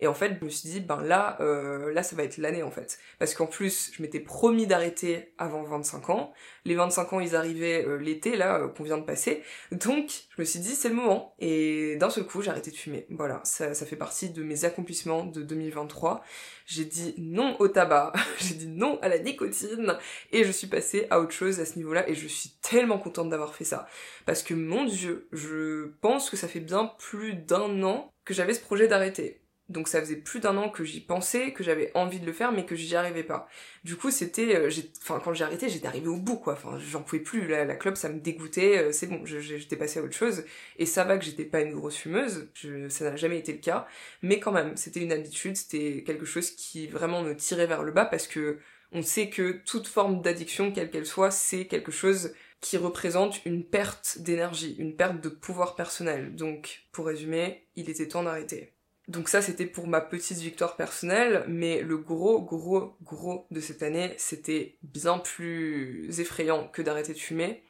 Et 0.00 0.06
en 0.06 0.14
fait, 0.14 0.36
je 0.40 0.44
me 0.44 0.50
suis 0.50 0.68
dit, 0.68 0.80
ben 0.80 1.02
là, 1.02 1.36
euh, 1.40 1.92
là, 1.92 2.02
ça 2.02 2.16
va 2.16 2.24
être 2.24 2.38
l'année 2.38 2.62
en 2.62 2.70
fait. 2.70 2.98
Parce 3.18 3.34
qu'en 3.34 3.46
plus, 3.46 3.92
je 3.94 4.02
m'étais 4.02 4.20
promis 4.20 4.66
d'arrêter 4.66 5.34
avant 5.38 5.62
25 5.62 6.10
ans. 6.10 6.32
Les 6.64 6.74
25 6.74 7.12
ans, 7.12 7.20
ils 7.20 7.36
arrivaient 7.36 7.84
euh, 7.86 7.96
l'été, 7.96 8.36
là, 8.36 8.60
euh, 8.60 8.68
qu'on 8.68 8.82
vient 8.82 8.98
de 8.98 9.04
passer. 9.04 9.42
Donc, 9.72 10.10
je 10.36 10.40
me 10.40 10.44
suis 10.44 10.60
dit, 10.60 10.74
c'est 10.74 10.88
le 10.88 10.94
moment. 10.94 11.34
Et 11.38 11.96
d'un 11.96 12.08
seul 12.08 12.24
coup, 12.24 12.40
j'ai 12.40 12.50
arrêté 12.50 12.70
de 12.70 12.76
fumer. 12.76 13.06
Voilà, 13.10 13.40
ça, 13.44 13.74
ça 13.74 13.84
fait 13.84 13.96
partie 13.96 14.30
de 14.30 14.42
mes 14.42 14.64
accomplissements 14.64 15.24
de 15.24 15.42
2023. 15.42 16.22
J'ai 16.64 16.84
dit 16.84 17.14
non 17.18 17.56
au 17.58 17.68
tabac, 17.68 18.12
j'ai 18.38 18.54
dit 18.54 18.68
non 18.68 18.98
à 19.02 19.08
la 19.08 19.18
nicotine, 19.18 19.98
et 20.32 20.44
je 20.44 20.52
suis 20.52 20.68
passée 20.68 21.06
à 21.10 21.20
autre 21.20 21.32
chose 21.32 21.60
à 21.60 21.66
ce 21.66 21.76
niveau-là, 21.76 22.08
et 22.08 22.14
je 22.14 22.26
suis 22.26 22.52
tellement 22.62 22.98
contente 22.98 23.28
d'avoir 23.28 23.54
fait 23.54 23.64
ça. 23.64 23.86
Parce 24.24 24.42
que, 24.42 24.54
mon 24.54 24.84
dieu, 24.84 25.28
je 25.32 25.90
pense 26.00 26.30
que 26.30 26.36
ça 26.36 26.48
fait 26.48 26.60
bien 26.60 26.92
plus 26.98 27.34
d'un 27.34 27.82
an 27.82 28.12
que 28.24 28.34
j'avais 28.34 28.54
ce 28.54 28.60
projet 28.60 28.86
d'arrêter. 28.86 29.39
Donc 29.70 29.88
ça 29.88 30.00
faisait 30.00 30.16
plus 30.16 30.40
d'un 30.40 30.56
an 30.56 30.68
que 30.68 30.84
j'y 30.84 31.00
pensais, 31.00 31.52
que 31.52 31.62
j'avais 31.62 31.92
envie 31.94 32.18
de 32.20 32.26
le 32.26 32.32
faire, 32.32 32.52
mais 32.52 32.66
que 32.66 32.74
j'y 32.74 32.96
arrivais 32.96 33.22
pas. 33.22 33.48
Du 33.84 33.96
coup, 33.96 34.10
c'était, 34.10 34.56
euh, 34.56 34.70
enfin 35.00 35.20
quand 35.24 35.32
j'ai 35.32 35.44
arrêté, 35.44 35.68
j'étais 35.68 35.86
arrivée 35.86 36.08
au 36.08 36.16
bout, 36.16 36.36
quoi. 36.38 36.54
Enfin, 36.54 36.76
j'en 36.78 37.02
pouvais 37.02 37.22
plus. 37.22 37.46
La, 37.46 37.64
la 37.64 37.76
clope, 37.76 37.96
ça 37.96 38.08
me 38.08 38.20
dégoûtait. 38.20 38.78
Euh, 38.78 38.92
c'est 38.92 39.06
bon, 39.06 39.24
j'étais 39.24 39.76
passée 39.76 40.00
à 40.00 40.02
autre 40.02 40.14
chose. 40.14 40.44
Et 40.78 40.86
ça 40.86 41.04
va 41.04 41.16
que 41.18 41.24
j'étais 41.24 41.44
pas 41.44 41.60
une 41.60 41.72
grosse 41.72 41.96
fumeuse. 41.96 42.48
ça 42.88 43.10
n'a 43.10 43.16
jamais 43.16 43.38
été 43.38 43.52
le 43.52 43.58
cas. 43.58 43.86
Mais 44.22 44.40
quand 44.40 44.52
même, 44.52 44.76
c'était 44.76 45.00
une 45.00 45.12
habitude. 45.12 45.56
C'était 45.56 46.02
quelque 46.04 46.26
chose 46.26 46.50
qui 46.50 46.88
vraiment 46.88 47.22
me 47.22 47.34
tirait 47.36 47.66
vers 47.66 47.82
le 47.84 47.92
bas 47.92 48.04
parce 48.04 48.26
que 48.26 48.58
On 48.92 49.02
sait 49.02 49.30
que 49.30 49.60
toute 49.66 49.86
forme 49.86 50.20
d'addiction, 50.20 50.72
quelle 50.72 50.90
qu'elle 50.90 51.06
soit, 51.06 51.30
c'est 51.30 51.66
quelque 51.66 51.92
chose 51.92 52.34
qui 52.60 52.76
représente 52.76 53.44
une 53.46 53.64
perte 53.64 54.18
d'énergie, 54.18 54.74
une 54.78 54.96
perte 54.96 55.20
de 55.20 55.28
pouvoir 55.28 55.76
personnel. 55.76 56.34
Donc, 56.34 56.82
pour 56.92 57.06
résumer, 57.06 57.66
il 57.76 57.88
était 57.88 58.08
temps 58.08 58.24
d'arrêter. 58.24 58.74
Donc 59.10 59.28
ça, 59.28 59.42
c'était 59.42 59.66
pour 59.66 59.88
ma 59.88 60.00
petite 60.00 60.38
victoire 60.38 60.76
personnelle, 60.76 61.44
mais 61.48 61.82
le 61.82 61.98
gros, 61.98 62.40
gros, 62.40 62.96
gros 63.02 63.48
de 63.50 63.58
cette 63.58 63.82
année, 63.82 64.14
c'était 64.18 64.78
bien 64.84 65.18
plus 65.18 66.20
effrayant 66.20 66.68
que 66.68 66.80
d'arrêter 66.80 67.12
de 67.12 67.18
fumer. 67.18 67.64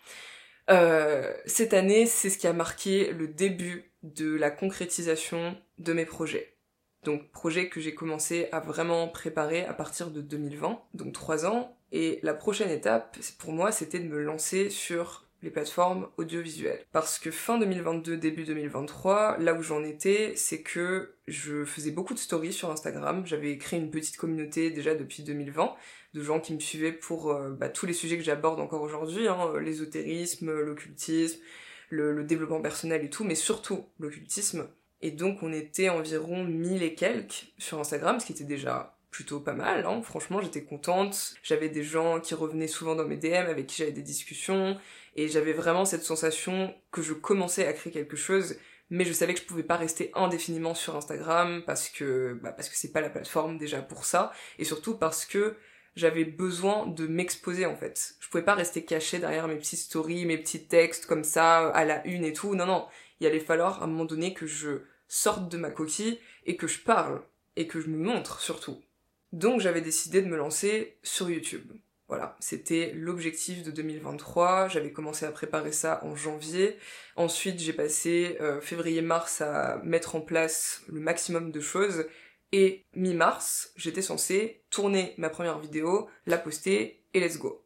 Euh, 0.69 1.33
cette 1.47 1.73
année, 1.73 2.05
c'est 2.05 2.29
ce 2.29 2.37
qui 2.37 2.47
a 2.47 2.53
marqué 2.53 3.11
le 3.13 3.27
début 3.27 3.91
de 4.03 4.35
la 4.35 4.51
concrétisation 4.51 5.57
de 5.79 5.95
mes 5.95 6.05
projets. 6.05 6.59
Donc 7.05 7.31
projet 7.31 7.71
que 7.71 7.81
j'ai 7.81 7.95
commencé 7.95 8.49
à 8.53 8.61
vraiment 8.61 9.09
préparer 9.09 9.65
à 9.65 9.73
partir 9.73 10.11
de 10.11 10.21
2020, 10.21 10.79
donc 10.93 11.15
trois 11.15 11.47
ans. 11.47 11.75
Et 11.91 12.21
la 12.23 12.35
prochaine 12.35 12.69
étape, 12.69 13.17
pour 13.39 13.55
moi, 13.55 13.73
c'était 13.73 13.99
de 13.99 14.09
me 14.09 14.21
lancer 14.21 14.69
sur 14.69 15.25
les 15.43 15.51
plateformes 15.51 16.09
audiovisuelles. 16.17 16.85
Parce 16.93 17.19
que 17.19 17.31
fin 17.31 17.59
2022, 17.59 18.17
début 18.17 18.45
2023, 18.45 19.39
là 19.39 19.55
où 19.55 19.63
j'en 19.63 19.83
étais, 19.83 20.35
c'est 20.37 20.63
que 20.63 21.15
je 21.29 21.65
faisais 21.65 21.91
beaucoup 21.91 22.15
de 22.15 22.19
stories 22.19 22.53
sur 22.53 22.71
Instagram. 22.71 23.25
J'avais 23.27 23.57
créé 23.59 23.81
une 23.81 23.91
petite 23.91 24.17
communauté 24.17 24.71
déjà 24.71 24.95
depuis 24.95 25.23
2020 25.23 25.75
de 26.15 26.23
gens 26.23 26.41
qui 26.41 26.55
me 26.55 26.61
suivaient 26.61 26.93
pour 26.93 27.31
euh, 27.31 27.51
bah, 27.51 27.69
tous 27.69 27.87
les 27.87 27.93
sujets 27.93 28.19
que 28.19 28.25
j'aborde 28.25 28.61
encore 28.61 28.83
aujourd'hui, 28.83 29.29
hein, 29.29 29.53
l'ésotérisme, 29.61 30.53
l'occultisme, 30.53 31.41
le, 31.89 32.13
le 32.13 32.25
développement 32.25 32.61
personnel 32.61 33.05
et 33.05 33.11
tout, 33.11 33.25
mais 33.25 33.35
surtout 33.35 33.87
l'occultisme. 33.99 34.69
Et 35.03 35.11
donc 35.11 35.43
on 35.43 35.53
était 35.53 35.89
environ 35.89 36.45
1000 36.45 36.83
et 36.83 36.95
quelques 36.95 37.53
sur 37.59 37.79
Instagram, 37.79 38.21
ce 38.21 38.27
qui 38.27 38.33
était 38.33 38.45
déjà 38.45 38.97
plutôt 39.11 39.41
pas 39.41 39.55
mal, 39.55 39.85
hein. 39.87 40.03
franchement 40.03 40.41
j'étais 40.41 40.63
contente. 40.63 41.35
J'avais 41.43 41.69
des 41.69 41.83
gens 41.83 42.21
qui 42.21 42.35
revenaient 42.35 42.69
souvent 42.69 42.95
dans 42.95 43.05
mes 43.05 43.17
DM 43.17 43.49
avec 43.49 43.67
qui 43.67 43.77
j'avais 43.77 43.93
des 43.93 44.03
discussions, 44.03 44.79
et 45.17 45.29
j'avais 45.29 45.53
vraiment 45.53 45.85
cette 45.85 46.03
sensation 46.03 46.75
que 46.93 47.03
je 47.03 47.13
commençais 47.13 47.67
à 47.67 47.73
créer 47.73 47.93
quelque 47.93 48.17
chose, 48.17 48.57
mais 48.91 49.05
je 49.05 49.13
savais 49.13 49.35
que 49.35 49.41
je 49.41 49.45
pouvais 49.45 49.63
pas 49.63 49.77
rester 49.77 50.11
indéfiniment 50.15 50.75
sur 50.75 50.97
Instagram 50.97 51.63
parce 51.67 51.89
que 51.89 52.39
bah 52.43 52.53
parce 52.53 52.69
que 52.69 52.77
c'est 52.77 52.93
pas 52.93 53.01
la 53.01 53.11
plateforme 53.11 53.59
déjà 53.59 53.83
pour 53.83 54.05
ça, 54.05 54.33
et 54.59 54.65
surtout 54.65 54.97
parce 54.97 55.25
que 55.25 55.57
j'avais 55.97 56.25
besoin 56.25 56.87
de 56.87 57.07
m'exposer 57.07 57.67
en 57.67 57.77
fait. 57.77 58.15
Je 58.21 58.29
pouvais 58.29 58.45
pas 58.45 58.55
rester 58.55 58.85
caché 58.85 59.19
derrière 59.19 59.49
mes 59.49 59.57
petites 59.57 59.81
stories, 59.81 60.27
mes 60.27 60.39
petits 60.39 60.67
textes 60.67 61.07
comme 61.07 61.25
ça 61.25 61.69
à 61.71 61.85
la 61.85 62.07
une 62.07 62.25
et 62.25 62.33
tout. 62.33 62.55
Non 62.55 62.67
non, 62.67 62.87
il 63.21 63.27
allait 63.27 63.41
falloir 63.41 63.83
à 63.83 63.85
un 63.85 63.89
moment 63.89 64.05
donné 64.05 64.35
que 64.35 64.47
je 64.47 64.83
sorte 65.09 65.51
de 65.51 65.57
ma 65.57 65.71
coquille 65.71 66.21
et 66.47 66.57
que 66.57 66.67
je 66.67 66.81
parle 66.81 67.23
et 67.57 67.67
que 67.67 67.81
je 67.81 67.89
me 67.89 67.99
montre 67.99 68.41
surtout. 68.41 68.81
Donc 69.33 69.61
j'avais 69.61 69.81
décidé 69.81 70.23
de 70.23 70.29
me 70.29 70.37
lancer 70.37 70.99
sur 71.03 71.31
YouTube. 71.31 71.73
Voilà, 72.11 72.37
c'était 72.41 72.91
l'objectif 72.97 73.63
de 73.63 73.71
2023. 73.71 74.67
J'avais 74.67 74.91
commencé 74.91 75.25
à 75.27 75.31
préparer 75.31 75.71
ça 75.71 76.01
en 76.03 76.17
janvier. 76.17 76.77
Ensuite, 77.15 77.61
j'ai 77.61 77.73
passé 77.73 78.37
euh, 78.41 78.61
février-mars 78.61 79.43
à 79.43 79.81
mettre 79.85 80.17
en 80.17 80.21
place 80.21 80.83
le 80.89 80.99
maximum 80.99 81.53
de 81.53 81.61
choses. 81.61 82.07
Et 82.51 82.85
mi-mars, 82.97 83.73
j'étais 83.77 84.03
censée 84.03 84.65
tourner 84.71 85.15
ma 85.19 85.31
première 85.31 85.61
vidéo, 85.61 86.09
la 86.27 86.37
poster 86.37 87.01
et 87.15 87.21
let's 87.21 87.39
go. 87.39 87.65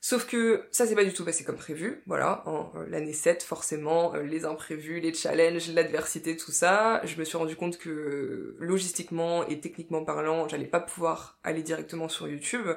Sauf 0.00 0.28
que 0.28 0.62
ça 0.70 0.86
s'est 0.86 0.94
pas 0.94 1.02
du 1.02 1.12
tout 1.12 1.24
passé 1.24 1.42
comme 1.42 1.56
prévu, 1.56 2.04
voilà, 2.06 2.44
euh, 2.46 2.86
l'année 2.88 3.12
7 3.12 3.42
forcément, 3.42 4.14
euh, 4.14 4.22
les 4.22 4.44
imprévus, 4.44 5.00
les 5.00 5.12
challenges, 5.12 5.72
l'adversité, 5.72 6.36
tout 6.36 6.52
ça, 6.52 7.04
je 7.04 7.18
me 7.18 7.24
suis 7.24 7.36
rendu 7.36 7.56
compte 7.56 7.78
que 7.78 8.54
logistiquement 8.60 9.44
et 9.48 9.58
techniquement 9.58 10.04
parlant, 10.04 10.46
j'allais 10.46 10.68
pas 10.68 10.78
pouvoir 10.78 11.40
aller 11.42 11.64
directement 11.64 12.08
sur 12.08 12.28
YouTube. 12.28 12.68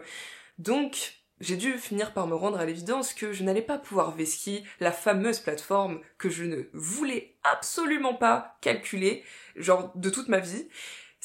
Donc, 0.59 1.15
j'ai 1.39 1.55
dû 1.57 1.77
finir 1.77 2.13
par 2.13 2.27
me 2.27 2.35
rendre 2.35 2.59
à 2.59 2.65
l'évidence 2.65 3.13
que 3.13 3.33
je 3.33 3.43
n'allais 3.43 3.63
pas 3.63 3.79
pouvoir 3.79 4.11
Veski, 4.15 4.63
la 4.79 4.91
fameuse 4.91 5.39
plateforme 5.39 6.01
que 6.17 6.29
je 6.29 6.43
ne 6.43 6.63
voulais 6.73 7.37
absolument 7.43 8.13
pas 8.13 8.57
calculer, 8.61 9.23
genre 9.55 9.91
de 9.95 10.09
toute 10.11 10.27
ma 10.27 10.39
vie, 10.39 10.67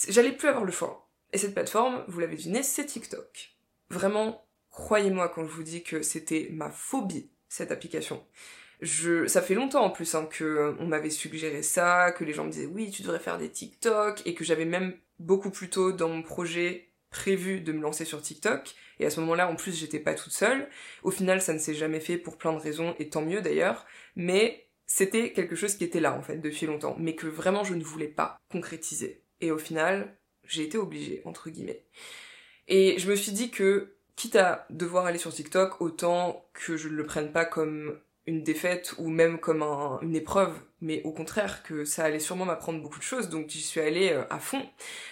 j'allais 0.09 0.33
plus 0.33 0.49
avoir 0.49 0.65
le 0.65 0.73
choix. 0.73 1.11
Et 1.33 1.39
cette 1.39 1.55
plateforme, 1.55 2.05
vous 2.09 2.21
l'avez 2.21 2.37
deviné, 2.37 2.63
c'est 2.63 2.87
TikTok. 2.87 3.57
Vraiment, 3.91 4.45
Croyez-moi 4.75 5.29
quand 5.29 5.45
je 5.45 5.53
vous 5.53 5.63
dis 5.63 5.85
que 5.85 6.03
c'était 6.03 6.49
ma 6.51 6.69
phobie, 6.69 7.31
cette 7.49 7.71
application. 7.71 8.25
Je, 8.81 9.27
ça 9.29 9.41
fait 9.41 9.55
longtemps 9.55 9.85
en 9.85 9.91
plus 9.91 10.17
hein, 10.17 10.27
que 10.27 10.45
euh, 10.45 10.77
on 10.81 10.87
m'avait 10.87 11.11
suggéré 11.11 11.63
ça, 11.63 12.11
que 12.11 12.25
les 12.25 12.33
gens 12.33 12.45
me 12.45 12.51
disaient 12.51 12.67
oui 12.67 12.91
tu 12.91 13.03
devrais 13.03 13.21
faire 13.21 13.39
des 13.39 13.51
TikTok 13.51 14.23
et 14.27 14.35
que 14.35 14.45
j'avais 14.45 14.65
même 14.65 14.95
beaucoup 15.21 15.51
plus 15.51 15.71
tôt 15.71 15.93
dans 15.93 16.09
mon 16.09 16.23
projet 16.23 16.91
prévu 17.15 17.61
de 17.61 17.73
me 17.73 17.81
lancer 17.81 18.05
sur 18.05 18.21
TikTok 18.21 18.75
et 18.99 19.07
à 19.07 19.11
ce 19.11 19.21
moment-là 19.21 19.49
en 19.49 19.55
plus 19.55 19.79
j'étais 19.79 20.01
pas 20.01 20.15
toute 20.15 20.33
seule. 20.33 20.69
Au 21.05 21.13
final 21.13 21.41
ça 21.41 21.55
ne 21.55 21.61
s'est 21.61 21.75
jamais 21.75 22.01
fait 22.01 22.19
pour 22.19 22.37
plein 22.37 22.53
de 22.53 22.59
raisons 22.59 22.97
et 22.99 23.09
tant 23.09 23.23
mieux 23.23 23.41
d'ailleurs, 23.41 23.87
mais 24.17 24.67
c'était 24.87 25.33
quelque 25.33 25.55
chose 25.55 25.77
qui 25.77 25.85
était 25.85 26.01
là 26.01 26.13
en 26.13 26.23
fait 26.23 26.39
depuis 26.39 26.67
longtemps, 26.67 26.97
mais 26.99 27.15
que 27.15 27.29
vraiment 27.29 27.63
je 27.63 27.75
ne 27.75 27.85
voulais 27.85 28.09
pas 28.09 28.37
concrétiser. 28.51 29.23
Et 29.41 29.53
au 29.53 29.59
final 29.59 30.17
j'ai 30.45 30.65
été 30.65 30.77
obligée 30.77 31.23
entre 31.25 31.51
guillemets. 31.51 31.85
Et 32.67 32.99
je 32.99 33.09
me 33.09 33.15
suis 33.15 33.33
dit 33.33 33.53
que 33.53 33.95
quitte 34.17 34.37
à 34.37 34.67
devoir 34.71 35.07
aller 35.07 35.19
sur 35.19 35.33
TikTok, 35.33 35.81
autant 35.81 36.49
que 36.53 36.77
je 36.77 36.89
ne 36.89 36.95
le 36.95 37.07
prenne 37.07 37.31
pas 37.31 37.45
comme 37.45 37.97
une 38.27 38.43
défaite 38.43 38.95
ou 38.99 39.11
même 39.11 39.39
comme 39.39 39.63
une 40.03 40.17
épreuve, 40.17 40.55
mais 40.81 41.03
au 41.05 41.13
contraire 41.13 41.63
que 41.63 41.85
ça 41.85 42.05
allait 42.05 42.19
sûrement 42.19 42.47
m'apprendre 42.47 42.81
beaucoup 42.81 42.99
de 42.99 43.05
choses, 43.05 43.29
donc 43.29 43.51
j'y 43.51 43.61
suis 43.61 43.81
allée 43.81 44.13
euh, 44.13 44.25
à 44.31 44.39
fond. 44.39 44.63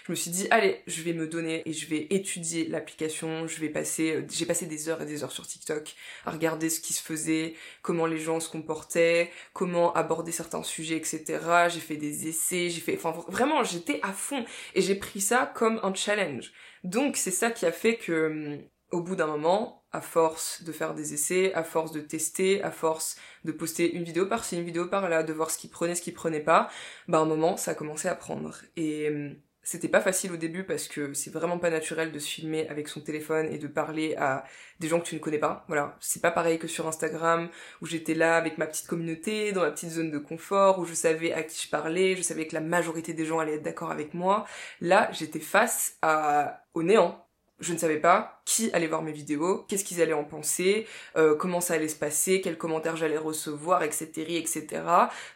Je 0.07 0.13
me 0.13 0.17
suis 0.17 0.31
dit 0.31 0.47
allez, 0.51 0.81
je 0.87 1.03
vais 1.03 1.13
me 1.13 1.27
donner 1.27 1.63
et 1.69 1.75
je 1.75 1.87
vais 1.89 2.07
étudier 2.11 2.67
l'application, 2.69 3.47
je 3.47 3.61
vais 3.61 3.69
passer, 3.69 4.17
euh, 4.17 4.27
j'ai 4.31 4.47
passé 4.47 4.65
des 4.67 4.89
heures 4.89 5.03
et 5.03 5.07
des 5.07 5.25
heures 5.25 5.33
sur 5.33 5.47
TikTok 5.47 5.95
à 6.25 6.31
regarder 6.31 6.71
ce 6.71 6.81
qui 6.81 6.95
se 6.95 7.03
faisait, 7.03 7.55
comment 7.83 8.07
les 8.07 8.19
gens 8.19 8.41
se 8.41 8.49
comportaient, 8.49 9.31
comment 9.53 9.93
aborder 9.93 10.33
certains 10.33 10.63
sujets, 10.63 10.97
etc. 10.97 11.39
J'ai 11.69 11.81
fait 11.81 11.97
des 11.97 12.29
essais, 12.29 12.71
j'ai 12.71 12.81
fait, 12.81 12.97
enfin 12.97 13.13
vraiment 13.29 13.63
j'étais 13.63 14.01
à 14.03 14.13
fond 14.13 14.45
et 14.75 14.81
j'ai 14.81 14.95
pris 14.95 15.21
ça 15.21 15.53
comme 15.55 15.81
un 15.83 15.93
challenge. 15.95 16.53
Donc 16.85 17.17
c'est 17.17 17.31
ça 17.31 17.51
qui 17.51 17.67
a 17.67 17.73
fait 17.73 17.97
que 17.97 18.27
hum, 18.27 18.63
au 18.93 19.01
bout 19.01 19.17
d'un 19.17 19.27
moment, 19.27 19.85
à 19.91 20.01
force 20.01 20.63
de 20.63 20.73
faire 20.73 20.95
des 20.95 21.15
essais, 21.15 21.53
à 21.55 21.65
force 21.65 21.93
de 21.93 22.01
tester, 22.01 22.63
à 22.63 22.71
force 22.71 23.17
de 23.45 23.53
poster 23.53 23.93
une 23.93 24.05
vidéo 24.05 24.27
par-ci, 24.27 24.57
une 24.57 24.65
vidéo 24.65 24.87
par-là, 24.87 25.23
de 25.23 25.33
voir 25.33 25.51
ce 25.51 25.59
qui 25.59 25.69
prenait, 25.69 25.95
ce 25.95 26.03
qui 26.03 26.13
prenait 26.13 26.41
pas, 26.41 26.71
bah 27.09 27.19
à 27.19 27.23
un 27.23 27.27
moment, 27.27 27.57
ça 27.57 27.73
a 27.73 27.75
commencé 27.75 28.09
à 28.09 28.15
prendre. 28.15 28.55
Et 28.77 29.09
hum, 29.09 29.37
c'était 29.63 29.89
pas 29.89 30.01
facile 30.01 30.33
au 30.33 30.37
début 30.37 30.65
parce 30.65 30.89
que 30.89 31.15
c'est 31.15 31.33
vraiment 31.33 31.59
pas 31.59 31.71
naturel 31.71 32.11
de 32.11 32.19
se 32.19 32.29
filmer 32.29 32.69
avec 32.69 32.89
son 32.89 33.01
téléphone 33.01 33.47
et 33.53 33.59
de 33.59 33.69
parler 33.69 34.17
à 34.17 34.45
des 34.81 34.89
gens 34.89 34.99
que 35.01 35.07
tu 35.07 35.15
ne 35.15 35.21
connais 35.21 35.39
pas. 35.39 35.65
Voilà, 35.69 35.97
c'est 36.01 36.21
pas 36.21 36.33
pareil 36.33 36.59
que 36.59 36.67
sur 36.67 36.89
Instagram 36.89 37.49
où 37.81 37.87
j'étais 37.87 38.15
là 38.15 38.37
avec 38.37 38.59
ma 38.59 38.67
petite 38.67 38.89
communauté, 38.89 39.53
dans 39.53 39.61
ma 39.63 39.71
petite 39.71 39.91
zone 39.91 40.11
de 40.11 40.19
confort, 40.19 40.81
où 40.81 40.85
je 40.85 40.95
savais 40.95 41.33
à 41.33 41.43
qui 41.45 41.65
je 41.65 41.71
parlais, 41.71 42.17
je 42.17 42.23
savais 42.23 42.47
que 42.47 42.55
la 42.55 42.61
majorité 42.61 43.15
des 43.15 43.25
gens 43.25 43.39
allaient 43.39 43.55
être 43.55 43.63
d'accord 43.63 43.93
avec 43.93 44.15
moi. 44.15 44.47
Là, 44.81 45.09
j'étais 45.13 45.41
face 45.41 45.97
à 46.03 46.65
au 46.75 46.83
néant 46.83 47.25
je 47.63 47.73
ne 47.73 47.79
savais 47.79 47.99
pas 47.99 48.43
qui 48.45 48.71
allait 48.73 48.89
voir 48.89 49.03
mes 49.03 49.13
vidéos, 49.13 49.65
qu'est-ce 49.69 49.85
qu'ils 49.85 50.03
allaient 50.03 50.13
en 50.13 50.25
penser, 50.25 50.87
euh, 51.17 51.37
comment 51.37 51.61
ça 51.61 51.75
allait 51.75 51.89
se 51.89 51.97
passer, 51.97 52.41
quels 52.41 52.59
commentaires 52.59 52.97
j'allais 52.97 53.19
recevoir, 53.19 53.83
etc., 53.83 54.09
etc. 54.37 54.83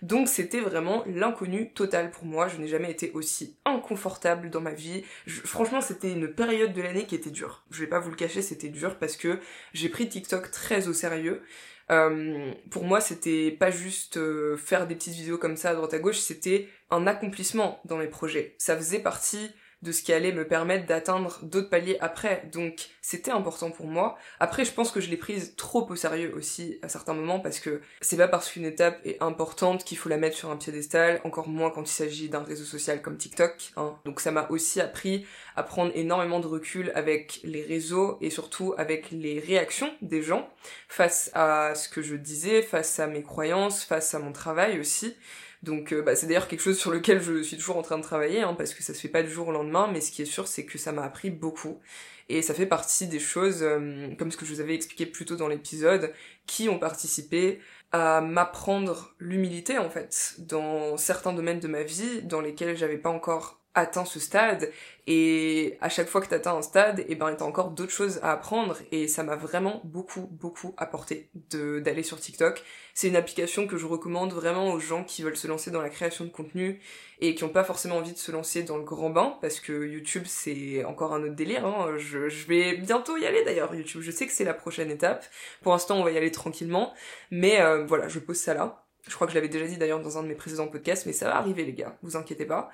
Donc 0.02 0.28
c'était 0.28 0.60
vraiment 0.60 1.04
l'inconnu 1.06 1.72
total 1.72 2.10
pour 2.10 2.24
moi. 2.24 2.48
Je 2.48 2.58
n'ai 2.58 2.68
jamais 2.68 2.90
été 2.90 3.12
aussi 3.14 3.56
inconfortable 3.64 4.50
dans 4.50 4.60
ma 4.60 4.72
vie. 4.72 5.04
franchement, 5.26 5.80
c'était 5.80 6.12
une 6.12 6.28
période 6.28 6.72
de 6.72 6.82
l'année 6.82 7.06
qui 7.06 7.14
était 7.14 7.30
dure. 7.30 7.64
Je 7.70 7.80
vais 7.80 7.86
pas 7.86 8.00
vous 8.00 8.10
le 8.10 8.16
cacher, 8.16 8.42
c'était 8.42 8.68
dur 8.68 8.98
parce 8.98 9.16
que 9.16 9.38
j'ai 9.72 9.88
pris 9.88 10.08
TikTok 10.08 10.50
très 10.50 10.88
au 10.88 10.92
sérieux. 10.92 11.42
Euh, 11.90 12.52
pour 12.70 12.84
moi, 12.84 13.00
c'était 13.00 13.52
pas 13.52 13.70
juste 13.70 14.16
euh, 14.16 14.56
faire 14.56 14.88
des 14.88 14.96
petites 14.96 15.14
vidéos 15.14 15.38
comme 15.38 15.56
ça 15.56 15.70
à 15.70 15.74
droite 15.74 15.94
à 15.94 16.00
gauche, 16.00 16.18
c'était 16.18 16.68
un 16.90 17.06
accomplissement 17.06 17.80
dans 17.84 17.96
mes 17.96 18.08
projets. 18.08 18.56
Ça 18.58 18.76
faisait 18.76 18.98
partie 18.98 19.50
de 19.82 19.92
ce 19.92 20.02
qui 20.02 20.12
allait 20.12 20.32
me 20.32 20.46
permettre 20.46 20.86
d'atteindre 20.86 21.38
d'autres 21.42 21.68
paliers 21.68 21.98
après. 22.00 22.48
Donc 22.52 22.88
c'était 23.02 23.30
important 23.30 23.70
pour 23.70 23.86
moi. 23.86 24.16
Après 24.40 24.64
je 24.64 24.72
pense 24.72 24.90
que 24.90 25.00
je 25.00 25.10
l'ai 25.10 25.16
prise 25.16 25.54
trop 25.56 25.86
au 25.88 25.96
sérieux 25.96 26.32
aussi 26.34 26.78
à 26.82 26.88
certains 26.88 27.14
moments 27.14 27.40
parce 27.40 27.60
que 27.60 27.80
c'est 28.00 28.16
pas 28.16 28.28
parce 28.28 28.50
qu'une 28.50 28.64
étape 28.64 28.98
est 29.04 29.22
importante 29.22 29.84
qu'il 29.84 29.98
faut 29.98 30.08
la 30.08 30.16
mettre 30.16 30.36
sur 30.36 30.50
un 30.50 30.56
piédestal, 30.56 31.20
encore 31.24 31.48
moins 31.48 31.70
quand 31.70 31.82
il 31.82 31.92
s'agit 31.92 32.28
d'un 32.28 32.42
réseau 32.42 32.64
social 32.64 33.02
comme 33.02 33.16
TikTok. 33.18 33.72
Hein. 33.76 33.96
Donc 34.04 34.20
ça 34.20 34.30
m'a 34.30 34.46
aussi 34.48 34.80
appris 34.80 35.26
à 35.56 35.62
prendre 35.62 35.92
énormément 35.94 36.40
de 36.40 36.46
recul 36.46 36.90
avec 36.94 37.40
les 37.44 37.62
réseaux 37.62 38.18
et 38.20 38.30
surtout 38.30 38.74
avec 38.78 39.10
les 39.10 39.38
réactions 39.38 39.92
des 40.02 40.22
gens 40.22 40.48
face 40.88 41.30
à 41.34 41.74
ce 41.74 41.88
que 41.88 42.02
je 42.02 42.14
disais, 42.14 42.62
face 42.62 42.98
à 42.98 43.06
mes 43.06 43.22
croyances, 43.22 43.84
face 43.84 44.14
à 44.14 44.18
mon 44.18 44.32
travail 44.32 44.80
aussi. 44.80 45.16
Donc 45.62 45.92
euh, 45.92 46.02
bah, 46.02 46.14
c'est 46.14 46.26
d'ailleurs 46.26 46.48
quelque 46.48 46.60
chose 46.60 46.78
sur 46.78 46.90
lequel 46.90 47.20
je 47.20 47.42
suis 47.42 47.56
toujours 47.56 47.76
en 47.76 47.82
train 47.82 47.98
de 47.98 48.02
travailler, 48.02 48.42
hein, 48.42 48.54
parce 48.54 48.74
que 48.74 48.82
ça 48.82 48.94
se 48.94 49.00
fait 49.00 49.08
pas 49.08 49.22
du 49.22 49.30
jour 49.30 49.48
au 49.48 49.52
lendemain, 49.52 49.88
mais 49.92 50.00
ce 50.00 50.10
qui 50.10 50.22
est 50.22 50.26
sûr 50.26 50.48
c'est 50.48 50.64
que 50.64 50.78
ça 50.78 50.92
m'a 50.92 51.02
appris 51.02 51.30
beaucoup. 51.30 51.80
Et 52.28 52.42
ça 52.42 52.54
fait 52.54 52.66
partie 52.66 53.06
des 53.06 53.20
choses, 53.20 53.62
euh, 53.62 54.08
comme 54.18 54.32
ce 54.32 54.36
que 54.36 54.44
je 54.44 54.52
vous 54.52 54.60
avais 54.60 54.74
expliqué 54.74 55.06
plus 55.06 55.24
tôt 55.24 55.36
dans 55.36 55.48
l'épisode, 55.48 56.12
qui 56.46 56.68
ont 56.68 56.78
participé 56.78 57.60
à 57.92 58.20
m'apprendre 58.20 59.14
l'humilité 59.20 59.78
en 59.78 59.90
fait, 59.90 60.34
dans 60.38 60.96
certains 60.96 61.32
domaines 61.32 61.60
de 61.60 61.68
ma 61.68 61.82
vie 61.82 62.22
dans 62.22 62.40
lesquels 62.40 62.76
j'avais 62.76 62.98
pas 62.98 63.10
encore 63.10 63.60
atteint 63.76 64.06
ce 64.06 64.18
stade 64.18 64.72
et 65.06 65.76
à 65.80 65.88
chaque 65.88 66.08
fois 66.08 66.20
que 66.20 66.26
t'atteins 66.26 66.56
un 66.56 66.62
stade 66.62 67.00
et 67.00 67.06
eh 67.10 67.14
ben 67.14 67.32
t'as 67.34 67.44
encore 67.44 67.70
d'autres 67.70 67.92
choses 67.92 68.18
à 68.22 68.32
apprendre 68.32 68.78
et 68.90 69.06
ça 69.06 69.22
m'a 69.22 69.36
vraiment 69.36 69.80
beaucoup 69.84 70.22
beaucoup 70.32 70.74
apporté 70.78 71.30
de 71.50 71.78
d'aller 71.78 72.02
sur 72.02 72.18
TikTok. 72.18 72.64
C'est 72.94 73.06
une 73.08 73.16
application 73.16 73.66
que 73.66 73.76
je 73.76 73.86
recommande 73.86 74.32
vraiment 74.32 74.72
aux 74.72 74.80
gens 74.80 75.04
qui 75.04 75.22
veulent 75.22 75.36
se 75.36 75.46
lancer 75.46 75.70
dans 75.70 75.82
la 75.82 75.90
création 75.90 76.24
de 76.24 76.30
contenu 76.30 76.80
et 77.20 77.34
qui 77.34 77.44
ont 77.44 77.50
pas 77.50 77.64
forcément 77.64 77.98
envie 77.98 78.12
de 78.12 78.18
se 78.18 78.32
lancer 78.32 78.62
dans 78.62 78.78
le 78.78 78.84
grand 78.84 79.10
bain 79.10 79.36
parce 79.42 79.60
que 79.60 79.86
YouTube 79.86 80.24
c'est 80.26 80.82
encore 80.84 81.12
un 81.12 81.22
autre 81.22 81.36
délire 81.36 81.66
hein. 81.66 81.96
je, 81.98 82.28
je 82.30 82.46
vais 82.46 82.76
bientôt 82.78 83.16
y 83.18 83.26
aller 83.26 83.44
d'ailleurs 83.44 83.74
YouTube. 83.74 84.00
Je 84.00 84.10
sais 84.10 84.26
que 84.26 84.32
c'est 84.32 84.44
la 84.44 84.54
prochaine 84.54 84.90
étape. 84.90 85.24
Pour 85.62 85.72
l'instant 85.72 85.98
on 86.00 86.02
va 86.02 86.10
y 86.10 86.16
aller 86.16 86.32
tranquillement. 86.32 86.94
Mais 87.30 87.60
euh, 87.60 87.84
voilà 87.84 88.08
je 88.08 88.18
pose 88.18 88.38
ça 88.38 88.54
là. 88.54 88.86
Je 89.08 89.14
crois 89.14 89.26
que 89.26 89.32
je 89.32 89.38
l'avais 89.38 89.48
déjà 89.48 89.66
dit 89.66 89.76
d'ailleurs 89.76 90.00
dans 90.00 90.18
un 90.18 90.22
de 90.22 90.28
mes 90.28 90.34
précédents 90.34 90.66
podcasts, 90.66 91.06
mais 91.06 91.12
ça 91.12 91.26
va 91.26 91.36
arriver 91.36 91.64
les 91.64 91.74
gars, 91.74 91.96
vous 92.02 92.16
inquiétez 92.16 92.44
pas. 92.44 92.70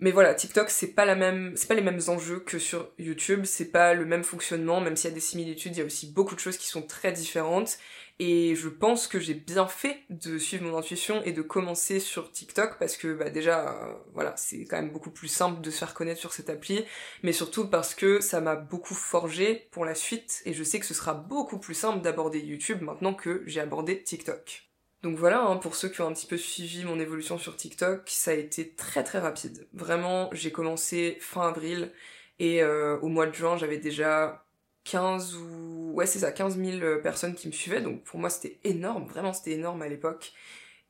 Mais 0.00 0.12
voilà, 0.12 0.32
TikTok 0.32 0.70
c'est 0.70 0.94
pas 0.94 1.04
la 1.04 1.16
même, 1.16 1.56
c'est 1.56 1.66
pas 1.66 1.74
les 1.74 1.82
mêmes 1.82 2.00
enjeux 2.06 2.38
que 2.38 2.60
sur 2.60 2.88
YouTube, 2.98 3.44
c'est 3.44 3.72
pas 3.72 3.94
le 3.94 4.04
même 4.04 4.22
fonctionnement, 4.22 4.80
même 4.80 4.94
s'il 4.94 5.10
y 5.10 5.12
a 5.12 5.14
des 5.14 5.20
similitudes, 5.20 5.74
il 5.74 5.80
y 5.80 5.82
a 5.82 5.84
aussi 5.84 6.06
beaucoup 6.12 6.36
de 6.36 6.40
choses 6.40 6.56
qui 6.56 6.68
sont 6.68 6.82
très 6.82 7.10
différentes. 7.10 7.78
Et 8.20 8.54
je 8.56 8.68
pense 8.68 9.06
que 9.06 9.20
j'ai 9.20 9.34
bien 9.34 9.66
fait 9.68 10.02
de 10.10 10.38
suivre 10.38 10.64
mon 10.64 10.76
intuition 10.76 11.22
et 11.24 11.32
de 11.32 11.42
commencer 11.42 12.00
sur 12.00 12.32
TikTok 12.32 12.78
parce 12.78 12.96
que 12.96 13.12
bah 13.14 13.30
déjà 13.30 13.70
euh, 13.70 13.94
voilà 14.12 14.34
c'est 14.36 14.64
quand 14.64 14.76
même 14.76 14.90
beaucoup 14.90 15.10
plus 15.10 15.28
simple 15.28 15.60
de 15.60 15.70
se 15.70 15.78
faire 15.78 15.94
connaître 15.94 16.20
sur 16.20 16.32
cette 16.32 16.50
appli, 16.50 16.84
mais 17.22 17.32
surtout 17.32 17.68
parce 17.68 17.94
que 17.94 18.20
ça 18.20 18.40
m'a 18.40 18.56
beaucoup 18.56 18.94
forgé 18.94 19.68
pour 19.72 19.84
la 19.84 19.94
suite 19.94 20.42
et 20.46 20.52
je 20.52 20.64
sais 20.64 20.80
que 20.80 20.86
ce 20.86 20.94
sera 20.94 21.14
beaucoup 21.14 21.58
plus 21.58 21.74
simple 21.74 22.02
d'aborder 22.02 22.40
YouTube 22.40 22.82
maintenant 22.82 23.14
que 23.14 23.42
j'ai 23.46 23.60
abordé 23.60 24.02
TikTok. 24.02 24.67
Donc 25.02 25.16
voilà, 25.16 25.42
hein, 25.44 25.56
pour 25.56 25.76
ceux 25.76 25.88
qui 25.88 26.00
ont 26.00 26.08
un 26.08 26.12
petit 26.12 26.26
peu 26.26 26.36
suivi 26.36 26.84
mon 26.84 26.98
évolution 26.98 27.38
sur 27.38 27.56
TikTok, 27.56 28.02
ça 28.06 28.32
a 28.32 28.34
été 28.34 28.74
très 28.74 29.04
très 29.04 29.20
rapide. 29.20 29.68
Vraiment, 29.72 30.28
j'ai 30.32 30.50
commencé 30.50 31.18
fin 31.20 31.48
avril 31.48 31.92
et 32.40 32.62
euh, 32.62 32.98
au 33.00 33.08
mois 33.08 33.26
de 33.26 33.34
juin, 33.34 33.56
j'avais 33.56 33.78
déjà 33.78 34.44
15 34.84 35.36
ou... 35.36 35.92
Ouais, 35.94 36.06
c'est 36.06 36.20
ça, 36.20 36.32
15 36.32 36.58
000 36.58 36.78
euh, 36.82 37.00
personnes 37.00 37.34
qui 37.34 37.46
me 37.46 37.52
suivaient. 37.52 37.80
Donc 37.80 38.02
pour 38.04 38.18
moi, 38.18 38.28
c'était 38.30 38.58
énorme, 38.64 39.06
vraiment 39.06 39.32
c'était 39.32 39.52
énorme 39.52 39.82
à 39.82 39.88
l'époque. 39.88 40.32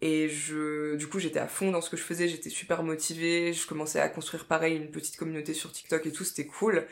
Et 0.01 0.29
je, 0.29 0.95
du 0.97 1.09
coup, 1.09 1.19
j'étais 1.19 1.41
à 1.41 1.49
fond 1.49 1.71
dans 1.73 1.81
ce 1.81 1.91
que 1.91 1.97
je 1.97 2.03
faisais, 2.03 2.29
j'étais 2.29 2.51
super 2.51 2.83
motivée, 2.85 3.53
je 3.53 3.67
commençais 3.67 4.01
à 4.01 4.09
construire 4.09 4.47
pareil 4.47 4.77
une 4.77 4.91
petite 4.91 5.17
communauté 5.17 5.55
sur 5.55 5.73
TikTok 5.73 6.07
et 6.07 6.13
tout, 6.13 6.25
c'était 6.25 6.47
cool. 6.47 6.87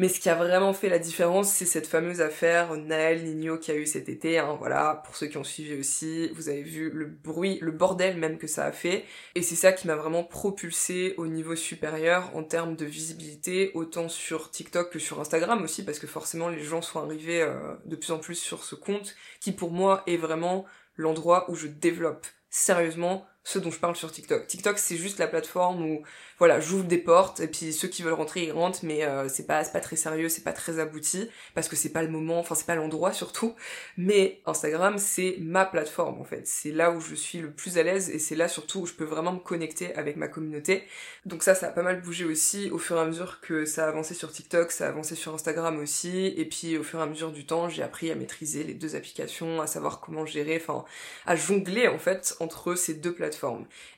Mais 0.00 0.08
ce 0.08 0.18
qui 0.18 0.28
a 0.28 0.34
vraiment 0.34 0.72
fait 0.72 0.88
la 0.88 0.98
différence, 0.98 1.52
c'est 1.52 1.66
cette 1.66 1.86
fameuse 1.86 2.20
affaire 2.20 2.76
Naël 2.76 3.22
Nino 3.22 3.58
qui 3.58 3.70
a 3.70 3.76
eu 3.76 3.86
cet 3.86 4.08
été. 4.08 4.38
Hein, 4.38 4.56
voilà, 4.58 5.02
pour 5.04 5.14
ceux 5.14 5.28
qui 5.28 5.36
ont 5.36 5.44
suivi 5.44 5.78
aussi, 5.78 6.30
vous 6.34 6.48
avez 6.48 6.62
vu 6.62 6.90
le 6.90 7.06
bruit, 7.06 7.58
le 7.60 7.70
bordel 7.70 8.16
même 8.16 8.38
que 8.38 8.48
ça 8.48 8.64
a 8.64 8.72
fait. 8.72 9.04
Et 9.36 9.42
c'est 9.42 9.54
ça 9.54 9.72
qui 9.72 9.86
m'a 9.86 9.94
vraiment 9.94 10.24
propulsé 10.24 11.14
au 11.16 11.28
niveau 11.28 11.54
supérieur 11.54 12.34
en 12.34 12.42
termes 12.42 12.74
de 12.74 12.84
visibilité, 12.84 13.70
autant 13.74 14.08
sur 14.08 14.50
TikTok 14.50 14.90
que 14.90 14.98
sur 14.98 15.20
Instagram 15.20 15.62
aussi, 15.62 15.84
parce 15.84 16.00
que 16.00 16.08
forcément 16.08 16.48
les 16.48 16.64
gens 16.64 16.82
sont 16.82 17.00
arrivés 17.00 17.42
euh, 17.42 17.74
de 17.84 17.94
plus 17.94 18.10
en 18.10 18.18
plus 18.18 18.34
sur 18.34 18.64
ce 18.64 18.74
compte, 18.74 19.14
qui 19.40 19.52
pour 19.52 19.70
moi 19.70 20.02
est 20.08 20.16
vraiment 20.16 20.64
l'endroit 20.96 21.48
où 21.50 21.54
je 21.54 21.68
développe 21.68 22.26
sérieusement 22.50 23.26
ce 23.44 23.58
dont 23.58 23.70
je 23.70 23.78
parle 23.78 23.94
sur 23.94 24.10
TikTok. 24.10 24.46
TikTok 24.46 24.78
c'est 24.78 24.96
juste 24.96 25.18
la 25.18 25.26
plateforme 25.26 25.84
où 25.84 26.02
voilà, 26.38 26.60
j'ouvre 26.60 26.84
des 26.84 26.98
portes 26.98 27.40
et 27.40 27.46
puis 27.46 27.72
ceux 27.72 27.88
qui 27.88 28.02
veulent 28.02 28.14
rentrer 28.14 28.44
ils 28.44 28.52
rentrent 28.52 28.80
mais 28.82 29.04
euh, 29.04 29.28
c'est 29.28 29.46
pas 29.46 29.62
pas 29.64 29.80
très 29.80 29.96
sérieux, 29.96 30.30
c'est 30.30 30.42
pas 30.42 30.54
très 30.54 30.78
abouti 30.78 31.28
parce 31.54 31.68
que 31.68 31.76
c'est 31.76 31.90
pas 31.90 32.02
le 32.02 32.08
moment, 32.08 32.38
enfin 32.40 32.54
c'est 32.54 32.66
pas 32.66 32.74
l'endroit 32.74 33.12
surtout. 33.12 33.54
Mais 33.98 34.40
Instagram 34.46 34.96
c'est 34.98 35.36
ma 35.40 35.66
plateforme 35.66 36.20
en 36.20 36.24
fait, 36.24 36.46
c'est 36.46 36.72
là 36.72 36.90
où 36.90 37.00
je 37.00 37.14
suis 37.14 37.38
le 37.38 37.50
plus 37.50 37.76
à 37.76 37.82
l'aise 37.82 38.08
et 38.08 38.18
c'est 38.18 38.34
là 38.34 38.48
surtout 38.48 38.80
où 38.80 38.86
je 38.86 38.94
peux 38.94 39.04
vraiment 39.04 39.32
me 39.32 39.40
connecter 39.40 39.94
avec 39.94 40.16
ma 40.16 40.26
communauté. 40.26 40.84
Donc 41.26 41.42
ça 41.42 41.54
ça 41.54 41.68
a 41.68 41.70
pas 41.70 41.82
mal 41.82 42.00
bougé 42.00 42.24
aussi 42.24 42.70
au 42.70 42.78
fur 42.78 42.96
et 42.96 43.00
à 43.00 43.04
mesure 43.04 43.40
que 43.40 43.66
ça 43.66 43.84
a 43.84 43.88
avancé 43.88 44.14
sur 44.14 44.32
TikTok, 44.32 44.72
ça 44.72 44.86
a 44.86 44.88
avancé 44.88 45.14
sur 45.16 45.34
Instagram 45.34 45.78
aussi 45.78 46.28
et 46.28 46.46
puis 46.46 46.78
au 46.78 46.82
fur 46.82 46.98
et 46.98 47.02
à 47.02 47.06
mesure 47.06 47.30
du 47.30 47.44
temps, 47.44 47.68
j'ai 47.68 47.82
appris 47.82 48.10
à 48.10 48.14
maîtriser 48.14 48.64
les 48.64 48.74
deux 48.74 48.96
applications, 48.96 49.60
à 49.60 49.66
savoir 49.66 50.00
comment 50.00 50.24
gérer, 50.24 50.56
enfin 50.56 50.86
à 51.26 51.36
jongler 51.36 51.88
en 51.88 51.98
fait 51.98 52.36
entre 52.40 52.74
ces 52.74 52.94
deux 52.94 53.12
plateformes 53.12 53.33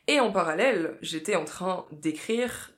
et 0.07 0.20
en 0.20 0.32
parallèle, 0.32 0.97
j'étais 1.03 1.37
en 1.37 1.45
train 1.45 1.87
d'écrire 1.93 2.72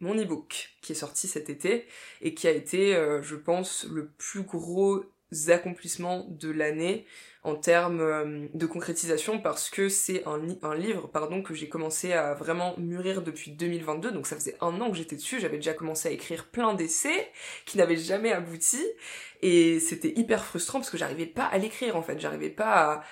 mon 0.00 0.14
e-book 0.14 0.70
qui 0.82 0.92
est 0.92 0.96
sorti 0.96 1.28
cet 1.28 1.48
été 1.48 1.86
et 2.20 2.34
qui 2.34 2.48
a 2.48 2.50
été, 2.50 2.94
euh, 2.94 3.22
je 3.22 3.36
pense, 3.36 3.86
le 3.90 4.08
plus 4.18 4.42
gros 4.42 5.04
accomplissement 5.48 6.26
de 6.28 6.50
l'année 6.50 7.06
en 7.42 7.56
termes 7.56 8.00
euh, 8.00 8.46
de 8.54 8.66
concrétisation 8.66 9.40
parce 9.40 9.70
que 9.70 9.88
c'est 9.88 10.24
un, 10.26 10.74
livre 10.74 11.08
pardon 11.08 11.42
que 11.42 11.54
j'ai 11.54 11.68
commencé 11.68 12.12
à 12.12 12.34
vraiment 12.34 12.74
mûrir 12.78 13.22
depuis 13.22 13.50
2022 13.50 14.12
donc 14.12 14.26
ça 14.26 14.36
faisait 14.36 14.56
un 14.60 14.80
an 14.80 14.90
que 14.90 14.96
j'étais 14.96 15.16
dessus. 15.16 15.40
J'avais 15.40 15.56
déjà 15.56 15.74
commencé 15.74 16.08
à 16.08 16.12
écrire 16.12 16.46
plein 16.48 16.74
d'essais 16.74 17.30
qui 17.64 17.78
n'avaient 17.78 17.96
jamais 17.96 18.32
abouti. 18.32 18.82
Et 19.40 19.80
c'était 19.80 20.12
hyper 20.16 20.44
frustrant 20.44 20.78
parce 20.78 20.90
que 20.90 20.98
j'arrivais 20.98 21.26
pas 21.26 21.44
à 21.46 21.58
l'écrire 21.58 21.96
en 21.96 22.02
fait. 22.02 22.20
J'arrivais 22.20 22.50
pas 22.50 22.92
à, 22.92 23.04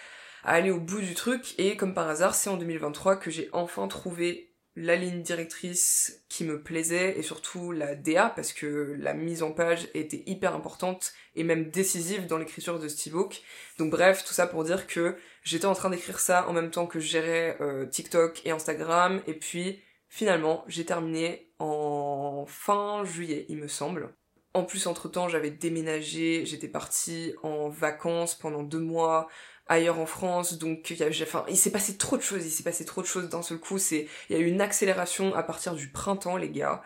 à 0.45 0.53
aller 0.53 0.71
au 0.71 0.81
bout 0.81 1.01
du 1.01 1.15
truc. 1.15 1.55
Et 1.59 1.77
comme 1.77 1.95
par 1.95 2.09
hasard 2.09 2.35
c'est 2.35 2.51
en 2.51 2.57
2023 2.57 3.17
que 3.17 3.31
j'ai 3.31 3.49
enfin 3.53 3.89
trouvé 3.89 4.51
la 4.77 4.97
ligne 4.97 5.23
directrice 5.23 6.25
qui 6.29 6.45
me 6.45 6.63
plaisait 6.63 7.19
et 7.19 7.23
surtout 7.23 7.73
la 7.73 7.95
DA 7.95 8.31
parce 8.31 8.53
que 8.53 8.97
la 8.99 9.15
mise 9.15 9.43
en 9.43 9.53
page 9.53 9.89
était 9.95 10.23
hyper 10.27 10.55
importante 10.55 11.13
et 11.35 11.43
même 11.43 11.71
décisive 11.71 12.27
dans 12.27 12.39
l'écriture 12.39 12.79
de 12.79 12.89
ce 12.89 13.11
book 13.11 13.43
Donc 13.79 13.91
bref, 13.91 14.25
tout 14.25 14.33
ça 14.33 14.47
pour 14.47 14.65
dire 14.65 14.87
que 14.87 15.17
j'étais 15.43 15.67
en 15.67 15.75
train 15.75 15.91
d'écrire 15.91 16.21
ça 16.21 16.49
en 16.49 16.53
même 16.53 16.71
temps 16.71 16.87
que 16.87 17.01
je 17.01 17.09
gérais 17.09 17.57
euh, 17.61 17.87
TikTok 17.87 18.43
et 18.45 18.53
Instagram. 18.53 19.21
Et 19.27 19.35
puis 19.35 19.83
finalement 20.09 20.65
j'ai 20.69 20.85
terminé 20.85 21.53
en 21.59 22.45
fin 22.47 23.05
juillet 23.05 23.47
il 23.49 23.59
me 23.59 23.69
semble. 23.69 24.15
En 24.55 24.65
plus 24.65 24.87
entre 24.87 25.09
temps 25.09 25.29
j'avais 25.29 25.51
déménagé, 25.51 26.47
j'étais 26.47 26.69
partie 26.69 27.35
en 27.43 27.69
vacances 27.69 28.37
pendant 28.37 28.63
deux 28.63 28.81
mois, 28.81 29.29
ailleurs 29.71 29.99
en 29.99 30.07
France, 30.07 30.59
donc 30.59 30.91
il 30.91 31.57
s'est 31.57 31.71
passé 31.71 31.97
trop 31.97 32.17
de 32.17 32.23
choses, 32.23 32.45
il 32.45 32.51
s'est 32.51 32.65
passé 32.65 32.85
trop 32.85 33.01
de 33.01 33.07
choses 33.07 33.29
d'un 33.29 33.41
seul 33.41 33.59
coup, 33.59 33.79
c'est, 33.79 34.09
il 34.29 34.37
y 34.37 34.39
a 34.39 34.43
eu 34.43 34.49
une 34.49 34.61
accélération 34.61 35.35
à 35.35 35.43
partir 35.43 35.75
du 35.75 35.89
printemps, 35.89 36.37
les 36.37 36.51
gars. 36.51 36.83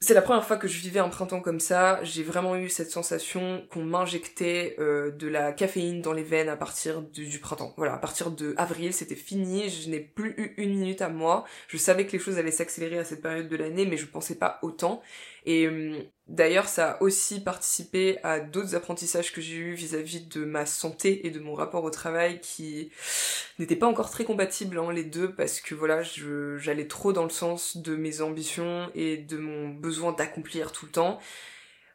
C'est 0.00 0.14
la 0.14 0.22
première 0.22 0.44
fois 0.44 0.56
que 0.58 0.68
je 0.68 0.80
vivais 0.80 1.00
un 1.00 1.08
printemps 1.08 1.40
comme 1.40 1.60
ça, 1.60 1.98
j'ai 2.02 2.22
vraiment 2.22 2.56
eu 2.56 2.68
cette 2.68 2.90
sensation 2.90 3.66
qu'on 3.72 3.84
m'injectait 3.84 4.76
euh, 4.78 5.10
de 5.10 5.26
la 5.28 5.52
caféine 5.52 6.02
dans 6.02 6.12
les 6.12 6.22
veines 6.22 6.50
à 6.50 6.56
partir 6.56 7.00
du, 7.00 7.38
printemps. 7.38 7.72
Voilà, 7.76 7.94
à 7.94 7.98
partir 7.98 8.30
de 8.30 8.54
avril, 8.58 8.92
c'était 8.92 9.14
fini, 9.14 9.70
je 9.70 9.88
n'ai 9.88 10.00
plus 10.00 10.34
eu 10.36 10.54
une 10.58 10.78
minute 10.78 11.00
à 11.00 11.08
moi. 11.08 11.44
Je 11.68 11.78
savais 11.78 12.06
que 12.06 12.12
les 12.12 12.18
choses 12.18 12.38
allaient 12.38 12.50
s'accélérer 12.50 12.98
à 12.98 13.04
cette 13.04 13.22
période 13.22 13.48
de 13.48 13.56
l'année, 13.56 13.86
mais 13.86 13.96
je 13.96 14.06
pensais 14.06 14.34
pas 14.34 14.58
autant. 14.62 15.00
Et 15.44 15.68
hum, 15.68 15.96
d'ailleurs, 16.26 16.68
ça 16.68 16.92
a 16.92 17.02
aussi 17.02 17.40
participé 17.40 18.18
à 18.22 18.40
d'autres 18.40 18.74
apprentissages 18.74 19.32
que 19.32 19.40
j'ai 19.40 19.56
eus 19.56 19.74
vis-à-vis 19.74 20.26
de 20.26 20.44
ma 20.44 20.66
santé 20.66 21.26
et 21.26 21.30
de 21.30 21.40
mon 21.40 21.54
rapport 21.54 21.84
au 21.84 21.90
travail 21.90 22.40
qui 22.40 22.90
n'étaient 23.58 23.76
pas 23.76 23.86
encore 23.86 24.10
très 24.10 24.24
compatibles 24.24 24.78
hein, 24.78 24.92
les 24.92 25.04
deux 25.04 25.34
parce 25.34 25.60
que 25.60 25.74
voilà, 25.74 26.02
j'allais 26.02 26.86
trop 26.86 27.12
dans 27.12 27.24
le 27.24 27.30
sens 27.30 27.76
de 27.76 27.96
mes 27.96 28.20
ambitions 28.20 28.90
et 28.94 29.18
de 29.18 29.36
mon 29.36 29.68
besoin 29.68 30.12
d'accomplir 30.12 30.72
tout 30.72 30.86
le 30.86 30.92
temps 30.92 31.18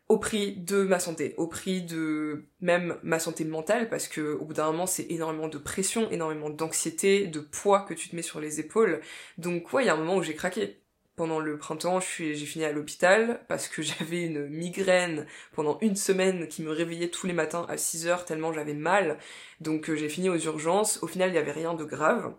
au 0.10 0.18
prix 0.18 0.54
de 0.54 0.82
ma 0.84 1.00
santé, 1.00 1.36
au 1.38 1.46
prix 1.46 1.84
de 1.84 2.48
même 2.62 2.98
ma 3.04 3.20
santé 3.20 3.46
mentale, 3.46 3.90
parce 3.90 4.08
que 4.08 4.34
au 4.34 4.46
bout 4.46 4.56
d'un 4.56 4.66
moment 4.66 4.88
c'est 4.88 5.06
énormément 5.12 5.48
de 5.48 5.60
pression, 5.60 6.10
énormément 6.10 6.50
d'anxiété, 6.50 7.28
de 7.28 7.40
poids 7.40 7.82
que 7.82 7.94
tu 7.94 8.10
te 8.10 8.16
mets 8.16 8.24
sur 8.24 8.40
les 8.40 8.60
épaules. 8.60 9.02
Donc 9.38 9.72
ouais, 9.72 9.84
il 9.84 9.86
y 9.86 9.90
a 9.90 9.94
un 9.94 9.98
moment 9.98 10.16
où 10.16 10.24
j'ai 10.24 10.34
craqué 10.34 10.79
pendant 11.20 11.40
le 11.40 11.58
printemps, 11.58 12.00
j'ai 12.00 12.34
fini 12.34 12.64
à 12.64 12.72
l'hôpital 12.72 13.42
parce 13.50 13.68
que 13.68 13.82
j'avais 13.84 14.24
une 14.24 14.48
migraine 14.48 15.28
pendant 15.52 15.78
une 15.82 15.98
semaine 15.98 16.48
qui 16.48 16.64
me 16.64 16.72
réveillait 16.72 17.10
tous 17.10 17.28
les 17.28 17.34
matins 17.34 17.66
à 17.68 17.76
6 17.76 18.08
heures 18.08 18.24
tellement 18.24 18.54
j'avais 18.54 18.74
mal. 18.74 19.18
Donc 19.60 19.90
euh, 19.90 19.98
j'ai 19.98 20.08
fini 20.08 20.30
aux 20.30 20.38
urgences. 20.38 21.04
Au 21.04 21.08
final, 21.08 21.28
il 21.28 21.34
n'y 21.34 21.38
avait 21.38 21.52
rien 21.52 21.74
de 21.74 21.84
grave. 21.84 22.34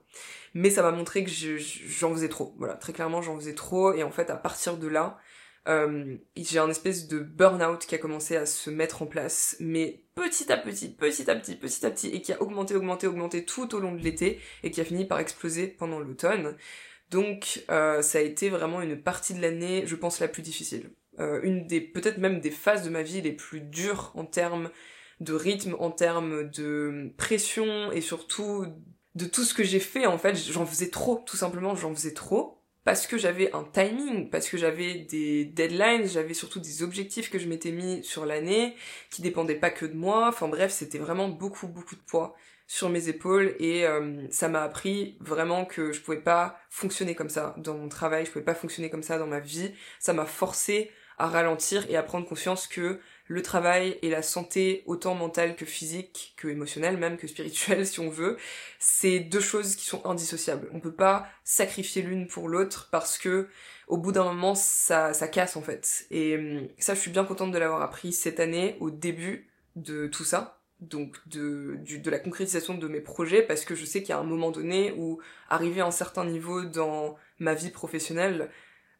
Mais 0.54 0.70
ça 0.70 0.80
m'a 0.80 0.92
montré 0.92 1.24
que 1.24 1.30
j'en 1.30 2.14
faisais 2.14 2.30
trop. 2.30 2.54
Voilà, 2.56 2.72
très 2.72 2.94
clairement, 2.94 3.20
j'en 3.20 3.36
faisais 3.36 3.54
trop. 3.54 3.92
Et 3.92 4.02
en 4.02 4.10
fait, 4.10 4.30
à 4.30 4.36
partir 4.36 4.78
de 4.78 4.88
là, 4.88 5.18
euh, 5.68 6.16
j'ai 6.38 6.58
un 6.58 6.70
espèce 6.70 7.06
de 7.06 7.18
burn-out 7.18 7.84
qui 7.84 7.94
a 7.94 7.98
commencé 7.98 8.34
à 8.34 8.46
se 8.46 8.70
mettre 8.70 9.02
en 9.02 9.06
place, 9.06 9.56
mais 9.60 10.04
petit 10.14 10.50
à 10.50 10.56
petit, 10.56 10.88
petit 10.88 11.30
à 11.30 11.36
petit, 11.36 11.54
petit 11.54 11.84
à 11.84 11.90
petit, 11.90 12.08
et 12.08 12.22
qui 12.22 12.32
a 12.32 12.40
augmenté, 12.40 12.74
augmenté, 12.74 13.06
augmenté 13.06 13.44
tout 13.44 13.74
au 13.74 13.78
long 13.78 13.92
de 13.92 14.00
l'été, 14.00 14.40
et 14.62 14.70
qui 14.70 14.80
a 14.80 14.84
fini 14.84 15.04
par 15.04 15.20
exploser 15.20 15.66
pendant 15.66 15.98
l'automne. 15.98 16.56
Donc 17.10 17.64
euh, 17.70 18.02
ça 18.02 18.18
a 18.18 18.20
été 18.20 18.48
vraiment 18.48 18.80
une 18.80 19.00
partie 19.00 19.34
de 19.34 19.42
l'année, 19.42 19.84
je 19.86 19.96
pense, 19.96 20.20
la 20.20 20.28
plus 20.28 20.42
difficile. 20.42 20.90
Euh, 21.18 21.40
une 21.42 21.66
des, 21.66 21.80
peut-être 21.80 22.18
même 22.18 22.40
des 22.40 22.50
phases 22.50 22.84
de 22.84 22.90
ma 22.90 23.02
vie 23.02 23.20
les 23.20 23.32
plus 23.32 23.60
dures 23.60 24.12
en 24.14 24.24
termes 24.24 24.70
de 25.18 25.34
rythme, 25.34 25.76
en 25.78 25.90
termes 25.90 26.48
de 26.48 27.12
pression 27.18 27.92
et 27.92 28.00
surtout 28.00 28.66
de 29.16 29.24
tout 29.26 29.42
ce 29.42 29.54
que 29.54 29.64
j'ai 29.64 29.80
fait 29.80 30.06
en 30.06 30.18
fait, 30.18 30.36
j'en 30.36 30.64
faisais 30.64 30.88
trop, 30.88 31.22
tout 31.26 31.36
simplement 31.36 31.74
j'en 31.74 31.94
faisais 31.94 32.14
trop 32.14 32.60
parce 32.84 33.06
que 33.06 33.18
j'avais 33.18 33.52
un 33.52 33.64
timing, 33.64 34.30
parce 34.30 34.48
que 34.48 34.56
j'avais 34.56 35.00
des 35.00 35.44
deadlines, 35.44 36.08
j'avais 36.08 36.32
surtout 36.32 36.60
des 36.60 36.82
objectifs 36.82 37.28
que 37.28 37.38
je 37.38 37.46
m'étais 37.46 37.72
mis 37.72 38.02
sur 38.02 38.24
l'année 38.24 38.74
qui 39.10 39.20
dépendaient 39.20 39.54
pas 39.54 39.70
que 39.70 39.84
de 39.84 39.94
moi. 39.94 40.28
Enfin 40.28 40.48
bref, 40.48 40.72
c'était 40.72 40.98
vraiment 40.98 41.28
beaucoup 41.28 41.68
beaucoup 41.68 41.96
de 41.96 42.00
poids 42.00 42.34
sur 42.70 42.88
mes 42.88 43.08
épaules 43.08 43.56
et 43.58 43.84
euh, 43.84 44.22
ça 44.30 44.48
m'a 44.48 44.62
appris 44.62 45.16
vraiment 45.18 45.64
que 45.64 45.90
je 45.90 46.00
pouvais 46.00 46.20
pas 46.20 46.56
fonctionner 46.68 47.16
comme 47.16 47.28
ça 47.28 47.52
dans 47.58 47.74
mon 47.74 47.88
travail, 47.88 48.24
je 48.24 48.30
pouvais 48.30 48.44
pas 48.44 48.54
fonctionner 48.54 48.88
comme 48.90 49.02
ça 49.02 49.18
dans 49.18 49.26
ma 49.26 49.40
vie. 49.40 49.74
Ça 49.98 50.12
m'a 50.12 50.24
forcé 50.24 50.92
à 51.18 51.26
ralentir 51.26 51.84
et 51.90 51.96
à 51.96 52.04
prendre 52.04 52.28
conscience 52.28 52.68
que 52.68 53.00
le 53.26 53.42
travail 53.42 53.98
et 54.02 54.08
la 54.08 54.22
santé, 54.22 54.84
autant 54.86 55.16
mentale 55.16 55.56
que 55.56 55.64
physique, 55.64 56.32
que 56.36 56.46
émotionnelle, 56.46 56.96
même 56.96 57.16
que 57.16 57.26
spirituelle 57.26 57.84
si 57.88 57.98
on 57.98 58.08
veut, 58.08 58.36
c'est 58.78 59.18
deux 59.18 59.40
choses 59.40 59.74
qui 59.74 59.86
sont 59.86 60.06
indissociables. 60.06 60.70
On 60.72 60.78
peut 60.78 60.94
pas 60.94 61.26
sacrifier 61.42 62.02
l'une 62.02 62.28
pour 62.28 62.48
l'autre 62.48 62.88
parce 62.92 63.18
que 63.18 63.48
au 63.88 63.96
bout 63.96 64.12
d'un 64.12 64.22
moment 64.22 64.54
ça, 64.54 65.12
ça 65.12 65.26
casse 65.26 65.56
en 65.56 65.62
fait. 65.62 66.06
Et 66.12 66.36
euh, 66.36 66.60
ça 66.78 66.94
je 66.94 67.00
suis 67.00 67.10
bien 67.10 67.24
contente 67.24 67.50
de 67.50 67.58
l'avoir 67.58 67.82
appris 67.82 68.12
cette 68.12 68.38
année 68.38 68.76
au 68.78 68.90
début 68.90 69.50
de 69.74 70.06
tout 70.06 70.24
ça 70.24 70.59
donc 70.80 71.16
de, 71.28 71.78
de 71.84 72.10
la 72.10 72.18
concrétisation 72.18 72.74
de 72.74 72.88
mes 72.88 73.00
projets 73.00 73.42
parce 73.42 73.64
que 73.64 73.74
je 73.74 73.84
sais 73.84 74.00
qu'il 74.00 74.10
y 74.10 74.12
a 74.12 74.18
un 74.18 74.24
moment 74.24 74.50
donné 74.50 74.92
où 74.96 75.20
arrivé 75.48 75.80
à 75.80 75.86
un 75.86 75.90
certain 75.90 76.24
niveau 76.24 76.64
dans 76.64 77.16
ma 77.38 77.54
vie 77.54 77.70
professionnelle, 77.70 78.50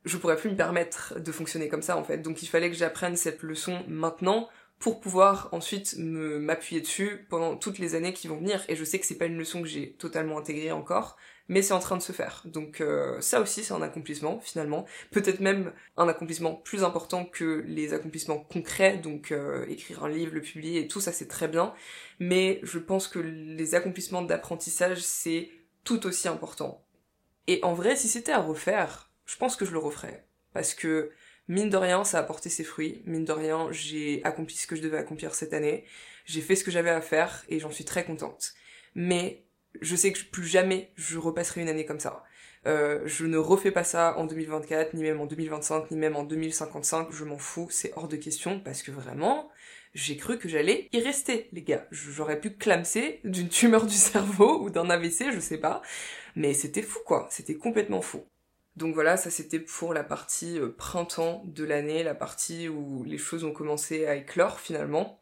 je 0.05 0.17
pourrais 0.17 0.37
plus 0.37 0.51
me 0.51 0.57
permettre 0.57 1.19
de 1.19 1.33
fonctionner 1.33 1.69
comme 1.69 1.83
ça 1.83 1.97
en 1.97 2.05
fait. 2.05 2.19
Donc 2.19 2.43
il 2.43 2.47
fallait 2.47 2.71
que 2.71 2.77
j'apprenne 2.77 3.17
cette 3.17 3.43
leçon 3.43 3.83
maintenant 3.89 4.49
pour 4.79 5.01
pouvoir 5.01 5.51
ensuite 5.53 5.97
me 5.99 6.39
m'appuyer 6.39 6.81
dessus 6.81 7.27
pendant 7.29 7.55
toutes 7.57 7.79
les 7.79 7.95
années 7.95 8.15
qui 8.15 8.29
vont 8.29 8.39
venir. 8.39 8.65
Et 8.69 8.77
je 8.77 8.85
sais 8.85 8.99
que 8.99 9.07
c'est 9.07 9.19
pas 9.19 9.27
une 9.27 9.37
leçon 9.37 9.61
que 9.61 9.69
j'ai 9.69 9.93
totalement 9.93 10.39
intégrée 10.39 10.73
encore, 10.73 11.17
mais 11.51 11.63
c'est 11.63 11.75
en 11.75 11.81
train 11.81 11.97
de 11.97 12.03
se 12.03 12.13
faire. 12.13 12.43
Donc 12.45 12.81
euh, 12.81 13.21
ça 13.21 13.41
aussi 13.41 13.65
c'est 13.65 13.75
un 13.75 13.83
accomplissement 13.83 14.39
finalement, 14.39 14.87
peut-être 15.11 15.41
même 15.41 15.73
un 15.97 16.07
accomplissement 16.07 16.55
plus 16.55 16.85
important 16.85 17.25
que 17.25 17.65
les 17.67 17.93
accomplissements 17.93 18.39
concrets, 18.39 18.99
donc 18.99 19.33
euh, 19.33 19.67
écrire 19.69 20.05
un 20.05 20.09
livre, 20.09 20.33
le 20.33 20.43
publier 20.43 20.81
et 20.81 20.87
tout 20.87 21.01
ça 21.01 21.11
c'est 21.11 21.27
très 21.27 21.49
bien, 21.49 21.75
mais 22.21 22.61
je 22.63 22.79
pense 22.79 23.09
que 23.09 23.19
les 23.19 23.75
accomplissements 23.75 24.23
d'apprentissage 24.23 25.01
c'est 25.01 25.51
tout 25.83 26.07
aussi 26.07 26.29
important. 26.29 26.85
Et 27.49 27.59
en 27.65 27.75
vrai 27.75 27.97
si 27.97 28.07
c'était 28.07 28.31
à 28.31 28.41
refaire, 28.41 29.11
je 29.27 29.37
pense 29.37 29.57
que 29.57 29.65
je 29.65 29.73
le 29.73 29.79
referais 29.79 30.25
parce 30.55 30.73
que 30.73 31.11
mine 31.49 31.69
de 31.69 31.77
rien 31.77 32.05
ça 32.05 32.21
a 32.21 32.23
porté 32.23 32.49
ses 32.49 32.63
fruits, 32.63 33.03
mine 33.07 33.25
de 33.25 33.33
rien 33.33 33.67
j'ai 33.73 34.23
accompli 34.23 34.55
ce 34.55 34.69
que 34.69 34.77
je 34.77 34.83
devais 34.83 34.99
accomplir 34.99 35.35
cette 35.35 35.53
année, 35.53 35.85
j'ai 36.27 36.43
fait 36.43 36.55
ce 36.55 36.63
que 36.63 36.71
j'avais 36.71 36.91
à 36.91 37.01
faire 37.01 37.45
et 37.49 37.59
j'en 37.59 37.73
suis 37.73 37.85
très 37.85 38.05
contente. 38.05 38.55
Mais 38.95 39.45
je 39.81 39.97
sais 39.97 40.13
que 40.13 40.19
plus 40.31 40.47
jamais 40.47 40.93
je 40.97 41.19
repasserai 41.19 41.63
une 41.63 41.69
année 41.69 41.85
comme 41.85 42.01
ça. 42.01 42.25
Euh, 42.67 43.01
je 43.07 43.25
ne 43.25 43.39
refais 43.39 43.71
pas 43.71 43.85
ça 43.85 44.17
en 44.19 44.27
2024, 44.27 44.95
ni 44.95 45.03
même 45.03 45.21
en 45.21 45.27
2025, 45.27 45.91
ni 45.91 45.97
même 45.97 46.17
en 46.17 46.25
2055, 46.25 47.09
je 47.11 47.25
m'en 47.25 47.39
fous, 47.39 47.69
c'est 47.71 47.93
hors 47.97 48.09
de 48.09 48.17
question, 48.17 48.61
parce 48.61 48.83
que 48.83 48.91
vraiment, 48.91 49.51
j'ai 49.95 50.17
cru 50.17 50.39
que 50.39 50.49
j'allais 50.49 50.89
y 50.93 51.01
rester, 51.01 51.49
les 51.53 51.63
gars. 51.63 51.87
J'aurais 51.91 52.39
pu 52.39 52.51
clamser 52.51 53.21
d'une 53.25 53.49
tumeur 53.49 53.87
du 53.87 53.95
cerveau 53.95 54.61
ou 54.63 54.71
d'un 54.71 54.91
AVC, 54.91 55.33
je 55.33 55.41
sais 55.41 55.59
pas, 55.59 55.81
mais 56.37 56.53
c'était 56.53 56.83
fou 56.83 56.99
quoi, 57.07 57.29
c'était 57.31 57.57
complètement 57.57 58.03
fou. 58.03 58.25
Donc 58.77 58.95
voilà, 58.95 59.17
ça 59.17 59.31
c'était 59.31 59.59
pour 59.59 59.95
la 59.95 60.05
partie 60.05 60.59
euh, 60.59 60.69
printemps 60.69 61.43
de 61.47 61.65
l'année, 61.65 62.03
la 62.03 62.15
partie 62.15 62.69
où 62.69 63.05
les 63.05 63.19
choses 63.19 63.45
ont 63.45 63.53
commencé 63.53 64.07
à 64.07 64.15
éclore 64.17 64.61
finalement. 64.61 65.21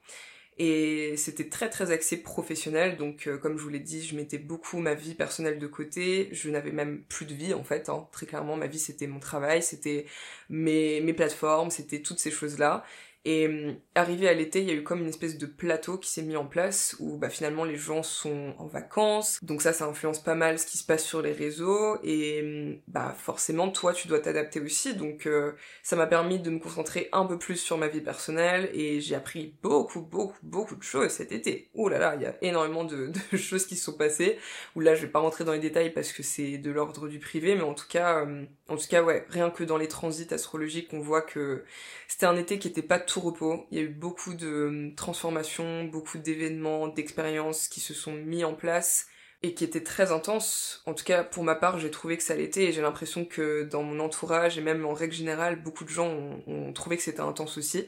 Et 0.61 1.16
c'était 1.16 1.48
très 1.48 1.70
très 1.70 1.92
axé 1.92 2.16
professionnel, 2.16 2.96
donc 2.96 3.28
euh, 3.28 3.38
comme 3.38 3.59
je 3.59 3.62
vous 3.62 3.68
l'ai 3.68 3.78
dit, 3.78 4.04
je 4.04 4.16
mettais 4.16 4.38
beaucoup 4.38 4.78
ma 4.78 4.94
vie 4.94 5.14
personnelle 5.14 5.61
de 5.61 5.66
côté, 5.68 6.28
je 6.32 6.50
n'avais 6.50 6.72
même 6.72 7.02
plus 7.09 7.26
de 7.26 7.34
vie 7.34 7.54
en 7.54 7.62
fait, 7.62 7.88
hein. 7.88 8.09
très 8.11 8.26
clairement 8.26 8.56
ma 8.56 8.66
vie 8.66 8.80
c'était 8.80 9.06
mon 9.06 9.20
travail, 9.20 9.62
c'était 9.62 10.06
mes, 10.50 11.00
mes 11.00 11.12
plateformes, 11.12 11.70
c'était 11.70 12.02
toutes 12.02 12.18
ces 12.18 12.32
choses-là. 12.32 12.84
Et 13.25 13.47
euh, 13.47 13.75
arrivé 13.95 14.29
à 14.29 14.33
l'été, 14.33 14.61
il 14.61 14.69
y 14.69 14.71
a 14.71 14.75
eu 14.75 14.83
comme 14.83 15.01
une 15.01 15.09
espèce 15.09 15.39
de 15.39 15.47
plateau 15.47 15.99
qui 15.99 16.11
s'est 16.11 16.23
mis 16.23 16.37
en 16.37 16.47
place 16.47 16.97
où 17.01 17.19
bah, 17.19 17.29
finalement 17.29 17.64
les 17.64 17.77
gens 17.77 18.03
sont 18.03 18.55
en 18.59 18.66
vacances. 18.66 19.39
Donc 19.43 19.61
ça, 19.61 19.73
ça 19.73 19.87
influence 19.87 20.23
pas 20.23 20.35
mal 20.35 20.59
ce 20.59 20.66
qui 20.66 20.79
se 20.79 20.85
passe 20.85 21.05
sur 21.05 21.21
les 21.21 21.33
réseaux. 21.33 21.99
Et 22.03 22.41
euh, 22.43 22.77
bah 22.87 23.14
forcément, 23.19 23.71
toi, 23.71 23.93
tu 23.93 24.09
dois 24.09 24.21
t'adapter 24.21 24.61
aussi. 24.61 24.95
Donc 24.95 25.27
euh, 25.27 25.53
ça 25.83 25.97
m'a 25.97 26.07
permis 26.07 26.39
de 26.39 26.51
me 26.51 26.59
concentrer 26.59 27.09
un 27.12 27.27
peu 27.27 27.39
plus 27.39 27.57
sur 27.57 27.77
ma 27.77 27.89
vie 27.89 28.01
personnelle 28.01 28.71
et 28.73 29.01
j'ai 29.01 29.14
appris 29.14 29.57
beaucoup, 29.62 30.01
beaucoup, 30.01 30.39
beaucoup 30.43 30.77
de 30.77 30.83
choses 30.83 31.11
cet 31.11 31.33
été. 31.33 31.71
Ouh 31.75 31.89
là 31.89 31.99
là, 31.99 32.14
il 32.14 32.23
y 32.23 32.27
a 32.27 32.37
énormément 32.41 32.85
de, 32.85 33.11
choses 33.37 33.66
qui 33.66 33.77
se 33.77 33.85
sont 33.85 33.97
passées. 33.97 34.39
Où 34.77 34.81
là, 34.81 34.95
je 34.95 35.03
vais 35.03 35.12
pas 35.12 35.21
rentrer 35.21 35.45
dans 35.45 35.53
les 35.53 35.59
détails 35.59 35.93
parce 35.93 36.12
que 36.12 36.23
c'est 36.23 36.59
de 36.59 36.71
l'ordre 36.71 37.09
du 37.09 37.19
privé, 37.19 37.55
mais 37.57 37.62
en 37.62 37.75
tout 37.75 37.89
cas, 37.89 38.27
en 38.69 38.77
tout 38.77 38.87
cas, 38.89 39.03
ouais, 39.03 39.27
rien 39.29 39.51
que 39.51 39.64
dans 39.64 39.77
les 39.77 39.89
transits 39.89 40.33
astrologiques, 40.33 40.89
on 40.93 41.01
voit 41.01 41.23
que 41.23 41.64
c'était 42.07 42.27
un 42.27 42.37
été 42.37 42.59
qui 42.59 42.69
était 42.69 42.83
pas 42.83 42.99
tout 43.09 43.20
repos. 43.20 43.66
Il 43.70 43.78
y 43.78 43.80
a 43.80 43.84
eu 43.84 43.88
beaucoup 43.88 44.34
de 44.34 44.46
euh, 44.46 44.94
transformations, 44.94 45.84
beaucoup 45.84 46.18
d'événements, 46.18 46.88
d'expériences 46.88 47.68
qui 47.68 47.80
se 47.80 47.94
sont 47.94 48.12
mis 48.12 48.44
en 48.44 48.54
place 48.54 49.06
et 49.42 49.54
qui 49.54 49.64
étaient 49.64 49.82
très 49.82 50.12
intenses. 50.12 50.82
En 50.86 50.94
tout 50.94 51.04
cas, 51.04 51.24
pour 51.24 51.42
ma 51.42 51.54
part, 51.54 51.78
j'ai 51.78 51.90
trouvé 51.90 52.16
que 52.16 52.22
ça 52.22 52.36
l'était 52.36 52.64
et 52.64 52.72
j'ai 52.72 52.82
l'impression 52.82 53.24
que 53.24 53.64
dans 53.64 53.82
mon 53.82 54.00
entourage 54.00 54.59
et 54.59 54.61
même 54.61 54.84
en 54.84 54.92
règle 54.92 55.14
générale, 55.14 55.62
beaucoup 55.62 55.84
de 55.84 55.88
gens 55.88 56.09
ont, 56.46 56.72
trouvé 56.72 56.96
que 56.96 57.02
c'était 57.02 57.20
intense 57.20 57.56
aussi. 57.56 57.86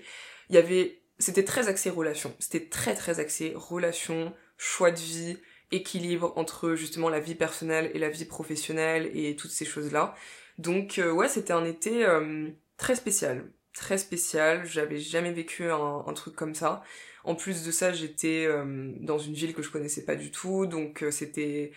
Il 0.48 0.54
y 0.54 0.58
avait, 0.58 1.02
c'était 1.18 1.44
très 1.44 1.68
axé 1.68 1.90
relation. 1.90 2.34
C'était 2.38 2.68
très 2.68 2.94
très 2.94 3.20
axé 3.20 3.52
relation, 3.54 4.32
choix 4.56 4.90
de 4.90 4.98
vie, 4.98 5.38
équilibre 5.72 6.32
entre 6.36 6.74
justement 6.74 7.08
la 7.08 7.20
vie 7.20 7.34
personnelle 7.34 7.90
et 7.94 7.98
la 7.98 8.08
vie 8.08 8.24
professionnelle 8.24 9.10
et 9.14 9.36
toutes 9.36 9.50
ces 9.50 9.64
choses-là. 9.64 10.14
Donc 10.58 10.98
euh, 10.98 11.12
ouais, 11.12 11.28
c'était 11.28 11.52
un 11.52 11.64
été 11.64 12.04
euh, 12.06 12.48
très 12.76 12.94
spécial 12.94 13.50
très 13.72 13.98
spécial, 13.98 14.64
j'avais 14.66 14.98
jamais 14.98 15.32
vécu 15.32 15.70
un, 15.70 16.12
truc 16.14 16.34
comme 16.34 16.54
ça. 16.54 16.82
En 17.24 17.34
plus 17.34 17.64
de 17.64 17.70
ça, 17.70 17.92
j'étais 17.92 18.46
euh, 18.46 18.92
dans 19.00 19.18
une 19.18 19.34
ville 19.34 19.54
que 19.54 19.62
je 19.62 19.70
connaissais 19.70 20.04
pas 20.04 20.16
du 20.16 20.30
tout, 20.30 20.66
donc 20.66 21.02
euh, 21.02 21.10
c'était 21.10 21.72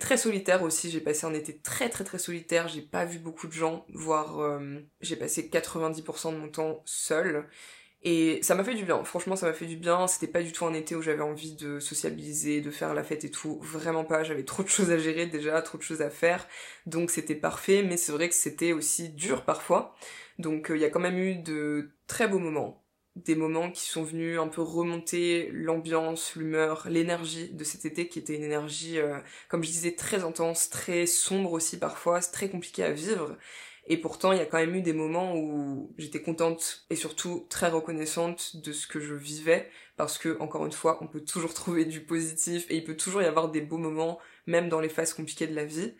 très 0.00 0.16
solitaire 0.16 0.62
aussi. 0.62 0.90
J'ai 0.90 1.00
passé 1.00 1.26
un 1.26 1.34
été 1.34 1.58
très 1.58 1.90
très 1.90 2.04
très 2.04 2.18
solitaire. 2.18 2.68
J'ai 2.68 2.80
pas 2.80 3.04
vu 3.04 3.18
beaucoup 3.18 3.46
de 3.46 3.52
gens, 3.52 3.84
voire 3.92 4.40
euh, 4.40 4.80
j'ai 5.02 5.16
passé 5.16 5.50
90% 5.52 6.32
de 6.32 6.38
mon 6.38 6.48
temps 6.48 6.82
seul. 6.86 7.46
Et 8.02 8.38
ça 8.42 8.54
m'a 8.54 8.62
fait 8.62 8.74
du 8.74 8.84
bien. 8.84 9.02
Franchement, 9.02 9.34
ça 9.34 9.46
m'a 9.46 9.52
fait 9.52 9.66
du 9.66 9.76
bien. 9.76 10.06
C'était 10.06 10.28
pas 10.30 10.42
du 10.42 10.52
tout 10.52 10.64
un 10.66 10.72
été 10.72 10.94
où 10.94 11.02
j'avais 11.02 11.22
envie 11.22 11.54
de 11.54 11.80
sociabiliser, 11.80 12.60
de 12.60 12.70
faire 12.70 12.94
la 12.94 13.02
fête 13.02 13.24
et 13.24 13.30
tout. 13.30 13.58
Vraiment 13.60 14.04
pas. 14.04 14.22
J'avais 14.22 14.44
trop 14.44 14.62
de 14.62 14.68
choses 14.68 14.90
à 14.90 14.98
gérer 14.98 15.26
déjà, 15.26 15.60
trop 15.62 15.78
de 15.78 15.82
choses 15.82 16.00
à 16.00 16.10
faire. 16.10 16.46
Donc 16.86 17.10
c'était 17.10 17.34
parfait. 17.34 17.82
Mais 17.82 17.96
c'est 17.96 18.12
vrai 18.12 18.28
que 18.28 18.36
c'était 18.36 18.72
aussi 18.72 19.08
dur 19.08 19.44
parfois. 19.44 19.96
Donc 20.38 20.70
euh, 20.70 20.76
il 20.76 20.80
y 20.80 20.84
a 20.84 20.90
quand 20.90 21.00
même 21.00 21.18
eu 21.18 21.36
de 21.36 21.90
très 22.06 22.28
beaux 22.28 22.38
moments, 22.38 22.84
des 23.16 23.34
moments 23.34 23.70
qui 23.70 23.86
sont 23.86 24.04
venus 24.04 24.38
un 24.38 24.48
peu 24.48 24.62
remonter 24.62 25.50
l'ambiance, 25.52 26.36
l'humeur, 26.36 26.86
l'énergie 26.88 27.50
de 27.50 27.64
cet 27.64 27.84
été 27.84 28.08
qui 28.08 28.18
était 28.18 28.36
une 28.36 28.44
énergie, 28.44 28.98
euh, 28.98 29.18
comme 29.48 29.62
je 29.64 29.70
disais, 29.70 29.94
très 29.94 30.24
intense, 30.24 30.70
très 30.70 31.06
sombre 31.06 31.52
aussi 31.52 31.78
parfois, 31.78 32.20
très 32.20 32.48
compliqué 32.48 32.84
à 32.84 32.92
vivre. 32.92 33.36
Et 33.86 33.96
pourtant, 33.96 34.32
il 34.32 34.38
y 34.38 34.42
a 34.42 34.46
quand 34.46 34.58
même 34.58 34.74
eu 34.74 34.82
des 34.82 34.92
moments 34.92 35.34
où 35.34 35.94
j'étais 35.98 36.20
contente 36.20 36.86
et 36.90 36.96
surtout 36.96 37.46
très 37.48 37.68
reconnaissante 37.68 38.56
de 38.56 38.72
ce 38.72 38.86
que 38.86 39.00
je 39.00 39.14
vivais, 39.14 39.70
parce 39.96 40.18
que, 40.18 40.38
encore 40.40 40.66
une 40.66 40.72
fois, 40.72 40.98
on 41.02 41.06
peut 41.08 41.22
toujours 41.24 41.54
trouver 41.54 41.84
du 41.86 42.00
positif 42.02 42.66
et 42.70 42.76
il 42.76 42.84
peut 42.84 42.96
toujours 42.96 43.22
y 43.22 43.26
avoir 43.26 43.50
des 43.50 43.62
beaux 43.62 43.78
moments, 43.78 44.18
même 44.46 44.68
dans 44.68 44.80
les 44.80 44.88
phases 44.90 45.14
compliquées 45.14 45.46
de 45.46 45.54
la 45.54 45.64
vie. 45.64 45.94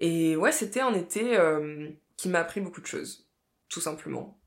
Et 0.00 0.36
ouais, 0.36 0.52
c'était 0.52 0.80
un 0.80 0.94
été 0.94 1.36
euh, 1.36 1.90
qui 2.16 2.28
m'a 2.28 2.40
appris 2.40 2.60
beaucoup 2.60 2.80
de 2.80 2.86
choses 2.86 3.29
tout 3.70 3.80
simplement. 3.80 4.38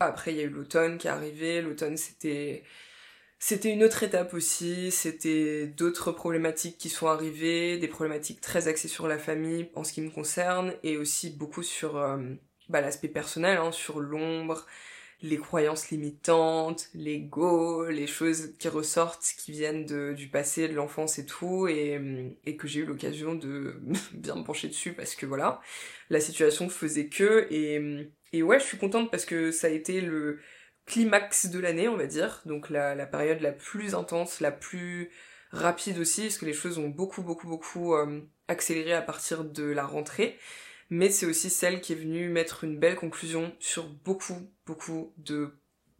Après, 0.00 0.32
il 0.32 0.38
y 0.38 0.40
a 0.40 0.44
eu 0.44 0.50
l'automne 0.50 0.96
qui 0.96 1.08
est 1.08 1.10
arrivé. 1.10 1.60
L'automne, 1.60 1.96
c'était 1.96 2.64
c'était 3.40 3.72
une 3.72 3.84
autre 3.84 4.02
étape 4.02 4.34
aussi, 4.34 4.90
c'était 4.90 5.68
d'autres 5.68 6.10
problématiques 6.10 6.76
qui 6.76 6.88
sont 6.88 7.06
arrivées, 7.06 7.78
des 7.78 7.86
problématiques 7.86 8.40
très 8.40 8.66
axées 8.66 8.88
sur 8.88 9.06
la 9.06 9.18
famille 9.18 9.70
en 9.74 9.84
ce 9.84 9.92
qui 9.92 10.00
me 10.00 10.10
concerne, 10.10 10.74
et 10.82 10.96
aussi 10.96 11.30
beaucoup 11.30 11.62
sur 11.62 11.96
euh, 11.98 12.18
bah, 12.68 12.80
l'aspect 12.80 13.08
personnel, 13.08 13.58
hein, 13.58 13.70
sur 13.70 14.00
l'ombre, 14.00 14.66
les 15.22 15.36
croyances 15.36 15.90
limitantes, 15.90 16.88
l'ego, 16.94 17.86
les 17.86 18.08
choses 18.08 18.54
qui 18.58 18.68
ressortent, 18.68 19.22
qui 19.38 19.52
viennent 19.52 19.86
de, 19.86 20.14
du 20.14 20.28
passé, 20.28 20.66
de 20.68 20.74
l'enfance 20.74 21.20
et 21.20 21.26
tout, 21.26 21.68
et, 21.68 22.36
et 22.44 22.56
que 22.56 22.66
j'ai 22.66 22.80
eu 22.80 22.86
l'occasion 22.86 23.36
de 23.36 23.80
bien 24.14 24.34
me 24.34 24.42
pencher 24.44 24.66
dessus 24.66 24.94
parce 24.94 25.14
que 25.14 25.26
voilà, 25.26 25.60
la 26.10 26.20
situation 26.20 26.68
faisait 26.68 27.08
que, 27.08 27.46
et 27.50 28.10
et 28.32 28.42
ouais, 28.42 28.60
je 28.60 28.64
suis 28.64 28.78
contente 28.78 29.10
parce 29.10 29.24
que 29.24 29.50
ça 29.50 29.68
a 29.68 29.70
été 29.70 30.00
le 30.00 30.40
climax 30.86 31.46
de 31.46 31.58
l'année, 31.58 31.88
on 31.88 31.96
va 31.96 32.06
dire. 32.06 32.42
Donc 32.46 32.70
la, 32.70 33.06
période 33.06 33.40
la 33.40 33.52
plus 33.52 33.94
intense, 33.94 34.40
la 34.40 34.52
plus 34.52 35.10
rapide 35.50 35.98
aussi, 35.98 36.22
parce 36.22 36.38
que 36.38 36.46
les 36.46 36.52
choses 36.52 36.78
ont 36.78 36.88
beaucoup, 36.88 37.22
beaucoup, 37.22 37.46
beaucoup 37.46 37.94
euh, 37.94 38.20
accéléré 38.48 38.92
à 38.92 39.02
partir 39.02 39.44
de 39.44 39.64
la 39.64 39.86
rentrée. 39.86 40.38
Mais 40.90 41.10
c'est 41.10 41.26
aussi 41.26 41.50
celle 41.50 41.80
qui 41.80 41.92
est 41.92 41.96
venue 41.96 42.28
mettre 42.28 42.64
une 42.64 42.78
belle 42.78 42.96
conclusion 42.96 43.54
sur 43.60 43.88
beaucoup, 43.88 44.50
beaucoup 44.66 45.12
de 45.18 45.52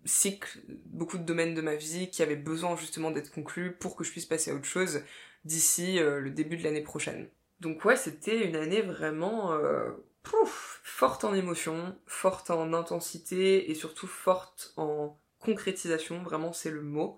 cycles, 0.05 0.61
beaucoup 0.87 1.19
de 1.19 1.25
domaines 1.25 1.55
de 1.55 1.61
ma 1.61 1.75
vie 1.75 2.09
qui 2.11 2.23
avaient 2.23 2.37
besoin 2.37 2.77
justement 2.77 3.11
d'être 3.11 3.31
conclus 3.31 3.73
pour 3.73 3.97
que 3.97 4.05
je 4.05 4.11
puisse 4.11 4.25
passer 4.25 4.51
à 4.51 4.55
autre 4.55 4.65
chose 4.65 5.03
d'ici 5.45 5.99
euh, 5.99 6.21
le 6.21 6.31
début 6.31 6.57
de 6.57 6.65
l'année 6.65 6.83
prochaine. 6.83 7.29
Donc 7.61 7.85
ouais, 7.85 7.97
c'était 7.97 8.47
une 8.47 8.57
année 8.57 8.81
vraiment 8.81 9.53
euh, 9.53 9.91
pouf, 10.29 10.81
forte 10.85 11.25
en 11.25 11.35
émotion, 11.35 11.97
forte 12.07 12.51
en 12.51 12.73
intensité 12.73 13.71
et 13.71 13.75
surtout 13.75 14.07
forte 14.07 14.73
en 14.77 15.19
concrétisation, 15.41 16.23
vraiment 16.23 16.53
c'est 16.53 16.71
le 16.71 16.83
mot. 16.83 17.17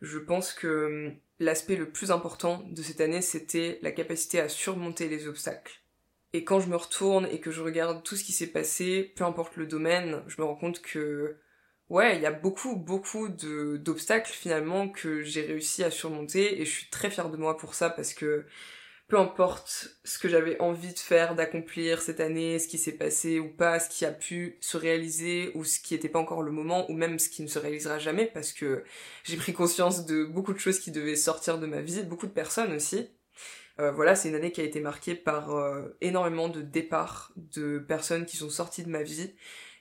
Je 0.00 0.18
pense 0.18 0.52
que 0.52 1.08
hum, 1.08 1.16
l'aspect 1.38 1.76
le 1.76 1.90
plus 1.90 2.10
important 2.10 2.64
de 2.70 2.82
cette 2.82 3.00
année, 3.00 3.22
c'était 3.22 3.78
la 3.82 3.92
capacité 3.92 4.40
à 4.40 4.48
surmonter 4.48 5.08
les 5.08 5.28
obstacles. 5.28 5.80
Et 6.32 6.44
quand 6.44 6.60
je 6.60 6.68
me 6.68 6.76
retourne 6.76 7.26
et 7.26 7.40
que 7.40 7.50
je 7.50 7.62
regarde 7.62 8.02
tout 8.02 8.16
ce 8.16 8.24
qui 8.24 8.32
s'est 8.32 8.48
passé, 8.48 9.12
peu 9.16 9.24
importe 9.24 9.56
le 9.56 9.66
domaine, 9.66 10.22
je 10.26 10.40
me 10.40 10.46
rends 10.46 10.56
compte 10.56 10.82
que 10.82 11.36
ouais, 11.88 12.16
il 12.16 12.22
y 12.22 12.26
a 12.26 12.32
beaucoup, 12.32 12.76
beaucoup 12.76 13.28
d'obstacles 13.28 14.30
finalement 14.30 14.88
que 14.88 15.22
j'ai 15.22 15.42
réussi 15.42 15.84
à 15.84 15.90
surmonter 15.90 16.60
et 16.60 16.64
je 16.64 16.70
suis 16.70 16.90
très 16.90 17.10
fière 17.10 17.30
de 17.30 17.36
moi 17.38 17.56
pour 17.56 17.74
ça 17.74 17.88
parce 17.88 18.12
que 18.12 18.44
peu 19.08 19.18
importe 19.18 19.98
ce 20.04 20.18
que 20.18 20.28
j'avais 20.28 20.60
envie 20.60 20.92
de 20.92 20.98
faire, 20.98 21.34
d'accomplir 21.34 22.02
cette 22.02 22.20
année, 22.20 22.58
ce 22.58 22.68
qui 22.68 22.76
s'est 22.76 22.92
passé 22.92 23.40
ou 23.40 23.48
pas, 23.48 23.80
ce 23.80 23.88
qui 23.88 24.04
a 24.04 24.12
pu 24.12 24.58
se 24.60 24.76
réaliser 24.76 25.50
ou 25.54 25.64
ce 25.64 25.80
qui 25.80 25.94
n'était 25.94 26.10
pas 26.10 26.18
encore 26.18 26.42
le 26.42 26.52
moment 26.52 26.90
ou 26.90 26.94
même 26.94 27.18
ce 27.18 27.30
qui 27.30 27.42
ne 27.42 27.48
se 27.48 27.58
réalisera 27.58 27.98
jamais 27.98 28.26
parce 28.26 28.52
que 28.52 28.84
j'ai 29.24 29.38
pris 29.38 29.54
conscience 29.54 30.04
de 30.04 30.24
beaucoup 30.24 30.52
de 30.52 30.58
choses 30.58 30.78
qui 30.78 30.90
devaient 30.90 31.16
sortir 31.16 31.58
de 31.58 31.66
ma 31.66 31.80
vie, 31.80 32.02
beaucoup 32.02 32.26
de 32.26 32.32
personnes 32.32 32.72
aussi. 32.74 33.08
Euh, 33.80 33.92
voilà, 33.92 34.14
c'est 34.14 34.28
une 34.28 34.34
année 34.34 34.52
qui 34.52 34.60
a 34.60 34.64
été 34.64 34.80
marquée 34.80 35.14
par 35.14 35.52
euh, 35.54 35.96
énormément 36.02 36.48
de 36.48 36.60
départs 36.60 37.32
de 37.36 37.78
personnes 37.78 38.26
qui 38.26 38.36
sont 38.36 38.50
sorties 38.50 38.82
de 38.82 38.90
ma 38.90 39.02
vie 39.02 39.32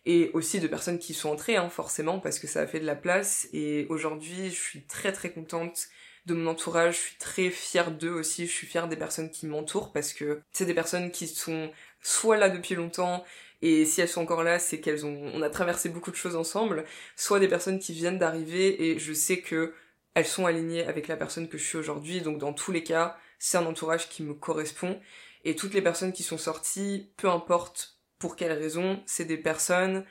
et 0.06 0.32
aussi 0.34 0.62
de 0.62 0.68
personnes 0.68 1.00
qui 1.00 1.14
sont 1.14 1.30
entrées, 1.30 1.58
hein, 1.58 1.68
forcément, 1.70 2.20
parce 2.20 2.40
que 2.40 2.48
ça 2.48 2.62
a 2.62 2.68
fait 2.68 2.80
de 2.80 2.86
la 2.86 2.96
place. 2.96 3.50
Et 3.52 3.88
aujourd'hui, 3.90 4.52
je 4.52 4.62
suis 4.62 4.86
très 4.86 5.12
très 5.12 5.32
contente 5.34 5.90
de 6.28 6.34
mon 6.34 6.52
entourage, 6.52 6.96
je 6.96 7.00
suis 7.00 7.18
très 7.18 7.50
fière 7.50 7.92
d'eux 7.92 8.12
aussi, 8.12 8.46
je 8.46 8.52
suis 8.52 8.68
fière 8.68 8.88
des 8.88 8.98
personnes 8.98 9.32
qui 9.32 9.48
m'entourent 9.48 9.92
parce 9.92 10.14
que 10.14 10.42
c'est 10.52 10.66
des 10.66 10.74
personnes 10.74 11.10
qui 11.10 11.28
sont 11.28 11.72
soit 12.02 12.38
là 12.38 12.50
depuis 12.50 12.76
longtemps 12.76 13.24
et 13.62 13.86
si 13.86 14.02
elles 14.02 14.10
sont 14.10 14.22
encore 14.22 14.44
là, 14.44 14.60
c'est 14.60 14.80
qu'elles 14.80 15.06
ont 15.06 15.32
on 15.34 15.42
a 15.42 15.50
traversé 15.50 15.90
beaucoup 15.90 16.12
de 16.12 16.16
choses 16.16 16.36
ensemble, 16.36 16.86
soit 17.16 17.40
des 17.40 17.48
personnes 17.48 17.80
qui 17.80 17.94
viennent 17.94 18.20
d'arriver 18.20 18.92
et 18.92 19.00
je 19.00 19.14
sais 19.14 19.40
que 19.42 19.74
elles 20.14 20.26
sont 20.26 20.46
alignées 20.46 20.84
avec 20.86 21.08
la 21.08 21.16
personne 21.16 21.48
que 21.48 21.58
je 21.58 21.64
suis 21.64 21.78
aujourd'hui, 21.78 22.22
donc 22.22 22.40
dans 22.40 22.54
tous 22.54 22.72
les 22.72 22.84
cas, 22.84 23.18
c'est 23.40 23.58
un 23.58 23.66
entourage 23.66 24.10
qui 24.10 24.24
me 24.24 24.34
correspond. 24.34 25.00
Et 25.46 25.56
toutes 25.56 25.74
les 25.74 25.82
personnes 25.82 26.12
qui 26.12 26.24
sont 26.24 26.38
sorties, 26.38 27.12
peu 27.18 27.30
importe 27.30 28.00
pour 28.20 28.36
quelles 28.36 28.58
raisons, 28.58 29.02
c'est 29.06 29.26
des 29.26 29.38
personnes 29.38 30.06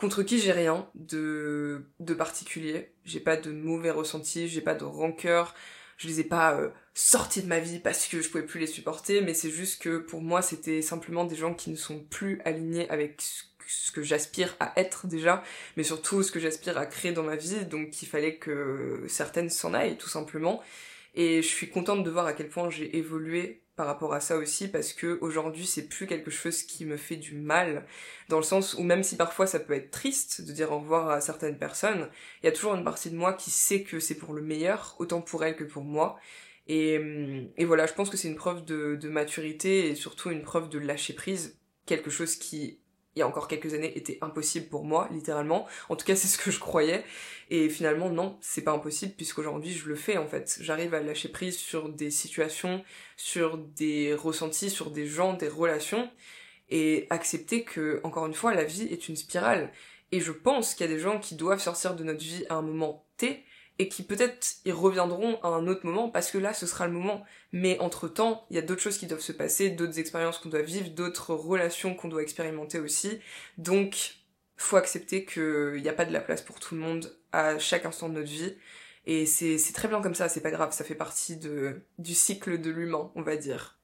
contre 0.00 0.22
qui 0.22 0.40
j'ai 0.40 0.52
rien 0.52 0.88
de, 0.94 1.84
de 2.00 2.14
particulier. 2.14 2.92
J'ai 3.04 3.20
pas 3.20 3.36
de 3.36 3.52
mauvais 3.52 3.90
ressentis, 3.90 4.48
j'ai 4.48 4.62
pas 4.62 4.74
de 4.74 4.84
rancœur, 4.84 5.54
je 5.98 6.08
les 6.08 6.20
ai 6.20 6.24
pas 6.24 6.54
euh, 6.54 6.70
sortis 6.94 7.42
de 7.42 7.46
ma 7.46 7.60
vie 7.60 7.78
parce 7.78 8.06
que 8.06 8.22
je 8.22 8.28
pouvais 8.28 8.44
plus 8.44 8.58
les 8.58 8.66
supporter, 8.66 9.20
mais 9.20 9.34
c'est 9.34 9.50
juste 9.50 9.82
que 9.82 9.98
pour 9.98 10.22
moi 10.22 10.42
c'était 10.42 10.82
simplement 10.82 11.24
des 11.24 11.36
gens 11.36 11.54
qui 11.54 11.70
ne 11.70 11.76
sont 11.76 12.00
plus 12.00 12.40
alignés 12.44 12.88
avec 12.90 13.20
ce 13.66 13.92
que 13.92 14.02
j'aspire 14.02 14.56
à 14.58 14.72
être 14.76 15.06
déjà, 15.06 15.44
mais 15.76 15.84
surtout 15.84 16.22
ce 16.22 16.32
que 16.32 16.40
j'aspire 16.40 16.78
à 16.78 16.86
créer 16.86 17.12
dans 17.12 17.22
ma 17.22 17.36
vie, 17.36 17.66
donc 17.66 18.02
il 18.02 18.06
fallait 18.06 18.36
que 18.36 19.04
certaines 19.08 19.50
s'en 19.50 19.74
aillent 19.74 19.98
tout 19.98 20.08
simplement. 20.08 20.62
Et 21.14 21.42
je 21.42 21.48
suis 21.48 21.70
contente 21.70 22.04
de 22.04 22.10
voir 22.10 22.26
à 22.26 22.32
quel 22.32 22.48
point 22.48 22.70
j'ai 22.70 22.96
évolué 22.96 23.62
par 23.76 23.86
rapport 23.86 24.12
à 24.12 24.20
ça 24.20 24.36
aussi 24.36 24.68
parce 24.68 24.92
que 24.92 25.18
aujourd'hui 25.22 25.64
c'est 25.64 25.88
plus 25.88 26.06
quelque 26.06 26.30
chose 26.30 26.64
qui 26.64 26.84
me 26.84 26.98
fait 26.98 27.16
du 27.16 27.34
mal 27.34 27.86
dans 28.28 28.36
le 28.36 28.42
sens 28.42 28.74
où 28.74 28.82
même 28.82 29.02
si 29.02 29.16
parfois 29.16 29.46
ça 29.46 29.58
peut 29.58 29.72
être 29.72 29.90
triste 29.90 30.42
de 30.42 30.52
dire 30.52 30.70
au 30.70 30.80
revoir 30.80 31.08
à 31.08 31.22
certaines 31.22 31.56
personnes, 31.56 32.10
il 32.42 32.46
y 32.46 32.48
a 32.50 32.52
toujours 32.52 32.74
une 32.74 32.84
partie 32.84 33.10
de 33.10 33.16
moi 33.16 33.32
qui 33.32 33.50
sait 33.50 33.82
que 33.82 33.98
c'est 33.98 34.16
pour 34.16 34.34
le 34.34 34.42
meilleur, 34.42 34.96
autant 34.98 35.22
pour 35.22 35.44
elle 35.44 35.56
que 35.56 35.64
pour 35.64 35.82
moi. 35.82 36.18
Et, 36.66 37.00
et 37.56 37.64
voilà, 37.64 37.86
je 37.86 37.94
pense 37.94 38.10
que 38.10 38.18
c'est 38.18 38.28
une 38.28 38.36
preuve 38.36 38.66
de, 38.66 38.96
de 38.96 39.08
maturité 39.08 39.88
et 39.88 39.94
surtout 39.94 40.30
une 40.30 40.42
preuve 40.42 40.68
de 40.68 40.78
lâcher 40.78 41.14
prise, 41.14 41.58
quelque 41.86 42.10
chose 42.10 42.36
qui 42.36 42.79
il 43.16 43.20
y 43.20 43.22
a 43.22 43.26
encore 43.26 43.48
quelques 43.48 43.74
années 43.74 43.96
était 43.96 44.18
impossible 44.20 44.68
pour 44.68 44.84
moi, 44.84 45.08
littéralement. 45.10 45.66
En 45.88 45.96
tout 45.96 46.06
cas, 46.06 46.14
c'est 46.14 46.28
ce 46.28 46.38
que 46.38 46.50
je 46.50 46.60
croyais. 46.60 47.04
Et 47.50 47.68
finalement, 47.68 48.08
non, 48.08 48.38
c'est 48.40 48.62
pas 48.62 48.72
impossible 48.72 49.14
puisqu'aujourd'hui, 49.16 49.72
je 49.72 49.88
le 49.88 49.96
fais 49.96 50.16
en 50.16 50.26
fait. 50.28 50.58
J'arrive 50.60 50.94
à 50.94 51.00
lâcher 51.00 51.28
prise 51.28 51.58
sur 51.58 51.88
des 51.88 52.10
situations, 52.10 52.84
sur 53.16 53.58
des 53.58 54.14
ressentis, 54.14 54.70
sur 54.70 54.90
des 54.90 55.06
gens, 55.06 55.34
des 55.34 55.48
relations 55.48 56.08
et 56.68 57.08
accepter 57.10 57.64
que, 57.64 58.00
encore 58.04 58.26
une 58.26 58.34
fois, 58.34 58.54
la 58.54 58.64
vie 58.64 58.84
est 58.84 59.08
une 59.08 59.16
spirale. 59.16 59.72
Et 60.12 60.20
je 60.20 60.32
pense 60.32 60.74
qu'il 60.74 60.86
y 60.86 60.90
a 60.90 60.92
des 60.92 61.00
gens 61.00 61.18
qui 61.18 61.34
doivent 61.34 61.60
sortir 61.60 61.96
de 61.96 62.04
notre 62.04 62.20
vie 62.20 62.44
à 62.48 62.54
un 62.54 62.62
moment 62.62 63.04
T 63.16 63.44
et 63.80 63.88
qui 63.88 64.02
peut-être 64.02 64.58
y 64.66 64.72
reviendront 64.72 65.40
à 65.42 65.48
un 65.48 65.66
autre 65.66 65.86
moment 65.86 66.10
parce 66.10 66.30
que 66.30 66.36
là 66.36 66.52
ce 66.52 66.66
sera 66.66 66.86
le 66.86 66.92
moment. 66.92 67.24
Mais 67.52 67.78
entre 67.78 68.08
temps, 68.08 68.44
il 68.50 68.56
y 68.56 68.58
a 68.58 68.62
d'autres 68.62 68.82
choses 68.82 68.98
qui 68.98 69.06
doivent 69.06 69.22
se 69.22 69.32
passer, 69.32 69.70
d'autres 69.70 69.98
expériences 69.98 70.38
qu'on 70.38 70.50
doit 70.50 70.60
vivre, 70.60 70.90
d'autres 70.90 71.32
relations 71.32 71.94
qu'on 71.94 72.08
doit 72.08 72.20
expérimenter 72.20 72.78
aussi. 72.78 73.20
Donc, 73.56 74.16
faut 74.58 74.76
accepter 74.76 75.24
qu'il 75.24 75.80
n'y 75.80 75.88
a 75.88 75.94
pas 75.94 76.04
de 76.04 76.12
la 76.12 76.20
place 76.20 76.42
pour 76.42 76.60
tout 76.60 76.74
le 76.74 76.82
monde 76.82 77.16
à 77.32 77.58
chaque 77.58 77.86
instant 77.86 78.10
de 78.10 78.14
notre 78.16 78.28
vie. 78.28 78.54
Et 79.06 79.24
c'est 79.24 79.72
très 79.72 79.88
bien 79.88 80.02
comme 80.02 80.14
ça, 80.14 80.28
c'est 80.28 80.42
pas 80.42 80.50
grave, 80.50 80.72
ça 80.72 80.84
fait 80.84 80.94
partie 80.94 81.38
du 81.38 82.14
cycle 82.14 82.60
de 82.60 82.70
l'humain, 82.70 83.10
on 83.14 83.22
va 83.22 83.36
dire. 83.36 83.78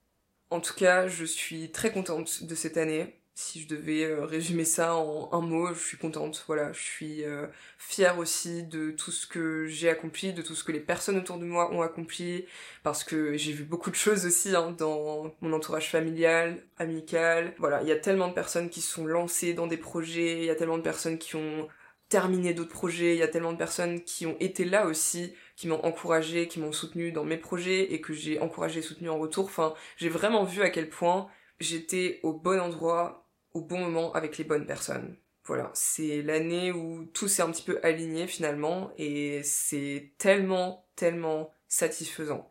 En 0.51 0.59
tout 0.59 0.75
cas, 0.75 1.07
je 1.07 1.25
suis 1.25 1.71
très 1.71 1.91
contente 1.91 2.43
de 2.43 2.53
cette 2.53 2.77
année 2.77 3.19
si 3.37 3.61
je 3.61 3.67
devais 3.67 4.03
euh, 4.03 4.25
résumer 4.25 4.65
ça 4.65 4.95
en 4.95 5.29
un 5.31 5.41
mot, 5.41 5.71
je 5.71 5.79
suis 5.79 5.97
contente. 5.97 6.43
Voilà, 6.47 6.71
je 6.73 6.81
suis 6.81 7.23
euh, 7.23 7.45
fière 7.77 8.17
aussi 8.17 8.63
de 8.63 8.89
tout 8.89 9.11
ce 9.11 9.27
que 9.27 9.67
j'ai 9.67 9.89
accompli, 9.89 10.33
de 10.33 10.41
tout 10.41 10.55
ce 10.55 10.63
que 10.63 10.71
les 10.71 10.79
personnes 10.79 11.17
autour 11.17 11.37
de 11.37 11.45
moi 11.45 11.71
ont 11.71 11.83
accompli, 11.83 12.45
parce 12.81 13.03
que 13.03 13.37
j'ai 13.37 13.51
vu 13.51 13.63
beaucoup 13.63 13.91
de 13.91 13.95
choses 13.95 14.25
aussi 14.25 14.55
hein, 14.55 14.71
dans 14.71 15.31
mon 15.41 15.53
entourage 15.53 15.91
familial, 15.91 16.63
amical. 16.79 17.53
Voilà, 17.59 17.83
il 17.83 17.87
y 17.87 17.91
a 17.91 17.95
tellement 17.97 18.27
de 18.27 18.33
personnes 18.33 18.71
qui 18.71 18.81
sont 18.81 19.05
lancées 19.05 19.53
dans 19.53 19.67
des 19.67 19.77
projets, 19.77 20.39
il 20.39 20.45
y 20.45 20.49
a 20.49 20.55
tellement 20.55 20.79
de 20.79 20.83
personnes 20.83 21.19
qui 21.19 21.35
ont 21.35 21.67
terminé 22.09 22.55
d'autres 22.55 22.73
projets, 22.73 23.13
il 23.15 23.19
y 23.19 23.23
a 23.23 23.27
tellement 23.27 23.53
de 23.53 23.57
personnes 23.57 24.03
qui 24.03 24.25
ont 24.25 24.37
été 24.39 24.65
là 24.65 24.87
aussi, 24.87 25.35
qui 25.55 25.67
m'ont 25.67 25.85
encouragé, 25.85 26.47
qui 26.47 26.59
m'ont 26.59 26.71
soutenu 26.71 27.11
dans 27.11 27.23
mes 27.23 27.37
projets 27.37 27.93
et 27.93 28.01
que 28.01 28.13
j'ai 28.13 28.39
encouragé 28.39 28.79
et 28.79 28.83
soutenu 28.83 29.09
en 29.11 29.19
retour. 29.19 29.45
Enfin, 29.45 29.75
j'ai 29.97 30.09
vraiment 30.09 30.43
vu 30.43 30.63
à 30.63 30.71
quel 30.71 30.89
point 30.89 31.27
j'étais 31.59 32.19
au 32.23 32.33
bon 32.33 32.59
endroit 32.59 33.26
au 33.53 33.61
bon 33.61 33.79
moment 33.79 34.13
avec 34.13 34.37
les 34.37 34.43
bonnes 34.43 34.65
personnes. 34.65 35.17
Voilà, 35.45 35.71
c'est 35.73 36.21
l'année 36.21 36.73
où 36.73 37.05
tout 37.13 37.29
s'est 37.29 37.41
un 37.41 37.51
petit 37.51 37.63
peu 37.63 37.79
aligné 37.81 38.27
finalement 38.27 38.91
et 38.97 39.41
c'est 39.43 40.11
tellement, 40.17 40.85
tellement 40.97 41.53
satisfaisant. 41.69 42.49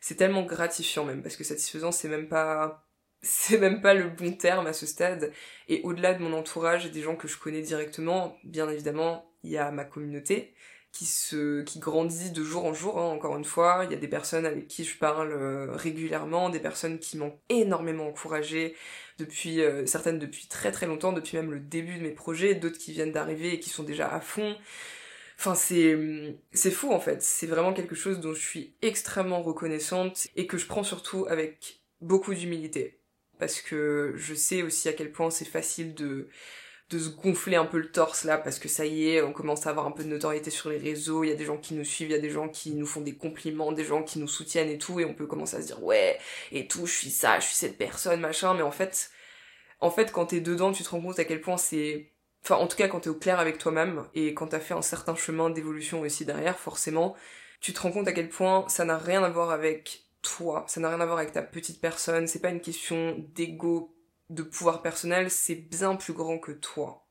C'est 0.00 0.14
tellement 0.14 0.44
gratifiant 0.44 1.04
même 1.04 1.22
parce 1.22 1.36
que 1.36 1.44
satisfaisant 1.44 1.92
c'est 1.92 2.08
même 2.08 2.28
pas 2.28 2.86
c'est 3.22 3.58
même 3.58 3.82
pas 3.82 3.94
le 3.94 4.08
bon 4.08 4.32
terme 4.32 4.66
à 4.66 4.72
ce 4.72 4.86
stade 4.86 5.32
et 5.68 5.82
au-delà 5.82 6.14
de 6.14 6.22
mon 6.22 6.32
entourage 6.32 6.86
et 6.86 6.90
des 6.90 7.02
gens 7.02 7.16
que 7.16 7.28
je 7.28 7.36
connais 7.36 7.62
directement, 7.62 8.38
bien 8.44 8.68
évidemment, 8.70 9.30
il 9.42 9.50
y 9.50 9.58
a 9.58 9.70
ma 9.70 9.84
communauté 9.84 10.54
qui 10.92 11.04
se 11.04 11.62
qui 11.62 11.80
grandit 11.80 12.30
de 12.30 12.42
jour 12.42 12.64
en 12.64 12.72
jour 12.72 12.98
hein, 12.98 13.04
encore 13.04 13.36
une 13.36 13.44
fois 13.44 13.82
il 13.84 13.92
y 13.92 13.94
a 13.94 13.98
des 13.98 14.08
personnes 14.08 14.46
avec 14.46 14.68
qui 14.68 14.84
je 14.84 14.96
parle 14.96 15.32
euh, 15.32 15.72
régulièrement 15.72 16.48
des 16.48 16.60
personnes 16.60 16.98
qui 16.98 17.18
m'ont 17.18 17.38
énormément 17.50 18.08
encouragé 18.08 18.74
depuis 19.18 19.60
euh, 19.60 19.86
certaines 19.86 20.18
depuis 20.18 20.46
très 20.46 20.72
très 20.72 20.86
longtemps 20.86 21.12
depuis 21.12 21.36
même 21.36 21.52
le 21.52 21.60
début 21.60 21.96
de 21.96 22.02
mes 22.02 22.10
projets 22.10 22.54
d'autres 22.54 22.78
qui 22.78 22.92
viennent 22.92 23.12
d'arriver 23.12 23.54
et 23.54 23.60
qui 23.60 23.70
sont 23.70 23.82
déjà 23.82 24.08
à 24.08 24.20
fond. 24.20 24.56
Enfin 25.38 25.54
c'est 25.54 25.96
c'est 26.52 26.70
fou 26.70 26.92
en 26.92 27.00
fait. 27.00 27.22
C'est 27.22 27.46
vraiment 27.46 27.72
quelque 27.72 27.94
chose 27.94 28.20
dont 28.20 28.34
je 28.34 28.40
suis 28.40 28.74
extrêmement 28.82 29.42
reconnaissante 29.42 30.28
et 30.36 30.46
que 30.46 30.58
je 30.58 30.66
prends 30.66 30.84
surtout 30.84 31.26
avec 31.28 31.80
beaucoup 32.00 32.34
d'humilité. 32.34 32.98
Parce 33.38 33.60
que 33.60 34.14
je 34.16 34.34
sais 34.34 34.62
aussi 34.62 34.88
à 34.88 34.92
quel 34.92 35.12
point 35.12 35.30
c'est 35.30 35.44
facile 35.44 35.94
de 35.94 36.28
de 36.90 36.98
se 36.98 37.10
gonfler 37.10 37.56
un 37.56 37.66
peu 37.66 37.78
le 37.78 37.90
torse 37.90 38.24
là 38.24 38.38
parce 38.38 38.58
que 38.58 38.68
ça 38.68 38.86
y 38.86 39.10
est, 39.10 39.22
on 39.22 39.32
commence 39.32 39.66
à 39.66 39.70
avoir 39.70 39.86
un 39.86 39.90
peu 39.90 40.04
de 40.04 40.08
notoriété 40.08 40.50
sur 40.50 40.70
les 40.70 40.78
réseaux, 40.78 41.22
il 41.22 41.28
y 41.28 41.32
a 41.32 41.36
des 41.36 41.44
gens 41.44 41.58
qui 41.58 41.74
nous 41.74 41.84
suivent, 41.84 42.08
il 42.08 42.12
y 42.12 42.16
a 42.16 42.20
des 42.20 42.30
gens 42.30 42.48
qui 42.48 42.72
nous 42.74 42.86
font 42.86 43.02
des 43.02 43.14
compliments, 43.14 43.72
des 43.72 43.84
gens 43.84 44.02
qui 44.02 44.18
nous 44.18 44.28
soutiennent 44.28 44.70
et 44.70 44.78
tout 44.78 44.98
et 44.98 45.04
on 45.04 45.12
peut 45.12 45.26
commencer 45.26 45.56
à 45.56 45.62
se 45.62 45.66
dire 45.66 45.82
ouais 45.82 46.18
et 46.50 46.66
tout, 46.66 46.86
je 46.86 46.94
suis 46.94 47.10
ça, 47.10 47.40
je 47.40 47.46
suis 47.46 47.56
cette 47.56 47.76
personne 47.76 48.20
machin 48.20 48.54
mais 48.54 48.62
en 48.62 48.70
fait 48.70 49.10
en 49.80 49.90
fait 49.90 50.12
quand 50.12 50.26
t'es 50.26 50.40
dedans, 50.40 50.72
tu 50.72 50.82
te 50.82 50.88
rends 50.88 51.00
compte 51.00 51.18
à 51.18 51.24
quel 51.24 51.42
point 51.42 51.58
c'est 51.58 52.12
enfin 52.42 52.56
en 52.56 52.66
tout 52.66 52.76
cas 52.76 52.88
quand 52.88 53.00
t'es 53.00 53.10
au 53.10 53.14
clair 53.14 53.38
avec 53.38 53.58
toi-même 53.58 54.06
et 54.14 54.32
quand 54.32 54.48
t'as 54.48 54.60
fait 54.60 54.74
un 54.74 54.82
certain 54.82 55.14
chemin 55.14 55.50
d'évolution 55.50 56.00
aussi 56.00 56.24
derrière 56.24 56.58
forcément, 56.58 57.14
tu 57.60 57.74
te 57.74 57.80
rends 57.80 57.92
compte 57.92 58.08
à 58.08 58.12
quel 58.12 58.30
point 58.30 58.66
ça 58.68 58.86
n'a 58.86 58.96
rien 58.96 59.22
à 59.22 59.28
voir 59.28 59.50
avec 59.50 60.04
toi, 60.22 60.64
ça 60.68 60.80
n'a 60.80 60.88
rien 60.88 61.00
à 61.00 61.06
voir 61.06 61.18
avec 61.18 61.32
ta 61.32 61.42
petite 61.42 61.80
personne, 61.82 62.26
c'est 62.26 62.40
pas 62.40 62.50
une 62.50 62.60
question 62.60 63.16
d'ego 63.34 63.94
de 64.30 64.42
pouvoir 64.42 64.82
personnel, 64.82 65.30
c'est 65.30 65.54
bien 65.54 65.96
plus 65.96 66.12
grand 66.12 66.38
que 66.38 66.52
toi. 66.52 67.06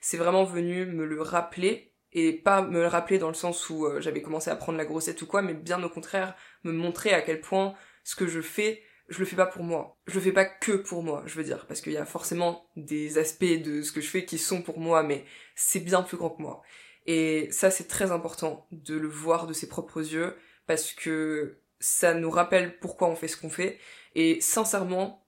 C'est 0.00 0.16
vraiment 0.16 0.44
venu 0.44 0.86
me 0.86 1.04
le 1.04 1.20
rappeler, 1.20 1.92
et 2.12 2.32
pas 2.32 2.62
me 2.62 2.80
le 2.80 2.86
rappeler 2.86 3.18
dans 3.18 3.28
le 3.28 3.34
sens 3.34 3.68
où 3.68 3.84
euh, 3.84 4.00
j'avais 4.00 4.22
commencé 4.22 4.50
à 4.50 4.56
prendre 4.56 4.78
la 4.78 4.86
grossette 4.86 5.20
ou 5.20 5.26
quoi, 5.26 5.42
mais 5.42 5.54
bien 5.54 5.82
au 5.82 5.90
contraire, 5.90 6.34
me 6.64 6.72
montrer 6.72 7.12
à 7.12 7.20
quel 7.20 7.40
point 7.40 7.74
ce 8.04 8.16
que 8.16 8.26
je 8.26 8.40
fais, 8.40 8.82
je 9.08 9.18
le 9.18 9.26
fais 9.26 9.36
pas 9.36 9.46
pour 9.46 9.62
moi. 9.62 9.98
Je 10.06 10.14
le 10.14 10.20
fais 10.20 10.32
pas 10.32 10.46
que 10.46 10.72
pour 10.72 11.02
moi, 11.02 11.22
je 11.26 11.34
veux 11.34 11.44
dire, 11.44 11.66
parce 11.66 11.80
qu'il 11.80 11.92
y 11.92 11.98
a 11.98 12.06
forcément 12.06 12.70
des 12.76 13.18
aspects 13.18 13.44
de 13.44 13.82
ce 13.82 13.92
que 13.92 14.00
je 14.00 14.08
fais 14.08 14.24
qui 14.24 14.38
sont 14.38 14.62
pour 14.62 14.78
moi, 14.78 15.02
mais 15.02 15.24
c'est 15.54 15.80
bien 15.80 16.02
plus 16.02 16.16
grand 16.16 16.30
que 16.30 16.42
moi. 16.42 16.62
Et 17.06 17.48
ça, 17.52 17.70
c'est 17.70 17.86
très 17.86 18.10
important 18.10 18.66
de 18.72 18.96
le 18.96 19.08
voir 19.08 19.46
de 19.46 19.52
ses 19.52 19.68
propres 19.68 20.00
yeux, 20.12 20.36
parce 20.66 20.92
que 20.92 21.60
ça 21.78 22.14
nous 22.14 22.30
rappelle 22.30 22.78
pourquoi 22.78 23.08
on 23.08 23.16
fait 23.16 23.28
ce 23.28 23.36
qu'on 23.36 23.50
fait, 23.50 23.78
et 24.14 24.40
sincèrement, 24.40 25.25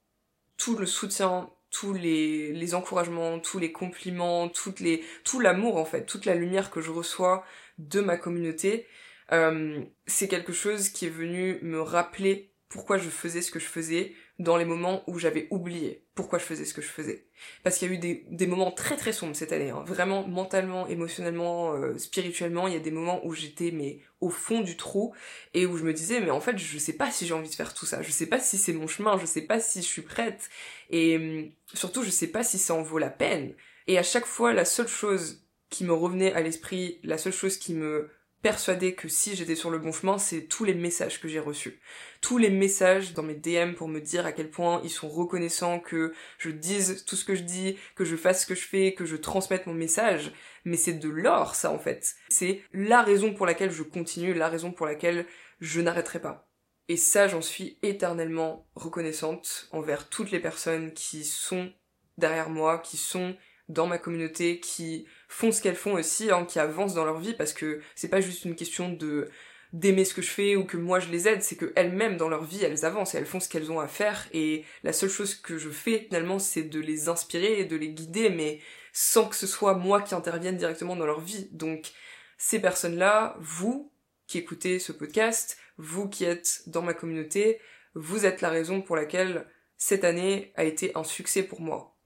tout 0.58 0.76
le 0.76 0.84
soutien, 0.84 1.50
tous 1.70 1.94
les, 1.94 2.74
encouragements, 2.74 3.38
tous 3.40 3.58
les 3.58 3.72
compliments, 3.72 4.48
tout 4.50 5.40
l'amour 5.40 5.78
en 5.78 5.84
fait, 5.86 6.04
toute 6.04 6.26
la 6.26 6.34
lumière 6.34 6.70
que 6.70 6.82
je 6.82 6.90
reçois 6.90 7.44
de 7.78 8.00
ma 8.00 8.18
communauté, 8.18 8.86
Euh, 9.32 9.84
c'est 10.06 10.28
quelque 10.28 10.52
chose 10.52 10.88
qui 10.88 11.06
est 11.06 11.10
venu 11.10 11.58
me 11.62 11.80
rappeler 11.80 12.50
pourquoi 12.68 12.98
je 12.98 13.08
faisais 13.10 13.42
ce 13.42 13.50
que 13.50 13.58
je 13.58 13.66
faisais 13.66 14.14
dans 14.38 14.56
les 14.56 14.64
moments 14.64 15.02
où 15.08 15.18
j'avais 15.18 15.48
oublié 15.50 16.04
pourquoi 16.14 16.38
je 16.38 16.44
faisais 16.44 16.64
ce 16.64 16.74
que 16.74 16.82
je 16.82 16.88
faisais. 16.88 17.26
Parce 17.62 17.78
qu'il 17.78 17.88
y 17.88 17.90
a 17.90 17.94
eu 17.94 18.24
des, 18.30 18.46
moments 18.46 18.70
très 18.70 18.96
très 18.96 19.12
sombres 19.12 19.34
cette 19.34 19.52
année, 19.52 19.70
hein. 19.70 19.84
vraiment 19.86 20.26
mentalement, 20.26 20.86
émotionnellement, 20.86 21.74
euh, 21.74 21.96
spirituellement, 21.98 22.68
il 22.68 22.74
y 22.74 22.76
a 22.76 22.80
des 22.80 22.90
moments 22.90 23.24
où 23.24 23.34
j'étais 23.34 23.70
mais 23.72 24.00
au 24.20 24.30
fond 24.30 24.60
du 24.60 24.76
trou 24.76 25.14
et 25.54 25.66
où 25.66 25.76
je 25.76 25.84
me 25.84 25.92
disais 25.92 26.20
mais 26.20 26.30
en 26.30 26.40
fait 26.40 26.58
je 26.58 26.78
sais 26.78 26.94
pas 26.94 27.10
si 27.10 27.24
j'ai 27.24 27.34
envie 27.34 27.48
de 27.48 27.54
faire 27.54 27.72
tout 27.72 27.86
ça, 27.86 28.02
je 28.02 28.10
sais 28.10 28.26
pas 28.26 28.40
si 28.40 28.58
c'est 28.58 28.72
mon 28.72 28.88
chemin, 28.88 29.16
je 29.18 29.26
sais 29.26 29.42
pas 29.42 29.60
si 29.60 29.80
je 29.80 29.86
suis 29.86 30.02
prête 30.02 30.48
et 30.90 31.16
hum, 31.16 31.50
surtout 31.74 32.02
je 32.02 32.10
sais 32.10 32.26
pas 32.26 32.42
si 32.42 32.58
ça 32.58 32.74
en 32.74 32.82
vaut 32.82 32.98
la 32.98 33.10
peine. 33.10 33.54
Et 33.86 33.98
à 33.98 34.02
chaque 34.02 34.26
fois 34.26 34.52
la 34.52 34.64
seule 34.64 34.88
chose 34.88 35.44
qui 35.70 35.84
me 35.84 35.92
revenait 35.92 36.32
à 36.32 36.40
l'esprit, 36.40 36.98
la 37.04 37.18
seule 37.18 37.32
chose 37.32 37.58
qui 37.58 37.74
me 37.74 38.10
persuadée 38.42 38.94
que 38.94 39.08
si 39.08 39.34
j'étais 39.34 39.54
sur 39.54 39.70
le 39.70 39.78
bon 39.78 39.92
chemin, 39.92 40.18
c'est 40.18 40.42
tous 40.42 40.64
les 40.64 40.74
messages 40.74 41.20
que 41.20 41.28
j'ai 41.28 41.40
reçus. 41.40 41.80
Tous 42.20 42.38
les 42.38 42.50
messages 42.50 43.12
dans 43.14 43.22
mes 43.22 43.34
DM 43.34 43.74
pour 43.74 43.88
me 43.88 44.00
dire 44.00 44.26
à 44.26 44.32
quel 44.32 44.50
point 44.50 44.80
ils 44.84 44.90
sont 44.90 45.08
reconnaissants 45.08 45.80
que 45.80 46.12
je 46.38 46.50
dise 46.50 47.04
tout 47.04 47.16
ce 47.16 47.24
que 47.24 47.34
je 47.34 47.42
dis, 47.42 47.76
que 47.96 48.04
je 48.04 48.16
fasse 48.16 48.42
ce 48.42 48.46
que 48.46 48.54
je 48.54 48.66
fais, 48.66 48.94
que 48.94 49.04
je 49.04 49.16
transmette 49.16 49.66
mon 49.66 49.74
message. 49.74 50.32
Mais 50.64 50.76
c'est 50.76 50.94
de 50.94 51.08
l'or, 51.08 51.54
ça, 51.54 51.70
en 51.70 51.78
fait. 51.78 52.14
C'est 52.28 52.62
la 52.72 53.02
raison 53.02 53.34
pour 53.34 53.46
laquelle 53.46 53.70
je 53.70 53.82
continue, 53.82 54.34
la 54.34 54.48
raison 54.48 54.72
pour 54.72 54.86
laquelle 54.86 55.26
je 55.60 55.80
n'arrêterai 55.80 56.20
pas. 56.20 56.48
Et 56.88 56.96
ça, 56.96 57.28
j'en 57.28 57.42
suis 57.42 57.78
éternellement 57.82 58.66
reconnaissante 58.74 59.68
envers 59.72 60.08
toutes 60.08 60.30
les 60.30 60.40
personnes 60.40 60.92
qui 60.94 61.24
sont 61.24 61.72
derrière 62.16 62.50
moi, 62.50 62.78
qui 62.78 62.96
sont 62.96 63.36
dans 63.68 63.86
ma 63.86 63.98
communauté, 63.98 64.60
qui 64.60 65.06
font 65.28 65.52
ce 65.52 65.60
qu'elles 65.62 65.76
font 65.76 65.94
aussi, 65.94 66.30
hein, 66.30 66.44
qui 66.44 66.58
avancent 66.58 66.94
dans 66.94 67.04
leur 67.04 67.18
vie, 67.18 67.34
parce 67.34 67.52
que 67.52 67.80
c'est 67.94 68.08
pas 68.08 68.20
juste 68.20 68.44
une 68.44 68.56
question 68.56 68.90
de 68.90 69.28
d'aimer 69.74 70.06
ce 70.06 70.14
que 70.14 70.22
je 70.22 70.30
fais 70.30 70.56
ou 70.56 70.64
que 70.64 70.78
moi 70.78 70.98
je 70.98 71.10
les 71.10 71.28
aide, 71.28 71.42
c'est 71.42 71.56
que 71.56 71.72
elles-mêmes 71.76 72.16
dans 72.16 72.30
leur 72.30 72.42
vie 72.44 72.64
elles 72.64 72.86
avancent 72.86 73.14
elles 73.14 73.26
font 73.26 73.38
ce 73.38 73.50
qu'elles 73.50 73.70
ont 73.70 73.80
à 73.80 73.86
faire 73.86 74.26
et 74.32 74.64
la 74.82 74.94
seule 74.94 75.10
chose 75.10 75.34
que 75.34 75.58
je 75.58 75.68
fais 75.68 76.06
finalement 76.08 76.38
c'est 76.38 76.62
de 76.62 76.80
les 76.80 77.10
inspirer 77.10 77.60
et 77.60 77.64
de 77.66 77.76
les 77.76 77.90
guider 77.90 78.30
mais 78.30 78.60
sans 78.92 79.28
que 79.28 79.36
ce 79.36 79.46
soit 79.46 79.74
moi 79.74 80.00
qui 80.00 80.14
intervienne 80.14 80.56
directement 80.56 80.96
dans 80.96 81.06
leur 81.06 81.20
vie. 81.20 81.48
Donc 81.52 81.92
ces 82.38 82.60
personnes-là, 82.60 83.36
vous 83.40 83.92
qui 84.26 84.38
écoutez 84.38 84.78
ce 84.78 84.92
podcast, 84.92 85.58
vous 85.76 86.08
qui 86.08 86.24
êtes 86.24 86.62
dans 86.66 86.82
ma 86.82 86.94
communauté, 86.94 87.60
vous 87.94 88.26
êtes 88.26 88.40
la 88.40 88.50
raison 88.50 88.82
pour 88.82 88.96
laquelle 88.96 89.46
cette 89.76 90.04
année 90.04 90.52
a 90.56 90.64
été 90.64 90.92
un 90.96 91.04
succès 91.04 91.42
pour 91.42 91.60
moi. 91.60 91.97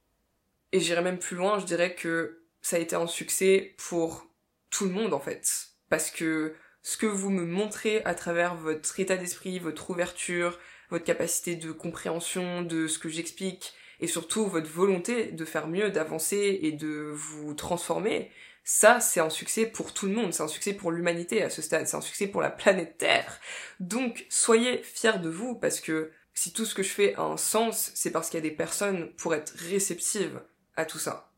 Et 0.72 0.80
j'irai 0.80 1.02
même 1.02 1.18
plus 1.18 1.36
loin, 1.36 1.58
je 1.58 1.66
dirais 1.66 1.94
que 1.94 2.42
ça 2.62 2.76
a 2.76 2.78
été 2.78 2.96
un 2.96 3.06
succès 3.06 3.74
pour 3.76 4.26
tout 4.70 4.86
le 4.86 4.90
monde 4.90 5.12
en 5.12 5.20
fait. 5.20 5.68
Parce 5.88 6.10
que 6.10 6.54
ce 6.82 6.96
que 6.96 7.06
vous 7.06 7.30
me 7.30 7.44
montrez 7.44 8.02
à 8.04 8.14
travers 8.14 8.54
votre 8.54 8.98
état 8.98 9.16
d'esprit, 9.16 9.58
votre 9.58 9.90
ouverture, 9.90 10.58
votre 10.90 11.04
capacité 11.04 11.54
de 11.54 11.72
compréhension 11.72 12.62
de 12.62 12.86
ce 12.86 12.98
que 12.98 13.08
j'explique, 13.08 13.74
et 14.00 14.06
surtout 14.08 14.46
votre 14.46 14.68
volonté 14.68 15.26
de 15.26 15.44
faire 15.44 15.68
mieux, 15.68 15.90
d'avancer 15.90 16.58
et 16.62 16.72
de 16.72 17.12
vous 17.14 17.54
transformer, 17.54 18.30
ça 18.64 18.98
c'est 19.00 19.20
un 19.20 19.30
succès 19.30 19.66
pour 19.66 19.94
tout 19.94 20.06
le 20.06 20.14
monde, 20.14 20.32
c'est 20.32 20.42
un 20.42 20.48
succès 20.48 20.72
pour 20.72 20.90
l'humanité 20.90 21.42
à 21.42 21.50
ce 21.50 21.62
stade, 21.62 21.86
c'est 21.86 21.96
un 21.96 22.00
succès 22.00 22.26
pour 22.26 22.42
la 22.42 22.50
planète 22.50 22.98
Terre. 22.98 23.40
Donc 23.78 24.26
soyez 24.28 24.82
fiers 24.82 25.18
de 25.18 25.28
vous 25.28 25.54
parce 25.54 25.80
que 25.80 26.10
si 26.34 26.52
tout 26.52 26.64
ce 26.64 26.74
que 26.74 26.82
je 26.82 26.88
fais 26.88 27.14
a 27.14 27.22
un 27.22 27.36
sens, 27.36 27.92
c'est 27.94 28.10
parce 28.10 28.28
qu'il 28.28 28.38
y 28.38 28.46
a 28.46 28.48
des 28.48 28.56
personnes 28.56 29.12
pour 29.18 29.34
être 29.34 29.54
réceptives 29.68 30.40
à 30.76 30.84
tout 30.84 30.98
ça. 30.98 31.30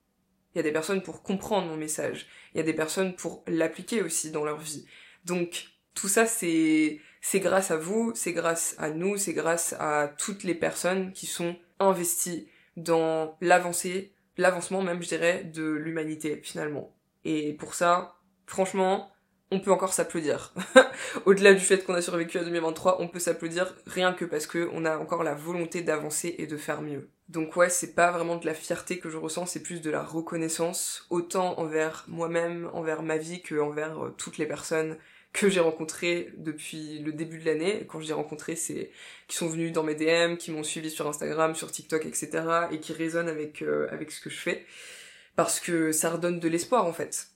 Il 0.55 0.59
y 0.59 0.61
a 0.61 0.63
des 0.63 0.73
personnes 0.73 1.03
pour 1.03 1.23
comprendre 1.23 1.69
mon 1.69 1.77
message. 1.77 2.27
Il 2.55 2.59
y 2.59 2.61
a 2.61 2.65
des 2.65 2.75
personnes 2.75 3.17
pour 3.17 3.43
l'appliquer 3.47 4.03
aussi 4.03 4.31
dans 4.31 4.45
leur 4.45 4.59
vie. 4.59 4.87
Donc, 5.25 5.67
tout 5.95 6.09
ça, 6.09 6.27
c'est, 6.27 7.01
c'est 7.21 7.41
grâce 7.41 7.71
à 7.71 7.77
vous, 7.77 8.13
c'est 8.15 8.33
grâce 8.33 8.75
à 8.79 8.91
nous, 8.91 9.17
c'est 9.17 9.33
grâce 9.33 9.75
à 9.79 10.09
toutes 10.19 10.45
les 10.45 10.55
personnes 10.55 11.13
qui 11.13 11.27
sont 11.27 11.57
investies 11.81 12.49
dans 12.77 13.37
l'avancée, 13.41 14.13
l'avancement 14.37 14.83
même, 14.83 15.03
je 15.03 15.09
dirais, 15.09 15.45
de 15.45 15.65
l'humanité, 15.65 16.41
finalement. 16.43 16.95
Et 17.25 17.55
pour 17.55 17.75
ça, 17.75 18.17
franchement, 18.47 19.13
on 19.51 19.61
peut 19.61 19.73
encore 19.73 19.93
s'applaudir. 19.93 20.55
Au-delà 21.25 21.55
du 21.55 21.61
fait 21.61 21.85
qu'on 21.85 21.95
a 21.95 22.03
survécu 22.03 22.39
à 22.39 22.45
2023, 22.45 23.01
on 23.01 23.09
peut 23.09 23.19
s'applaudir 23.19 23.75
rien 23.87 24.13
que 24.13 24.25
parce 24.25 24.47
que 24.47 24.69
on 24.73 24.85
a 24.85 24.99
encore 24.99 25.23
la 25.23 25.35
volonté 25.35 25.83
d'avancer 25.83 26.35
et 26.39 26.47
de 26.47 26.57
faire 26.57 26.83
mieux. 26.83 27.11
Donc 27.29 27.57
ouais, 27.57 27.71
c'est 27.71 27.95
pas 27.95 28.11
vraiment 28.11 28.37
de 28.37 28.45
la 28.45 28.55
fierté 28.55 28.99
que 28.99 29.09
je 29.09 29.17
ressens, 29.17 29.47
c'est 29.47 29.63
plus 29.63 29.81
de 29.81 29.91
la 29.91 30.03
reconnaissance, 30.03 31.07
autant 31.09 31.59
envers 31.59 32.05
moi-même, 32.07 32.69
envers 32.75 33.03
ma 33.03 33.17
vie, 33.17 33.41
que 33.41 33.59
envers 33.59 34.05
euh, 34.05 34.15
toutes 34.17 34.37
les 34.37 34.47
personnes 34.47 34.99
que 35.33 35.49
j'ai 35.49 35.61
rencontrées 35.61 36.33
depuis 36.37 37.01
le 37.01 37.13
début 37.13 37.39
de 37.39 37.47
l'année. 37.47 37.87
Quand 37.89 37.99
je 37.99 38.07
dis 38.07 38.13
rencontrées, 38.13 38.57
c'est 38.57 38.91
qui 39.27 39.37
sont 39.37 39.49
venus 39.49 39.73
dans 39.73 39.83
mes 39.83 39.95
DM, 39.95 40.37
qui 40.37 40.53
m'ont 40.53 40.63
suivi 40.63 40.91
sur 40.91 41.09
Instagram, 41.09 41.55
sur 41.55 41.73
TikTok, 41.73 42.07
etc. 42.07 42.29
et 42.71 42.79
qui 42.79 42.93
résonnent 42.93 43.29
avec, 43.29 43.63
euh, 43.63 43.89
avec 43.91 44.13
ce 44.13 44.21
que 44.21 44.31
je 44.31 44.39
fais. 44.39 44.65
Parce 45.35 45.61
que 45.61 45.93
ça 45.93 46.11
redonne 46.11 46.39
de 46.41 46.49
l'espoir 46.49 46.87
en 46.87 46.93
fait. 46.93 47.29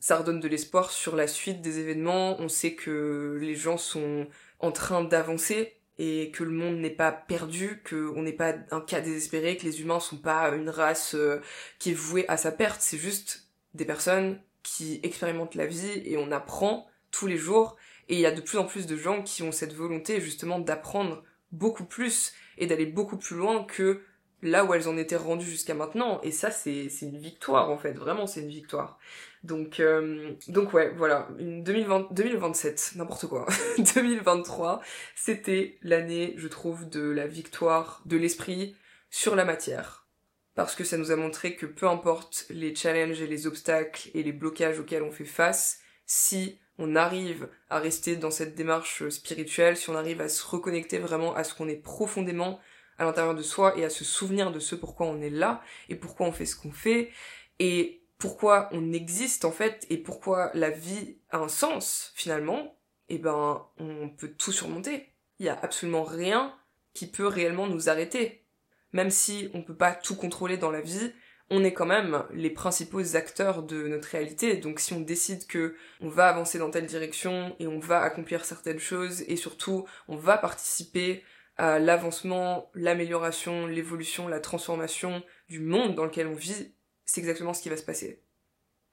Ça 0.00 0.16
redonne 0.16 0.40
de 0.40 0.48
l'espoir 0.48 0.90
sur 0.90 1.16
la 1.16 1.26
suite 1.26 1.60
des 1.60 1.78
événements. 1.78 2.40
On 2.40 2.48
sait 2.48 2.74
que 2.74 3.38
les 3.40 3.54
gens 3.54 3.76
sont 3.76 4.26
en 4.60 4.72
train 4.72 5.04
d'avancer 5.04 5.74
et 6.04 6.32
que 6.32 6.42
le 6.42 6.50
monde 6.50 6.78
n'est 6.78 6.90
pas 6.90 7.12
perdu, 7.12 7.80
qu'on 7.88 8.22
n'est 8.22 8.32
pas 8.32 8.54
un 8.72 8.80
cas 8.80 9.00
désespéré, 9.00 9.56
que 9.56 9.62
les 9.62 9.82
humains 9.82 10.00
sont 10.00 10.16
pas 10.16 10.48
une 10.48 10.68
race 10.68 11.14
euh, 11.14 11.40
qui 11.78 11.92
est 11.92 11.94
vouée 11.94 12.24
à 12.26 12.36
sa 12.36 12.50
perte, 12.50 12.80
c'est 12.80 12.98
juste 12.98 13.46
des 13.74 13.84
personnes 13.84 14.40
qui 14.64 14.98
expérimentent 15.04 15.54
la 15.54 15.66
vie 15.66 16.02
et 16.04 16.16
on 16.16 16.32
apprend 16.32 16.88
tous 17.12 17.28
les 17.28 17.36
jours. 17.36 17.76
Et 18.08 18.14
il 18.14 18.20
y 18.20 18.26
a 18.26 18.32
de 18.32 18.40
plus 18.40 18.58
en 18.58 18.64
plus 18.64 18.86
de 18.86 18.96
gens 18.96 19.22
qui 19.22 19.44
ont 19.44 19.52
cette 19.52 19.74
volonté 19.74 20.20
justement 20.20 20.58
d'apprendre 20.58 21.22
beaucoup 21.52 21.84
plus 21.84 22.32
et 22.58 22.66
d'aller 22.66 22.86
beaucoup 22.86 23.16
plus 23.16 23.36
loin 23.36 23.62
que 23.62 24.02
là 24.42 24.64
où 24.64 24.74
elles 24.74 24.88
en 24.88 24.96
étaient 24.96 25.16
rendues 25.16 25.46
jusqu'à 25.46 25.74
maintenant 25.74 26.20
et 26.22 26.32
ça 26.32 26.50
c'est 26.50 26.88
une 27.02 27.18
victoire 27.18 27.70
en 27.70 27.78
fait, 27.78 27.92
vraiment 27.92 28.26
c'est 28.26 28.40
une 28.40 28.48
victoire. 28.48 28.98
Donc, 29.44 29.80
euh, 29.80 30.34
donc 30.48 30.72
ouais, 30.72 30.92
voilà, 30.96 31.28
une 31.38 31.64
2020, 31.64 32.12
2027, 32.12 32.92
n'importe 32.96 33.26
quoi. 33.26 33.46
2023, 33.94 34.80
c'était 35.16 35.78
l'année, 35.82 36.34
je 36.36 36.46
trouve, 36.46 36.88
de 36.88 37.02
la 37.02 37.26
victoire 37.26 38.02
de 38.06 38.16
l'esprit 38.16 38.76
sur 39.10 39.34
la 39.34 39.44
matière. 39.44 40.06
Parce 40.54 40.76
que 40.76 40.84
ça 40.84 40.96
nous 40.96 41.10
a 41.10 41.16
montré 41.16 41.56
que 41.56 41.66
peu 41.66 41.88
importe 41.88 42.46
les 42.50 42.74
challenges 42.74 43.20
et 43.20 43.26
les 43.26 43.46
obstacles 43.46 44.10
et 44.14 44.22
les 44.22 44.32
blocages 44.32 44.78
auxquels 44.78 45.02
on 45.02 45.10
fait 45.10 45.24
face, 45.24 45.80
si 46.06 46.60
on 46.78 46.94
arrive 46.94 47.48
à 47.68 47.78
rester 47.78 48.16
dans 48.16 48.30
cette 48.30 48.54
démarche 48.54 49.08
spirituelle, 49.08 49.76
si 49.76 49.90
on 49.90 49.96
arrive 49.96 50.20
à 50.20 50.28
se 50.28 50.44
reconnecter 50.46 50.98
vraiment 50.98 51.34
à 51.34 51.42
ce 51.42 51.54
qu'on 51.54 51.68
est 51.68 51.82
profondément 51.82 52.60
à 52.98 53.04
l'intérieur 53.04 53.34
de 53.34 53.42
soi 53.42 53.76
et 53.78 53.84
à 53.84 53.90
se 53.90 54.04
souvenir 54.04 54.52
de 54.52 54.60
ce 54.60 54.74
pourquoi 54.74 55.06
on 55.06 55.20
est 55.20 55.30
là 55.30 55.62
et 55.88 55.94
pourquoi 55.94 56.26
on 56.26 56.32
fait 56.32 56.46
ce 56.46 56.56
qu'on 56.56 56.72
fait 56.72 57.10
et 57.58 58.02
pourquoi 58.18 58.68
on 58.72 58.92
existe 58.92 59.44
en 59.44 59.50
fait 59.50 59.86
et 59.90 59.98
pourquoi 59.98 60.50
la 60.54 60.70
vie 60.70 61.16
a 61.30 61.38
un 61.38 61.48
sens 61.48 62.12
finalement, 62.14 62.76
eh 63.08 63.18
ben 63.18 63.66
on 63.78 64.08
peut 64.08 64.30
tout 64.30 64.52
surmonter. 64.52 65.08
Il 65.38 65.46
y 65.46 65.48
a 65.48 65.58
absolument 65.60 66.04
rien 66.04 66.54
qui 66.94 67.08
peut 67.08 67.26
réellement 67.26 67.66
nous 67.66 67.88
arrêter. 67.88 68.44
Même 68.92 69.10
si 69.10 69.50
on 69.54 69.62
peut 69.62 69.74
pas 69.74 69.92
tout 69.92 70.14
contrôler 70.14 70.56
dans 70.56 70.70
la 70.70 70.80
vie, 70.80 71.12
on 71.50 71.64
est 71.64 71.72
quand 71.72 71.86
même 71.86 72.24
les 72.32 72.50
principaux 72.50 73.16
acteurs 73.16 73.62
de 73.62 73.88
notre 73.88 74.08
réalité. 74.08 74.56
Donc 74.56 74.80
si 74.80 74.92
on 74.92 75.00
décide 75.00 75.46
que 75.46 75.74
on 76.00 76.08
va 76.08 76.28
avancer 76.28 76.58
dans 76.58 76.70
telle 76.70 76.86
direction 76.86 77.56
et 77.58 77.66
on 77.66 77.78
va 77.78 78.00
accomplir 78.02 78.44
certaines 78.44 78.78
choses 78.78 79.22
et 79.22 79.36
surtout 79.36 79.86
on 80.08 80.16
va 80.16 80.38
participer 80.38 81.24
à 81.56 81.78
l'avancement, 81.78 82.70
l'amélioration, 82.74 83.66
l'évolution, 83.66 84.28
la 84.28 84.40
transformation 84.40 85.22
du 85.48 85.60
monde 85.60 85.94
dans 85.94 86.04
lequel 86.04 86.26
on 86.26 86.34
vit, 86.34 86.74
c'est 87.04 87.20
exactement 87.20 87.54
ce 87.54 87.62
qui 87.62 87.68
va 87.68 87.76
se 87.76 87.84
passer. 87.84 88.22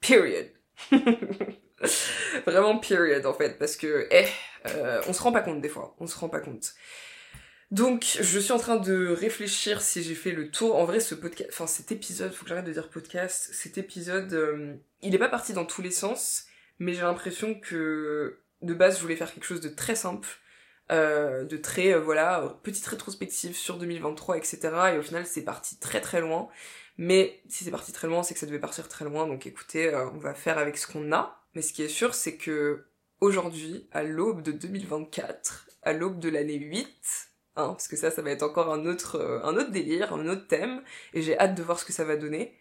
Period. 0.01 0.51
Vraiment 2.45 2.77
period 2.79 3.25
en 3.25 3.33
fait, 3.33 3.57
parce 3.57 3.75
que 3.75 4.07
eh, 4.11 4.25
euh, 4.67 5.01
on 5.07 5.13
se 5.13 5.21
rend 5.21 5.31
pas 5.31 5.41
compte 5.41 5.61
des 5.61 5.69
fois, 5.69 5.95
on 5.99 6.07
se 6.07 6.17
rend 6.17 6.29
pas 6.29 6.41
compte. 6.41 6.73
Donc, 7.71 8.17
je 8.19 8.39
suis 8.39 8.51
en 8.51 8.57
train 8.57 8.77
de 8.77 9.07
réfléchir 9.09 9.81
si 9.81 10.01
j'ai 10.01 10.15
fait 10.15 10.31
le 10.31 10.49
tour. 10.49 10.75
En 10.75 10.85
vrai, 10.85 10.99
ce 10.99 11.13
podcast, 11.13 11.51
enfin 11.53 11.67
cet 11.67 11.91
épisode, 11.91 12.33
faut 12.33 12.43
que 12.43 12.49
j'arrête 12.49 12.65
de 12.65 12.73
dire 12.73 12.89
podcast. 12.89 13.49
Cet 13.53 13.77
épisode, 13.77 14.33
euh, 14.33 14.73
il 15.03 15.13
est 15.13 15.19
pas 15.19 15.29
parti 15.29 15.53
dans 15.53 15.65
tous 15.65 15.83
les 15.83 15.91
sens, 15.91 16.45
mais 16.79 16.93
j'ai 16.93 17.01
l'impression 17.01 17.59
que 17.59 18.39
de 18.63 18.73
base, 18.73 18.97
je 18.97 19.03
voulais 19.03 19.15
faire 19.15 19.31
quelque 19.31 19.45
chose 19.45 19.61
de 19.61 19.69
très 19.69 19.95
simple, 19.95 20.27
euh, 20.91 21.43
de 21.43 21.57
très 21.57 21.97
voilà 21.99 22.57
petite 22.63 22.85
rétrospective 22.85 23.55
sur 23.55 23.77
2023, 23.77 24.37
etc. 24.37 24.59
Et 24.93 24.97
au 24.97 25.01
final, 25.01 25.25
c'est 25.25 25.43
parti 25.43 25.77
très 25.79 26.01
très 26.01 26.21
loin. 26.21 26.49
Mais 26.97 27.41
si 27.47 27.63
c'est 27.63 27.71
parti 27.71 27.93
très 27.93 28.09
loin, 28.09 28.23
c'est 28.23 28.33
que 28.33 28.41
ça 28.41 28.45
devait 28.45 28.59
partir 28.59 28.89
très 28.89 29.05
loin. 29.05 29.25
Donc 29.25 29.47
écoutez, 29.47 29.87
euh, 29.87 30.09
on 30.09 30.17
va 30.17 30.33
faire 30.33 30.57
avec 30.57 30.77
ce 30.77 30.85
qu'on 30.85 31.13
a. 31.13 31.41
Mais 31.55 31.61
ce 31.61 31.71
qui 31.71 31.81
est 31.81 31.87
sûr, 31.87 32.13
c'est 32.13 32.35
que 32.35 32.87
aujourd'hui, 33.21 33.87
à 33.93 34.03
l'aube 34.03 34.41
de 34.41 34.51
2024, 34.51 35.69
à 35.83 35.93
l'aube 35.93 36.19
de 36.19 36.27
l'année 36.27 36.57
8, 36.57 36.87
hein, 37.55 37.69
parce 37.69 37.87
que 37.87 37.95
ça, 37.95 38.11
ça 38.11 38.21
va 38.21 38.31
être 38.31 38.43
encore 38.43 38.73
un 38.73 38.85
autre, 38.85 39.15
euh, 39.15 39.39
un 39.43 39.55
autre 39.55 39.71
délire, 39.71 40.13
un 40.13 40.27
autre 40.27 40.45
thème, 40.47 40.83
et 41.13 41.21
j'ai 41.21 41.39
hâte 41.39 41.55
de 41.55 41.63
voir 41.63 41.79
ce 41.79 41.85
que 41.85 41.93
ça 41.93 42.03
va 42.03 42.17
donner. 42.17 42.57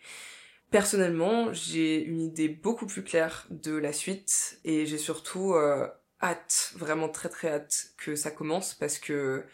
Personnellement, 0.71 1.53
j'ai 1.53 2.01
une 2.03 2.21
idée 2.21 2.49
beaucoup 2.49 2.87
plus 2.87 3.03
claire 3.03 3.47
de 3.51 3.75
la 3.75 3.93
suite, 3.93 4.61
et 4.65 4.87
j'ai 4.87 4.99
surtout 4.99 5.55
euh, 5.55 5.89
hâte, 6.23 6.73
vraiment 6.77 7.09
très 7.09 7.29
très 7.29 7.49
hâte 7.49 7.93
que 7.97 8.17
ça 8.17 8.31
commence 8.31 8.75
parce 8.75 8.99
que 8.99 9.45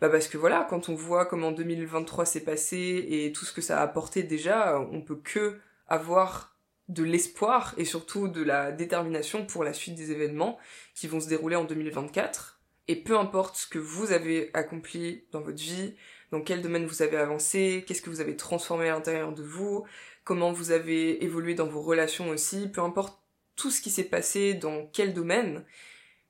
bah 0.00 0.08
parce 0.08 0.28
que 0.28 0.36
voilà, 0.36 0.66
quand 0.68 0.88
on 0.88 0.94
voit 0.94 1.26
comment 1.26 1.52
2023 1.52 2.26
s'est 2.26 2.44
passé 2.44 3.06
et 3.08 3.32
tout 3.32 3.44
ce 3.44 3.52
que 3.52 3.60
ça 3.60 3.78
a 3.78 3.82
apporté 3.82 4.22
déjà, 4.22 4.78
on 4.80 5.00
peut 5.00 5.20
que 5.22 5.60
avoir 5.88 6.56
de 6.88 7.02
l'espoir 7.02 7.74
et 7.78 7.84
surtout 7.84 8.28
de 8.28 8.42
la 8.42 8.72
détermination 8.72 9.46
pour 9.46 9.64
la 9.64 9.72
suite 9.72 9.94
des 9.94 10.12
événements 10.12 10.58
qui 10.94 11.06
vont 11.06 11.20
se 11.20 11.28
dérouler 11.28 11.56
en 11.56 11.64
2024. 11.64 12.60
Et 12.88 12.96
peu 12.96 13.16
importe 13.16 13.56
ce 13.56 13.66
que 13.66 13.78
vous 13.78 14.12
avez 14.12 14.50
accompli 14.52 15.24
dans 15.32 15.40
votre 15.40 15.62
vie, 15.62 15.94
dans 16.30 16.42
quel 16.42 16.60
domaine 16.60 16.86
vous 16.86 17.00
avez 17.00 17.16
avancé, 17.16 17.84
qu'est-ce 17.86 18.02
que 18.02 18.10
vous 18.10 18.20
avez 18.20 18.36
transformé 18.36 18.88
à 18.88 18.92
l'intérieur 18.92 19.32
de 19.32 19.42
vous, 19.42 19.84
comment 20.24 20.52
vous 20.52 20.70
avez 20.70 21.24
évolué 21.24 21.54
dans 21.54 21.66
vos 21.66 21.80
relations 21.80 22.28
aussi, 22.28 22.68
peu 22.68 22.82
importe 22.82 23.18
tout 23.56 23.70
ce 23.70 23.80
qui 23.80 23.90
s'est 23.90 24.04
passé 24.04 24.52
dans 24.52 24.86
quel 24.92 25.14
domaine, 25.14 25.64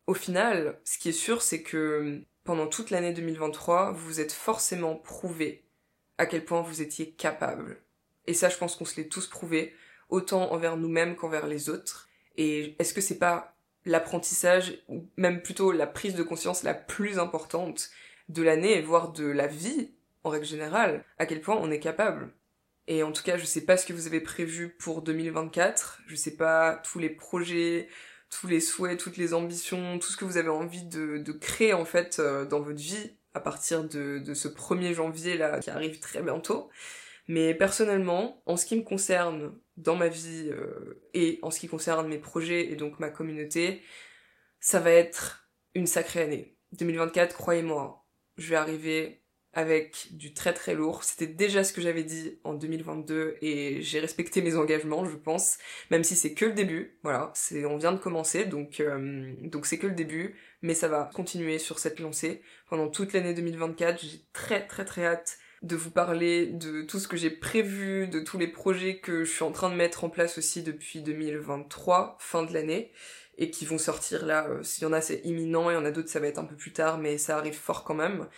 au 0.06 0.14
final, 0.14 0.80
ce 0.84 0.98
qui 0.98 1.08
est 1.08 1.12
sûr, 1.12 1.42
c'est 1.42 1.62
que 1.62 2.22
pendant 2.44 2.66
toute 2.66 2.90
l'année 2.90 3.12
2023, 3.12 3.92
vous 3.92 4.06
vous 4.06 4.20
êtes 4.20 4.32
forcément 4.32 4.96
prouvé 4.96 5.64
à 6.18 6.26
quel 6.26 6.44
point 6.44 6.62
vous 6.62 6.82
étiez 6.82 7.12
capable. 7.12 7.82
Et 8.26 8.34
ça, 8.34 8.48
je 8.48 8.56
pense 8.56 8.76
qu'on 8.76 8.84
se 8.84 8.96
l'est 8.96 9.08
tous 9.08 9.26
prouvé, 9.26 9.74
autant 10.08 10.52
envers 10.52 10.76
nous-mêmes 10.76 11.16
qu'envers 11.16 11.46
les 11.46 11.68
autres. 11.68 12.08
Et 12.36 12.76
est-ce 12.78 12.94
que 12.94 13.00
c'est 13.00 13.18
pas 13.18 13.56
l'apprentissage, 13.84 14.78
ou 14.88 15.08
même 15.16 15.42
plutôt 15.42 15.72
la 15.72 15.86
prise 15.86 16.14
de 16.14 16.22
conscience 16.22 16.62
la 16.62 16.74
plus 16.74 17.18
importante 17.18 17.90
de 18.28 18.42
l'année, 18.42 18.80
voire 18.80 19.12
de 19.12 19.26
la 19.26 19.46
vie, 19.46 19.92
en 20.22 20.30
règle 20.30 20.46
générale, 20.46 21.04
à 21.18 21.26
quel 21.26 21.40
point 21.40 21.56
on 21.56 21.70
est 21.70 21.80
capable? 21.80 22.32
Et 22.86 23.02
en 23.02 23.12
tout 23.12 23.22
cas, 23.22 23.36
je 23.36 23.44
sais 23.44 23.64
pas 23.64 23.76
ce 23.76 23.86
que 23.86 23.92
vous 23.92 24.06
avez 24.06 24.20
prévu 24.20 24.70
pour 24.70 25.02
2024, 25.02 26.00
je 26.06 26.16
sais 26.16 26.36
pas 26.36 26.76
tous 26.76 26.98
les 26.98 27.10
projets, 27.10 27.88
tous 28.40 28.46
les 28.46 28.60
souhaits, 28.60 28.98
toutes 28.98 29.16
les 29.16 29.32
ambitions, 29.34 29.98
tout 29.98 30.08
ce 30.08 30.16
que 30.16 30.24
vous 30.24 30.36
avez 30.36 30.48
envie 30.48 30.84
de, 30.84 31.32
créer 31.32 31.72
en 31.72 31.84
fait 31.84 32.18
euh, 32.18 32.44
dans 32.44 32.60
votre 32.60 32.80
vie 32.80 33.12
à 33.34 33.40
partir 33.40 33.84
de, 33.84 34.18
de 34.18 34.34
ce 34.34 34.48
1er 34.48 34.94
janvier 34.94 35.36
là 35.36 35.60
qui 35.60 35.70
arrive 35.70 36.00
très 36.00 36.22
bientôt. 36.22 36.68
Mais 37.26 37.54
personnellement, 37.54 38.42
en 38.46 38.56
ce 38.56 38.66
qui 38.66 38.76
me 38.76 38.82
concerne 38.82 39.54
dans 39.76 39.96
ma 39.96 40.08
vie 40.08 40.50
euh, 40.50 41.02
et 41.14 41.38
en 41.42 41.50
ce 41.50 41.60
qui 41.60 41.68
concerne 41.68 42.06
mes 42.08 42.18
projets 42.18 42.70
et 42.70 42.76
donc 42.76 42.98
ma 43.00 43.08
communauté, 43.08 43.82
ça 44.60 44.80
va 44.80 44.90
être 44.90 45.48
une 45.74 45.86
sacrée 45.86 46.22
année. 46.22 46.56
2024, 46.72 47.34
croyez-moi, 47.34 48.04
je 48.36 48.50
vais 48.50 48.56
arriver 48.56 49.23
avec 49.54 50.08
du 50.10 50.34
très 50.34 50.52
très 50.52 50.74
lourd. 50.74 51.04
C'était 51.04 51.26
déjà 51.26 51.64
ce 51.64 51.72
que 51.72 51.80
j'avais 51.80 52.04
dit 52.04 52.38
en 52.44 52.54
2022 52.54 53.36
et 53.42 53.82
j'ai 53.82 54.00
respecté 54.00 54.42
mes 54.42 54.56
engagements, 54.56 55.04
je 55.04 55.16
pense, 55.16 55.58
même 55.90 56.04
si 56.04 56.16
c'est 56.16 56.34
que 56.34 56.46
le 56.46 56.52
début. 56.52 56.96
Voilà, 57.02 57.30
c'est 57.34 57.64
on 57.64 57.76
vient 57.76 57.92
de 57.92 57.98
commencer, 57.98 58.44
donc 58.44 58.80
euh, 58.80 59.32
donc 59.42 59.66
c'est 59.66 59.78
que 59.78 59.86
le 59.86 59.94
début, 59.94 60.34
mais 60.62 60.74
ça 60.74 60.88
va 60.88 61.10
continuer 61.14 61.58
sur 61.58 61.78
cette 61.78 62.00
lancée 62.00 62.42
pendant 62.68 62.88
toute 62.88 63.12
l'année 63.12 63.34
2024. 63.34 64.00
J'ai 64.02 64.20
très 64.32 64.66
très 64.66 64.84
très 64.84 65.06
hâte 65.06 65.38
de 65.64 65.76
vous 65.76 65.90
parler 65.90 66.46
de 66.46 66.82
tout 66.82 66.98
ce 66.98 67.08
que 67.08 67.16
j'ai 67.16 67.30
prévu, 67.30 68.06
de 68.06 68.20
tous 68.20 68.38
les 68.38 68.48
projets 68.48 68.98
que 68.98 69.24
je 69.24 69.32
suis 69.32 69.44
en 69.44 69.50
train 69.50 69.70
de 69.70 69.74
mettre 69.74 70.04
en 70.04 70.10
place 70.10 70.36
aussi 70.36 70.62
depuis 70.62 71.00
2023, 71.00 72.18
fin 72.20 72.42
de 72.42 72.52
l'année, 72.52 72.92
et 73.38 73.50
qui 73.50 73.64
vont 73.64 73.78
sortir 73.78 74.26
là. 74.26 74.46
Euh, 74.48 74.62
s'il 74.62 74.84
y 74.84 74.86
en 74.86 74.92
a, 74.92 75.00
c'est 75.00 75.22
imminent, 75.24 75.70
il 75.70 75.74
y 75.74 75.76
en 75.76 75.84
a 75.84 75.90
d'autres, 75.90 76.10
ça 76.10 76.20
va 76.20 76.26
être 76.26 76.38
un 76.38 76.44
peu 76.44 76.54
plus 76.56 76.72
tard, 76.72 76.98
mais 76.98 77.16
ça 77.18 77.38
arrive 77.38 77.54
fort 77.54 77.84
quand 77.84 77.94
même. 77.94 78.28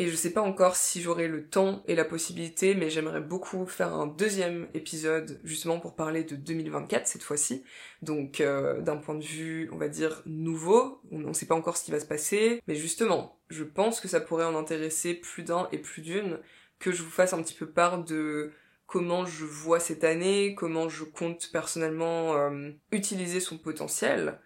Et 0.00 0.06
je 0.08 0.14
sais 0.14 0.32
pas 0.32 0.42
encore 0.42 0.76
si 0.76 1.02
j'aurai 1.02 1.26
le 1.26 1.48
temps 1.48 1.82
et 1.88 1.96
la 1.96 2.04
possibilité, 2.04 2.76
mais 2.76 2.88
j'aimerais 2.88 3.20
beaucoup 3.20 3.66
faire 3.66 3.94
un 3.94 4.06
deuxième 4.06 4.68
épisode 4.72 5.40
justement 5.42 5.80
pour 5.80 5.96
parler 5.96 6.22
de 6.22 6.36
2024 6.36 7.08
cette 7.08 7.24
fois-ci. 7.24 7.64
Donc 8.00 8.40
euh, 8.40 8.80
d'un 8.80 8.96
point 8.96 9.16
de 9.16 9.24
vue, 9.24 9.68
on 9.72 9.76
va 9.76 9.88
dire, 9.88 10.22
nouveau, 10.24 11.00
on 11.10 11.18
ne 11.18 11.32
sait 11.32 11.46
pas 11.46 11.56
encore 11.56 11.76
ce 11.76 11.84
qui 11.84 11.90
va 11.90 11.98
se 11.98 12.06
passer, 12.06 12.62
mais 12.68 12.76
justement, 12.76 13.40
je 13.50 13.64
pense 13.64 14.00
que 14.00 14.06
ça 14.06 14.20
pourrait 14.20 14.44
en 14.44 14.54
intéresser 14.54 15.14
plus 15.14 15.42
d'un 15.42 15.68
et 15.72 15.78
plus 15.78 16.00
d'une, 16.00 16.38
que 16.78 16.92
je 16.92 17.02
vous 17.02 17.10
fasse 17.10 17.32
un 17.32 17.42
petit 17.42 17.54
peu 17.54 17.66
part 17.68 18.04
de 18.04 18.52
comment 18.86 19.26
je 19.26 19.44
vois 19.44 19.80
cette 19.80 20.04
année, 20.04 20.54
comment 20.54 20.88
je 20.88 21.02
compte 21.02 21.50
personnellement 21.50 22.36
euh, 22.36 22.70
utiliser 22.92 23.40
son 23.40 23.58
potentiel. 23.58 24.38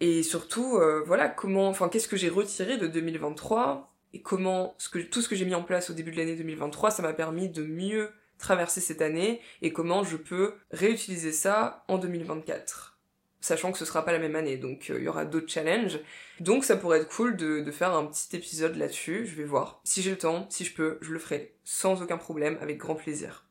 Et 0.00 0.24
surtout, 0.24 0.78
euh, 0.78 1.04
voilà, 1.06 1.28
comment, 1.28 1.68
enfin, 1.68 1.88
qu'est-ce 1.88 2.08
que 2.08 2.16
j'ai 2.16 2.28
retiré 2.28 2.76
de 2.76 2.88
2023 2.88 3.92
et 4.16 4.22
comment 4.22 4.74
tout 5.12 5.20
ce 5.20 5.28
que 5.28 5.36
j'ai 5.36 5.44
mis 5.44 5.54
en 5.54 5.62
place 5.62 5.90
au 5.90 5.92
début 5.92 6.10
de 6.10 6.16
l'année 6.16 6.36
2023, 6.36 6.90
ça 6.90 7.02
m'a 7.02 7.12
permis 7.12 7.50
de 7.50 7.62
mieux 7.62 8.10
traverser 8.38 8.80
cette 8.80 9.02
année 9.02 9.42
et 9.60 9.74
comment 9.74 10.04
je 10.04 10.16
peux 10.16 10.54
réutiliser 10.70 11.32
ça 11.32 11.84
en 11.88 11.98
2024 11.98 12.94
sachant 13.42 13.70
que 13.70 13.78
ce 13.78 13.84
sera 13.84 14.04
pas 14.04 14.10
la 14.10 14.18
même 14.18 14.34
année, 14.34 14.56
donc 14.56 14.90
euh, 14.90 14.96
il 14.98 15.04
y 15.04 15.08
aura 15.08 15.24
d'autres 15.24 15.48
challenges. 15.48 16.00
Donc 16.40 16.64
ça 16.64 16.76
pourrait 16.76 17.02
être 17.02 17.14
cool 17.14 17.36
de 17.36 17.70
faire 17.70 17.94
un 17.94 18.04
petit 18.06 18.34
épisode 18.34 18.74
là-dessus, 18.74 19.24
je 19.24 19.36
vais 19.36 19.44
voir. 19.44 19.80
Si 19.84 20.02
j'ai 20.02 20.10
le 20.10 20.18
temps, 20.18 20.46
si 20.50 20.64
je 20.64 20.74
peux, 20.74 20.98
je 21.00 21.12
le 21.12 21.20
ferai, 21.20 21.54
sans 21.62 22.02
aucun 22.02 22.16
problème, 22.16 22.58
avec 22.60 22.78
grand 22.78 22.96
plaisir. 22.96 23.44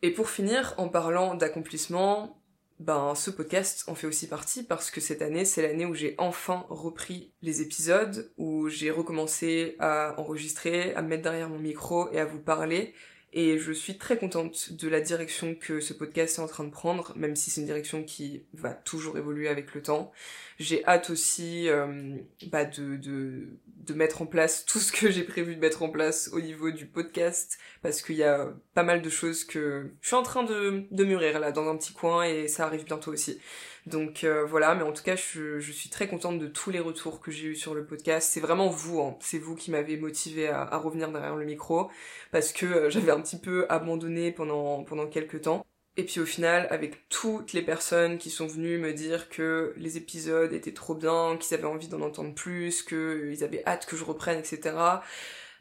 Et 0.00 0.12
pour 0.12 0.30
finir, 0.30 0.72
en 0.78 0.88
parlant 0.88 1.34
d'accomplissement, 1.34 2.40
ben 2.80 3.14
ce 3.14 3.30
podcast 3.30 3.84
en 3.86 3.94
fait 3.94 4.06
aussi 4.06 4.26
partie 4.26 4.64
parce 4.64 4.90
que 4.90 5.00
cette 5.00 5.22
année 5.22 5.44
c'est 5.44 5.62
l'année 5.62 5.86
où 5.86 5.94
j'ai 5.94 6.14
enfin 6.18 6.66
repris 6.68 7.32
les 7.42 7.62
épisodes, 7.62 8.30
où 8.36 8.68
j'ai 8.68 8.90
recommencé 8.90 9.76
à 9.78 10.18
enregistrer, 10.18 10.94
à 10.94 11.02
me 11.02 11.08
mettre 11.08 11.22
derrière 11.22 11.48
mon 11.48 11.58
micro 11.58 12.10
et 12.12 12.18
à 12.18 12.24
vous 12.24 12.40
parler. 12.40 12.94
Et 13.36 13.58
je 13.58 13.72
suis 13.72 13.98
très 13.98 14.16
contente 14.16 14.72
de 14.74 14.88
la 14.88 15.00
direction 15.00 15.56
que 15.56 15.80
ce 15.80 15.92
podcast 15.92 16.38
est 16.38 16.40
en 16.40 16.46
train 16.46 16.62
de 16.62 16.70
prendre, 16.70 17.12
même 17.16 17.34
si 17.34 17.50
c'est 17.50 17.60
une 17.60 17.66
direction 17.66 18.04
qui 18.04 18.44
va 18.52 18.72
toujours 18.72 19.18
évoluer 19.18 19.48
avec 19.48 19.74
le 19.74 19.82
temps. 19.82 20.12
J'ai 20.60 20.84
hâte 20.86 21.10
aussi 21.10 21.68
euh, 21.68 22.16
bah 22.52 22.64
de, 22.64 22.94
de, 22.94 23.48
de 23.86 23.94
mettre 23.94 24.22
en 24.22 24.26
place 24.26 24.64
tout 24.64 24.78
ce 24.78 24.92
que 24.92 25.10
j'ai 25.10 25.24
prévu 25.24 25.54
de 25.54 25.60
mettre 25.60 25.82
en 25.82 25.88
place 25.88 26.30
au 26.32 26.40
niveau 26.40 26.70
du 26.70 26.86
podcast, 26.86 27.58
parce 27.82 28.02
qu'il 28.02 28.16
y 28.16 28.22
a 28.22 28.52
pas 28.74 28.82
mal 28.82 29.02
de 29.02 29.10
choses 29.10 29.44
que 29.44 29.90
je 30.00 30.06
suis 30.06 30.16
en 30.16 30.22
train 30.22 30.42
de, 30.42 30.84
de 30.90 31.04
mûrir 31.04 31.38
là 31.40 31.52
dans 31.52 31.68
un 31.68 31.76
petit 31.76 31.92
coin 31.92 32.24
et 32.24 32.48
ça 32.48 32.64
arrive 32.64 32.84
bientôt 32.84 33.12
aussi. 33.12 33.38
Donc 33.86 34.24
euh, 34.24 34.46
voilà, 34.46 34.74
mais 34.74 34.82
en 34.82 34.92
tout 34.92 35.02
cas, 35.02 35.16
je, 35.16 35.60
suis 35.60 35.90
très 35.90 36.08
contente 36.08 36.38
de 36.38 36.46
tous 36.46 36.70
les 36.70 36.80
retours 36.80 37.20
que 37.20 37.30
j'ai 37.30 37.48
eu 37.48 37.56
sur 37.56 37.74
le 37.74 37.84
podcast. 37.84 38.30
C'est 38.32 38.40
vraiment 38.40 38.68
vous, 38.68 39.00
hein. 39.00 39.16
c'est 39.20 39.38
vous 39.38 39.54
qui 39.54 39.70
m'avez 39.70 39.96
motivé 39.96 40.48
à, 40.48 40.62
à, 40.62 40.78
revenir 40.78 41.10
derrière 41.12 41.36
le 41.36 41.44
micro, 41.44 41.90
parce 42.32 42.52
que 42.52 42.66
euh, 42.66 42.90
j'avais 42.90 43.12
un 43.12 43.20
petit 43.20 43.38
peu 43.38 43.66
abandonné 43.68 44.32
pendant 44.32 44.84
pendant 44.84 45.06
quelques 45.06 45.42
temps. 45.42 45.66
Et 45.96 46.04
puis 46.04 46.20
au 46.20 46.26
final, 46.26 46.66
avec 46.70 47.08
toutes 47.08 47.52
les 47.52 47.62
personnes 47.62 48.18
qui 48.18 48.30
sont 48.30 48.46
venues 48.46 48.78
me 48.78 48.92
dire 48.92 49.28
que 49.28 49.74
les 49.76 49.96
épisodes 49.96 50.52
étaient 50.52 50.74
trop 50.74 50.94
bien, 50.94 51.36
qu'ils 51.36 51.54
avaient 51.54 51.64
envie 51.64 51.88
d'en 51.88 52.00
entendre 52.00 52.34
plus, 52.34 52.82
qu'ils 52.82 53.44
avaient 53.44 53.62
hâte 53.66 53.86
que 53.86 53.96
je 53.96 54.04
reprenne, 54.04 54.38
etc. 54.38 54.74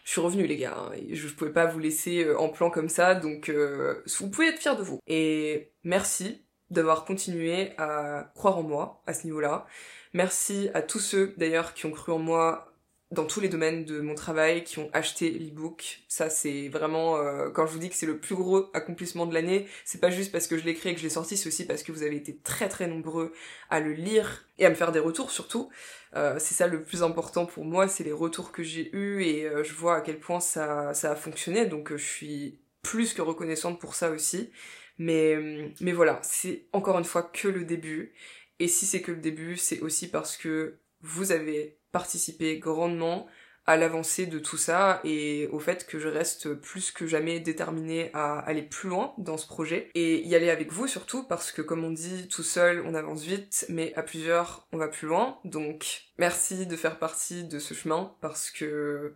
Je 0.04 0.12
suis 0.12 0.22
revenue 0.22 0.48
les 0.48 0.58
gars, 0.58 0.76
hein, 0.76 0.92
et 0.96 1.16
je 1.16 1.28
pouvais 1.30 1.54
pas 1.54 1.66
vous 1.66 1.80
laisser 1.80 2.26
euh, 2.26 2.38
en 2.38 2.50
plan 2.50 2.70
comme 2.70 2.90
ça, 2.90 3.16
donc 3.16 3.50
vous 3.50 4.30
pouvez 4.30 4.48
être 4.48 4.60
fiers 4.60 4.76
de 4.76 4.82
vous. 4.82 5.00
Et 5.08 5.72
merci 5.84 6.44
d'avoir 6.72 7.06
continué 7.06 7.72
à 7.78 8.32
croire 8.36 8.58
en 8.58 8.64
moi 8.64 9.02
à 9.06 9.14
ce 9.14 9.26
niveau-là. 9.26 9.66
Merci 10.14 10.70
à 10.74 10.82
tous 10.82 11.00
ceux 11.00 11.34
d'ailleurs 11.38 11.74
qui 11.74 11.86
ont 11.86 11.92
cru 11.92 12.12
en 12.12 12.20
moi 12.20 12.73
dans 13.14 13.26
tous 13.26 13.40
les 13.40 13.50
domaines 13.50 13.86
de 13.86 14.02
mon 14.02 14.16
travail, 14.16 14.64
qui 14.64 14.80
ont 14.80 14.90
acheté 14.94 15.30
l'ebook. 15.30 16.00
Ça 16.08 16.30
c'est 16.30 16.68
vraiment 16.70 17.18
euh, 17.18 17.50
quand 17.50 17.66
je 17.66 17.74
vous 17.74 17.80
dis 17.80 17.90
que 17.90 17.96
c'est 17.96 18.06
le 18.06 18.18
plus 18.18 18.36
gros 18.36 18.70
accomplissement 18.74 19.26
de 19.26 19.34
l'année, 19.34 19.68
c'est 19.86 20.02
pas 20.02 20.10
juste 20.10 20.32
parce 20.32 20.48
que 20.48 20.58
je 20.58 20.66
l'ai 20.66 20.74
créé 20.74 20.92
et 20.92 20.96
que 20.96 21.00
je 21.00 21.06
l'ai 21.06 21.12
sorti, 21.12 21.38
c'est 21.38 21.48
aussi 21.48 21.66
parce 21.66 21.84
que 21.84 21.92
vous 21.92 22.04
avez 22.04 22.16
été 22.16 22.38
très 22.38 22.70
très 22.70 22.88
nombreux 22.88 23.34
à 23.70 23.80
le 23.80 23.94
lire 23.94 24.46
et 24.58 24.66
à 24.66 24.70
me 24.70 24.76
faire 24.76 24.92
des 24.92 25.00
retours 25.00 25.32
surtout. 25.32 25.70
Euh, 26.16 26.36
c'est 26.40 26.56
ça 26.56 26.68
le 26.68 26.84
plus 26.84 27.04
important 27.04 27.46
pour 27.46 27.66
moi, 27.66 27.88
c'est 27.88 28.04
les 28.04 28.12
retours 28.12 28.52
que 28.52 28.64
j'ai 28.64 28.96
eus 28.96 29.24
et 29.24 29.46
euh, 29.46 29.64
je 29.64 29.74
vois 29.74 29.98
à 29.98 30.02
quel 30.02 30.20
point 30.20 30.40
ça, 30.40 30.94
ça 30.94 31.12
a 31.12 31.16
fonctionné, 31.16 31.66
donc 31.66 31.96
je 31.96 32.04
suis 32.04 32.60
plus 32.82 33.14
que 33.14 33.22
reconnaissante 33.22 33.80
pour 33.80 33.96
ça 33.96 34.12
aussi. 34.12 34.52
Mais, 35.00 35.72
mais 35.82 35.92
voilà, 35.92 36.20
c'est 36.22 36.68
encore 36.72 37.00
une 37.00 37.06
fois 37.06 37.24
que 37.24 37.48
le 37.48 37.64
début. 37.64 38.14
Et 38.60 38.68
si 38.68 38.86
c'est 38.86 39.02
que 39.02 39.12
le 39.12 39.18
début, 39.18 39.58
c'est 39.58 39.80
aussi 39.82 40.08
parce 40.08 40.38
que 40.38 40.78
vous 41.02 41.32
avez 41.32 41.80
participé 41.94 42.58
grandement 42.58 43.28
à 43.66 43.78
l'avancée 43.78 44.26
de 44.26 44.40
tout 44.40 44.58
ça 44.58 45.00
et 45.06 45.48
au 45.52 45.60
fait 45.60 45.88
que 45.88 45.98
je 45.98 46.10
reste 46.10 46.54
plus 46.54 46.92
que 46.92 47.08
jamais 47.08 47.40
déterminée 47.40 48.10
à 48.14 48.40
aller 48.40 48.64
plus 48.64 48.90
loin 48.90 49.14
dans 49.18 49.38
ce 49.38 49.48
projet 49.48 49.90
et 49.96 50.22
y 50.28 50.36
aller 50.36 50.50
avec 50.50 50.74
vous 50.74 50.88
surtout 50.88 51.24
parce 51.24 51.52
que 51.54 51.62
comme 51.62 51.84
on 51.86 51.92
dit 51.92 52.28
tout 52.28 52.44
seul 52.44 52.84
on 52.86 52.94
avance 52.94 53.24
vite 53.24 53.66
mais 53.70 53.94
à 53.96 54.04
plusieurs 54.04 54.68
on 54.74 54.78
va 54.78 54.90
plus 54.90 55.08
loin. 55.08 55.40
Donc 55.46 56.04
merci 56.18 56.68
de 56.68 56.76
faire 56.76 57.00
partie 57.00 57.46
de 57.46 57.58
ce 57.60 57.74
chemin 57.74 58.14
parce 58.20 58.52
que 58.52 59.14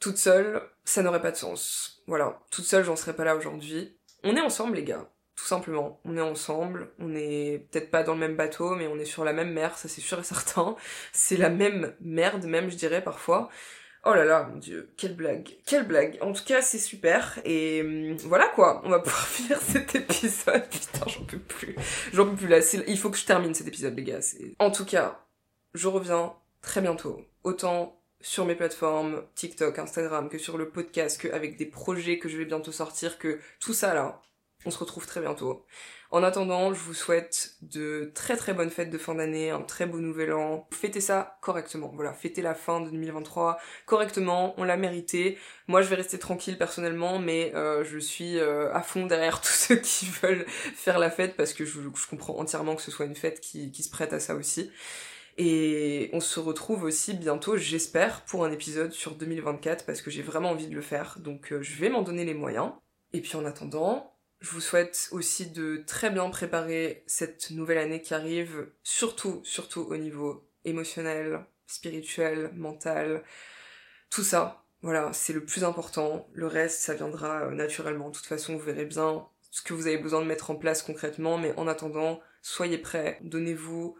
toute 0.00 0.16
seule 0.16 0.62
ça 0.84 1.02
n'aurait 1.02 1.22
pas 1.22 1.30
de 1.30 1.36
sens. 1.36 2.02
Voilà. 2.08 2.40
Toute 2.50 2.64
seule 2.64 2.84
j'en 2.84 2.96
serais 2.96 3.14
pas 3.14 3.24
là 3.24 3.36
aujourd'hui. 3.36 3.96
On 4.24 4.34
est 4.34 4.40
ensemble 4.40 4.76
les 4.76 4.84
gars, 4.84 5.08
tout 5.36 5.44
simplement. 5.44 6.00
On 6.04 6.16
est 6.16 6.20
ensemble, 6.20 6.90
on 6.98 7.14
est 7.14 7.66
peut-être 7.70 7.90
pas 7.90 8.02
dans 8.02 8.14
le 8.14 8.20
même 8.20 8.36
bateau, 8.36 8.74
mais 8.74 8.86
on 8.86 8.98
est 8.98 9.04
sur 9.04 9.24
la 9.24 9.32
même 9.32 9.52
mer, 9.52 9.78
ça 9.78 9.88
c'est 9.88 10.00
sûr 10.00 10.18
et 10.18 10.24
certain. 10.24 10.76
C'est 11.12 11.36
la 11.36 11.50
même 11.50 11.94
merde 12.00 12.44
même 12.44 12.70
je 12.70 12.76
dirais 12.76 13.02
parfois. 13.02 13.50
Oh 14.06 14.14
là 14.14 14.24
là, 14.24 14.48
mon 14.50 14.56
dieu, 14.56 14.94
quelle 14.96 15.14
blague, 15.14 15.46
quelle 15.66 15.86
blague. 15.86 16.16
En 16.22 16.32
tout 16.32 16.44
cas, 16.44 16.62
c'est 16.62 16.78
super. 16.78 17.38
Et 17.44 17.82
hum, 17.82 18.16
voilà 18.24 18.48
quoi, 18.48 18.80
on 18.84 18.88
va 18.88 18.98
pouvoir 19.00 19.26
finir 19.26 19.60
cet 19.60 19.94
épisode. 19.94 20.66
Putain, 20.70 21.06
j'en 21.06 21.24
peux 21.24 21.38
plus. 21.38 21.76
J'en 22.12 22.24
peux 22.24 22.36
plus 22.36 22.48
là. 22.48 22.60
Il 22.86 22.98
faut 22.98 23.10
que 23.10 23.18
je 23.18 23.26
termine 23.26 23.54
cet 23.54 23.68
épisode, 23.68 23.94
les 23.94 24.04
gars. 24.04 24.20
En 24.58 24.70
tout 24.70 24.86
cas, 24.86 25.26
je 25.74 25.86
reviens 25.86 26.34
très 26.62 26.80
bientôt. 26.80 27.20
Autant 27.44 28.00
sur 28.22 28.46
mes 28.46 28.54
plateformes 28.54 29.22
TikTok, 29.34 29.78
Instagram, 29.78 30.30
que 30.30 30.38
sur 30.38 30.56
le 30.56 30.70
podcast, 30.70 31.20
qu'avec 31.20 31.58
des 31.58 31.66
projets 31.66 32.18
que 32.18 32.28
je 32.28 32.38
vais 32.38 32.44
bientôt 32.46 32.72
sortir, 32.72 33.18
que 33.18 33.38
tout 33.60 33.74
ça 33.74 33.92
là, 33.92 34.22
on 34.66 34.70
se 34.70 34.78
retrouve 34.78 35.06
très 35.06 35.20
bientôt. 35.20 35.64
En 36.10 36.24
attendant, 36.24 36.74
je 36.74 36.80
vous 36.80 36.92
souhaite 36.94 37.54
de 37.62 38.10
très 38.14 38.36
très 38.36 38.52
bonnes 38.52 38.70
fêtes 38.70 38.90
de 38.90 38.98
fin 38.98 39.14
d'année, 39.14 39.50
un 39.50 39.62
très 39.62 39.86
beau 39.86 39.98
nouvel 39.98 40.32
an. 40.32 40.68
Fêtez 40.72 41.00
ça 41.00 41.38
correctement, 41.40 41.92
voilà, 41.94 42.12
fêtez 42.12 42.42
la 42.42 42.54
fin 42.54 42.80
de 42.80 42.90
2023 42.90 43.58
correctement, 43.86 44.54
on 44.58 44.64
l'a 44.64 44.76
mérité. 44.76 45.38
Moi 45.68 45.82
je 45.82 45.88
vais 45.88 45.96
rester 45.96 46.18
tranquille 46.18 46.58
personnellement, 46.58 47.20
mais 47.20 47.52
euh, 47.54 47.84
je 47.84 47.98
suis 47.98 48.38
euh, 48.38 48.72
à 48.74 48.82
fond 48.82 49.06
derrière 49.06 49.40
tous 49.42 49.52
ceux 49.52 49.76
qui 49.76 50.06
veulent 50.06 50.44
faire 50.48 50.98
la 50.98 51.10
fête 51.10 51.36
parce 51.36 51.52
que 51.52 51.64
je, 51.64 51.78
comprends 52.10 52.36
entièrement 52.38 52.74
que 52.74 52.82
ce 52.82 52.90
soit 52.90 53.06
une 53.06 53.16
fête 53.16 53.40
qui, 53.40 53.70
qui 53.70 53.82
se 53.82 53.90
prête 53.90 54.12
à 54.12 54.20
ça 54.20 54.34
aussi. 54.34 54.70
Et 55.38 56.10
on 56.12 56.20
se 56.20 56.38
retrouve 56.40 56.82
aussi 56.82 57.14
bientôt, 57.14 57.56
j'espère, 57.56 58.24
pour 58.24 58.44
un 58.44 58.52
épisode 58.52 58.92
sur 58.92 59.14
2024 59.14 59.86
parce 59.86 60.02
que 60.02 60.10
j'ai 60.10 60.22
vraiment 60.22 60.50
envie 60.50 60.66
de 60.66 60.74
le 60.74 60.82
faire. 60.82 61.18
Donc 61.20 61.52
euh, 61.52 61.62
je 61.62 61.76
vais 61.76 61.88
m'en 61.88 62.02
donner 62.02 62.24
les 62.24 62.34
moyens. 62.34 62.72
Et 63.12 63.20
puis 63.20 63.36
en 63.36 63.44
attendant, 63.44 64.12
je 64.40 64.50
vous 64.50 64.60
souhaite 64.60 65.08
aussi 65.12 65.50
de 65.50 65.84
très 65.86 66.10
bien 66.10 66.28
préparer 66.30 67.04
cette 67.06 67.50
nouvelle 67.50 67.78
année 67.78 68.00
qui 68.00 68.14
arrive, 68.14 68.70
surtout, 68.82 69.40
surtout 69.44 69.82
au 69.82 69.96
niveau 69.96 70.48
émotionnel, 70.64 71.44
spirituel, 71.66 72.50
mental, 72.54 73.22
tout 74.08 74.22
ça. 74.22 74.64
Voilà, 74.82 75.12
c'est 75.12 75.34
le 75.34 75.44
plus 75.44 75.62
important. 75.62 76.26
Le 76.32 76.46
reste, 76.46 76.80
ça 76.80 76.94
viendra 76.94 77.42
euh, 77.42 77.50
naturellement. 77.50 78.08
De 78.08 78.14
toute 78.14 78.26
façon, 78.26 78.56
vous 78.56 78.64
verrez 78.64 78.86
bien 78.86 79.26
ce 79.50 79.60
que 79.60 79.74
vous 79.74 79.86
avez 79.86 79.98
besoin 79.98 80.22
de 80.22 80.26
mettre 80.26 80.50
en 80.50 80.56
place 80.56 80.82
concrètement. 80.82 81.36
Mais 81.36 81.52
en 81.58 81.68
attendant, 81.68 82.20
soyez 82.40 82.78
prêts, 82.78 83.18
donnez-vous 83.22 83.98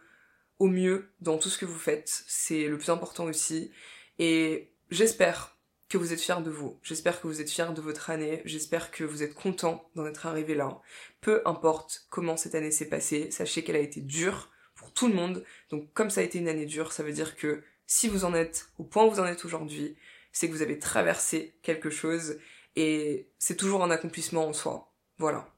au 0.59 0.67
mieux 0.69 1.13
dans 1.21 1.37
tout 1.37 1.51
ce 1.51 1.59
que 1.59 1.67
vous 1.67 1.79
faites. 1.79 2.09
C'est 2.27 2.67
le 2.67 2.79
plus 2.79 2.89
important 2.89 3.25
aussi. 3.25 3.73
Et 4.19 4.73
j'espère 4.91 5.59
que 5.91 5.99
vous 5.99 6.13
êtes 6.13 6.21
fiers 6.21 6.41
de 6.43 6.51
vous. 6.51 6.79
J'espère 6.83 7.21
que 7.21 7.27
vous 7.27 7.41
êtes 7.41 7.51
fiers 7.51 7.75
de 7.75 7.81
votre 7.81 8.11
année. 8.11 8.41
J'espère 8.45 8.93
que 8.93 9.03
vous 9.03 9.25
êtes 9.25 9.35
content 9.35 9.91
d'en 9.97 10.07
être 10.07 10.25
arrivé 10.25 10.55
là. 10.55 10.81
Peu 11.21 11.43
importe 11.45 12.07
comment 12.09 12.37
cette 12.37 12.55
année 12.55 12.71
s'est 12.71 12.89
passée, 12.89 13.31
sachez 13.33 13.65
qu'elle 13.65 13.77
a 13.77 13.81
été 13.81 14.01
dure 14.01 14.51
pour 14.77 14.93
tout 14.93 15.09
le 15.09 15.15
monde. 15.15 15.45
Donc 15.69 15.93
comme 15.93 16.09
ça 16.09 16.21
a 16.21 16.25
été 16.25 16.39
une 16.39 16.49
année 16.49 16.65
dure, 16.65 16.93
ça 16.93 17.03
veut 17.03 17.13
dire 17.13 17.37
que 17.37 17.65
si 17.89 18.09
vous 18.09 18.25
en 18.25 18.35
êtes 18.35 18.69
au 18.79 18.85
point 18.85 19.05
où 19.05 19.11
vous 19.11 19.21
en 19.21 19.27
êtes 19.27 19.45
aujourd'hui, 19.45 19.97
c'est 20.31 20.47
que 20.47 20.53
vous 20.53 20.63
avez 20.63 20.79
traversé 20.79 21.57
quelque 21.63 21.91
chose 21.91 22.39
et 22.77 23.29
c'est 23.41 23.57
toujours 23.57 23.83
un 23.83 23.91
accomplissement 23.91 24.47
en 24.47 24.53
soi. 24.53 24.93
Voilà. 25.19 25.49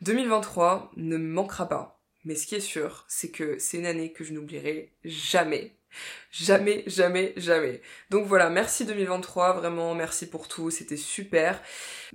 2023 0.00 0.90
ne 0.96 1.16
manquera 1.16 1.68
pas. 1.68 2.02
Mais 2.24 2.34
ce 2.34 2.48
qui 2.48 2.56
est 2.56 2.60
sûr, 2.60 3.04
c'est 3.08 3.30
que 3.30 3.58
c'est 3.60 3.78
une 3.78 3.86
année 3.86 4.12
que 4.12 4.24
je 4.24 4.32
n'oublierai 4.32 4.92
jamais. 5.04 5.76
Jamais, 6.30 6.82
jamais, 6.86 7.34
jamais. 7.36 7.82
Donc 8.08 8.26
voilà, 8.26 8.48
merci 8.48 8.86
2023, 8.86 9.52
vraiment, 9.52 9.94
merci 9.94 10.26
pour 10.28 10.48
tout, 10.48 10.70
c'était 10.70 10.96
super. 10.96 11.60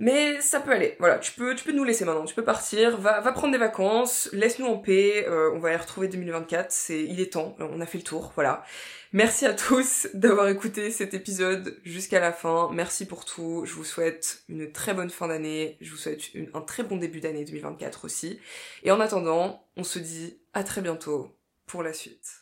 Mais 0.00 0.40
ça 0.40 0.58
peut 0.58 0.72
aller, 0.72 0.96
voilà, 0.98 1.18
tu 1.18 1.32
peux, 1.32 1.54
tu 1.54 1.64
peux 1.64 1.72
nous 1.72 1.84
laisser 1.84 2.04
maintenant, 2.04 2.24
tu 2.24 2.34
peux 2.34 2.44
partir, 2.44 2.98
va, 2.98 3.20
va 3.20 3.32
prendre 3.32 3.52
des 3.52 3.58
vacances, 3.58 4.28
laisse-nous 4.32 4.66
en 4.66 4.78
paix, 4.78 5.24
euh, 5.28 5.52
on 5.54 5.60
va 5.60 5.68
aller 5.68 5.78
retrouver 5.78 6.08
2024, 6.08 6.72
c'est, 6.72 7.04
il 7.04 7.20
est 7.20 7.32
temps, 7.34 7.54
on 7.60 7.80
a 7.80 7.86
fait 7.86 7.98
le 7.98 8.04
tour, 8.04 8.32
voilà. 8.34 8.64
Merci 9.12 9.46
à 9.46 9.54
tous 9.54 10.08
d'avoir 10.14 10.48
écouté 10.48 10.90
cet 10.90 11.14
épisode 11.14 11.78
jusqu'à 11.84 12.20
la 12.20 12.32
fin, 12.32 12.70
merci 12.72 13.06
pour 13.06 13.24
tout, 13.24 13.62
je 13.64 13.72
vous 13.72 13.84
souhaite 13.84 14.42
une 14.48 14.72
très 14.72 14.94
bonne 14.94 15.10
fin 15.10 15.28
d'année, 15.28 15.78
je 15.80 15.90
vous 15.92 15.96
souhaite 15.96 16.22
un 16.54 16.60
très 16.60 16.82
bon 16.82 16.96
début 16.96 17.20
d'année 17.20 17.44
2024 17.44 18.04
aussi. 18.04 18.40
Et 18.82 18.90
en 18.90 19.00
attendant, 19.00 19.64
on 19.76 19.84
se 19.84 19.98
dit 19.98 20.38
à 20.52 20.64
très 20.64 20.82
bientôt 20.82 21.34
pour 21.66 21.82
la 21.82 21.92
suite. 21.92 22.37